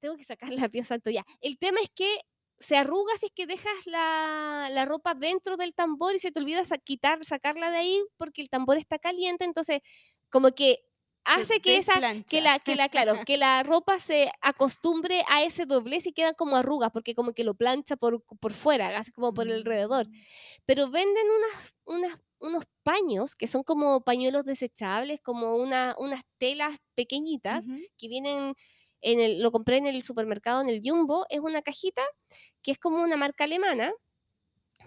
tengo 0.00 0.16
que 0.16 0.24
sacarla, 0.24 0.68
Dios 0.68 0.88
santo, 0.88 1.10
ya. 1.10 1.24
El 1.40 1.58
tema 1.58 1.78
es 1.82 1.90
que 1.94 2.20
se 2.58 2.76
arruga 2.76 3.12
si 3.18 3.26
es 3.26 3.32
que 3.32 3.46
dejas 3.46 3.86
la, 3.86 4.68
la 4.70 4.84
ropa 4.86 5.14
dentro 5.14 5.56
del 5.56 5.74
tambor 5.74 6.14
y 6.14 6.18
se 6.18 6.32
te 6.32 6.40
olvida 6.40 6.64
sa- 6.64 6.78
quitar, 6.78 7.22
sacarla 7.24 7.70
de 7.70 7.76
ahí 7.78 8.02
porque 8.16 8.40
el 8.40 8.48
tambor 8.48 8.78
está 8.78 8.98
caliente, 8.98 9.44
entonces 9.44 9.80
como 10.30 10.52
que 10.52 10.78
hace 11.26 11.60
que 11.60 11.76
esa 11.78 12.02
que 12.28 12.40
la 12.40 12.58
que 12.58 12.74
la 12.76 12.88
claro 12.88 13.20
que 13.24 13.36
la 13.36 13.62
ropa 13.62 13.98
se 13.98 14.30
acostumbre 14.42 15.24
a 15.28 15.42
ese 15.44 15.66
doblez 15.66 16.06
y 16.06 16.12
quedan 16.12 16.34
como 16.34 16.56
arrugas 16.56 16.90
porque 16.92 17.14
como 17.14 17.32
que 17.34 17.44
lo 17.44 17.54
plancha 17.54 17.96
por, 17.96 18.22
por 18.40 18.52
fuera 18.52 18.96
así 18.98 19.12
como 19.12 19.34
por 19.34 19.46
Mm. 19.46 19.50
alrededor 19.50 20.08
pero 20.66 20.90
venden 20.90 21.26
unas, 21.38 21.74
unas 21.84 22.18
unos 22.38 22.64
paños 22.82 23.34
que 23.36 23.46
son 23.48 23.62
como 23.64 24.02
pañuelos 24.02 24.44
desechables 24.44 25.20
como 25.22 25.56
una, 25.56 25.94
unas 25.98 26.22
telas 26.38 26.76
pequeñitas 26.94 27.66
que 27.98 28.08
vienen 28.08 28.54
en 29.00 29.20
el, 29.20 29.42
lo 29.42 29.52
compré 29.52 29.78
en 29.78 29.86
el 29.86 30.02
supermercado 30.02 30.60
en 30.60 30.68
el 30.68 30.80
Jumbo. 30.84 31.26
Es 31.30 31.40
una 31.40 31.62
cajita 31.62 32.02
que 32.62 32.72
es 32.72 32.78
como 32.78 33.02
una 33.02 33.16
marca 33.16 33.44
alemana 33.44 33.92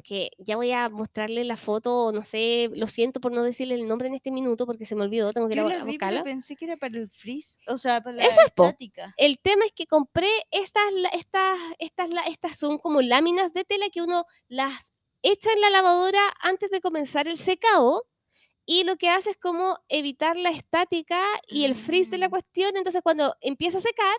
que 0.03 0.31
ya 0.37 0.55
voy 0.55 0.71
a 0.71 0.89
mostrarle 0.89 1.43
la 1.43 1.57
foto, 1.57 2.11
no 2.11 2.21
sé, 2.21 2.69
lo 2.73 2.87
siento 2.87 3.19
por 3.19 3.31
no 3.31 3.43
decirle 3.43 3.75
el 3.75 3.87
nombre 3.87 4.07
en 4.07 4.15
este 4.15 4.31
minuto 4.31 4.65
porque 4.65 4.85
se 4.85 4.95
me 4.95 5.03
olvidó, 5.03 5.31
tengo 5.33 5.47
que 5.47 5.53
ir 5.55 5.59
Yo 5.61 5.67
a, 5.67 5.69
la 5.69 5.83
vi, 5.83 5.91
buscarla. 5.93 6.23
pero 6.23 6.33
pensé 6.33 6.55
que 6.55 6.65
era 6.65 6.77
para 6.77 6.97
el 6.97 7.09
freeze. 7.09 7.59
O 7.67 7.77
sea, 7.77 8.01
para 8.01 8.17
la 8.17 8.23
Eso 8.23 8.41
es, 8.45 8.51
po. 8.51 8.65
estática. 8.65 9.13
El 9.17 9.39
tema 9.39 9.65
es 9.65 9.71
que 9.73 9.85
compré 9.87 10.29
estas, 10.51 10.83
estas, 11.13 11.59
estas, 11.79 12.09
estas 12.27 12.57
son 12.57 12.77
como 12.77 13.01
láminas 13.01 13.53
de 13.53 13.63
tela 13.65 13.85
que 13.91 14.01
uno 14.01 14.25
las 14.47 14.93
echa 15.21 15.51
en 15.51 15.61
la 15.61 15.69
lavadora 15.69 16.21
antes 16.41 16.69
de 16.71 16.79
comenzar 16.81 17.27
el 17.27 17.37
secado 17.37 18.05
y 18.65 18.83
lo 18.83 18.95
que 18.97 19.09
hace 19.09 19.31
es 19.31 19.37
como 19.37 19.77
evitar 19.89 20.37
la 20.37 20.49
estática 20.51 21.21
y 21.47 21.65
el 21.65 21.73
frizz 21.75 22.11
de 22.11 22.19
la 22.19 22.27
Ah. 22.27 22.29
cuestión. 22.29 22.77
Entonces 22.77 23.01
cuando 23.01 23.35
empieza 23.41 23.79
a 23.79 23.81
secar, 23.81 24.15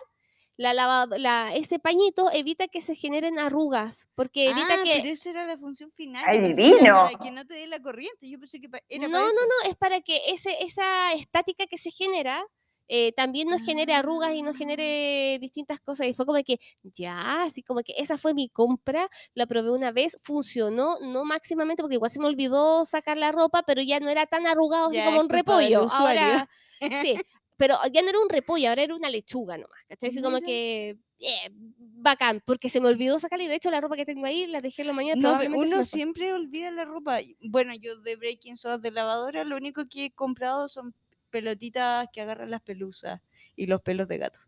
la 0.61 0.73
lava- 0.73 1.17
la, 1.17 1.55
ese 1.55 1.79
pañito 1.79 2.29
evita 2.31 2.67
que 2.67 2.81
se 2.81 2.93
generen 2.95 3.39
arrugas 3.39 4.07
porque 4.15 4.49
evita 4.49 4.75
ah, 4.79 4.83
que... 4.83 4.93
pero 4.97 5.09
esa 5.09 5.29
era 5.31 5.45
la 5.47 5.57
función 5.57 5.91
final. 5.91 6.23
¡Ay, 6.27 6.39
que 6.41 6.53
divino! 6.53 6.95
Para 7.05 7.17
que 7.17 7.31
no 7.31 7.45
te 7.45 7.55
dé 7.55 7.67
la 7.67 7.81
corriente. 7.81 8.29
Yo 8.29 8.39
pensé 8.39 8.59
que 8.61 8.67
era 8.89 9.07
no, 9.07 9.11
para 9.11 9.23
no, 9.23 9.29
eso. 9.29 9.39
no, 9.65 9.69
es 9.71 9.75
para 9.77 10.01
que 10.01 10.21
ese, 10.27 10.55
esa 10.63 11.13
estática 11.13 11.65
que 11.65 11.77
se 11.77 11.89
genera 11.91 12.45
eh, 12.93 13.13
también 13.13 13.47
nos 13.47 13.63
genere 13.63 13.93
arrugas 13.93 14.33
y 14.33 14.41
nos 14.41 14.55
Ah. 14.55 14.57
genere 14.59 15.37
distintas 15.39 15.79
cosas. 15.79 16.07
Y 16.07 16.13
fue 16.13 16.25
como 16.25 16.43
que, 16.43 16.59
ya, 16.83 17.43
así 17.43 17.63
como 17.63 17.81
que 17.81 17.93
esa 17.97 18.17
fue 18.17 18.33
mi 18.33 18.49
compra, 18.49 19.09
la 19.33 19.47
probé 19.47 19.71
una 19.71 19.91
vez, 19.91 20.17
funcionó, 20.21 20.97
no 21.01 21.23
máximamente, 21.23 21.81
porque 21.81 21.95
igual 21.95 22.11
se 22.11 22.19
me 22.19 22.27
olvidó 22.27 22.83
sacar 22.85 23.17
la 23.17 23.31
ropa, 23.31 23.63
pero 23.65 23.81
ya 23.81 23.99
no 23.99 24.09
era 24.09 24.25
tan 24.25 24.45
arrugado 24.45 24.89
así 24.89 24.97
Ya, 24.97 25.05
como 25.05 25.21
un 25.21 25.29
repollo. 25.29 25.87
Ahora, 25.89 26.49
sí, 27.01 27.15
pero 27.61 27.77
ya 27.93 28.01
no 28.01 28.09
era 28.09 28.19
un 28.19 28.27
repollo, 28.27 28.69
ahora 28.69 28.81
era 28.81 28.95
una 28.95 29.11
lechuga 29.11 29.55
nomás, 29.55 29.85
¿cachai? 29.87 30.09
Así 30.09 30.19
como 30.19 30.41
que, 30.41 30.97
eh, 31.19 31.51
bacán, 31.77 32.41
porque 32.43 32.69
se 32.69 32.81
me 32.81 32.87
olvidó 32.87 33.19
sacarla 33.19 33.43
y 33.43 33.47
de 33.47 33.53
hecho 33.53 33.69
la 33.69 33.79
ropa 33.79 33.95
que 33.95 34.03
tengo 34.03 34.25
ahí 34.25 34.47
la 34.47 34.61
dejé 34.61 34.81
en 34.81 34.87
la 34.87 34.93
mañana. 34.93 35.21
No, 35.21 35.59
uno 35.59 35.83
siempre 35.83 36.33
olvida 36.33 36.71
la 36.71 36.85
ropa. 36.85 37.19
Bueno, 37.39 37.75
yo 37.75 37.97
de 37.97 38.15
Breaking 38.15 38.57
Soda 38.57 38.79
de 38.79 38.89
lavadora, 38.89 39.43
lo 39.43 39.57
único 39.57 39.87
que 39.87 40.05
he 40.05 40.11
comprado 40.11 40.67
son 40.67 40.95
pelotitas 41.29 42.07
que 42.11 42.21
agarran 42.21 42.49
las 42.49 42.63
pelusas 42.63 43.21
y 43.55 43.67
los 43.67 43.79
pelos 43.83 44.07
de 44.07 44.17
gato. 44.17 44.39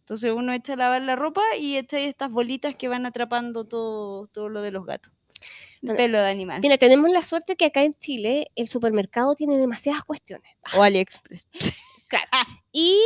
Entonces 0.00 0.30
uno 0.30 0.52
echa 0.52 0.74
a 0.74 0.76
lavar 0.76 1.00
la 1.00 1.16
ropa 1.16 1.40
y 1.58 1.78
echa 1.78 2.00
estas 2.00 2.30
bolitas 2.30 2.76
que 2.76 2.88
van 2.88 3.06
atrapando 3.06 3.64
todo, 3.64 4.26
todo 4.26 4.50
lo 4.50 4.60
de 4.60 4.72
los 4.72 4.84
gatos. 4.84 5.10
Bueno, 5.80 5.96
Pelo 5.96 6.18
de 6.18 6.28
animal. 6.28 6.60
Mira, 6.60 6.76
tenemos 6.76 7.10
la 7.10 7.22
suerte 7.22 7.56
que 7.56 7.64
acá 7.64 7.82
en 7.82 7.98
Chile 7.98 8.50
el 8.56 8.68
supermercado 8.68 9.34
tiene 9.36 9.56
demasiadas 9.56 10.02
cuestiones. 10.02 10.52
O 10.76 10.82
AliExpress. 10.82 11.48
Claro. 12.12 12.26
Y 12.72 13.00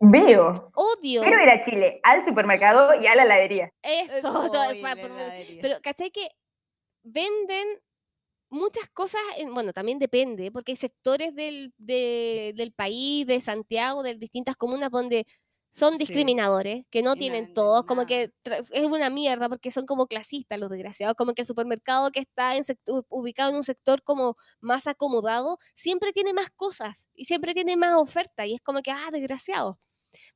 Veo. 0.00 0.70
odio 0.76 1.22
Quiero 1.22 1.42
ir 1.42 1.48
a 1.48 1.60
Chile, 1.64 2.00
al 2.04 2.24
supermercado 2.24 3.00
y 3.02 3.06
a 3.08 3.16
la 3.16 3.24
heladería. 3.24 3.72
eso. 3.82 4.30
todo- 4.30 4.72
la 4.72 4.92
heladería. 4.92 5.58
pero, 5.60 5.76
¿cachai? 5.82 6.10
Que 6.12 6.28
venden 7.02 7.66
muchas 8.50 8.88
cosas, 8.90 9.20
en- 9.36 9.52
bueno, 9.52 9.72
también 9.72 9.98
depende, 9.98 10.52
porque 10.52 10.72
hay 10.72 10.76
sectores 10.76 11.34
del, 11.34 11.72
de- 11.78 12.52
del 12.56 12.72
país, 12.72 13.26
de 13.26 13.40
Santiago, 13.40 14.02
de 14.04 14.14
distintas 14.14 14.56
comunas 14.56 14.90
donde 14.92 15.26
son 15.70 15.98
Sí. 15.98 15.98
discriminadores, 15.98 16.84
que 16.90 17.02
no 17.02 17.14
no 17.14 17.16
tienen 17.16 17.48
venden 17.48 17.54
todos, 17.54 17.84
como 17.86 18.04
nada. 18.04 18.06
que 18.06 18.32
es 18.44 18.84
una 18.84 19.10
mierda 19.10 19.48
porque 19.48 19.70
son 19.70 19.86
como 19.86 20.06
clasistas 20.06 20.58
los 20.58 20.70
desgraciados, 20.70 21.14
como 21.16 21.34
que 21.34 21.42
el 21.42 21.46
supermercado 21.46 22.10
que 22.10 22.20
está 22.20 22.56
en 22.56 22.64
ubicado 23.08 23.50
en 23.50 23.56
un 23.56 23.64
sector 23.64 24.02
como 24.02 24.36
más 24.60 24.86
acomodado, 24.86 25.58
siempre 25.74 26.12
tiene 26.12 26.32
más 26.34 26.50
cosas 26.50 27.08
y 27.14 27.24
siempre 27.26 27.54
tiene 27.54 27.76
más 27.76 27.94
oferta 27.96 28.46
y 28.46 28.54
es 28.54 28.60
como 28.62 28.82
que, 28.82 28.90
ah, 28.90 29.10
desgraciado. 29.12 29.78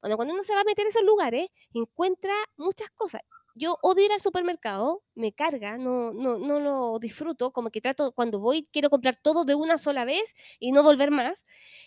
Bueno, 0.03 0.17
cuando 0.17 0.35
uno 0.35 0.43
se 0.43 0.55
va 0.55 0.61
a 0.63 0.65
meter 0.65 0.83
en 0.85 0.89
esos 0.91 1.05
lugares, 1.05 1.47
encuentra 1.75 2.35
muchas 2.57 2.91
cosas. 2.93 3.23
Yo 3.55 3.77
odio 3.83 4.05
ir 4.07 4.13
al 4.13 4.21
supermercado, 4.21 5.03
me 5.15 5.33
carga, 5.33 5.79
no, 5.79 6.13
no, 6.15 6.39
no 6.39 6.61
lo 6.61 6.99
disfruto, 6.99 7.53
como 7.53 7.71
que 7.71 7.81
trato, 7.83 8.13
cuando 8.13 8.41
voy, 8.41 8.69
quiero 8.73 8.91
comprar 8.91 9.17
todo 9.17 9.45
de 9.45 9.55
una 9.55 9.79
sola 9.79 10.05
vez 10.07 10.35
y 10.61 10.73
no 10.73 10.83
volver 10.83 11.11
más. 11.11 11.45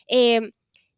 Eh, 0.08 0.52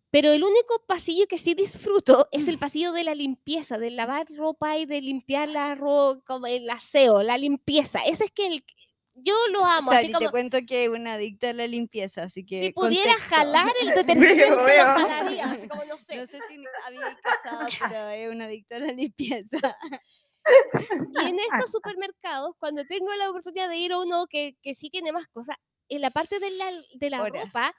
pero 0.10 0.32
el 0.32 0.44
único 0.44 0.84
pasillo 0.88 1.28
que 1.28 1.38
sí 1.38 1.54
disfruto 1.54 2.28
es 2.32 2.48
el 2.48 2.58
pasillo 2.58 2.92
de 2.92 3.04
la 3.04 3.16
limpieza, 3.16 3.78
de 3.78 3.92
lavar 3.92 4.28
ropa 4.36 4.78
y 4.78 4.86
de 4.86 5.02
limpiar 5.02 5.50
la 5.50 5.76
ropa, 5.76 6.22
como 6.26 6.48
el 6.48 6.70
aseo, 6.70 7.24
la 7.24 7.38
limpieza. 7.38 8.00
Ese 8.06 8.26
es 8.26 8.32
que 8.32 8.48
el, 8.48 8.64
yo 9.16 9.34
lo 9.52 9.66
amo, 9.66 9.92
así 9.92 10.12
como 10.12 10.26
te 10.26 10.32
cuento 10.32 10.60
que 10.68 10.86
es 10.86 10.90
una 10.90 11.16
adicta 11.16 11.50
a 11.50 11.54
la 11.54 11.68
limpieza, 11.68 12.24
así 12.24 12.46
que 12.46 12.68
si 12.68 12.74
pudiera 12.74 13.12
contexto. 13.14 13.36
jalar 13.36 13.74
el 13.82 13.88
detergente, 13.96 14.50
lo 14.50 14.66
jalaría, 14.66 15.52
así 15.52 15.68
como 15.68 15.84
no 15.86 15.98
sé. 15.98 16.16
No 16.16 16.26
sé 16.26 16.40
si 16.48 16.64
había 16.86 17.18
cachado, 17.22 17.68
pero 17.90 18.10
es 18.10 18.32
una 18.32 18.46
adicta 18.46 18.76
a 18.76 18.80
la 18.80 18.94
limpieza. 18.94 19.58
Y 21.24 21.30
en 21.30 21.40
estos 21.52 21.72
supermercados, 21.72 22.56
cuando 22.60 22.86
tengo 22.86 23.14
la 23.16 23.30
oportunidad 23.30 23.70
de 23.70 23.78
ir 23.78 23.92
a 23.92 24.00
uno 24.00 24.28
que, 24.28 24.56
que 24.62 24.74
sí 24.74 24.90
tiene 24.90 25.12
más 25.12 25.28
cosas, 25.28 25.58
en 25.90 26.02
la 26.02 26.12
parte 26.12 26.40
de 26.40 26.52
la, 26.52 26.66
de 26.96 27.10
la 27.10 27.22
Horas. 27.22 27.46
ropa, 27.48 27.72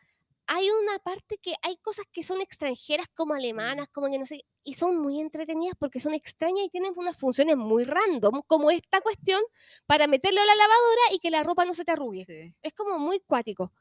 hay 0.48 0.68
una 0.70 0.98
parte 1.00 1.38
que 1.42 1.54
hay 1.62 1.76
cosas 1.78 2.06
que 2.12 2.22
son 2.24 2.40
extranjeras 2.40 3.06
como 3.14 3.34
alemanas, 3.34 3.88
como 3.92 4.08
que 4.10 4.18
no 4.18 4.26
sé, 4.26 4.44
y 4.64 4.74
son 4.74 4.98
muy 4.98 5.20
entretenidas 5.20 5.74
porque 5.78 6.00
son 6.00 6.14
extrañas 6.14 6.64
y 6.66 6.70
tienen 6.70 6.92
unas 6.96 7.16
funciones 7.16 7.56
muy 7.56 7.84
random, 7.84 8.42
como 8.46 8.70
esta 8.70 9.00
cuestión 9.02 9.42
para 9.86 10.06
meterlo 10.06 10.40
a 10.40 10.46
la 10.46 10.56
lavadora 10.56 11.02
y 11.12 11.18
que 11.20 11.30
la 11.30 11.42
ropa 11.44 11.64
no 11.66 11.74
se 11.74 11.84
te 11.84 11.92
arrugue. 11.92 12.24
Sí. 12.26 12.54
Es 12.62 12.72
como 12.74 12.98
muy 12.98 13.20
cuático. 13.20 13.72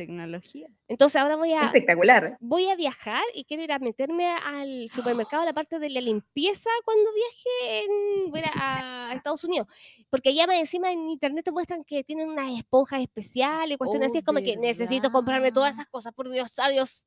Tecnología. 0.00 0.66
Entonces 0.88 1.20
ahora 1.20 1.36
voy 1.36 1.52
a, 1.52 1.66
Espectacular. 1.66 2.38
voy 2.40 2.70
a 2.70 2.74
viajar 2.74 3.22
y 3.34 3.44
quiero 3.44 3.62
ir 3.62 3.70
a 3.72 3.78
meterme 3.78 4.30
al 4.30 4.88
supermercado, 5.28 5.42
a 5.42 5.44
la 5.46 5.52
parte 5.52 5.78
de 5.78 5.90
la 5.90 6.00
limpieza 6.00 6.70
cuando 6.86 7.10
viaje 7.12 7.84
en, 7.84 8.30
voy 8.30 8.40
a, 8.54 9.10
a 9.10 9.12
Estados 9.12 9.44
Unidos. 9.44 9.66
Porque 10.08 10.30
allá 10.30 10.46
más 10.46 10.56
encima 10.56 10.90
en 10.90 11.10
internet 11.10 11.44
te 11.44 11.52
muestran 11.52 11.84
que 11.84 12.02
tienen 12.02 12.30
unas 12.30 12.58
esponjas 12.58 13.02
especiales, 13.02 13.76
cuestiones 13.76 14.08
Oh, 14.08 14.12
así. 14.12 14.18
Es 14.20 14.24
como 14.24 14.40
que 14.40 14.56
necesito 14.56 15.12
comprarme 15.12 15.52
todas 15.52 15.74
esas 15.74 15.86
cosas, 15.86 16.12
por 16.12 16.30
Dios, 16.30 16.58
adiós. 16.58 17.04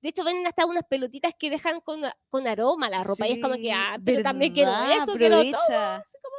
De 0.00 0.08
hecho, 0.08 0.24
venden 0.24 0.46
hasta 0.46 0.64
unas 0.64 0.84
pelotitas 0.84 1.32
que 1.38 1.50
dejan 1.50 1.80
con, 1.80 2.00
con 2.30 2.46
aroma 2.46 2.88
la 2.88 3.02
ropa. 3.02 3.26
y 3.26 3.32
es 3.32 3.42
como 3.42 3.56
que, 3.56 3.70
ah, 3.72 3.98
pero 4.02 4.22
también 4.22 4.54
quiero 4.54 4.70
eso, 4.70 5.12
todo. 5.12 5.40
Así 5.40 5.52
como. 6.22 6.37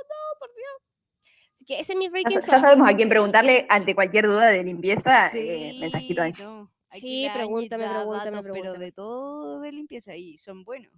Así 1.59 1.65
que 1.65 1.79
ese 1.79 1.93
es 1.93 1.99
mi 1.99 2.05
Ya, 2.05 2.11
breaking 2.11 2.39
ya 2.39 2.41
sauce. 2.41 2.61
sabemos 2.61 2.89
a 2.89 2.95
quién 2.95 3.09
preguntarle 3.09 3.65
ante 3.69 3.93
cualquier 3.95 4.27
duda 4.27 4.47
de 4.47 4.63
limpieza. 4.63 5.27
eh, 5.35 5.73
mensajito 5.81 6.21
Angie. 6.21 6.43
no, 6.43 6.71
Sí, 6.91 7.27
pregúntame, 7.33 7.83
da 7.83 7.93
pregúntame, 7.93 8.25
datos, 8.31 8.41
Pero 8.53 8.53
pregúntame. 8.53 8.85
de 8.85 8.91
todo 8.93 9.59
de 9.61 9.71
limpieza 9.71 10.15
y 10.15 10.37
son 10.37 10.63
buenos. 10.63 10.91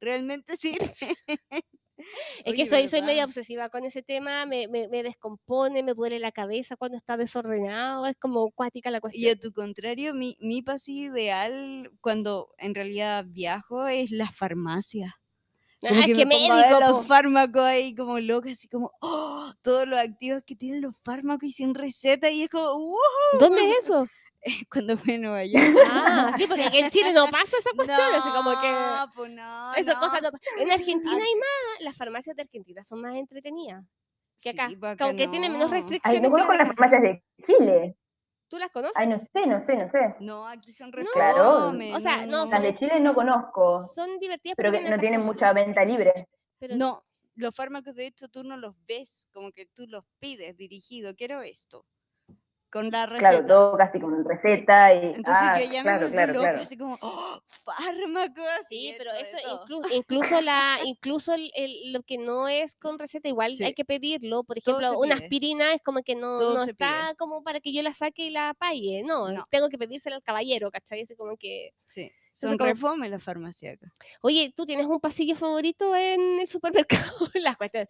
Realmente 0.00 0.56
sirve. 0.56 0.90
Es 2.44 2.54
que 2.54 2.66
soy, 2.66 2.88
soy 2.88 3.02
media 3.02 3.24
obsesiva 3.24 3.68
con 3.70 3.84
ese 3.84 4.02
tema, 4.02 4.46
me, 4.46 4.68
me, 4.68 4.88
me 4.88 5.02
descompone, 5.02 5.82
me 5.82 5.94
duele 5.94 6.18
la 6.18 6.32
cabeza 6.32 6.76
cuando 6.76 6.96
está 6.96 7.16
desordenado, 7.16 8.06
es 8.06 8.16
como 8.16 8.50
cuática 8.52 8.90
la 8.90 8.98
Y 8.98 9.00
cuestión. 9.00 9.32
a 9.32 9.36
tu 9.36 9.52
contrario, 9.52 10.14
mi, 10.14 10.36
mi 10.40 10.62
pasillo 10.62 11.12
ideal 11.14 11.90
cuando 12.00 12.54
en 12.58 12.74
realidad 12.74 13.24
viajo 13.28 13.86
es 13.86 14.10
la 14.10 14.30
farmacia. 14.30 15.14
Como 15.88 16.00
Ah, 16.00 16.04
que 16.06 16.14
que 16.14 16.26
me 16.26 16.36
pongo 16.38 16.52
a 16.52 16.56
ver 16.56 16.70
médico, 16.72 16.90
los 16.90 17.06
fármacos 17.06 17.62
ahí 17.62 17.94
como 17.94 18.18
loca, 18.18 18.50
así 18.50 18.68
como 18.68 18.92
¡oh! 19.00 19.52
todos 19.62 19.86
los 19.86 19.98
activos 19.98 20.42
que 20.46 20.56
tienen 20.56 20.80
los 20.80 20.96
fármacos 21.02 21.44
y 21.48 21.52
sin 21.52 21.74
receta 21.74 22.30
y 22.30 22.42
es 22.42 22.50
como 22.50 22.72
¡uh! 22.72 22.96
¿Dónde 23.38 23.70
es 23.70 23.78
eso? 23.84 24.06
cuando 24.70 24.96
fui 24.98 25.14
a 25.14 25.18
Nueva 25.18 25.44
York. 25.44 25.74
Ah, 25.86 26.32
sí, 26.36 26.46
porque 26.46 26.64
aquí 26.64 26.78
en 26.78 26.90
Chile 26.90 27.12
no 27.12 27.26
pasa 27.28 27.56
esa 27.58 27.70
cuestión, 27.74 28.00
así 28.14 28.28
como 28.30 28.50
que... 28.60 28.70
No, 28.70 29.10
pues 29.14 29.30
no, 29.30 29.74
Esa 29.74 29.94
no. 29.94 30.00
cosa 30.00 30.20
no 30.20 30.30
En 30.58 30.70
Argentina 30.70 31.12
hay 31.16 31.34
más, 31.34 31.80
las 31.84 31.96
farmacias 31.96 32.36
de 32.36 32.42
Argentina 32.42 32.84
son 32.84 33.00
más 33.00 33.16
entretenidas 33.16 33.84
que 34.42 34.50
acá. 34.50 34.68
Sí, 34.68 34.76
pues 34.76 34.98
como 34.98 35.10
acá 35.10 35.16
que 35.16 35.28
tienen 35.28 35.52
menos 35.52 35.70
no. 35.70 35.76
Ay, 35.76 35.80
restricciones. 35.82 36.22
no 36.24 36.28
que 36.28 36.32
conozco 36.32 36.52
las 36.54 36.66
farmacias 36.68 37.02
de 37.02 37.22
Chile. 37.46 37.96
¿Tú 38.54 38.58
las 38.60 38.70
conoces? 38.70 38.96
Ay, 38.96 39.08
no 39.08 39.18
sé, 39.18 39.46
no 39.48 39.60
sé, 39.60 39.74
no 39.74 39.88
sé. 39.88 40.14
No, 40.20 40.46
aquí 40.46 40.70
son 40.70 40.92
No, 40.92 41.02
Claro. 41.12 41.70
o 41.70 41.98
sea, 41.98 42.24
no, 42.24 42.42
Las 42.42 42.50
son- 42.50 42.62
de 42.62 42.76
Chile 42.78 43.00
no 43.00 43.12
conozco, 43.12 43.84
Son 43.92 44.16
divertidas, 44.20 44.54
pero 44.56 44.70
que 44.70 44.88
no 44.88 44.96
tienen 44.96 45.22
cosas. 45.22 45.34
mucha 45.34 45.52
venta 45.52 45.84
libre. 45.84 46.28
Pero 46.60 46.76
No, 46.76 47.04
los 47.34 47.52
fármacos 47.52 47.96
de 47.96 48.06
hecho 48.06 48.28
tú 48.28 48.44
no 48.44 48.56
los 48.56 48.76
ves, 48.86 49.26
como 49.32 49.50
que 49.50 49.66
tú 49.66 49.88
los 49.88 50.04
pides 50.20 50.56
dirigido, 50.56 51.16
quiero 51.16 51.42
esto, 51.42 51.84
con 52.74 52.90
la 52.90 53.06
receta. 53.06 53.30
Claro, 53.30 53.46
todo 53.46 53.76
casi 53.78 54.00
con 54.00 54.24
receta 54.24 54.92
y. 54.92 54.98
Entonces 55.14 55.34
ah, 55.40 55.60
yo 55.60 55.72
ya 55.72 55.82
claro, 55.82 56.06
me 56.08 56.12
claro, 56.12 56.32
loca, 56.34 56.48
claro. 56.48 56.62
así 56.62 56.76
como, 56.76 56.98
¡oh, 57.00 57.40
fármacos. 57.64 58.44
Sí, 58.68 58.94
pero 58.98 59.12
eso 59.12 59.36
todo. 59.42 59.64
inclu- 59.66 59.92
incluso 59.94 60.40
la 60.40 60.78
incluso 60.84 61.34
el- 61.34 61.50
el- 61.54 61.92
lo 61.92 62.02
que 62.02 62.18
no 62.18 62.48
es 62.48 62.74
con 62.76 62.98
receta 62.98 63.28
igual 63.28 63.54
Sí. 63.54 63.62
hay 63.64 63.74
que 63.74 63.84
pedirlo. 63.84 64.44
Por 64.44 64.58
ejemplo, 64.58 64.98
una 64.98 65.14
aspirina 65.14 65.72
es 65.72 65.82
como 65.82 66.02
que 66.02 66.14
no, 66.16 66.38
no 66.54 66.62
está 66.64 67.14
como 67.16 67.42
para 67.44 67.60
que 67.60 67.72
yo 67.72 67.82
la 67.82 67.92
saque 67.92 68.24
y 68.26 68.30
la 68.30 68.54
pague. 68.58 69.02
No, 69.04 69.28
No. 69.30 69.46
tengo 69.50 69.68
que 69.68 69.78
pedírsela 69.78 70.16
al 70.16 70.22
caballero, 70.22 70.70
¿cachai? 70.70 71.02
Así 71.02 71.14
como 71.14 71.36
que, 71.36 71.70
Sí, 71.84 72.10
son 72.34 72.58
como- 72.58 72.68
refome 72.70 73.08
la 73.08 73.18
farmacia 73.18 73.72
acá. 73.72 73.86
oye, 74.22 74.52
¿tú 74.56 74.66
tienes 74.66 74.86
un 74.86 75.00
pasillo 75.00 75.36
favorito 75.36 75.94
en 75.96 76.40
el 76.40 76.48
supermercado? 76.48 77.04
Las 77.34 77.56
cuestiones. 77.56 77.88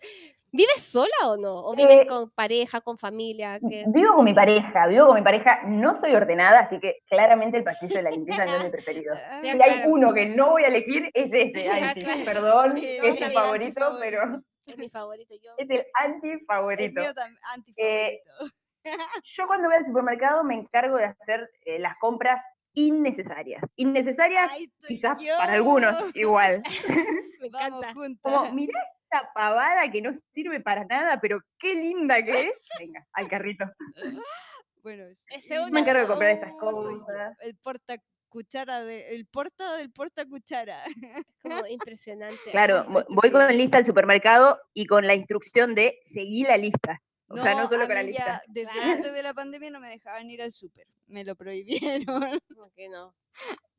¿Vives 0.53 0.83
sola 0.83 1.11
o 1.25 1.37
no? 1.37 1.53
¿O 1.65 1.75
vives 1.75 2.03
Eh, 2.03 2.07
con 2.07 2.31
pareja, 2.31 2.81
con 2.81 2.97
familia? 2.97 3.59
¿Qué? 3.59 3.85
Vivo 3.89 4.15
con 4.15 4.25
mi 4.25 4.35
pareja, 4.35 4.87
vivo 4.87 5.07
con 5.09 5.17
mi 5.17 5.23
pareja, 5.23 5.63
no 5.67 5.99
soy 6.01 6.15
ordenada, 6.15 6.61
así 6.61 6.79
que 6.79 6.99
claramente 7.09 7.57
el 7.59 7.65
pasillo 7.65 7.97
de 7.97 8.03
la 8.03 8.11
limpieza 8.11 8.45
no 8.47 8.53
es 8.55 8.65
mi 8.65 8.71
preferido. 8.79 9.15
Ah, 9.17 9.41
Si 9.43 9.49
hay 9.49 9.83
uno 9.87 10.13
que 10.15 10.27
no 10.27 10.51
voy 10.51 10.63
a 10.63 10.69
elegir, 10.69 11.11
es 11.13 11.31
ese, 11.33 11.69
Ah, 11.71 11.89
Angie. 11.91 12.03
claro. 12.05 12.25
Perdón, 12.25 12.77
Sí, 12.77 12.87
es 13.03 13.21
el 13.21 13.33
favorito, 13.33 13.97
pero 13.99 14.43
Es 14.67 14.79
mi 14.79 14.89
favorito. 14.89 15.35
Yo, 15.43 15.51
es 15.59 15.69
el 15.71 15.77
El 15.79 15.87
antifavorito. 15.95 17.01
mío 17.01 17.15
también, 17.15 17.41
Eh, 17.77 18.21
antifavorito. 18.35 18.55
Yo 19.25 19.47
cuando 19.47 19.69
voy 19.69 19.77
al 19.79 19.87
supermercado 19.87 20.45
me 20.45 20.55
encargo 20.55 20.97
de 20.99 21.05
hacer 21.07 21.51
eh, 21.65 21.79
las 21.79 21.97
compras 21.99 22.45
innecesarias. 22.75 23.63
Innecesarias 23.77 24.51
Ay, 24.53 24.71
quizás 24.87 25.21
yo. 25.21 25.37
para 25.39 25.55
algunos 25.55 25.95
igual. 26.15 26.63
me 27.41 27.47
encanta. 27.47 27.95
Como, 28.21 28.53
mirá 28.53 28.79
esta 29.05 29.31
pavada 29.35 29.91
que 29.91 30.03
no 30.03 30.11
sirve 30.33 30.61
para 30.61 30.85
nada, 30.85 31.21
pero 31.21 31.41
qué 31.59 31.75
linda 31.75 32.23
que 32.25 32.49
es. 32.49 32.61
Venga, 32.81 33.07
al 33.13 33.29
carrito. 33.29 33.65
Bueno, 34.83 35.05
Ese 35.31 35.61
uno- 35.61 35.71
Me 35.71 35.81
encargo 35.81 36.03
de 36.03 36.07
comprar 36.09 36.31
estas 36.31 36.59
cosas. 36.59 36.93
El 37.41 37.57
porta 37.57 37.97
cuchara 38.29 38.83
de, 38.83 39.15
el 39.15 39.27
porta 39.27 39.77
del 39.77 39.93
porta 39.93 40.27
cuchara. 40.27 40.83
Como 41.41 41.67
impresionante. 41.69 42.51
Claro, 42.51 42.85
voy 43.09 43.31
con 43.31 43.47
lista 43.57 43.79
al 43.79 43.87
supermercado 43.87 44.59
y 44.75 44.87
con 44.87 45.07
la 45.07 45.15
instrucción 45.15 45.75
de 45.75 45.99
seguir 46.03 46.49
la 46.49 46.57
lista. 46.57 47.01
O 47.35 47.43
sea, 47.43 47.55
no 47.55 47.67
solo 47.67 47.83
a 47.85 47.87
con 47.87 47.95
la 47.97 48.03
mí 48.03 48.09
lista. 48.09 48.43
desde 48.47 48.71
Claro. 48.73 48.93
antes 49.09 49.13
de 49.13 49.23
la 49.23 49.35
pandemia 49.35 49.71
no 49.71 49.81
me 49.81 49.89
dejaban 49.91 50.31
ir 50.31 50.43
al 50.43 50.53
súper, 50.53 50.87
me 51.07 51.25
lo 51.25 51.35
prohibieron. 51.37 52.05
como 52.57 52.71
que 52.75 52.89
no. 52.89 53.15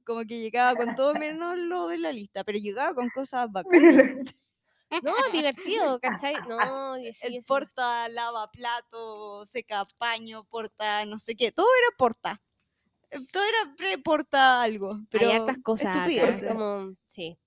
Como 0.05 0.21
que 0.21 0.39
llegaba 0.39 0.75
con 0.75 0.93
todo 0.95 1.13
menos 1.15 1.57
lo 1.57 1.87
de 1.87 1.97
la 1.97 2.11
lista, 2.11 2.43
pero 2.43 2.59
llegaba 2.59 2.93
con 2.93 3.09
cosas 3.09 3.51
bacanas. 3.51 4.35
No, 5.01 5.13
divertido, 5.33 5.99
¿cachai? 5.99 6.35
No, 6.47 6.95
sí, 6.95 7.09
El 7.23 7.35
eso- 7.37 7.47
porta 7.47 8.07
lava 8.07 8.49
plato, 8.51 9.43
seca 9.45 9.83
paño, 9.97 10.45
porta 10.45 11.03
no 11.05 11.17
sé 11.17 11.35
qué, 11.35 11.51
todo 11.51 11.65
era 11.81 11.97
porta. 11.97 12.41
Todo 13.31 13.43
era 13.43 13.75
pre-porta 13.75 14.61
algo. 14.61 14.99
Pero 15.09 15.27
hay 15.29 15.37
hartas 15.37 15.57
cosas 15.63 15.97
acá, 15.97 16.47
como, 16.47 16.95
sí. 17.07 17.37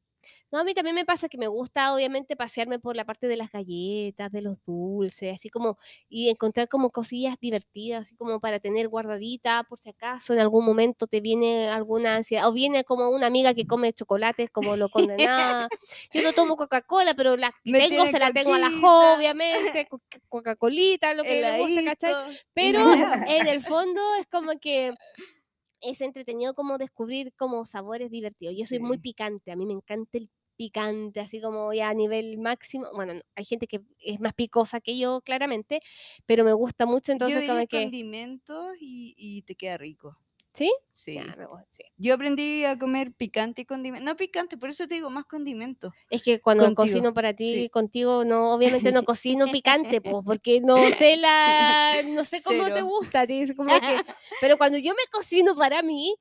No, 0.51 0.59
a 0.61 0.65
mí 0.65 0.73
también 0.73 0.95
me 0.97 1.05
pasa 1.05 1.29
que 1.29 1.37
me 1.37 1.47
gusta, 1.47 1.95
obviamente, 1.95 2.35
pasearme 2.37 2.79
por 2.79 2.97
la 2.97 3.05
parte 3.05 3.29
de 3.29 3.37
las 3.37 3.51
galletas, 3.53 4.33
de 4.33 4.41
los 4.41 4.57
dulces, 4.65 5.35
así 5.35 5.51
como, 5.51 5.77
y 6.09 6.31
encontrar 6.31 6.69
como 6.69 6.91
cosillas 6.91 7.37
divertidas, 7.39 8.03
así 8.03 8.17
como 8.17 8.41
para 8.41 8.59
tener 8.59 8.89
guardadita, 8.89 9.65
por 9.69 9.79
si 9.79 9.91
acaso 9.91 10.33
en 10.33 10.41
algún 10.41 10.65
momento 10.65 11.07
te 11.07 11.21
viene 11.21 11.69
alguna 11.69 12.17
ansiedad, 12.17 12.49
o 12.49 12.53
viene 12.53 12.85
como 12.85 13.11
una 13.11 13.27
amiga 13.27 13.53
que 13.53 13.67
come 13.67 13.93
chocolates 13.93 14.49
como 14.51 14.77
lo 14.77 14.89
condenada. 14.89 15.71
Yo 16.15 16.23
no 16.23 16.33
tomo 16.33 16.57
Coca-Cola, 16.57 17.15
pero 17.15 17.37
la 17.37 17.55
Me 17.65 17.83
tengo 17.83 18.07
se 18.07 18.19
la 18.19 18.31
tengo 18.31 18.55
a 18.55 18.59
la. 18.59 18.71
Jo, 18.71 19.15
obviamente, 19.17 19.87
co- 19.87 20.01
Coca-Colita, 20.29 21.13
lo 21.15 21.27
que 21.27 21.37
le 21.37 21.51
gusta, 21.51 21.83
¿cachai? 21.83 22.17
Pero 22.55 22.81
en 23.25 23.47
el 23.47 23.63
fondo 23.63 24.01
es 24.19 24.27
como 24.29 24.53
que 24.59 24.95
es 25.81 26.01
entretenido 26.01 26.55
como 26.55 26.79
descubrir 26.79 27.33
como 27.37 27.65
sabores 27.67 28.11
divertidos. 28.11 28.55
Yo 28.59 28.65
soy 28.67 28.81
muy 28.81 28.99
Sí. 28.99 29.03
picante, 29.03 29.53
a 29.53 29.57
mí 29.57 29.67
me 29.67 29.75
encanta 29.75 30.19
el 30.19 30.31
picante, 30.59 31.21
así 31.21 31.41
como 31.41 31.73
ya 31.73 31.89
a 31.89 31.95
nivel 31.95 32.37
máximo. 32.37 32.89
Bueno, 32.95 33.15
no, 33.15 33.21
hay 33.37 33.45
gente 33.45 33.67
que 33.67 33.81
es 34.01 34.21
más 34.21 34.35
picosa 34.35 34.81
que 34.81 34.99
yo, 34.99 35.23
claramente, 35.23 35.81
pero 36.27 36.45
me 36.45 36.53
gusta 36.53 36.85
mucho, 36.85 37.13
Yo 37.13 37.15
entonces 37.15 37.41
diría 37.41 37.55
como 37.55 37.67
que... 37.67 37.83
condimentos 37.85 38.75
y, 38.81 39.15
y 39.17 39.43
te 39.43 39.55
queda 39.55 39.79
rico. 39.79 40.19
¿Sí? 40.53 40.75
Sí. 40.91 41.15
Ya, 41.15 41.37
me 41.37 41.47
gusta, 41.47 41.67
sí. 41.71 41.85
Yo 41.99 42.15
aprendí 42.15 42.65
a 42.65 42.77
comer 42.77 43.13
picante 43.13 43.63
y 43.63 43.65
condimento. 43.65 44.05
No 44.05 44.17
picante, 44.17 44.57
por 44.59 44.71
eso 44.71 44.89
te 44.89 44.97
digo 44.97 45.09
más 45.09 45.25
condimento. 45.27 45.95
Es 46.11 46.21
que 46.23 46.41
cuando 46.41 46.65
Contigo, 46.65 46.83
cocino 46.83 47.15
para 47.15 47.33
ti, 47.35 47.53
sí. 47.53 47.69
contigo, 47.69 48.25
no, 48.25 48.55
obviamente 48.55 48.91
no 48.91 49.05
cocino 49.05 49.47
picante, 49.47 50.01
pues, 50.01 50.17
porque 50.27 50.61
no 50.61 50.77
sé 50.91 51.17
la, 51.17 52.03
no 52.07 52.25
sé 52.25 52.43
cómo 52.43 52.65
te 52.65 52.73
Cero. 52.73 52.87
gusta, 52.87 53.21
a 53.21 53.27
ti, 53.29 53.43
es 53.43 53.55
como 53.55 53.69
que, 53.69 53.79
pero 54.41 54.59
cuando 54.59 54.79
yo 54.79 54.93
me 54.95 55.07
cocino 55.13 55.55
para 55.55 55.83
mí, 55.83 56.17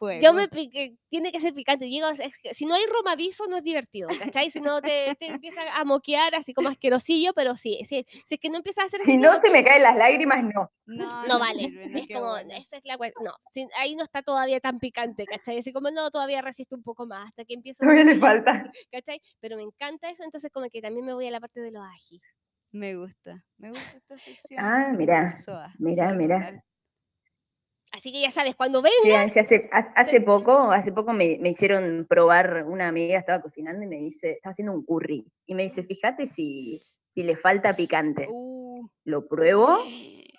Fuego. 0.00 0.22
Yo 0.22 0.32
me 0.32 0.48
pique- 0.48 0.96
tiene 1.10 1.30
que 1.30 1.40
ser 1.40 1.52
picante. 1.52 1.86
Es 2.24 2.38
que 2.38 2.54
si 2.54 2.64
no 2.64 2.74
hay 2.74 2.86
romadizo 2.86 3.46
no 3.48 3.58
es 3.58 3.62
divertido, 3.62 4.08
¿cachai? 4.18 4.50
Si 4.50 4.58
no 4.58 4.80
te, 4.80 5.14
te 5.16 5.26
empieza 5.26 5.60
a 5.78 5.84
moquear 5.84 6.34
así 6.34 6.54
como 6.54 6.70
asquerosillo, 6.70 7.34
pero 7.34 7.54
sí, 7.54 7.80
sí, 7.84 8.06
si 8.24 8.34
es 8.36 8.40
que 8.40 8.48
no 8.48 8.56
empieza 8.56 8.80
a 8.80 8.86
hacer 8.86 9.02
Si 9.04 9.18
no 9.18 9.38
se 9.42 9.50
me 9.50 9.62
caen 9.62 9.82
las 9.82 9.98
lágrimas, 9.98 10.42
no. 10.42 10.72
No, 10.86 11.26
no 11.26 11.38
vale. 11.38 11.58
sirve, 11.66 12.00
es 12.00 12.08
como, 12.08 12.30
bueno. 12.30 12.50
esa 12.54 12.78
es 12.78 12.82
la 12.86 12.96
No, 12.96 13.34
si- 13.52 13.68
ahí 13.78 13.94
no 13.94 14.04
está 14.04 14.22
todavía 14.22 14.58
tan 14.58 14.78
picante, 14.78 15.26
¿cachai? 15.26 15.58
Así 15.58 15.70
como, 15.70 15.90
no, 15.90 16.10
todavía 16.10 16.40
resisto 16.40 16.74
un 16.76 16.82
poco 16.82 17.06
más 17.06 17.28
hasta 17.28 17.44
que 17.44 17.52
empiezo 17.52 17.84
a 17.84 17.86
Todavía 17.88 18.04
le 18.04 18.18
falta. 18.18 18.72
¿cachai? 18.90 19.20
Pero 19.40 19.58
me 19.58 19.64
encanta 19.64 20.08
eso, 20.08 20.24
entonces 20.24 20.50
como 20.50 20.66
que 20.70 20.80
también 20.80 21.04
me 21.04 21.12
voy 21.12 21.26
a 21.26 21.30
la 21.30 21.40
parte 21.40 21.60
de 21.60 21.72
los 21.72 21.82
ají. 21.84 22.22
Me 22.72 22.96
gusta. 22.96 23.44
Me 23.58 23.68
gusta 23.68 23.96
esta 23.98 24.16
sección. 24.18 24.64
Ah, 24.64 24.94
mirá, 24.96 25.30
Soa, 25.30 25.74
mirá. 25.78 26.38
total. 26.38 26.62
Así 27.92 28.12
que 28.12 28.20
ya 28.20 28.30
sabes, 28.30 28.54
cuando 28.54 28.82
Sí, 28.82 28.90
vengas, 29.04 29.22
Angie, 29.36 29.40
hace, 29.40 29.68
ha- 29.72 29.92
hace 29.96 30.20
poco, 30.20 30.70
hace 30.70 30.92
poco 30.92 31.12
me, 31.12 31.38
me 31.40 31.48
hicieron 31.50 32.06
probar, 32.08 32.64
una 32.66 32.86
amiga 32.88 33.18
estaba 33.18 33.42
cocinando 33.42 33.82
y 33.84 33.88
me 33.88 33.96
dice, 33.96 34.30
estaba 34.32 34.52
haciendo 34.52 34.72
un 34.72 34.84
curry, 34.84 35.26
y 35.46 35.54
me 35.54 35.64
dice, 35.64 35.82
fíjate 35.82 36.26
si, 36.26 36.80
si 37.08 37.22
le 37.24 37.36
falta 37.36 37.72
picante. 37.72 38.26
Uh, 38.30 38.86
Lo 39.04 39.26
pruebo 39.26 39.78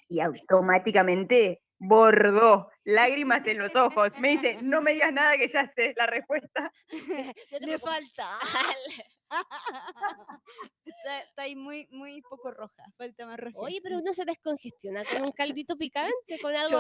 y 0.08 0.20
automáticamente 0.22 1.62
bordó, 1.78 2.70
lágrimas 2.84 3.46
en 3.48 3.58
los 3.58 3.76
ojos. 3.76 4.18
Me 4.20 4.30
dice, 4.30 4.58
no 4.62 4.82
me 4.82 4.94
digas 4.94 5.12
nada 5.12 5.36
que 5.38 5.48
ya 5.48 5.68
sé 5.68 5.94
la 5.98 6.06
respuesta. 6.06 6.72
no 7.52 7.60
te 7.60 7.60
le 7.66 7.80
falta. 7.80 8.28
está, 10.86 11.20
está 11.22 11.42
ahí 11.44 11.56
muy, 11.56 11.88
muy 11.92 12.22
poco 12.22 12.52
roja, 12.52 12.84
falta 12.98 13.26
más 13.26 13.40
roja. 13.40 13.58
Oye, 13.58 13.80
pero 13.82 14.00
uno 14.00 14.14
se 14.14 14.26
descongestiona 14.26 15.04
con 15.06 15.24
un 15.24 15.32
caldito 15.32 15.76
picante, 15.80 16.40
con 16.42 16.56
algo. 16.56 16.80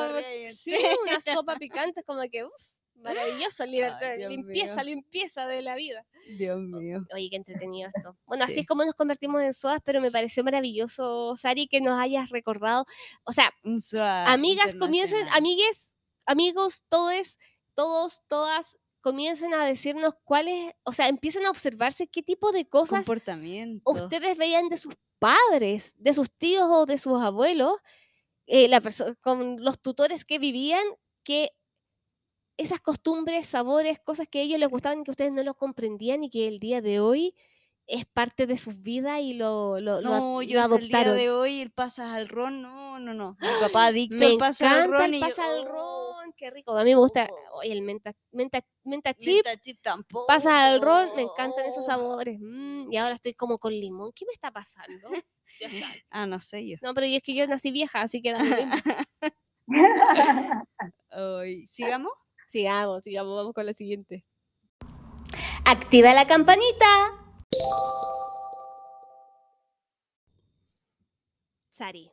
Sí, 0.53 0.75
una 1.03 1.19
sopa 1.19 1.55
picante, 1.59 2.01
es 2.01 2.05
como 2.05 2.21
que, 2.31 2.43
uff, 2.43 2.63
maravilloso, 2.95 3.65
libertad, 3.65 4.15
limpieza, 4.29 4.75
mío. 4.75 4.83
limpieza 4.95 5.47
de 5.47 5.61
la 5.61 5.75
vida. 5.75 6.05
Dios 6.37 6.59
mío. 6.59 7.03
Oye, 7.13 7.29
qué 7.31 7.37
entretenido 7.37 7.89
esto. 7.93 8.15
Bueno, 8.25 8.45
así 8.45 8.55
Sí. 8.55 8.59
es 8.61 8.67
como 8.67 8.85
nos 8.85 8.93
convertimos 8.95 9.41
en 9.41 9.53
sodas, 9.53 9.81
pero 9.83 10.01
me 10.01 10.11
pareció 10.11 10.43
maravilloso, 10.43 11.35
Sari, 11.35 11.67
que 11.67 11.81
nos 11.81 11.99
hayas 11.99 12.29
recordado. 12.29 12.85
O 13.23 13.31
sea, 13.31 13.51
amigas, 14.27 14.75
comiencen, 14.75 15.27
amigues, 15.29 15.95
amigos, 16.25 16.83
todos, 16.89 17.39
todos, 17.73 18.21
todas, 18.27 18.77
comiencen 19.01 19.53
a 19.53 19.65
decirnos 19.65 20.13
cuáles, 20.23 20.73
o 20.83 20.93
sea, 20.93 21.07
empiecen 21.09 21.45
a 21.45 21.51
observarse 21.51 22.07
qué 22.07 22.23
tipo 22.23 22.51
de 22.51 22.67
cosas 22.67 23.07
ustedes 23.83 24.37
veían 24.37 24.69
de 24.69 24.77
sus 24.77 24.95
padres, 25.19 25.93
de 25.97 26.13
sus 26.13 26.31
tíos 26.31 26.67
o 26.69 26.85
de 26.85 26.97
sus 26.97 27.21
abuelos, 27.21 27.73
eh, 28.47 28.67
la 28.67 28.81
con 29.21 29.63
los 29.63 29.81
tutores 29.81 30.25
que 30.25 30.39
vivían, 30.39 30.83
que 31.23 31.51
esas 32.57 32.79
costumbres, 32.79 33.47
sabores, 33.47 33.99
cosas 33.99 34.27
que 34.27 34.39
a 34.39 34.41
ellos 34.43 34.59
les 34.59 34.69
gustaban 34.69 35.01
y 35.01 35.03
que 35.03 35.11
ustedes 35.11 35.31
no 35.31 35.43
lo 35.43 35.55
comprendían 35.55 36.23
y 36.23 36.29
que 36.29 36.47
el 36.47 36.59
día 36.59 36.81
de 36.81 36.99
hoy 36.99 37.35
es 37.91 38.05
parte 38.05 38.47
de 38.47 38.55
sus 38.57 38.81
vidas 38.81 39.19
y 39.19 39.33
lo, 39.33 39.81
lo, 39.81 39.99
lo 39.99 40.09
No, 40.09 40.19
lo 40.35 40.41
yo 40.41 40.61
hasta 40.61 40.75
el 40.77 40.87
día 40.87 41.13
de 41.13 41.29
hoy 41.29 41.59
el 41.59 41.71
pasas 41.71 42.11
al 42.11 42.29
ron, 42.29 42.61
no, 42.61 42.99
no, 42.99 43.13
no. 43.13 43.37
Mi 43.41 43.47
papá 43.59 43.85
adicto 43.87 44.15
Me 44.15 44.27
al 44.27 44.37
pasas 44.37 44.71
al 44.71 44.77
encanta 44.85 44.97
ron 44.97 45.05
el 45.05 45.15
y 45.15 45.19
yo, 45.19 45.25
pasa 45.25 45.45
al 45.45 45.59
oh, 45.59 46.21
ron, 46.21 46.33
qué 46.37 46.49
rico. 46.51 46.77
A 46.77 46.83
mí 46.85 46.91
me 46.91 46.99
gusta 46.99 47.27
oh. 47.29 47.57
oye, 47.59 47.73
el 47.73 47.81
menta, 47.81 48.13
menta, 48.31 48.61
menta 48.85 49.13
chip, 49.13 49.45
menta 49.45 49.57
chip 49.61 49.77
tampoco. 49.81 50.25
pasa 50.25 50.65
al 50.65 50.81
ron, 50.81 51.09
me 51.17 51.23
encantan 51.23 51.65
esos 51.65 51.83
oh. 51.83 51.87
sabores. 51.87 52.39
mm, 52.39 52.93
y 52.93 52.97
ahora 52.97 53.15
estoy 53.15 53.33
como 53.33 53.57
con 53.57 53.73
limón. 53.73 54.13
¿Qué 54.13 54.25
me 54.25 54.31
está 54.31 54.51
pasando? 54.51 55.09
Dios 55.59 55.73
santo. 55.73 55.97
Ah, 56.09 56.25
no 56.25 56.39
sé 56.39 56.65
yo. 56.65 56.77
No, 56.81 56.93
pero 56.93 57.07
yo 57.07 57.17
es 57.17 57.23
que 57.23 57.35
yo 57.35 57.45
nací 57.45 57.71
vieja, 57.71 58.01
así 58.01 58.21
que 58.21 58.31
lo. 58.31 58.37
Ay, 61.09 61.67
¿Sigamos? 61.67 62.13
Sigamos, 62.47 63.03
sigamos, 63.03 63.35
vamos 63.35 63.53
con 63.53 63.65
la 63.65 63.73
siguiente. 63.73 64.23
Activa 65.65 66.13
la 66.13 66.25
campanita. 66.25 67.20
Sari, 71.81 72.11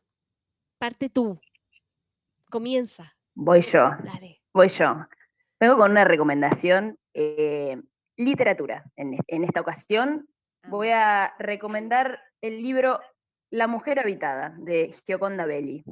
parte 0.79 1.11
tú. 1.11 1.39
Comienza. 2.51 3.15
Voy 3.35 3.61
yo, 3.61 3.91
Dale. 4.03 4.41
voy 4.55 4.69
yo. 4.69 4.97
Vengo 5.61 5.77
con 5.77 5.91
una 5.91 6.05
recomendación, 6.05 6.99
eh, 7.13 7.77
literatura. 8.17 8.83
En, 8.97 9.13
es- 9.13 9.21
en 9.27 9.45
esta 9.45 9.61
ocasión 9.61 10.27
voy 10.71 10.89
a 10.89 11.35
recomendar 11.39 12.19
el 12.41 12.63
libro 12.63 12.99
La 13.51 13.67
mujer 13.67 13.99
habitada, 14.01 14.55
de 14.59 14.91
Gioconda 15.05 15.45
Belli. 15.45 15.85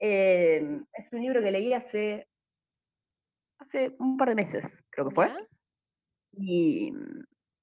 Eh, 0.00 0.80
es 0.94 1.12
un 1.12 1.20
libro 1.20 1.42
que 1.42 1.50
leí 1.50 1.74
hace, 1.74 2.26
hace 3.58 3.94
un 3.98 4.16
par 4.16 4.30
de 4.30 4.36
meses, 4.36 4.82
creo 4.88 5.10
que 5.10 5.14
fue. 5.14 5.28
¿Ya? 5.28 5.36
Y 6.38 6.92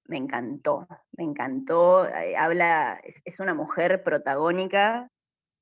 me 0.05 0.17
encantó, 0.17 0.85
me 1.17 1.23
encantó. 1.23 2.05
eh, 2.07 2.35
Habla, 2.37 2.99
es, 3.03 3.19
es 3.25 3.39
una 3.39 3.55
mujer 3.55 4.03
protagónica, 4.03 5.09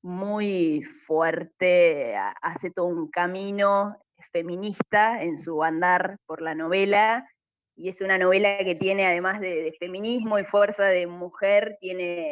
muy 0.02 0.84
fuerte, 1.06 2.16
ha- 2.16 2.36
hace 2.42 2.72
todo 2.72 2.86
un 2.88 3.10
camino 3.10 3.98
feminista 4.32 5.22
en 5.22 5.38
su 5.38 5.64
andar 5.64 6.18
por 6.26 6.42
la 6.42 6.56
novela. 6.56 7.28
Y 7.76 7.90
es 7.90 8.02
una 8.02 8.18
novela 8.18 8.58
que 8.60 8.76
tiene, 8.76 9.06
además 9.06 9.40
de, 9.40 9.64
de 9.64 9.74
feminismo 9.74 10.38
y 10.40 10.44
fuerza 10.46 10.86
de 10.86 11.08
mujer, 11.08 11.78
tiene 11.80 12.28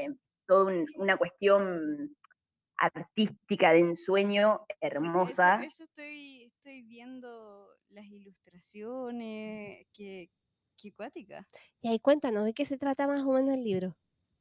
toda 0.48 0.66
un- 0.66 0.86
una 0.96 1.18
cuestión 1.18 2.16
artística 2.78 3.72
de 3.74 3.80
ensueño 3.80 4.62
Sí, 4.68 4.76
eso- 4.82 4.96
hermosa. 5.04 5.64
eso, 5.64 5.84
estoy, 5.84 6.44
estoy 6.46 6.82
viendo 6.84 7.68
las 7.90 8.06
ilustraciones. 8.06 9.86
Qué, 9.94 10.30
qué 10.82 10.92
cuática. 10.94 11.46
Y 11.82 11.90
ahí 11.90 12.00
cuéntanos, 12.00 12.46
¿de 12.46 12.54
qué 12.54 12.64
se 12.66 12.78
trata 12.78 13.08
más 13.08 13.22
o 13.24 13.34
menos 13.34 13.54
el 13.54 13.64
libro? 13.64 13.96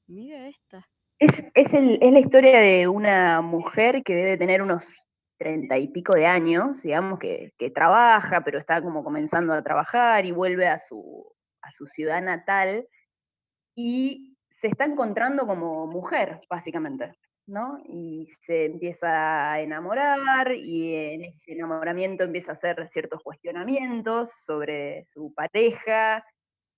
Mira 0.06 0.46
esta. 0.48 0.88
Es, 1.19 1.43
es, 1.55 1.74
el- 1.74 1.99
es 2.01 2.12
la 2.12 2.19
historia 2.20 2.61
de 2.61 2.86
una 2.89 3.40
mujer 3.40 4.03
que 4.05 4.15
debe 4.15 4.36
tener 4.36 4.62
unos 4.62 5.05
treinta 5.36 5.78
y 5.78 5.89
pico 5.89 6.15
de 6.15 6.27
años, 6.27 6.82
digamos, 6.82 7.19
que, 7.19 7.53
que 7.59 7.70
trabaja, 7.70 8.43
pero 8.43 8.59
está 8.59 8.82
como 8.82 9.05
comenzando 9.05 9.53
a 9.53 9.62
trabajar 9.62 10.27
y 10.27 10.32
vuelve 10.32 10.66
a 10.69 10.78
su, 10.78 11.32
a 11.62 11.70
su 11.70 11.86
ciudad 11.86 12.20
natal 12.23 12.89
y 13.77 14.36
se 14.51 14.66
está 14.69 14.85
encontrando 14.85 15.47
como 15.47 15.86
mujer, 15.86 16.40
básicamente, 16.51 17.12
¿no? 17.47 17.78
Y 17.85 18.27
se 18.40 18.65
empieza 18.65 19.53
a 19.53 19.61
enamorar 19.61 20.53
y 20.57 20.95
en 20.95 21.24
ese 21.27 21.53
enamoramiento 21.53 22.24
empieza 22.24 22.51
a 22.53 22.55
hacer 22.55 22.89
ciertos 22.90 23.23
cuestionamientos 23.23 24.31
sobre 24.45 25.05
su 25.12 25.32
pareja 25.35 26.24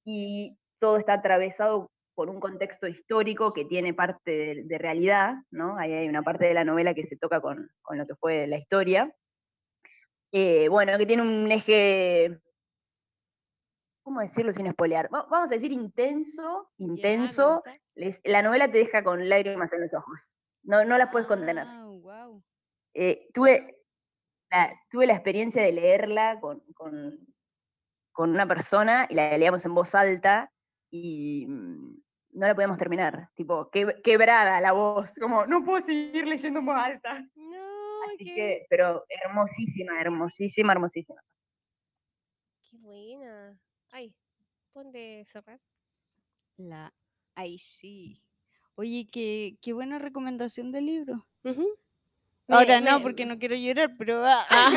y 0.05 0.59
todo 0.79 0.99
está 0.99 1.15
atravesado 1.15 1.91
por 2.21 2.29
un 2.29 2.39
contexto 2.39 2.87
histórico 2.87 3.51
que 3.55 3.65
tiene 3.65 3.95
parte 3.95 4.31
de, 4.31 4.63
de 4.67 4.77
realidad, 4.77 5.37
¿no? 5.51 5.79
Ahí 5.79 5.91
hay 5.95 6.07
una 6.07 6.21
parte 6.23 6.45
de 6.45 6.53
la 6.53 6.65
novela 6.65 6.93
que 6.93 7.03
se 7.03 7.17
toca 7.17 7.41
con, 7.41 7.71
con 7.81 7.97
lo 7.97 8.07
que 8.07 8.15
fue 8.15 8.47
la 8.47 8.59
historia. 8.59 9.11
Eh, 10.31 10.69
bueno, 10.69 10.99
que 10.99 11.07
tiene 11.07 11.23
un 11.23 11.51
eje, 11.51 12.39
¿cómo 14.03 14.21
decirlo 14.21 14.53
sin 14.53 14.71
spoilear? 14.71 15.09
Va- 15.15 15.27
Vamos 15.31 15.51
a 15.51 15.55
decir 15.55 15.73
intenso, 15.73 16.71
intenso. 16.77 17.63
Les- 17.95 18.21
la 18.25 18.43
novela 18.43 18.71
te 18.71 18.77
deja 18.77 19.03
con 19.03 19.27
lágrimas 19.27 19.73
en 19.73 19.81
los 19.81 19.95
ojos. 19.95 20.35
No, 20.63 20.85
no 20.85 20.99
las 20.99 21.11
puedes 21.11 21.27
contener. 21.27 21.65
Ah. 21.67 21.87
Eh, 22.93 23.31
tuve, 23.33 23.79
la, 24.51 24.75
tuve 24.91 25.07
la 25.07 25.15
experiencia 25.15 25.63
de 25.63 25.73
leerla 25.73 26.39
con, 26.39 26.61
con- 26.75 27.19
con 28.13 28.29
una 28.29 28.47
persona 28.47 29.07
y 29.09 29.15
la 29.15 29.39
leíamos 29.39 29.65
en 29.65 29.73
voz 29.75 29.95
alta 29.95 30.53
y 30.93 31.47
mm, 31.49 32.00
no 32.33 32.47
la 32.47 32.55
podíamos 32.55 32.79
terminar. 32.79 33.29
Tipo, 33.35 33.71
que- 33.71 34.01
quebrada 34.03 34.61
la 34.61 34.73
voz, 34.73 35.15
como 35.21 35.47
no 35.47 35.65
puedo 35.65 35.85
seguir 35.85 36.27
leyendo 36.27 36.61
en 36.61 36.67
voz 36.67 36.77
alta. 36.77 37.21
No, 37.35 38.03
Así 38.15 38.25
qué, 38.25 38.35
que, 38.35 38.67
pero 38.71 39.05
hermosísima, 39.09 40.01
hermosísima, 40.01 40.73
hermosísima. 40.73 41.21
qué 42.69 42.77
buena. 42.79 43.59
Ay, 43.93 44.15
pon 44.73 44.91
de 44.93 45.25
cerrar. 45.27 45.61
La. 46.57 46.93
Ay, 47.35 47.59
sí. 47.59 48.23
Oye, 48.77 49.07
qué, 49.13 49.57
qué 49.61 49.73
buena 49.73 49.99
recomendación 49.99 50.73
del 50.73 50.87
libro. 50.87 51.27
Ahora 52.51 52.81
Me- 52.81 52.91
no, 52.91 52.99
me- 52.99 53.03
porque 53.03 53.27
no 53.27 53.39
quiero 53.39 53.55
llorar, 53.57 53.91
pero. 53.99 54.25
ah, 54.25 54.45
Ah, 54.51 54.71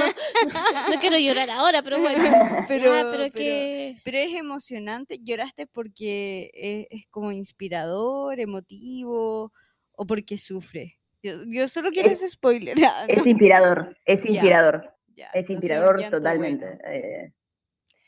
no 0.90 1.00
quiero 1.02 1.18
llorar 1.18 1.50
ahora, 1.50 1.82
pero 1.82 2.00
bueno. 2.00 2.24
pero, 2.68 2.94
Ya, 2.94 3.02
pero 3.04 3.24
pero- 3.24 3.32
que... 3.34 3.96
pero 4.04 4.18
es 4.18 4.34
emocionante. 4.36 5.20
¿Lloraste 5.22 5.68
porque 5.68 6.50
es, 6.54 6.88
es 6.90 7.08
como 7.10 7.32
inspirador, 7.32 8.40
emotivo 8.40 9.52
o 9.94 10.06
porque 10.06 10.38
sufre? 10.38 10.96
Yo, 11.22 11.34
yo 11.48 11.68
solo 11.68 11.90
quiero 11.92 12.10
Es- 12.10 12.20
ese 12.20 12.30
spoiler. 12.30 12.76
ah, 12.86 13.06
Es 13.08 13.26
inspirador, 13.26 13.98
es 14.06 14.26
inspirador, 14.26 14.94
Ya, 15.16 15.28
es 15.34 15.50
inspirador 15.50 16.02
totalmente. 16.10 16.66
bueno. 16.66 16.80
eh, 16.88 17.32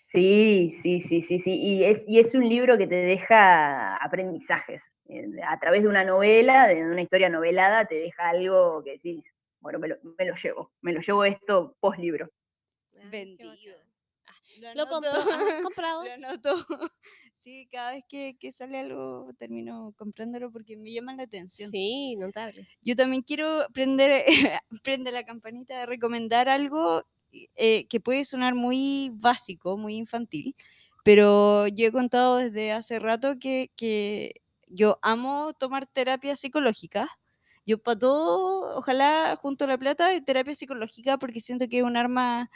sí, 0.07 0.73
sí, 0.81 1.01
sí, 1.01 1.21
sí, 1.21 1.39
sí. 1.39 1.51
Y 1.59 1.83
es, 1.85 2.03
y 2.07 2.19
es 2.19 2.33
un 2.35 2.47
libro 2.47 2.77
que 2.77 2.87
te 2.87 2.95
deja 2.95 3.95
aprendizajes. 3.97 4.91
eh, 5.09 5.25
a 5.47 5.57
través 5.59 5.83
de 5.83 5.89
una 5.89 6.03
novela, 6.03 6.67
de 6.67 6.83
una 6.83 7.01
historia 7.01 7.29
novelada, 7.29 7.85
te 7.85 7.99
deja 7.99 8.29
algo 8.29 8.83
que 8.83 8.91
decís, 8.93 9.25
bueno, 9.65 9.79
me 9.79 9.87
lo, 9.87 9.95
me 10.19 10.25
lo 10.25 10.35
llevo, 10.35 10.71
me 10.81 10.93
lo 10.93 11.01
llevo 11.01 11.25
esto 11.25 11.75
post 11.79 11.97
libro. 11.97 12.29
Qué 12.91 12.99
Vendido. 13.09 13.75
Lo 14.61 14.75
Lo 14.75 14.87
compró, 14.87 15.11
comprado. 15.63 16.05
lo 16.05 16.11
anoto. 16.11 16.55
Sí, 17.33 17.67
cada 17.71 17.91
vez 17.91 18.03
que, 18.07 18.37
que 18.39 18.51
sale 18.51 18.79
algo 18.79 19.29
termino 19.37 19.93
comprándolo 19.97 20.51
porque 20.51 20.77
me 20.77 20.93
llama 20.93 21.15
la 21.15 21.23
atención. 21.23 21.69
Sí, 21.69 22.15
notable. 22.15 22.67
Yo 22.81 22.95
también 22.95 23.23
quiero 23.23 23.67
prender, 23.73 24.23
prende 24.83 25.11
la 25.11 25.25
campanita 25.25 25.79
de 25.79 25.85
recomendar 25.85 26.47
algo 26.47 27.03
eh, 27.31 27.87
que 27.87 27.99
puede 27.99 28.23
sonar 28.23 28.55
muy 28.55 29.11
básico, 29.13 29.77
muy 29.77 29.95
infantil, 29.95 30.55
pero 31.03 31.67
yo 31.67 31.87
he 31.87 31.91
contado 31.91 32.37
desde 32.37 32.71
hace 32.71 32.99
rato 32.99 33.37
que, 33.39 33.69
que 33.75 34.41
yo 34.67 34.97
amo 35.01 35.53
tomar 35.53 35.87
terapia 35.87 36.35
psicológica. 36.35 37.09
Yo 37.65 37.79
para 37.79 37.97
todo, 37.99 38.77
ojalá 38.77 39.35
junto 39.35 39.65
a 39.65 39.67
la 39.67 39.77
plata, 39.77 40.07
de 40.07 40.21
terapia 40.21 40.53
psicológica 40.53 41.17
porque 41.17 41.39
siento 41.39 41.67
que 41.67 41.79
es 41.79 41.83
un 41.83 41.97
arma 41.97 42.51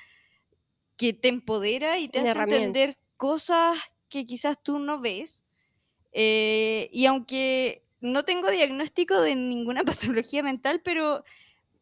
que 0.97 1.13
te 1.13 1.29
empodera 1.29 1.97
y 1.97 2.09
te 2.09 2.19
hace 2.19 2.37
entender 2.37 2.97
cosas 3.17 3.77
que 4.09 4.25
quizás 4.25 4.61
tú 4.61 4.79
no 4.79 4.99
ves. 4.99 5.45
Eh, 6.11 6.89
y 6.91 7.05
aunque 7.05 7.83
no 8.01 8.23
tengo 8.23 8.49
diagnóstico 8.49 9.19
de 9.21 9.35
ninguna 9.35 9.83
patología 9.85 10.43
mental, 10.43 10.81
pero 10.83 11.23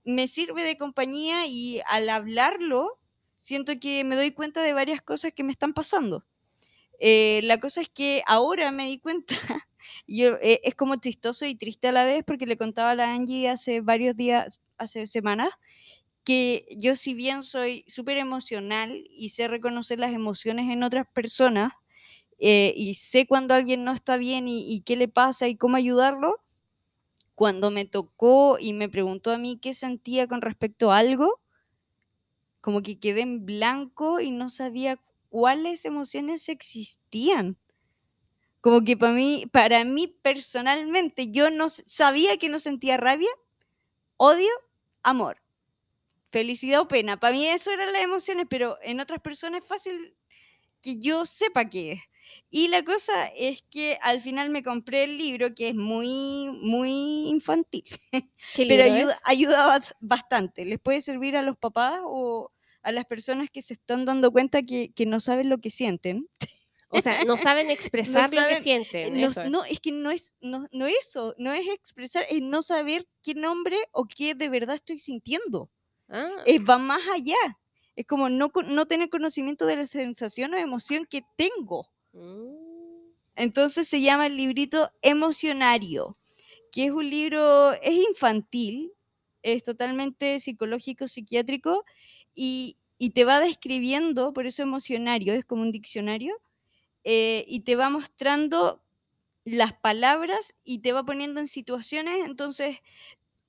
me 0.03 0.27
sirve 0.27 0.63
de 0.63 0.77
compañía 0.77 1.47
y 1.47 1.81
al 1.87 2.09
hablarlo, 2.09 2.99
siento 3.39 3.73
que 3.79 4.03
me 4.03 4.15
doy 4.15 4.31
cuenta 4.31 4.61
de 4.61 4.73
varias 4.73 5.01
cosas 5.01 5.33
que 5.33 5.43
me 5.43 5.51
están 5.51 5.73
pasando. 5.73 6.25
Eh, 6.99 7.41
la 7.43 7.59
cosa 7.59 7.81
es 7.81 7.89
que 7.89 8.23
ahora 8.25 8.71
me 8.71 8.85
di 8.85 8.99
cuenta, 8.99 9.35
yo, 10.07 10.35
eh, 10.41 10.61
es 10.63 10.75
como 10.75 10.95
chistoso 10.97 11.45
y 11.45 11.55
triste 11.55 11.87
a 11.89 11.91
la 11.91 12.05
vez, 12.05 12.23
porque 12.25 12.45
le 12.45 12.57
contaba 12.57 12.91
a 12.91 12.95
la 12.95 13.11
Angie 13.13 13.49
hace 13.49 13.81
varios 13.81 14.15
días, 14.15 14.61
hace 14.77 15.07
semanas, 15.07 15.49
que 16.23 16.67
yo 16.77 16.95
si 16.95 17.13
bien 17.13 17.43
soy 17.43 17.85
súper 17.87 18.17
emocional 18.17 19.03
y 19.09 19.29
sé 19.29 19.47
reconocer 19.47 19.99
las 19.99 20.13
emociones 20.13 20.69
en 20.69 20.83
otras 20.83 21.07
personas, 21.13 21.73
eh, 22.39 22.73
y 22.75 22.95
sé 22.95 23.27
cuando 23.27 23.53
alguien 23.55 23.83
no 23.83 23.93
está 23.93 24.17
bien 24.17 24.47
y, 24.47 24.73
y 24.73 24.81
qué 24.81 24.95
le 24.97 25.07
pasa 25.07 25.47
y 25.47 25.55
cómo 25.57 25.77
ayudarlo, 25.77 26.41
cuando 27.35 27.71
me 27.71 27.85
tocó 27.85 28.57
y 28.59 28.73
me 28.73 28.89
preguntó 28.89 29.31
a 29.31 29.37
mí 29.37 29.57
qué 29.61 29.73
sentía 29.73 30.27
con 30.27 30.41
respecto 30.41 30.91
a 30.91 30.97
algo, 30.97 31.39
como 32.61 32.81
que 32.81 32.99
quedé 32.99 33.21
en 33.21 33.45
blanco 33.45 34.19
y 34.19 34.31
no 34.31 34.49
sabía 34.49 34.99
cuáles 35.29 35.85
emociones 35.85 36.49
existían. 36.49 37.57
Como 38.61 38.83
que 38.83 38.97
para 38.97 39.13
mí, 39.13 39.45
para 39.51 39.83
mí 39.85 40.07
personalmente, 40.21 41.29
yo 41.31 41.51
no 41.51 41.69
sabía 41.69 42.37
que 42.37 42.49
no 42.49 42.59
sentía 42.59 42.97
rabia, 42.97 43.29
odio, 44.17 44.49
amor, 45.03 45.41
felicidad 46.29 46.81
o 46.81 46.87
pena. 46.87 47.19
Para 47.19 47.33
mí 47.33 47.47
eso 47.47 47.71
eran 47.71 47.93
las 47.93 48.03
emociones, 48.03 48.45
pero 48.49 48.77
en 48.83 48.99
otras 48.99 49.21
personas 49.21 49.63
es 49.63 49.67
fácil 49.69 50.15
que 50.81 50.99
yo 50.99 51.25
sepa 51.25 51.69
qué 51.69 51.93
es. 51.93 52.01
Y 52.49 52.67
la 52.69 52.83
cosa 52.83 53.27
es 53.29 53.63
que 53.71 53.97
al 54.01 54.21
final 54.21 54.49
me 54.49 54.63
compré 54.63 55.03
el 55.05 55.17
libro 55.17 55.55
que 55.55 55.69
es 55.69 55.75
muy, 55.75 56.49
muy 56.61 57.29
infantil, 57.29 57.83
¿Qué 58.53 58.65
pero 58.67 58.83
ayuda, 58.83 59.19
ayuda 59.25 59.67
bas- 59.67 59.95
bastante. 60.01 60.65
Les 60.65 60.79
puede 60.79 61.01
servir 61.01 61.37
a 61.37 61.41
los 61.41 61.57
papás 61.57 61.99
o 62.03 62.51
a 62.83 62.91
las 62.91 63.05
personas 63.05 63.49
que 63.51 63.61
se 63.61 63.73
están 63.73 64.05
dando 64.05 64.31
cuenta 64.31 64.61
que, 64.61 64.91
que 64.93 65.05
no 65.05 65.19
saben 65.21 65.49
lo 65.49 65.59
que 65.59 65.69
sienten. 65.69 66.27
O 66.89 67.01
sea, 67.01 67.23
no 67.25 67.35
saben 67.37 67.69
expresar 67.71 68.25
lo 68.25 68.29
que 68.29 68.37
saben- 68.37 68.57
Eh, 68.57 68.61
sienten. 68.61 69.19
No, 69.19 69.27
eso 69.27 69.41
es. 69.43 69.49
no, 69.49 69.63
es 69.65 69.79
que 69.79 69.91
no 69.91 70.09
es 70.11 70.33
no, 70.41 70.67
no 70.71 70.85
eso, 70.87 71.35
no 71.37 71.51
es 71.51 71.67
expresar, 71.67 72.25
es 72.29 72.41
no 72.41 72.61
saber 72.61 73.07
qué 73.23 73.33
nombre 73.33 73.77
o 73.91 74.05
qué 74.05 74.35
de 74.35 74.49
verdad 74.49 74.75
estoy 74.75 74.99
sintiendo. 74.99 75.69
Ah, 76.09 76.29
Eh, 76.45 76.59
va 76.59 76.77
más 76.77 77.01
allá. 77.13 77.35
Es 77.95 78.05
como 78.05 78.29
no, 78.29 78.51
no 78.67 78.85
tener 78.85 79.09
conocimiento 79.09 79.65
de 79.65 79.75
la 79.75 79.85
sensación 79.85 80.53
o 80.53 80.57
emoción 80.57 81.05
que 81.05 81.23
tengo. 81.35 81.89
mm. 82.13 82.67
Entonces 83.35 83.87
se 83.87 84.01
llama 84.01 84.25
el 84.27 84.35
librito 84.37 84.89
Emocionario, 85.01 86.17
que 86.71 86.85
es 86.85 86.91
un 86.91 87.07
libro, 87.09 87.73
es 87.73 87.93
infantil, 88.09 88.93
es 89.43 89.61
totalmente 89.63 90.39
psicológico, 90.39 91.07
psiquiátrico, 91.07 91.85
y, 92.33 92.77
y 92.97 93.11
te 93.11 93.25
va 93.25 93.39
describiendo, 93.39 94.33
por 94.33 94.47
eso 94.47 94.63
emocionario, 94.63 95.33
es 95.33 95.45
como 95.45 95.61
un 95.61 95.71
diccionario, 95.71 96.35
eh, 97.03 97.45
y 97.47 97.61
te 97.61 97.75
va 97.75 97.89
mostrando 97.89 98.83
las 99.45 99.73
palabras 99.73 100.55
y 100.63 100.79
te 100.79 100.91
va 100.93 101.05
poniendo 101.05 101.39
en 101.39 101.47
situaciones, 101.47 102.25
entonces 102.25 102.79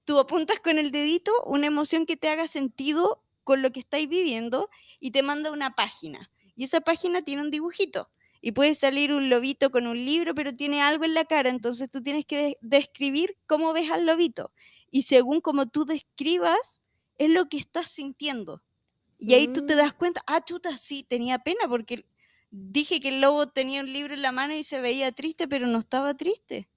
tú 0.05 0.19
apuntas 0.19 0.59
con 0.61 0.79
el 0.79 0.91
dedito 0.91 1.33
una 1.45 1.67
emoción 1.67 2.07
que 2.07 2.17
te 2.17 2.29
haga 2.29 2.47
sentido 2.47 3.23
con 3.45 3.63
lo 3.63 3.73
que 3.73 3.81
estáis 3.81 4.09
viviendo 4.09 4.71
y 5.01 5.11
te 5.11 5.23
manda 5.23 5.51
una 5.53 5.71
página. 5.73 6.31
Y 6.57 6.65
esa 6.65 6.81
página 6.81 7.23
tiene 7.23 7.43
un 7.43 7.51
dibujito. 7.51 8.11
Y 8.41 8.53
puede 8.53 8.75
salir 8.75 9.13
un 9.13 9.29
lobito 9.31 9.71
con 9.71 9.87
un 9.87 10.05
libro, 10.05 10.35
pero 10.35 10.55
tiene 10.55 10.81
algo 10.83 11.05
en 11.05 11.15
la 11.15 11.25
cara. 11.25 11.51
Entonces 11.51 11.91
tú 11.91 12.03
tienes 12.03 12.25
que 12.25 12.37
de- 12.37 12.59
describir 12.61 13.37
cómo 13.47 13.73
ves 13.73 13.91
al 13.91 14.07
lobito. 14.07 14.53
Y 14.91 15.03
según 15.03 15.41
como 15.41 15.67
tú 15.69 15.85
describas, 15.85 16.81
es 17.19 17.31
lo 17.31 17.49
que 17.49 17.57
estás 17.59 17.91
sintiendo. 17.91 18.63
Y 19.19 19.35
ahí 19.35 19.49
tú 19.49 19.67
te 19.67 19.75
Mm. 19.75 19.79
das 19.79 19.95
cuenta, 19.95 20.23
ah, 20.27 20.45
chuta, 20.45 20.77
sí, 20.79 21.03
tenía 21.03 21.39
pena 21.41 21.69
porque 21.69 22.07
dije 22.51 23.01
que 23.01 23.09
el 23.11 23.21
lobo 23.21 23.49
tenía 23.49 23.81
un 23.83 23.93
libro 23.93 24.15
en 24.15 24.23
la 24.23 24.33
mano 24.33 24.55
y 24.57 24.63
se 24.63 24.81
veía 24.81 25.13
triste, 25.13 25.49
pero 25.49 25.67
no 25.67 25.79
estaba 25.79 26.17
triste. 26.17 26.69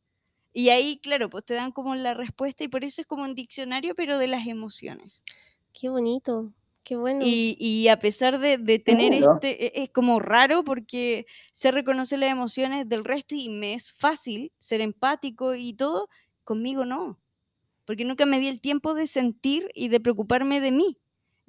Y 0.53 0.69
ahí, 0.69 0.99
claro, 1.02 1.30
pues 1.30 1.45
te 1.45 1.53
dan 1.56 1.72
como 1.72 1.95
la 1.95 2.14
respuesta 2.14 2.64
y 2.64 2.69
por 2.69 2.84
eso 2.85 3.02
es 3.02 3.07
como 3.07 3.23
un 3.23 3.35
diccionario, 3.35 3.95
pero 3.95 4.18
de 4.19 4.27
las 4.27 4.48
emociones. 4.48 5.26
Qué 5.73 5.89
bonito. 5.89 6.53
Qué 6.84 6.95
bueno. 6.95 7.23
Y, 7.23 7.56
y 7.60 7.88
a 7.89 7.99
pesar 7.99 8.39
de, 8.39 8.57
de 8.57 8.80
tener 8.80 9.14
este, 9.14 9.80
e- 9.80 9.84
es 9.84 9.89
como 9.91 10.19
raro 10.19 10.64
porque 10.64 11.26
sé 11.53 11.72
reconocer 11.72 12.18
las 12.19 12.31
emociones 12.31 12.89
del 12.89 13.03
resto 13.03 13.35
y 13.35 13.49
me 13.49 13.73
es 13.76 13.91
fácil 13.91 14.52
ser 14.60 14.81
empático 14.81 15.53
y 15.56 15.73
todo, 15.73 16.10
conmigo 16.43 16.84
no. 16.85 17.19
Porque 17.85 18.06
nunca 18.06 18.26
me 18.27 18.39
di 18.39 18.48
el 18.48 18.61
tiempo 18.61 18.95
de 18.95 19.07
sentir 19.07 19.72
y 19.76 19.89
de 19.89 19.99
preocuparme 20.02 20.61
de 20.61 20.72
mí. 20.72 20.98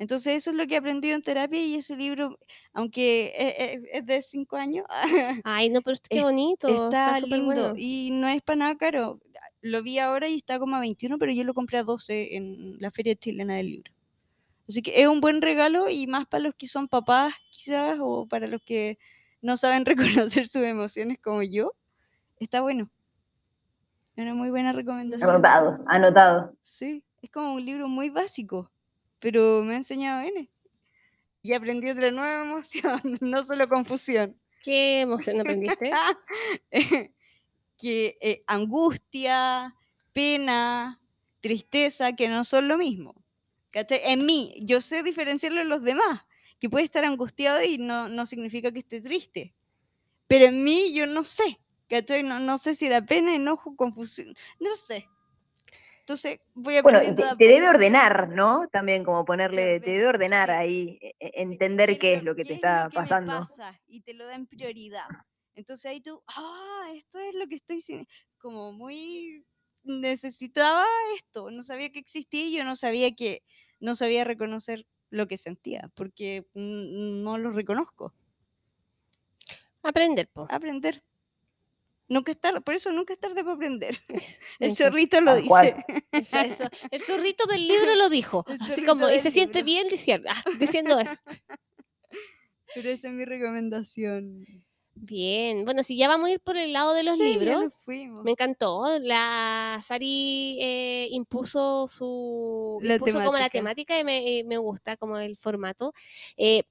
Entonces 0.02 0.34
eso 0.38 0.50
es 0.50 0.56
lo 0.56 0.66
que 0.66 0.74
he 0.74 0.78
aprendido 0.78 1.14
en 1.14 1.22
terapia 1.22 1.60
y 1.64 1.76
ese 1.76 1.96
libro, 1.96 2.36
aunque 2.72 3.26
e- 3.38 3.64
e- 3.74 3.98
es, 3.98 4.04
de 4.04 4.20
cinco 4.20 4.56
años, 4.56 4.84
Ay, 5.44 5.70
no, 5.70 5.80
pero 5.80 5.96
qué 6.10 6.18
es- 6.18 6.22
bonito. 6.24 6.66
está 6.66 7.20
súper 7.20 7.38
lindo 7.38 7.54
bueno. 7.54 7.74
y 7.76 8.10
no 8.10 8.26
es 8.26 8.42
para 8.42 8.56
nada 8.56 8.76
caro. 8.76 9.20
Lo 9.60 9.80
vi 9.84 10.00
ahora 10.00 10.26
y 10.28 10.34
está 10.36 10.58
como 10.58 10.74
a 10.74 10.80
21, 10.80 11.18
pero 11.18 11.30
yo 11.30 11.44
lo 11.44 11.54
compré 11.54 11.78
a 11.78 11.84
12 11.84 12.34
en 12.36 12.78
la 12.80 12.90
Feria 12.90 13.14
Chilena 13.14 13.54
del 13.54 13.66
Libro. 13.70 13.92
Así 14.68 14.82
que 14.82 15.00
es 15.00 15.06
un 15.06 15.20
buen 15.20 15.40
regalo 15.40 15.88
y 15.88 16.08
más 16.08 16.26
para 16.26 16.42
los 16.42 16.54
que 16.56 16.66
son 16.66 16.88
papás 16.88 17.34
quizás 17.50 17.96
o 18.00 18.26
para 18.26 18.48
los 18.48 18.60
que 18.64 18.98
no 19.40 19.56
saben 19.56 19.84
reconocer 20.32 20.48
sus 20.48 20.62
emociones 20.64 21.18
como 21.22 21.44
yo. 21.44 21.72
Está 22.40 22.60
bueno. 22.60 22.90
Es 24.16 24.22
Una 24.22 24.34
muy 24.34 24.50
buena 24.50 24.72
recomendación. 24.72 25.30
Anotado, 25.30 25.78
anotado. 25.86 26.54
Sí, 26.62 27.04
es 27.22 27.30
como 27.30 27.54
un 27.54 27.64
libro 27.64 27.86
muy 27.88 28.10
básico, 28.10 28.68
pero 29.22 29.62
me 29.62 29.74
ha 29.74 29.76
enseñado 29.76 30.20
N. 30.26 30.50
Y 31.42 31.52
aprendí 31.52 31.88
otra 31.88 32.10
nueva 32.10 32.42
emoción, 32.44 33.00
no 33.20 33.44
solo 33.44 33.68
confusión. 33.68 34.36
¿Qué 34.62 35.00
emoción 35.00 35.40
aprendiste? 35.40 35.90
que 37.78 38.18
eh, 38.20 38.44
angustia, 38.46 39.74
pena, 40.12 41.00
tristeza, 41.40 42.14
que 42.14 42.28
no 42.28 42.44
son 42.44 42.68
lo 42.68 42.76
mismo. 42.76 43.14
¿cachai? 43.70 44.00
En 44.04 44.26
mí, 44.26 44.54
yo 44.60 44.80
sé 44.80 45.02
diferenciarlo 45.02 45.60
de 45.60 45.64
los 45.64 45.82
demás, 45.82 46.22
que 46.60 46.68
puede 46.68 46.84
estar 46.84 47.04
angustiado 47.04 47.62
y 47.62 47.78
no, 47.78 48.08
no 48.08 48.26
significa 48.26 48.72
que 48.72 48.80
esté 48.80 49.00
triste. 49.00 49.54
Pero 50.26 50.46
en 50.46 50.62
mí 50.64 50.92
yo 50.94 51.06
no 51.06 51.24
sé, 51.24 51.60
¿cachai? 51.88 52.22
No, 52.22 52.40
no 52.40 52.58
sé 52.58 52.74
si 52.74 52.86
era 52.86 53.04
pena, 53.04 53.34
enojo, 53.34 53.76
confusión, 53.76 54.36
no 54.60 54.74
sé. 54.76 55.08
Entonces 56.02 56.40
voy 56.54 56.76
Bueno, 56.82 56.98
aprendiendo 56.98 57.22
te, 57.22 57.26
de 57.28 57.32
a 57.32 57.36
te 57.36 57.44
debe 57.44 57.68
ordenar, 57.68 58.28
¿no? 58.30 58.66
También 58.72 59.04
como 59.04 59.24
ponerle, 59.24 59.78
te 59.80 59.92
debe 59.92 60.06
ordena, 60.08 60.42
ordenar 60.42 60.48
sí. 60.48 60.54
ahí, 60.56 60.98
e- 61.00 61.14
e- 61.20 61.26
Sí, 61.26 61.42
entender 61.42 61.98
qué 61.98 62.14
es 62.14 62.24
lo 62.24 62.34
que 62.34 62.44
te 62.44 62.54
es 62.54 62.56
está 62.56 62.84
lo 62.84 62.90
que 62.90 62.98
me 62.98 63.02
pasando. 63.08 63.32
pasa? 63.38 63.80
y 63.86 64.00
te 64.00 64.14
lo 64.14 64.26
da 64.26 64.34
en 64.34 64.46
prioridad. 64.46 65.06
Entonces 65.54 65.90
ahí 65.90 66.00
tú, 66.00 66.22
ah, 66.26 66.88
esto 66.94 67.20
es 67.20 67.34
lo 67.36 67.46
que 67.46 67.54
estoy 67.54 67.80
sin- 67.80 68.06
como 68.38 68.72
muy 68.72 69.44
necesitaba 69.84 70.84
esto, 71.16 71.50
no 71.50 71.62
sabía 71.62 71.90
que 71.90 71.98
existía 72.00 72.46
y 72.46 72.56
yo 72.56 72.64
no 72.64 72.74
sabía 72.74 73.14
que 73.14 73.42
no 73.80 73.94
sabía 73.94 74.24
reconocer 74.24 74.86
lo 75.10 75.28
que 75.28 75.36
sentía, 75.36 75.88
porque 75.94 76.46
no 76.54 77.38
lo 77.38 77.50
reconozco. 77.50 78.12
Aprender, 79.82 80.28
po. 80.32 80.46
Aprender. 80.50 81.02
Nunca 82.08 82.32
es 82.32 82.38
tarde, 82.40 82.60
por 82.60 82.74
eso 82.74 82.90
nunca 82.92 83.14
es 83.14 83.20
tarde 83.20 83.42
para 83.42 83.54
aprender. 83.54 83.98
El 84.60 84.70
Eso. 84.72 84.84
zorrito 84.84 85.20
lo 85.20 85.36
dice. 85.36 85.76
Eso, 86.12 86.38
eso. 86.38 86.64
El 86.90 87.02
zorrito 87.02 87.46
del 87.46 87.66
libro 87.66 87.94
lo 87.94 88.08
dijo. 88.10 88.44
El 88.48 88.60
Así 88.60 88.84
como, 88.84 89.08
y 89.10 89.18
se 89.18 89.30
siente 89.30 89.62
bien 89.62 89.88
diciendo, 89.88 90.28
ah, 90.32 90.42
diciendo 90.58 90.98
eso. 91.00 91.14
Pero 92.74 92.90
esa 92.90 93.08
es 93.08 93.14
mi 93.14 93.24
recomendación. 93.24 94.46
Bien. 94.94 95.64
Bueno, 95.64 95.82
si 95.82 95.96
ya 95.96 96.06
vamos 96.06 96.28
a 96.28 96.32
ir 96.32 96.40
por 96.40 96.56
el 96.56 96.72
lado 96.74 96.92
de 96.94 97.02
los 97.02 97.16
Sí, 97.16 97.22
libros, 97.24 97.72
me 97.86 98.30
encantó. 98.32 98.98
La 99.00 99.80
Sari 99.82 100.58
eh, 100.60 101.08
impuso 101.10 101.88
su 101.88 102.78
La 102.82 102.94
impuso 102.94 103.22
como 103.24 103.38
la 103.38 103.48
temática. 103.48 103.98
y 103.98 104.04
me, 104.04 104.42
me 104.46 104.58
gusta 104.58 104.96
como 104.98 105.18
el 105.18 105.36
formato. 105.38 105.92
Eh, 106.36 106.64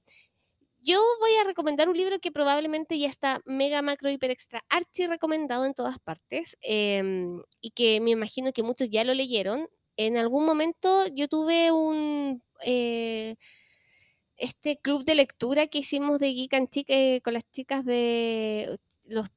yo 0.81 1.01
voy 1.19 1.31
a 1.35 1.43
recomendar 1.43 1.89
un 1.89 1.97
libro 1.97 2.19
que 2.19 2.31
probablemente 2.31 2.97
ya 2.99 3.07
está 3.07 3.41
mega, 3.45 3.81
macro, 3.81 4.09
hiper, 4.09 4.31
extra, 4.31 4.63
archi 4.69 5.07
recomendado 5.07 5.65
en 5.65 5.73
todas 5.73 5.99
partes 5.99 6.57
em, 6.61 7.41
y 7.61 7.71
que 7.71 8.01
me 8.01 8.11
imagino 8.11 8.51
que 8.53 8.63
muchos 8.63 8.89
ya 8.89 9.03
lo 9.03 9.13
leyeron. 9.13 9.67
En 9.97 10.17
algún 10.17 10.45
momento 10.45 11.05
yo 11.13 11.27
tuve 11.27 11.71
un... 11.71 12.41
eh, 12.65 13.35
este 14.37 14.77
club 14.77 15.05
de 15.05 15.15
lectura 15.15 15.67
que 15.67 15.79
hicimos 15.79 16.19
de 16.19 16.33
Geek 16.33 16.53
and 16.55 16.69
Chic 16.69 16.85
eh, 16.89 17.21
con 17.23 17.33
las 17.35 17.43
chicas 17.51 17.85
de 17.85 18.79
los, 19.05 19.27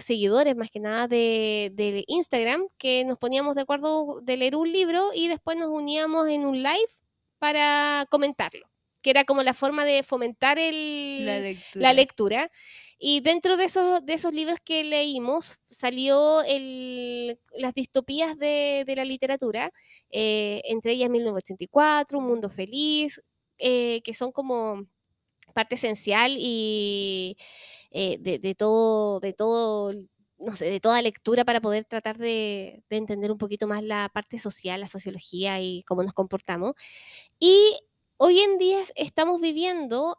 seguidores 0.00 0.54
más 0.56 0.70
que 0.70 0.80
nada 0.80 1.08
de, 1.08 1.72
de 1.74 2.04
Instagram, 2.06 2.68
que 2.76 3.04
nos 3.06 3.18
poníamos 3.18 3.54
de 3.54 3.62
acuerdo 3.62 4.20
de 4.22 4.36
leer 4.36 4.56
un 4.56 4.70
libro 4.70 5.10
y 5.14 5.28
después 5.28 5.56
nos 5.56 5.68
uníamos 5.70 6.28
en 6.28 6.44
un 6.44 6.62
live 6.62 6.92
para 7.38 8.04
comentarlo, 8.10 8.68
que 9.02 9.10
era 9.10 9.24
como 9.24 9.42
la 9.42 9.54
forma 9.54 9.84
de 9.84 10.02
fomentar 10.02 10.58
el, 10.58 11.24
La 11.26 11.38
lectura. 11.40 11.82
la 11.82 11.92
lectura. 11.92 12.50
Y 12.98 13.20
dentro 13.20 13.56
de 13.56 13.64
esos, 13.64 14.04
de 14.04 14.12
esos 14.14 14.32
libros 14.34 14.58
que 14.62 14.84
leímos 14.84 15.58
salió 15.70 16.42
el, 16.42 17.38
las 17.56 17.72
distopías 17.74 18.36
de, 18.38 18.84
de 18.86 18.96
la 18.96 19.04
literatura, 19.06 19.72
eh, 20.10 20.60
entre 20.66 20.92
ellas 20.92 21.08
1984, 21.10 22.18
Un 22.18 22.26
Mundo 22.26 22.50
Feliz, 22.50 23.22
eh, 23.58 24.02
que 24.04 24.12
son 24.14 24.32
como 24.32 24.86
parte 25.54 25.74
esencial 25.76 26.36
y 26.38 27.36
eh, 27.90 28.18
de, 28.20 28.38
de 28.38 28.54
todo, 28.54 29.20
de 29.20 29.32
todo, 29.32 29.92
no 30.38 30.54
sé, 30.56 30.66
de 30.66 30.80
toda 30.80 31.02
lectura 31.02 31.44
para 31.44 31.60
poder 31.60 31.84
tratar 31.86 32.18
de, 32.18 32.82
de 32.90 32.96
entender 32.96 33.32
un 33.32 33.38
poquito 33.38 33.66
más 33.66 33.82
la 33.82 34.08
parte 34.12 34.38
social, 34.38 34.80
la 34.80 34.88
sociología 34.88 35.60
y 35.60 35.82
cómo 35.84 36.02
nos 36.02 36.12
comportamos. 36.12 36.74
Y 37.38 37.78
hoy 38.22 38.40
en 38.40 38.58
día 38.58 38.82
estamos 38.96 39.40
viviendo 39.40 40.18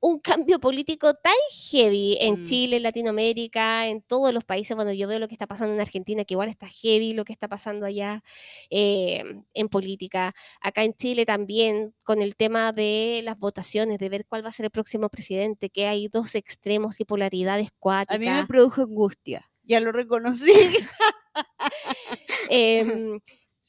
un 0.00 0.20
cambio 0.20 0.60
político 0.60 1.12
tan 1.14 1.34
heavy 1.50 2.16
en 2.20 2.42
Mm. 2.42 2.44
Chile, 2.44 2.76
en 2.76 2.84
Latinoamérica, 2.84 3.88
en 3.88 4.02
todos 4.02 4.32
los 4.32 4.44
países. 4.44 4.76
Bueno, 4.76 4.92
yo 4.92 5.08
veo 5.08 5.18
lo 5.18 5.26
que 5.26 5.34
está 5.34 5.48
pasando 5.48 5.74
en 5.74 5.80
Argentina, 5.80 6.24
que 6.24 6.34
igual 6.34 6.48
está 6.48 6.68
heavy 6.68 7.14
lo 7.14 7.24
que 7.24 7.32
está 7.32 7.48
pasando 7.48 7.86
allá 7.86 8.22
eh, 8.70 9.24
en 9.52 9.68
política. 9.68 10.32
Acá 10.60 10.84
en 10.84 10.94
Chile 10.94 11.26
también, 11.26 11.92
con 12.04 12.22
el 12.22 12.36
tema 12.36 12.72
de 12.72 13.20
las 13.24 13.36
votaciones, 13.36 13.98
de 13.98 14.08
ver 14.08 14.24
cuál 14.24 14.44
va 14.44 14.50
a 14.50 14.52
ser 14.52 14.66
el 14.66 14.70
próximo 14.70 15.08
presidente, 15.08 15.70
que 15.70 15.88
hay 15.88 16.06
dos 16.06 16.36
extremos 16.36 17.00
y 17.00 17.04
polaridades 17.04 17.70
cuáticas. 17.80 18.14
A 18.14 18.20
mí 18.20 18.28
me 18.28 18.46
produjo 18.46 18.82
angustia. 18.82 19.50
Ya 19.64 19.80
lo 19.80 19.90
reconocí. 19.90 20.52
Em, 22.50 23.20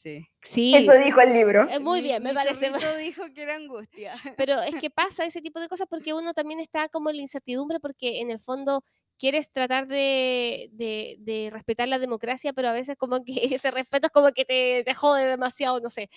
Sí. 0.02 0.26
sí, 0.42 0.74
Eso 0.76 0.94
dijo 0.94 1.20
el 1.20 1.34
libro. 1.34 1.68
eh, 1.70 1.80
muy 1.80 2.00
Mi- 2.02 2.08
bien, 2.08 2.24
me 2.24 2.30
mi 2.30 2.36
parece. 2.36 2.72
dijo 3.00 3.24
que 3.34 3.42
era 3.44 3.56
angustia. 3.56 4.14
Pero 4.38 4.62
es 4.62 4.76
que 4.76 4.90
pasa 4.90 5.26
ese 5.26 5.42
tipo 5.42 5.60
de 5.60 5.68
cosas 5.68 5.88
porque 5.90 6.14
uno 6.14 6.34
también 6.34 6.60
está 6.62 6.88
como 6.88 7.10
en 7.10 7.18
la 7.18 7.22
incertidumbre 7.24 7.80
porque 7.82 8.22
en 8.22 8.32
el 8.32 8.40
fondo 8.40 8.84
quieres 9.18 9.52
tratar 9.52 9.88
de, 9.88 10.70
de- 10.72 11.18
de 11.20 11.50
respetar 11.52 11.90
la 11.90 12.00
democracia, 12.00 12.54
pero 12.54 12.70
a 12.70 12.72
veces 12.72 12.96
como 12.98 13.22
que 13.26 13.34
ese 13.62 13.70
respeto 13.72 14.08
es 14.08 14.14
como 14.14 14.32
que 14.32 14.46
te, 14.46 14.84
te 14.86 14.94
jode 14.94 15.28
demasiado, 15.28 15.82
no 15.82 15.90
sé. 15.90 16.10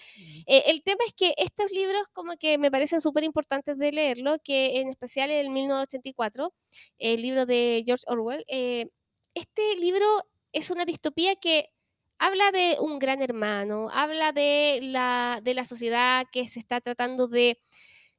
Eh, 0.46 0.62
el 0.66 0.84
tema 0.84 1.00
es 1.08 1.12
que 1.14 1.34
estos 1.36 1.68
libros 1.72 2.04
como 2.12 2.36
que 2.36 2.58
me 2.58 2.70
parecen 2.70 3.00
súper 3.00 3.24
importantes 3.24 3.76
de 3.78 3.90
leerlo, 3.90 4.36
que 4.44 4.80
en 4.80 4.88
especial 4.90 5.30
el 5.32 5.50
1984, 5.50 6.52
el 6.98 7.20
libro 7.22 7.46
de 7.46 7.82
George 7.84 8.04
Orwell, 8.06 8.44
eh, 8.46 8.86
este 9.34 9.74
libro 9.76 10.06
es 10.52 10.70
una 10.70 10.84
distopía 10.84 11.34
que 11.34 11.70
habla 12.18 12.50
de 12.52 12.76
un 12.80 12.98
gran 12.98 13.22
hermano, 13.22 13.88
habla 13.92 14.32
de 14.32 14.80
la, 14.82 15.40
de 15.42 15.54
la 15.54 15.64
sociedad 15.64 16.26
que 16.32 16.46
se 16.48 16.60
está 16.60 16.80
tratando 16.80 17.28
de 17.28 17.60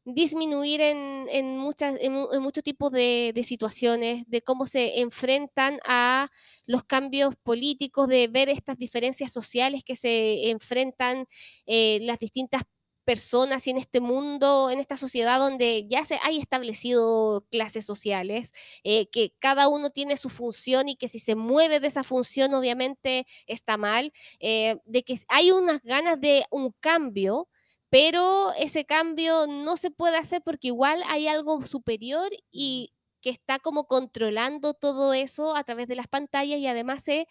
disminuir 0.06 0.82
en, 0.82 1.28
en, 1.30 1.58
muchas, 1.58 1.96
en, 2.02 2.14
mu- 2.14 2.28
en 2.34 2.42
muchos 2.42 2.64
tipos 2.64 2.92
de, 2.92 3.32
de 3.34 3.44
situaciones, 3.44 4.26
de 4.28 4.42
cómo 4.42 4.66
se 4.66 5.00
enfrentan 5.02 5.80
a 5.86 6.30
los 6.66 6.84
cambios 6.84 7.36
políticos, 7.38 8.08
de 8.10 8.28
ver 8.28 8.50
estas 8.50 8.78
diferencias 8.78 9.32
sociales 9.32 9.84
que 9.86 9.96
se 9.96 10.50
enfrentan 10.50 11.26
eh, 11.66 12.00
las 12.02 12.20
distintas 12.20 12.64
personas 13.06 13.68
y 13.68 13.72
en 13.72 13.78
este 13.78 14.00
mundo, 14.02 14.70
en 14.72 14.80
esta 14.80 14.98
sociedad 14.98 15.40
donde 15.40 15.88
ya 15.90 16.06
se 16.06 16.20
hay 16.24 16.40
establecido 16.40 17.46
clases 17.52 17.86
sociales, 17.86 18.54
eh, 18.84 19.08
que 19.10 19.34
cada 19.40 19.68
uno 19.68 19.90
tiene 19.90 20.18
su 20.18 20.30
función 20.30 20.90
y 20.90 20.96
que 20.96 21.08
si 21.08 21.20
se 21.20 21.36
mueve 21.36 21.80
de 21.80 21.88
esa 21.88 22.04
función 22.04 22.54
obviamente 22.54 23.26
está 23.48 23.78
mal, 23.78 24.14
eh, 24.40 24.78
de 24.86 25.04
que 25.04 25.18
hay 25.28 25.52
unas 25.52 25.82
ganas 25.84 26.20
de 26.22 26.46
un 26.52 26.74
cambio, 26.80 27.48
pero 27.90 28.52
ese 28.58 28.86
cambio 28.86 29.46
no 29.48 29.78
se 29.78 29.92
puede 29.92 30.18
hacer 30.18 30.42
porque 30.44 30.68
igual 30.70 31.04
hay 31.08 31.28
algo 31.28 31.66
superior 31.66 32.30
y 32.52 32.92
que 33.24 33.30
está 33.30 33.58
como 33.58 33.88
controlando 33.88 34.74
todo 34.74 35.14
eso 35.14 35.56
a 35.56 35.64
través 35.64 35.88
de 35.88 35.96
las 35.96 36.08
pantallas 36.10 36.60
y 36.60 36.68
además 36.68 37.04
se 37.04 37.26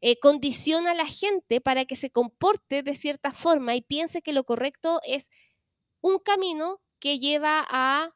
eh, 0.00 0.18
condiciona 0.20 0.92
a 0.92 0.94
la 0.94 1.06
gente 1.06 1.60
para 1.60 1.84
que 1.84 1.96
se 1.96 2.10
comporte 2.10 2.84
de 2.84 2.94
cierta 2.94 3.32
forma 3.32 3.74
y 3.74 3.82
piense 3.82 4.22
que 4.22 4.32
lo 4.32 4.44
correcto 4.44 5.00
es 5.04 5.30
un 6.00 6.20
camino 6.20 6.80
que 7.00 7.18
lleva 7.18 7.66
a 7.68 8.14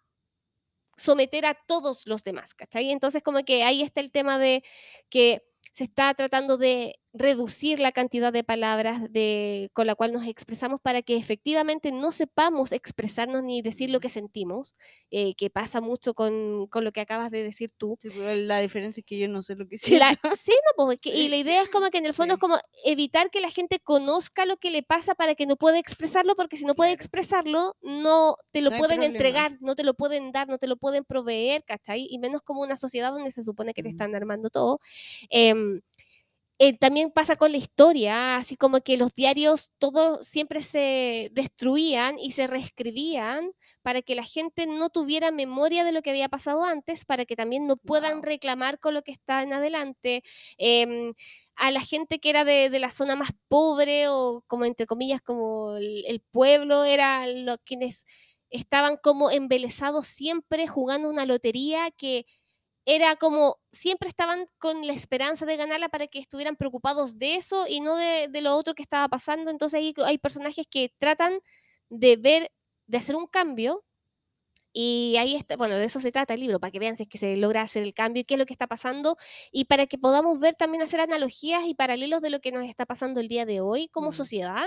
someter 0.97 1.47
a 1.47 1.55
todos 1.67 2.07
los 2.07 2.23
demás, 2.23 2.55
¿cachai? 2.55 2.91
Entonces 2.91 3.25
como 3.25 3.45
que 3.45 3.65
ahí 3.65 3.83
está 3.83 4.01
el 4.01 4.13
tema 4.13 4.39
de 4.39 4.63
que 5.11 5.43
se 5.73 5.83
está 5.85 6.15
tratando 6.15 6.57
de 6.57 7.01
reducir 7.19 7.81
la 7.81 7.93
cantidad 7.93 8.33
de 8.33 8.45
palabras 8.45 9.13
de, 9.13 9.71
con 9.73 9.87
la 9.87 9.95
cual 9.95 10.13
nos 10.13 10.27
expresamos 10.27 10.81
para 10.81 11.03
que 11.03 11.17
efectivamente 11.17 11.91
no 11.93 12.13
sepamos 12.13 12.73
expresarnos 12.73 13.43
ni 13.43 13.63
decir 13.63 13.91
lo 13.91 14.01
que 14.01 14.09
sentimos, 14.09 14.75
eh, 15.11 15.35
que 15.35 15.49
pasa 15.51 15.81
mucho 15.81 16.15
con, 16.15 16.67
con 16.69 16.85
lo 16.85 16.93
que 16.93 17.01
acabas 17.01 17.31
de 17.31 17.43
decir 17.43 17.71
tú. 17.77 17.97
Sí, 18.01 18.09
pero 18.15 18.35
la 18.35 18.61
diferencia 18.61 19.01
es 19.01 19.07
que 19.07 19.19
yo 19.19 19.29
no 19.29 19.43
sé 19.43 19.57
lo 19.57 19.67
que 19.67 19.79
siento. 20.01 20.05
La- 20.05 20.37
sí, 20.37 20.53
no, 20.79 20.85
pues, 20.87 21.01
que- 21.01 21.11
y 21.11 21.23
Sí. 21.23 21.29
la 21.29 21.37
idea 21.37 21.63
es 21.63 21.69
como 21.71 21.89
que 21.91 21.99
en 21.99 22.07
el 22.07 22.15
fondo 22.15 22.35
Sí. 22.35 22.37
es 22.37 22.41
como 22.41 22.59
evitar 22.85 23.31
que 23.31 23.41
la 23.41 23.51
gente 23.51 23.81
conozca 23.81 24.45
lo 24.45 24.57
que 24.59 24.71
le 24.71 24.83
pasa 24.83 25.15
para 25.15 25.35
que 25.35 25.47
no 25.47 25.57
pueda 25.57 25.79
expresarlo, 25.79 26.37
porque 26.37 26.57
si 26.57 26.65
no 26.65 26.75
puede 26.75 26.93
expresarlo, 26.93 27.77
no 27.81 28.37
te 28.53 28.61
lo 28.61 28.71
No 28.71 28.77
pueden 28.79 29.03
entregar, 29.03 29.57
no 29.61 29.75
te 29.75 29.85
lo 29.85 29.95
pueden 29.95 30.33
dar, 30.33 30.49
no 30.49 30.59
te 30.59 30.67
lo 30.67 30.77
pueden 30.77 31.05
proveer, 31.05 31.65
¿cachai? 31.65 32.07
Y 32.11 32.19
menos 32.19 32.43
como 32.43 32.61
una 32.63 32.77
sociedad 32.77 33.13
donde 33.13 33.31
se 33.31 33.43
supone 33.43 33.73
que 33.75 33.83
te 33.83 33.89
están 33.89 34.15
armando 34.15 34.51
todo. 34.51 34.81
Em, 35.31 35.81
eh, 36.59 36.77
también 36.79 37.11
pasa 37.11 37.37
con 37.37 37.53
la 37.53 37.59
historia, 37.59 38.37
así 38.37 38.57
como 38.57 38.81
que 38.81 38.97
los 38.97 39.13
diarios 39.13 39.73
todos 39.79 40.27
siempre 40.27 40.63
se 40.63 41.29
destruían 41.33 42.19
y 42.19 42.33
se 42.33 42.47
reescribían 42.47 43.53
para 43.83 44.03
que 44.03 44.15
la 44.15 44.25
gente 44.25 44.67
no 44.67 44.89
tuviera 44.89 45.31
memoria 45.31 45.85
de 45.85 45.93
lo 45.93 46.03
que 46.03 46.11
había 46.11 46.29
pasado 46.31 46.65
antes, 46.65 47.05
para 47.05 47.27
que 47.27 47.37
también 47.37 47.67
no 47.67 47.77
puedan 47.77 48.23
reclamar 48.23 48.79
con 48.81 48.95
lo 48.95 49.03
que 49.03 49.13
está 49.13 49.43
en 49.43 49.53
adelante. 49.53 50.23
Em, 50.59 51.13
a 51.57 51.71
la 51.71 51.81
gente 51.81 52.19
que 52.21 52.31
era 52.31 52.45
de, 52.45 52.71
de 52.71 52.79
la 52.79 52.91
zona 52.91 53.17
más 53.17 53.31
pobre 53.49 54.09
o 54.09 54.43
como 54.47 54.65
entre 54.65 54.87
comillas 54.87 55.23
como 55.23 55.77
el, 55.77 56.05
el 56.07 56.21
pueblo, 56.21 56.85
eran 56.85 57.47
los 57.47 57.59
quienes 57.65 58.07
estaban 58.51 58.97
como 59.03 59.31
embelesados 59.31 60.07
siempre 60.07 60.67
jugando 60.69 61.09
una 61.11 61.27
lotería 61.27 61.91
que 61.91 62.27
era 62.87 63.17
como 63.17 63.59
siempre 63.73 64.09
estaban 64.09 64.49
con 64.59 64.87
la 64.87 64.95
esperanza 64.95 65.45
de 65.47 65.57
ganarla 65.57 65.91
para 65.91 66.07
que 66.09 66.21
estuvieran 66.21 66.57
preocupados 66.57 67.19
de 67.19 67.37
eso 67.37 67.67
y 67.69 67.81
no 67.81 67.97
de, 67.97 68.29
de 68.31 68.41
lo 68.41 68.57
otro 68.57 68.75
que 68.75 68.83
estaba 68.83 69.09
pasando. 69.09 69.51
Entonces 69.51 69.79
ahí 69.79 69.95
hay 70.07 70.19
personajes 70.19 70.67
que 70.71 70.95
tratan 70.99 71.41
de 71.91 72.17
ver, 72.17 72.53
de 72.87 72.99
hacer 72.99 73.17
un 73.17 73.27
cambio. 73.27 73.85
Y 74.73 75.17
ahí 75.19 75.35
está, 75.37 75.57
bueno, 75.57 75.75
de 75.77 75.85
eso 75.87 76.01
se 76.01 76.13
trata 76.13 76.35
el 76.35 76.41
libro, 76.41 76.61
para 76.61 76.71
que 76.71 76.79
vean 76.79 76.97
si 76.97 77.05
es 77.05 77.09
que 77.09 77.17
se 77.19 77.37
logra 77.39 77.63
hacer 77.63 77.83
el 77.83 77.95
cambio 77.95 78.21
y 78.21 78.25
qué 78.25 78.35
es 78.35 78.39
lo 78.39 78.45
que 78.47 78.53
está 78.53 78.67
pasando, 78.67 79.17
y 79.51 79.65
para 79.65 79.87
que 79.87 79.97
podamos 79.99 80.39
ver 80.39 80.55
también 80.55 80.83
hacer 80.83 81.01
analogías 81.01 81.65
y 81.67 81.75
paralelos 81.75 82.21
de 82.21 82.29
lo 82.31 82.41
que 82.41 82.53
nos 82.53 82.69
está 82.69 82.85
pasando 82.85 83.21
el 83.21 83.29
día 83.29 83.47
de 83.47 83.63
hoy 83.63 83.89
como 83.89 84.11
Mm. 84.11 84.13
sociedad, 84.13 84.67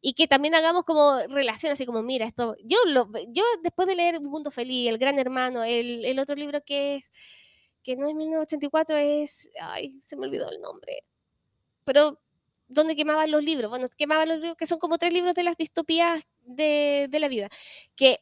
y 0.00 0.14
que 0.14 0.28
también 0.28 0.54
hagamos 0.54 0.84
como 0.84 1.18
relación, 1.28 1.72
así 1.72 1.84
como, 1.86 2.02
mira, 2.02 2.26
esto, 2.26 2.56
yo, 2.64 2.78
lo, 2.86 3.10
yo 3.28 3.44
después 3.64 3.88
de 3.88 3.96
leer 3.96 4.18
Un 4.20 4.26
Mundo 4.30 4.50
Feliz, 4.52 4.88
El 4.88 4.98
Gran 4.98 5.18
Hermano, 5.18 5.64
el, 5.64 6.04
el 6.04 6.18
otro 6.20 6.36
libro 6.36 6.62
que 6.64 6.96
es, 6.96 7.10
que 7.82 7.96
no 7.96 8.08
es 8.08 8.14
1984, 8.14 8.96
es, 8.96 9.50
ay, 9.60 10.00
se 10.02 10.16
me 10.16 10.26
olvidó 10.26 10.50
el 10.50 10.60
nombre, 10.60 11.02
pero 11.84 12.18
donde 12.68 12.94
quemaban 12.94 13.30
los 13.30 13.42
libros, 13.42 13.70
bueno, 13.70 13.88
quemaban 13.96 14.28
los 14.28 14.38
libros, 14.38 14.56
que 14.56 14.66
son 14.66 14.78
como 14.78 14.98
tres 14.98 15.12
libros 15.12 15.34
de 15.34 15.42
las 15.42 15.56
distopías 15.56 16.22
de, 16.42 17.08
de 17.10 17.18
la 17.20 17.28
vida, 17.28 17.48
que 17.96 18.18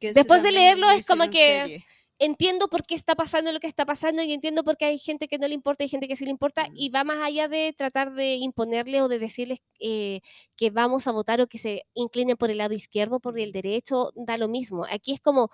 Que 0.00 0.12
Después 0.12 0.42
de 0.42 0.52
leerlo 0.52 0.86
lo 0.86 0.92
es 0.92 1.06
como 1.06 1.24
que- 1.24 1.60
serie. 1.62 1.84
entiendo 2.18 2.68
por 2.68 2.84
qué 2.86 2.94
está 2.94 3.14
pasando 3.14 3.52
lo 3.52 3.60
que 3.60 3.66
está 3.66 3.84
pasando 3.84 4.22
y 4.22 4.32
entiendo 4.32 4.62
por 4.64 4.76
qué 4.76 4.86
hay 4.86 4.98
gente 4.98 5.28
que 5.28 5.38
no 5.38 5.48
le 5.48 5.54
importa 5.54 5.82
y 5.84 5.88
gente 5.88 6.08
que 6.08 6.16
sí 6.16 6.24
le 6.24 6.30
importa 6.30 6.66
y 6.74 6.88
va 6.90 7.04
más 7.04 7.18
allá 7.26 7.48
de 7.48 7.74
tratar 7.76 8.12
de 8.14 8.34
imponerle 8.36 9.02
o 9.02 9.08
de 9.08 9.18
decirles 9.18 9.60
eh, 9.80 10.20
que 10.56 10.70
vamos 10.70 11.06
a 11.08 11.12
votar 11.12 11.40
o 11.40 11.46
que 11.46 11.58
se 11.58 11.84
inclinen 11.94 12.36
por 12.36 12.50
el 12.50 12.58
lado 12.58 12.74
izquierdo, 12.74 13.18
por 13.20 13.38
el 13.38 13.52
derecho, 13.52 14.12
da 14.14 14.36
lo 14.38 14.48
mismo. 14.48 14.84
Aquí 14.90 15.12
es 15.12 15.20
como 15.20 15.50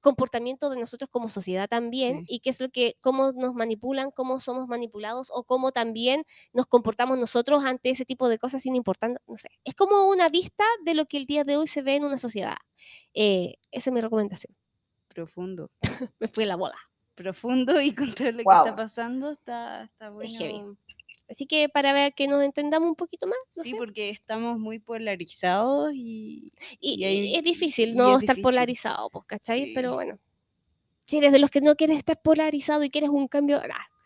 comportamiento 0.00 0.70
de 0.70 0.78
nosotros 0.78 1.10
como 1.10 1.28
sociedad 1.28 1.68
también 1.68 2.20
Sí. 2.20 2.36
y 2.36 2.40
qué 2.40 2.50
es 2.50 2.60
lo 2.60 2.68
que, 2.70 2.96
cómo 3.00 3.32
nos 3.32 3.54
manipulan, 3.54 4.10
cómo 4.10 4.40
somos 4.40 4.68
manipulados 4.68 5.30
o 5.34 5.44
cómo 5.44 5.72
también 5.72 6.24
nos 6.52 6.66
comportamos 6.66 7.18
nosotros 7.18 7.64
ante 7.64 7.90
ese 7.90 8.04
tipo 8.04 8.28
de 8.28 8.38
cosas 8.38 8.62
sin 8.62 8.76
importar, 8.76 9.20
no 9.26 9.38
sé. 9.38 9.48
Es 9.64 9.74
como 9.74 10.08
una 10.08 10.28
vista 10.28 10.64
de 10.84 10.94
lo 10.94 11.06
que 11.06 11.16
el 11.18 11.26
día 11.26 11.44
de 11.44 11.56
hoy 11.56 11.66
se 11.66 11.82
ve 11.82 11.96
en 11.96 12.04
una 12.04 12.18
sociedad. 12.18 12.56
Eh, 13.14 13.56
esa 13.70 13.90
es 13.90 13.94
mi 13.94 14.00
recomendación. 14.00 14.54
Profundo. 15.08 15.70
Me 16.20 16.28
fui 16.28 16.44
a 16.44 16.46
la 16.48 16.56
bola. 16.56 16.76
Profundo 17.14 17.80
y 17.80 17.94
con 17.94 18.14
todo 18.14 18.30
lo 18.30 18.38
que 18.38 18.42
está 18.42 18.76
pasando 18.76 19.30
está, 19.30 19.84
está 19.84 20.10
bueno. 20.10 20.30
heavy. 20.38 20.76
Así 21.30 21.46
que 21.46 21.68
para 21.68 21.92
ver 21.92 22.14
que 22.14 22.26
nos 22.26 22.42
entendamos 22.42 22.88
un 22.88 22.94
poquito 22.96 23.26
más, 23.26 23.36
no 23.56 23.62
Sí, 23.62 23.72
sé. 23.72 23.76
porque 23.76 24.08
estamos 24.08 24.58
muy 24.58 24.78
polarizados 24.78 25.92
y 25.94 26.50
y, 26.80 27.00
y 27.00 27.04
hay- 27.04 27.26
y 27.28 27.34
es 27.36 27.42
difícil 27.44 27.90
y 27.90 27.94
no 27.94 28.16
es 28.16 28.22
estar 28.22 28.36
difícil. 28.36 28.42
polarizado, 28.42 29.10
pues, 29.10 29.24
¿cachai? 29.26 29.64
Sí. 29.66 29.72
Pero 29.74 29.94
bueno, 29.94 30.18
si 31.06 31.18
eres 31.18 31.32
de 31.32 31.38
los 31.38 31.50
que 31.50 31.60
no 31.60 31.74
quieres 31.76 31.98
estar 31.98 32.20
polarizado 32.20 32.82
y 32.84 32.90
quieres 32.90 33.10
un 33.10 33.28
cambio, 33.28 33.60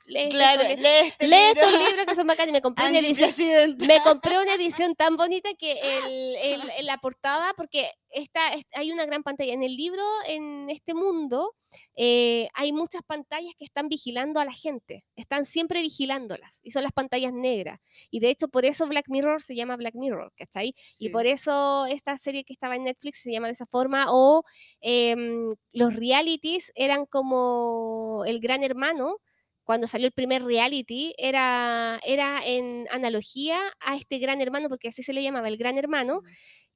lee 0.06 0.28
Claro, 0.30 0.62
estos, 0.62 0.76
li- 0.78 0.82
lee 0.82 1.08
este 1.08 1.28
lee 1.28 1.36
libro. 1.54 1.60
estos 1.66 1.88
libros 1.88 2.06
que 2.06 2.14
son 2.14 2.26
bacanes. 2.26 2.50
y 2.50 2.52
Me 2.52 2.62
compré 2.62 2.88
una 2.88 2.98
edición. 2.98 3.76
Me 3.78 4.00
compré 4.02 4.38
una 4.38 4.54
edición 4.54 4.94
tan 4.94 5.16
bonita 5.16 5.50
que 5.58 5.72
el, 5.72 6.36
el- 6.78 6.86
la 6.86 6.98
portada, 6.98 7.52
porque 7.56 7.90
está, 8.10 8.52
es- 8.54 8.66
hay 8.72 8.90
una 8.92 9.06
gran 9.06 9.22
pantalla. 9.22 9.52
En 9.52 9.62
el 9.62 9.76
libro, 9.76 10.02
en 10.26 10.68
este 10.70 10.94
mundo, 10.94 11.54
eh, 11.96 12.48
hay 12.54 12.72
muchas 12.72 13.02
pantallas 13.02 13.54
que 13.58 13.64
están 13.64 13.88
vigilando 13.88 14.40
a 14.40 14.44
la 14.44 14.52
gente. 14.52 15.04
Están 15.16 15.44
siempre 15.46 15.80
vigilándolas. 15.80 16.60
Y 16.62 16.70
son 16.70 16.82
las 16.82 16.92
pantallas 16.92 17.32
negras. 17.32 17.80
Y 18.10 18.20
de 18.20 18.28
hecho, 18.30 18.48
por 18.48 18.64
eso 18.64 18.86
Black 18.86 19.06
Mirror 19.08 19.42
se 19.42 19.54
llama 19.54 19.76
Black 19.76 19.94
Mirror, 19.94 20.32
¿cachai? 20.36 20.74
Y 20.98 21.08
por 21.08 21.26
eso 21.26 21.86
esta 21.86 22.16
serie 22.16 22.44
que 22.44 22.52
estaba 22.52 22.76
en 22.76 22.84
Netflix 22.84 23.22
se 23.22 23.32
llama 23.32 23.46
de 23.46 23.54
esa 23.54 23.66
forma. 23.66 24.06
O 24.08 24.44
em, 24.80 25.54
los 25.72 25.94
realities 25.96 26.72
eran 26.74 27.06
como 27.06 28.24
el 28.26 28.40
gran 28.40 28.62
hermano. 28.64 29.16
Cuando 29.64 29.86
salió 29.86 30.06
el 30.06 30.12
primer 30.12 30.42
reality, 30.42 31.14
era, 31.18 32.00
era 32.04 32.44
en 32.44 32.86
analogía 32.90 33.60
a 33.80 33.96
este 33.96 34.18
gran 34.18 34.40
hermano, 34.40 34.68
porque 34.68 34.88
así 34.88 35.02
se 35.02 35.12
le 35.12 35.22
llamaba, 35.22 35.48
el 35.48 35.56
gran 35.56 35.78
hermano, 35.78 36.22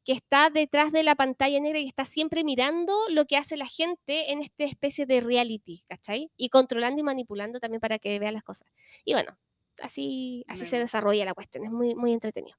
que 0.04 0.12
está 0.12 0.50
detrás 0.50 0.92
de 0.92 1.02
la 1.02 1.16
pantalla 1.16 1.58
negra 1.58 1.80
y 1.80 1.86
está 1.88 2.04
siempre 2.04 2.44
mirando 2.44 2.96
lo 3.08 3.24
que 3.26 3.36
hace 3.36 3.56
la 3.56 3.66
gente 3.66 4.30
en 4.30 4.40
esta 4.40 4.62
especie 4.62 5.04
de 5.04 5.20
reality, 5.20 5.84
¿cachai? 5.88 6.30
Y 6.36 6.48
controlando 6.48 7.00
y 7.00 7.02
manipulando 7.02 7.58
también 7.58 7.80
para 7.80 7.98
que 7.98 8.20
vea 8.20 8.30
las 8.30 8.44
cosas. 8.44 8.68
Y 9.04 9.14
bueno, 9.14 9.36
así, 9.82 10.44
así 10.46 10.64
se 10.64 10.78
desarrolla 10.78 11.24
la 11.24 11.34
cuestión, 11.34 11.64
es 11.64 11.72
muy, 11.72 11.96
muy 11.96 12.12
entretenido. 12.12 12.56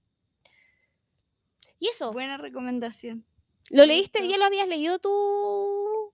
Y 1.80 1.88
eso, 1.88 2.12
Buena 2.12 2.38
recomendación. 2.38 3.26
¿lo 3.70 3.86
leíste? 3.86 4.28
¿Ya 4.28 4.38
lo 4.38 4.46
habías 4.46 4.68
leído 4.68 5.00
tú, 5.00 6.12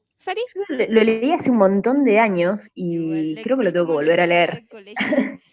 Lo, 0.69 0.85
lo 0.87 1.03
leí 1.03 1.31
hace 1.31 1.51
un 1.51 1.57
montón 1.57 2.03
de 2.03 2.19
años 2.19 2.69
y 2.73 3.41
creo 3.43 3.57
que 3.57 3.63
lo 3.65 3.73
tengo 3.73 3.85
que 3.87 3.91
volver 3.93 4.21
a 4.21 4.27
leer. 4.27 4.65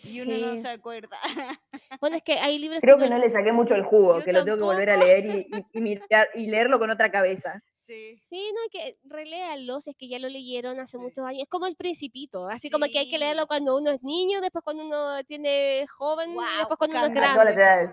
y 0.04 0.20
uno 0.20 0.46
no 0.46 0.56
se 0.56 0.68
acuerda. 0.68 1.18
Bueno, 2.00 2.16
es 2.16 2.22
que 2.22 2.34
hay 2.34 2.56
libros 2.58 2.80
Creo 2.80 2.96
que 2.96 3.04
que 3.04 3.10
no- 3.10 3.18
no 3.18 3.24
le 3.24 3.30
saqué 3.30 3.52
mucho 3.52 3.74
el 3.74 3.82
jugo, 3.82 4.20
Yo 4.20 4.24
que 4.24 4.32
lo 4.32 4.44
tengo 4.44 4.56
que 4.58 4.62
volver 4.64 4.90
a 4.90 4.96
leer 4.96 5.26
y, 5.26 5.38
y- 5.40 5.64
y 5.72 5.80
mirar, 5.80 6.28
y 6.34 6.46
leerlo 6.46 6.78
con 6.78 6.88
otra 6.88 7.10
cabeza. 7.10 7.62
Sí. 7.78 8.16
Sí, 8.28 8.52
no 8.54 8.60
hay 8.62 8.68
que 8.70 8.96
releerlos, 9.04 9.86
es 9.88 9.96
que 9.96 10.08
ya 10.08 10.18
lo 10.20 10.28
leyeron 10.28 10.78
hace 10.80 10.98
Sí. 10.98 11.02
muchos 11.02 11.24
años. 11.26 11.42
Es 11.42 11.48
como 11.48 11.66
el 11.66 11.74
Principito, 11.76 12.48
así 12.48 12.70
como 12.70 12.86
que 12.86 13.00
hay 13.00 13.10
que 13.10 13.18
leerlo 13.18 13.46
cuando 13.48 13.76
uno 13.76 13.90
es 13.90 14.02
niño, 14.02 14.40
después 14.40 14.62
cuando 14.64 14.86
uno 14.86 15.22
tiene 15.24 15.84
joven, 15.88 16.30
después 16.58 16.78
cuando 16.78 16.96
uno 16.98 17.06
es 17.08 17.12
grande. 17.12 17.92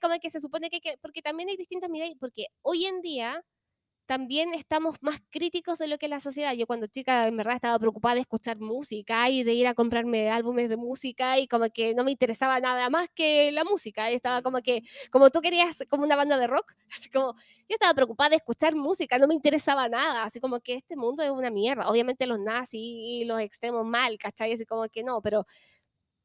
Como 0.00 0.18
que 0.20 0.30
se 0.30 0.40
supone 0.40 0.68
que, 0.70 0.76
hay 0.76 0.80
que- 0.80 0.98
porque 1.00 1.22
también 1.22 1.48
hay 1.48 1.56
distintas 1.56 1.88
miradas, 1.88 2.14
porque 2.18 2.46
hoy 2.62 2.86
en 2.86 3.00
día 3.00 3.42
también 4.10 4.54
estamos 4.54 4.96
más 5.02 5.20
críticos 5.30 5.78
de 5.78 5.86
lo 5.86 5.96
que 5.96 6.06
es 6.06 6.10
la 6.10 6.18
sociedad. 6.18 6.52
Yo 6.54 6.66
cuando 6.66 6.88
chica 6.88 7.28
en 7.28 7.36
verdad 7.36 7.54
estaba 7.54 7.78
preocupada 7.78 8.16
de 8.16 8.22
escuchar 8.22 8.58
música 8.58 9.30
y 9.30 9.44
de 9.44 9.52
ir 9.52 9.68
a 9.68 9.74
comprarme 9.74 10.30
álbumes 10.30 10.68
de 10.68 10.76
música 10.76 11.38
y 11.38 11.46
como 11.46 11.70
que 11.70 11.94
no 11.94 12.02
me 12.02 12.10
interesaba 12.10 12.58
nada 12.58 12.90
más 12.90 13.08
que 13.14 13.52
la 13.52 13.62
música. 13.62 14.10
Estaba 14.10 14.42
como 14.42 14.62
que, 14.62 14.82
como 15.12 15.30
tú 15.30 15.40
querías 15.40 15.84
como 15.88 16.02
una 16.02 16.16
banda 16.16 16.38
de 16.38 16.48
rock, 16.48 16.72
así 16.98 17.08
como 17.08 17.34
yo 17.68 17.74
estaba 17.74 17.94
preocupada 17.94 18.30
de 18.30 18.36
escuchar 18.36 18.74
música, 18.74 19.16
no 19.16 19.28
me 19.28 19.34
interesaba 19.34 19.88
nada, 19.88 20.24
así 20.24 20.40
como 20.40 20.58
que 20.58 20.74
este 20.74 20.96
mundo 20.96 21.22
es 21.22 21.30
una 21.30 21.50
mierda. 21.50 21.88
Obviamente 21.88 22.26
los 22.26 22.40
nazis 22.40 22.80
y 22.82 23.24
los 23.26 23.38
extremos 23.38 23.86
mal, 23.86 24.18
¿cachai? 24.18 24.52
Así 24.54 24.66
como 24.66 24.88
que 24.88 25.04
no, 25.04 25.22
pero 25.22 25.46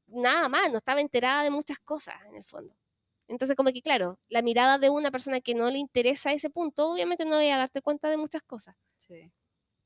nada 0.07 0.49
más, 0.49 0.72
no 0.72 0.80
estaba 0.80 1.02
enterada 1.02 1.44
de 1.44 1.52
muchas 1.52 1.78
cosas 1.78 2.16
en 2.30 2.38
el 2.38 2.44
fondo. 2.44 2.74
Entonces, 3.27 3.56
como 3.56 3.72
que 3.72 3.81
claro, 3.81 4.19
la 4.30 4.41
mirada 4.41 4.77
de 4.77 4.89
una 4.89 5.11
persona 5.11 5.41
que 5.41 5.56
no 5.56 5.69
le 5.69 5.80
interesa 5.80 6.31
ese 6.31 6.49
punto, 6.49 6.91
obviamente 6.91 7.26
no 7.26 7.38
voy 7.38 7.49
a 7.49 7.57
darte 7.57 7.81
cuenta 7.81 8.10
de 8.10 8.18
muchas 8.18 8.43
cosas. 8.43 8.76
Sí. 8.97 9.31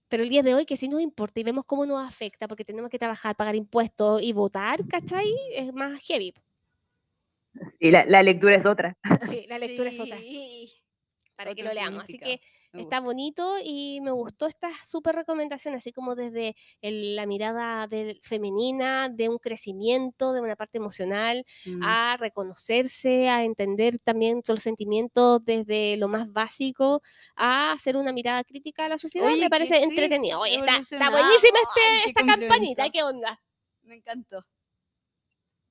Pero 0.09 0.23
el 0.23 0.29
día 0.29 0.41
de 0.43 0.55
hoy, 0.55 0.65
que 0.65 0.75
sí 0.75 0.87
nos 0.89 1.01
importa 1.01 1.39
y 1.39 1.43
vemos 1.43 1.65
cómo 1.65 1.85
nos 1.85 2.05
afecta, 2.05 2.47
porque 2.47 2.65
tenemos 2.65 2.89
que 2.89 2.97
trabajar, 2.99 3.35
pagar 3.35 3.55
impuestos 3.55 4.21
y 4.21 4.33
votar, 4.33 4.79
¿cachai? 4.87 5.33
Es 5.53 5.71
más 5.73 5.99
heavy. 6.05 6.33
Y 7.79 7.91
la, 7.91 8.05
la 8.05 8.23
lectura 8.23 8.55
es 8.55 8.65
otra. 8.65 8.97
Sí, 9.29 9.45
la 9.47 9.57
lectura 9.59 9.89
es 9.89 9.99
otra, 9.99 10.17
Sí. 10.17 10.71
para 11.35 11.53
que 11.55 11.63
lo 11.63 11.71
leamos. 11.71 12.03
Así 12.03 12.17
que. 12.17 12.41
Me 12.71 12.81
está 12.81 12.97
gusta. 12.99 13.05
bonito 13.07 13.55
y 13.63 13.99
me 14.01 14.11
gustó 14.11 14.45
esta 14.45 14.69
súper 14.85 15.15
recomendación, 15.15 15.73
así 15.73 15.91
como 15.91 16.13
desde 16.15 16.55
el- 16.81 17.15
la 17.15 17.25
mirada 17.25 17.87
del, 17.87 18.19
femenina, 18.21 19.09
de 19.09 19.27
un 19.27 19.39
crecimiento, 19.39 20.33
de 20.33 20.41
una 20.41 20.55
parte 20.55 20.77
emocional, 20.77 21.43
Mm. 21.65 21.81
a 21.83 22.15
reconocerse, 22.17 23.27
a 23.27 23.43
entender 23.43 23.97
también 23.97 24.43
los 24.47 24.61
sentimientos 24.61 25.43
desde 25.43 25.97
lo 25.97 26.07
más 26.07 26.31
básico, 26.31 27.01
a 27.35 27.71
hacer 27.71 27.97
una 27.97 28.13
mirada 28.13 28.43
crítica 28.43 28.85
a 28.85 28.89
la 28.89 28.99
sociedad. 28.99 29.27
Oye, 29.27 29.39
me 29.41 29.49
parece 29.49 29.75
sí, 29.77 29.83
entretenido. 29.85 30.39
Oye, 30.39 30.55
está, 30.57 30.77
está 30.77 31.09
buenísima 31.09 31.57
este, 31.59 31.81
Ay, 31.81 32.01
esta 32.09 32.25
campanita. 32.25 32.89
¿qué 32.91 33.01
onda? 33.01 33.41
Me 33.81 33.95
encantó. 33.95 34.45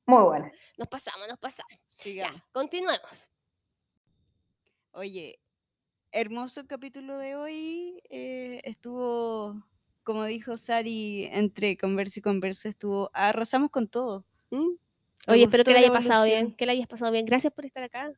Muy 0.06 0.22
buena. 0.24 0.50
Nos 0.76 0.88
pasamos, 0.88 1.28
nos 1.28 1.38
pasamos. 1.38 1.70
Ya, 1.70 1.78
Sigamos. 2.02 2.42
continuemos. 2.50 3.28
Oye, 4.92 5.38
hermoso 6.12 6.60
el 6.60 6.66
capítulo 6.66 7.18
de 7.18 7.36
hoy. 7.36 8.02
eh, 8.10 8.60
estuvo, 8.64 9.62
como 10.04 10.24
dijo 10.24 10.56
Sari, 10.56 11.28
entre 11.32 11.76
conversa 11.76 12.20
y 12.20 12.22
conversa, 12.22 12.68
estuvo. 12.68 13.10
Arrasamos 13.12 13.70
con 13.70 13.88
todo. 13.88 14.24
¿Mm? 14.50 14.70
Oye, 15.28 15.44
espero 15.44 15.64
que 15.64 15.72
la 15.72 15.80
haya 15.80 15.92
pasado 15.92 16.24
bien, 16.24 16.54
que 16.54 16.66
la 16.66 16.72
hayas 16.72 16.86
pasado 16.88 17.12
bien. 17.12 17.26
Gracias 17.26 17.52
por 17.52 17.66
estar 17.66 17.82
acá. 17.82 18.10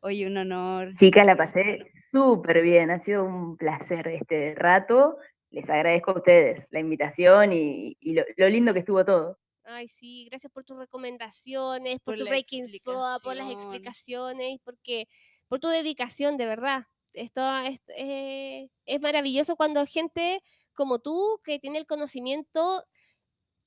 Oye, 0.00 0.26
un 0.26 0.36
honor. 0.36 0.94
Chicas, 0.94 1.26
la 1.26 1.36
pasé 1.36 1.90
súper 2.10 2.62
bien. 2.62 2.90
Ha 2.90 2.98
sido 2.98 3.24
un 3.24 3.56
placer 3.56 4.06
este 4.08 4.54
rato. 4.54 5.16
Les 5.50 5.68
agradezco 5.70 6.10
a 6.10 6.16
ustedes 6.16 6.68
la 6.70 6.80
invitación 6.80 7.52
y, 7.52 7.96
y 8.00 8.12
lo, 8.12 8.22
lo 8.36 8.48
lindo 8.48 8.72
que 8.74 8.80
estuvo 8.80 9.04
todo. 9.04 9.38
Ay, 9.64 9.88
sí, 9.88 10.26
gracias 10.30 10.52
por 10.52 10.64
tus 10.64 10.78
recomendaciones, 10.78 12.00
por, 12.00 12.14
Por 12.14 12.18
tu 12.18 12.24
breaking 12.26 12.68
soda, 12.68 13.18
por 13.18 13.36
las 13.36 13.50
explicaciones, 13.50 14.60
porque 14.64 15.08
por 15.48 15.60
tu 15.60 15.68
dedicación, 15.68 16.36
de 16.36 16.46
verdad. 16.46 16.86
Esto 17.12 17.42
es, 17.60 17.80
eh, 17.96 18.70
es 18.86 19.00
maravilloso 19.00 19.56
cuando 19.56 19.84
gente 19.86 20.42
como 20.74 21.00
tú, 21.00 21.40
que 21.44 21.58
tiene 21.58 21.78
el 21.78 21.86
conocimiento, 21.86 22.84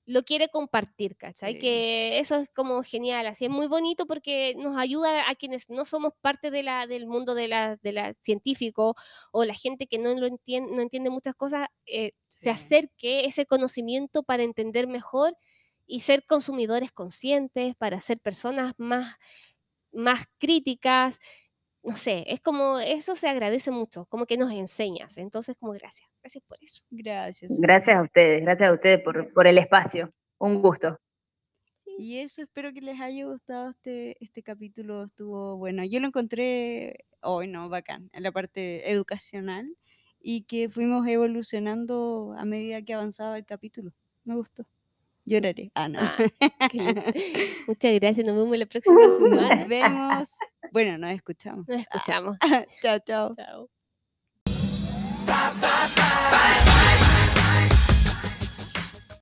lo 0.06 0.24
quiere 0.24 0.50
compartir, 0.50 1.16
¿cachai? 1.16 1.54
Sí. 1.54 1.60
Que 1.60 2.20
eso 2.20 2.38
es 2.38 2.50
como 2.56 2.82
genial, 2.84 3.28
así 3.28 3.46
es 3.46 3.52
muy 3.52 3.68
bonito 3.68 4.06
porque 4.08 4.56
nos 4.58 4.78
ayuda 4.78 5.30
a 5.30 5.36
quienes 5.36 5.70
no 5.70 5.86
somos 5.86 6.14
parte 6.22 6.52
de 6.52 6.64
la, 6.64 6.88
del 6.88 7.08
mundo 7.08 7.36
de 7.36 7.48
la, 7.48 7.78
de 7.78 7.92
la 7.92 8.14
científico 8.14 8.96
o 9.32 9.46
la 9.46 9.54
gente 9.54 9.88
que 9.88 9.98
no 10.00 10.14
lo 10.16 10.28
entiende, 10.28 10.74
no 10.76 10.82
entiende 10.82 11.10
muchas 11.10 11.36
cosas, 11.36 11.68
eh, 11.86 12.14
se 12.28 12.50
acerque 12.50 13.26
ese 13.26 13.46
conocimiento 13.46 14.24
para 14.24 14.44
entender 14.44 14.88
mejor 14.88 15.38
y 15.86 16.02
ser 16.02 16.26
consumidores 16.26 16.92
conscientes, 16.92 17.76
para 17.76 18.00
ser 18.00 18.20
personas 18.20 18.74
más, 18.78 19.18
más 19.92 20.26
críticas. 20.40 21.20
No 21.84 21.96
sé, 21.96 22.24
es 22.28 22.40
como, 22.42 22.80
eso 22.80 23.16
se 23.16 23.28
agradece 23.28 23.72
mucho, 23.72 24.06
como 24.06 24.26
que 24.26 24.38
nos 24.38 24.52
enseñas. 24.52 25.18
Entonces, 25.18 25.56
como 25.60 25.74
gracias, 25.74 26.08
gracias 26.22 26.44
por 26.48 26.58
eso. 26.62 26.84
Gracias. 26.92 27.58
Gracias 27.60 27.98
a 27.98 28.04
ustedes, 28.04 28.46
gracias 28.46 28.70
a 28.70 28.74
ustedes 28.74 29.02
por, 29.02 29.34
por 29.34 29.48
el 29.48 29.58
espacio. 29.58 30.14
Un 30.38 30.62
gusto. 30.62 31.00
Sí. 31.84 31.96
Y 31.98 32.18
eso, 32.20 32.42
espero 32.44 32.72
que 32.72 32.82
les 32.82 33.00
haya 33.00 33.26
gustado 33.26 33.72
este, 33.72 34.16
este 34.24 34.44
capítulo. 34.44 35.06
Estuvo 35.06 35.58
bueno. 35.58 35.84
Yo 35.84 36.00
lo 36.00 36.08
encontré 36.08 37.06
hoy, 37.22 37.48
no, 37.48 37.70
bacán, 37.70 38.10
en 38.14 38.24
la 38.24 38.32
parte 38.32 38.92
educacional 38.92 39.76
y 40.20 40.44
que 40.44 40.70
fuimos 40.70 41.08
evolucionando 41.08 42.36
a 42.38 42.46
medida 42.46 42.82
que 42.84 42.94
avanzaba 42.94 43.38
el 43.38 43.46
capítulo. 43.46 43.92
Me 44.24 44.36
gustó. 44.36 44.66
Lloraré. 45.26 45.72
Ah, 45.76 45.90
no. 45.90 46.00
Ah. 46.02 46.18
Muchas 47.68 47.94
gracias, 47.96 48.26
nos 48.26 48.36
vemos 48.36 48.58
la 48.58 48.66
próxima 48.66 49.02
semana. 49.18 49.56
Nos 49.56 49.68
vemos. 49.68 50.30
Bueno, 50.72 50.98
nos 50.98 51.12
escuchamos. 51.12 51.68
Nos 51.68 51.82
escuchamos. 51.82 52.38
chao, 52.82 53.00
chao. 53.00 53.36
Chao. 53.36 53.81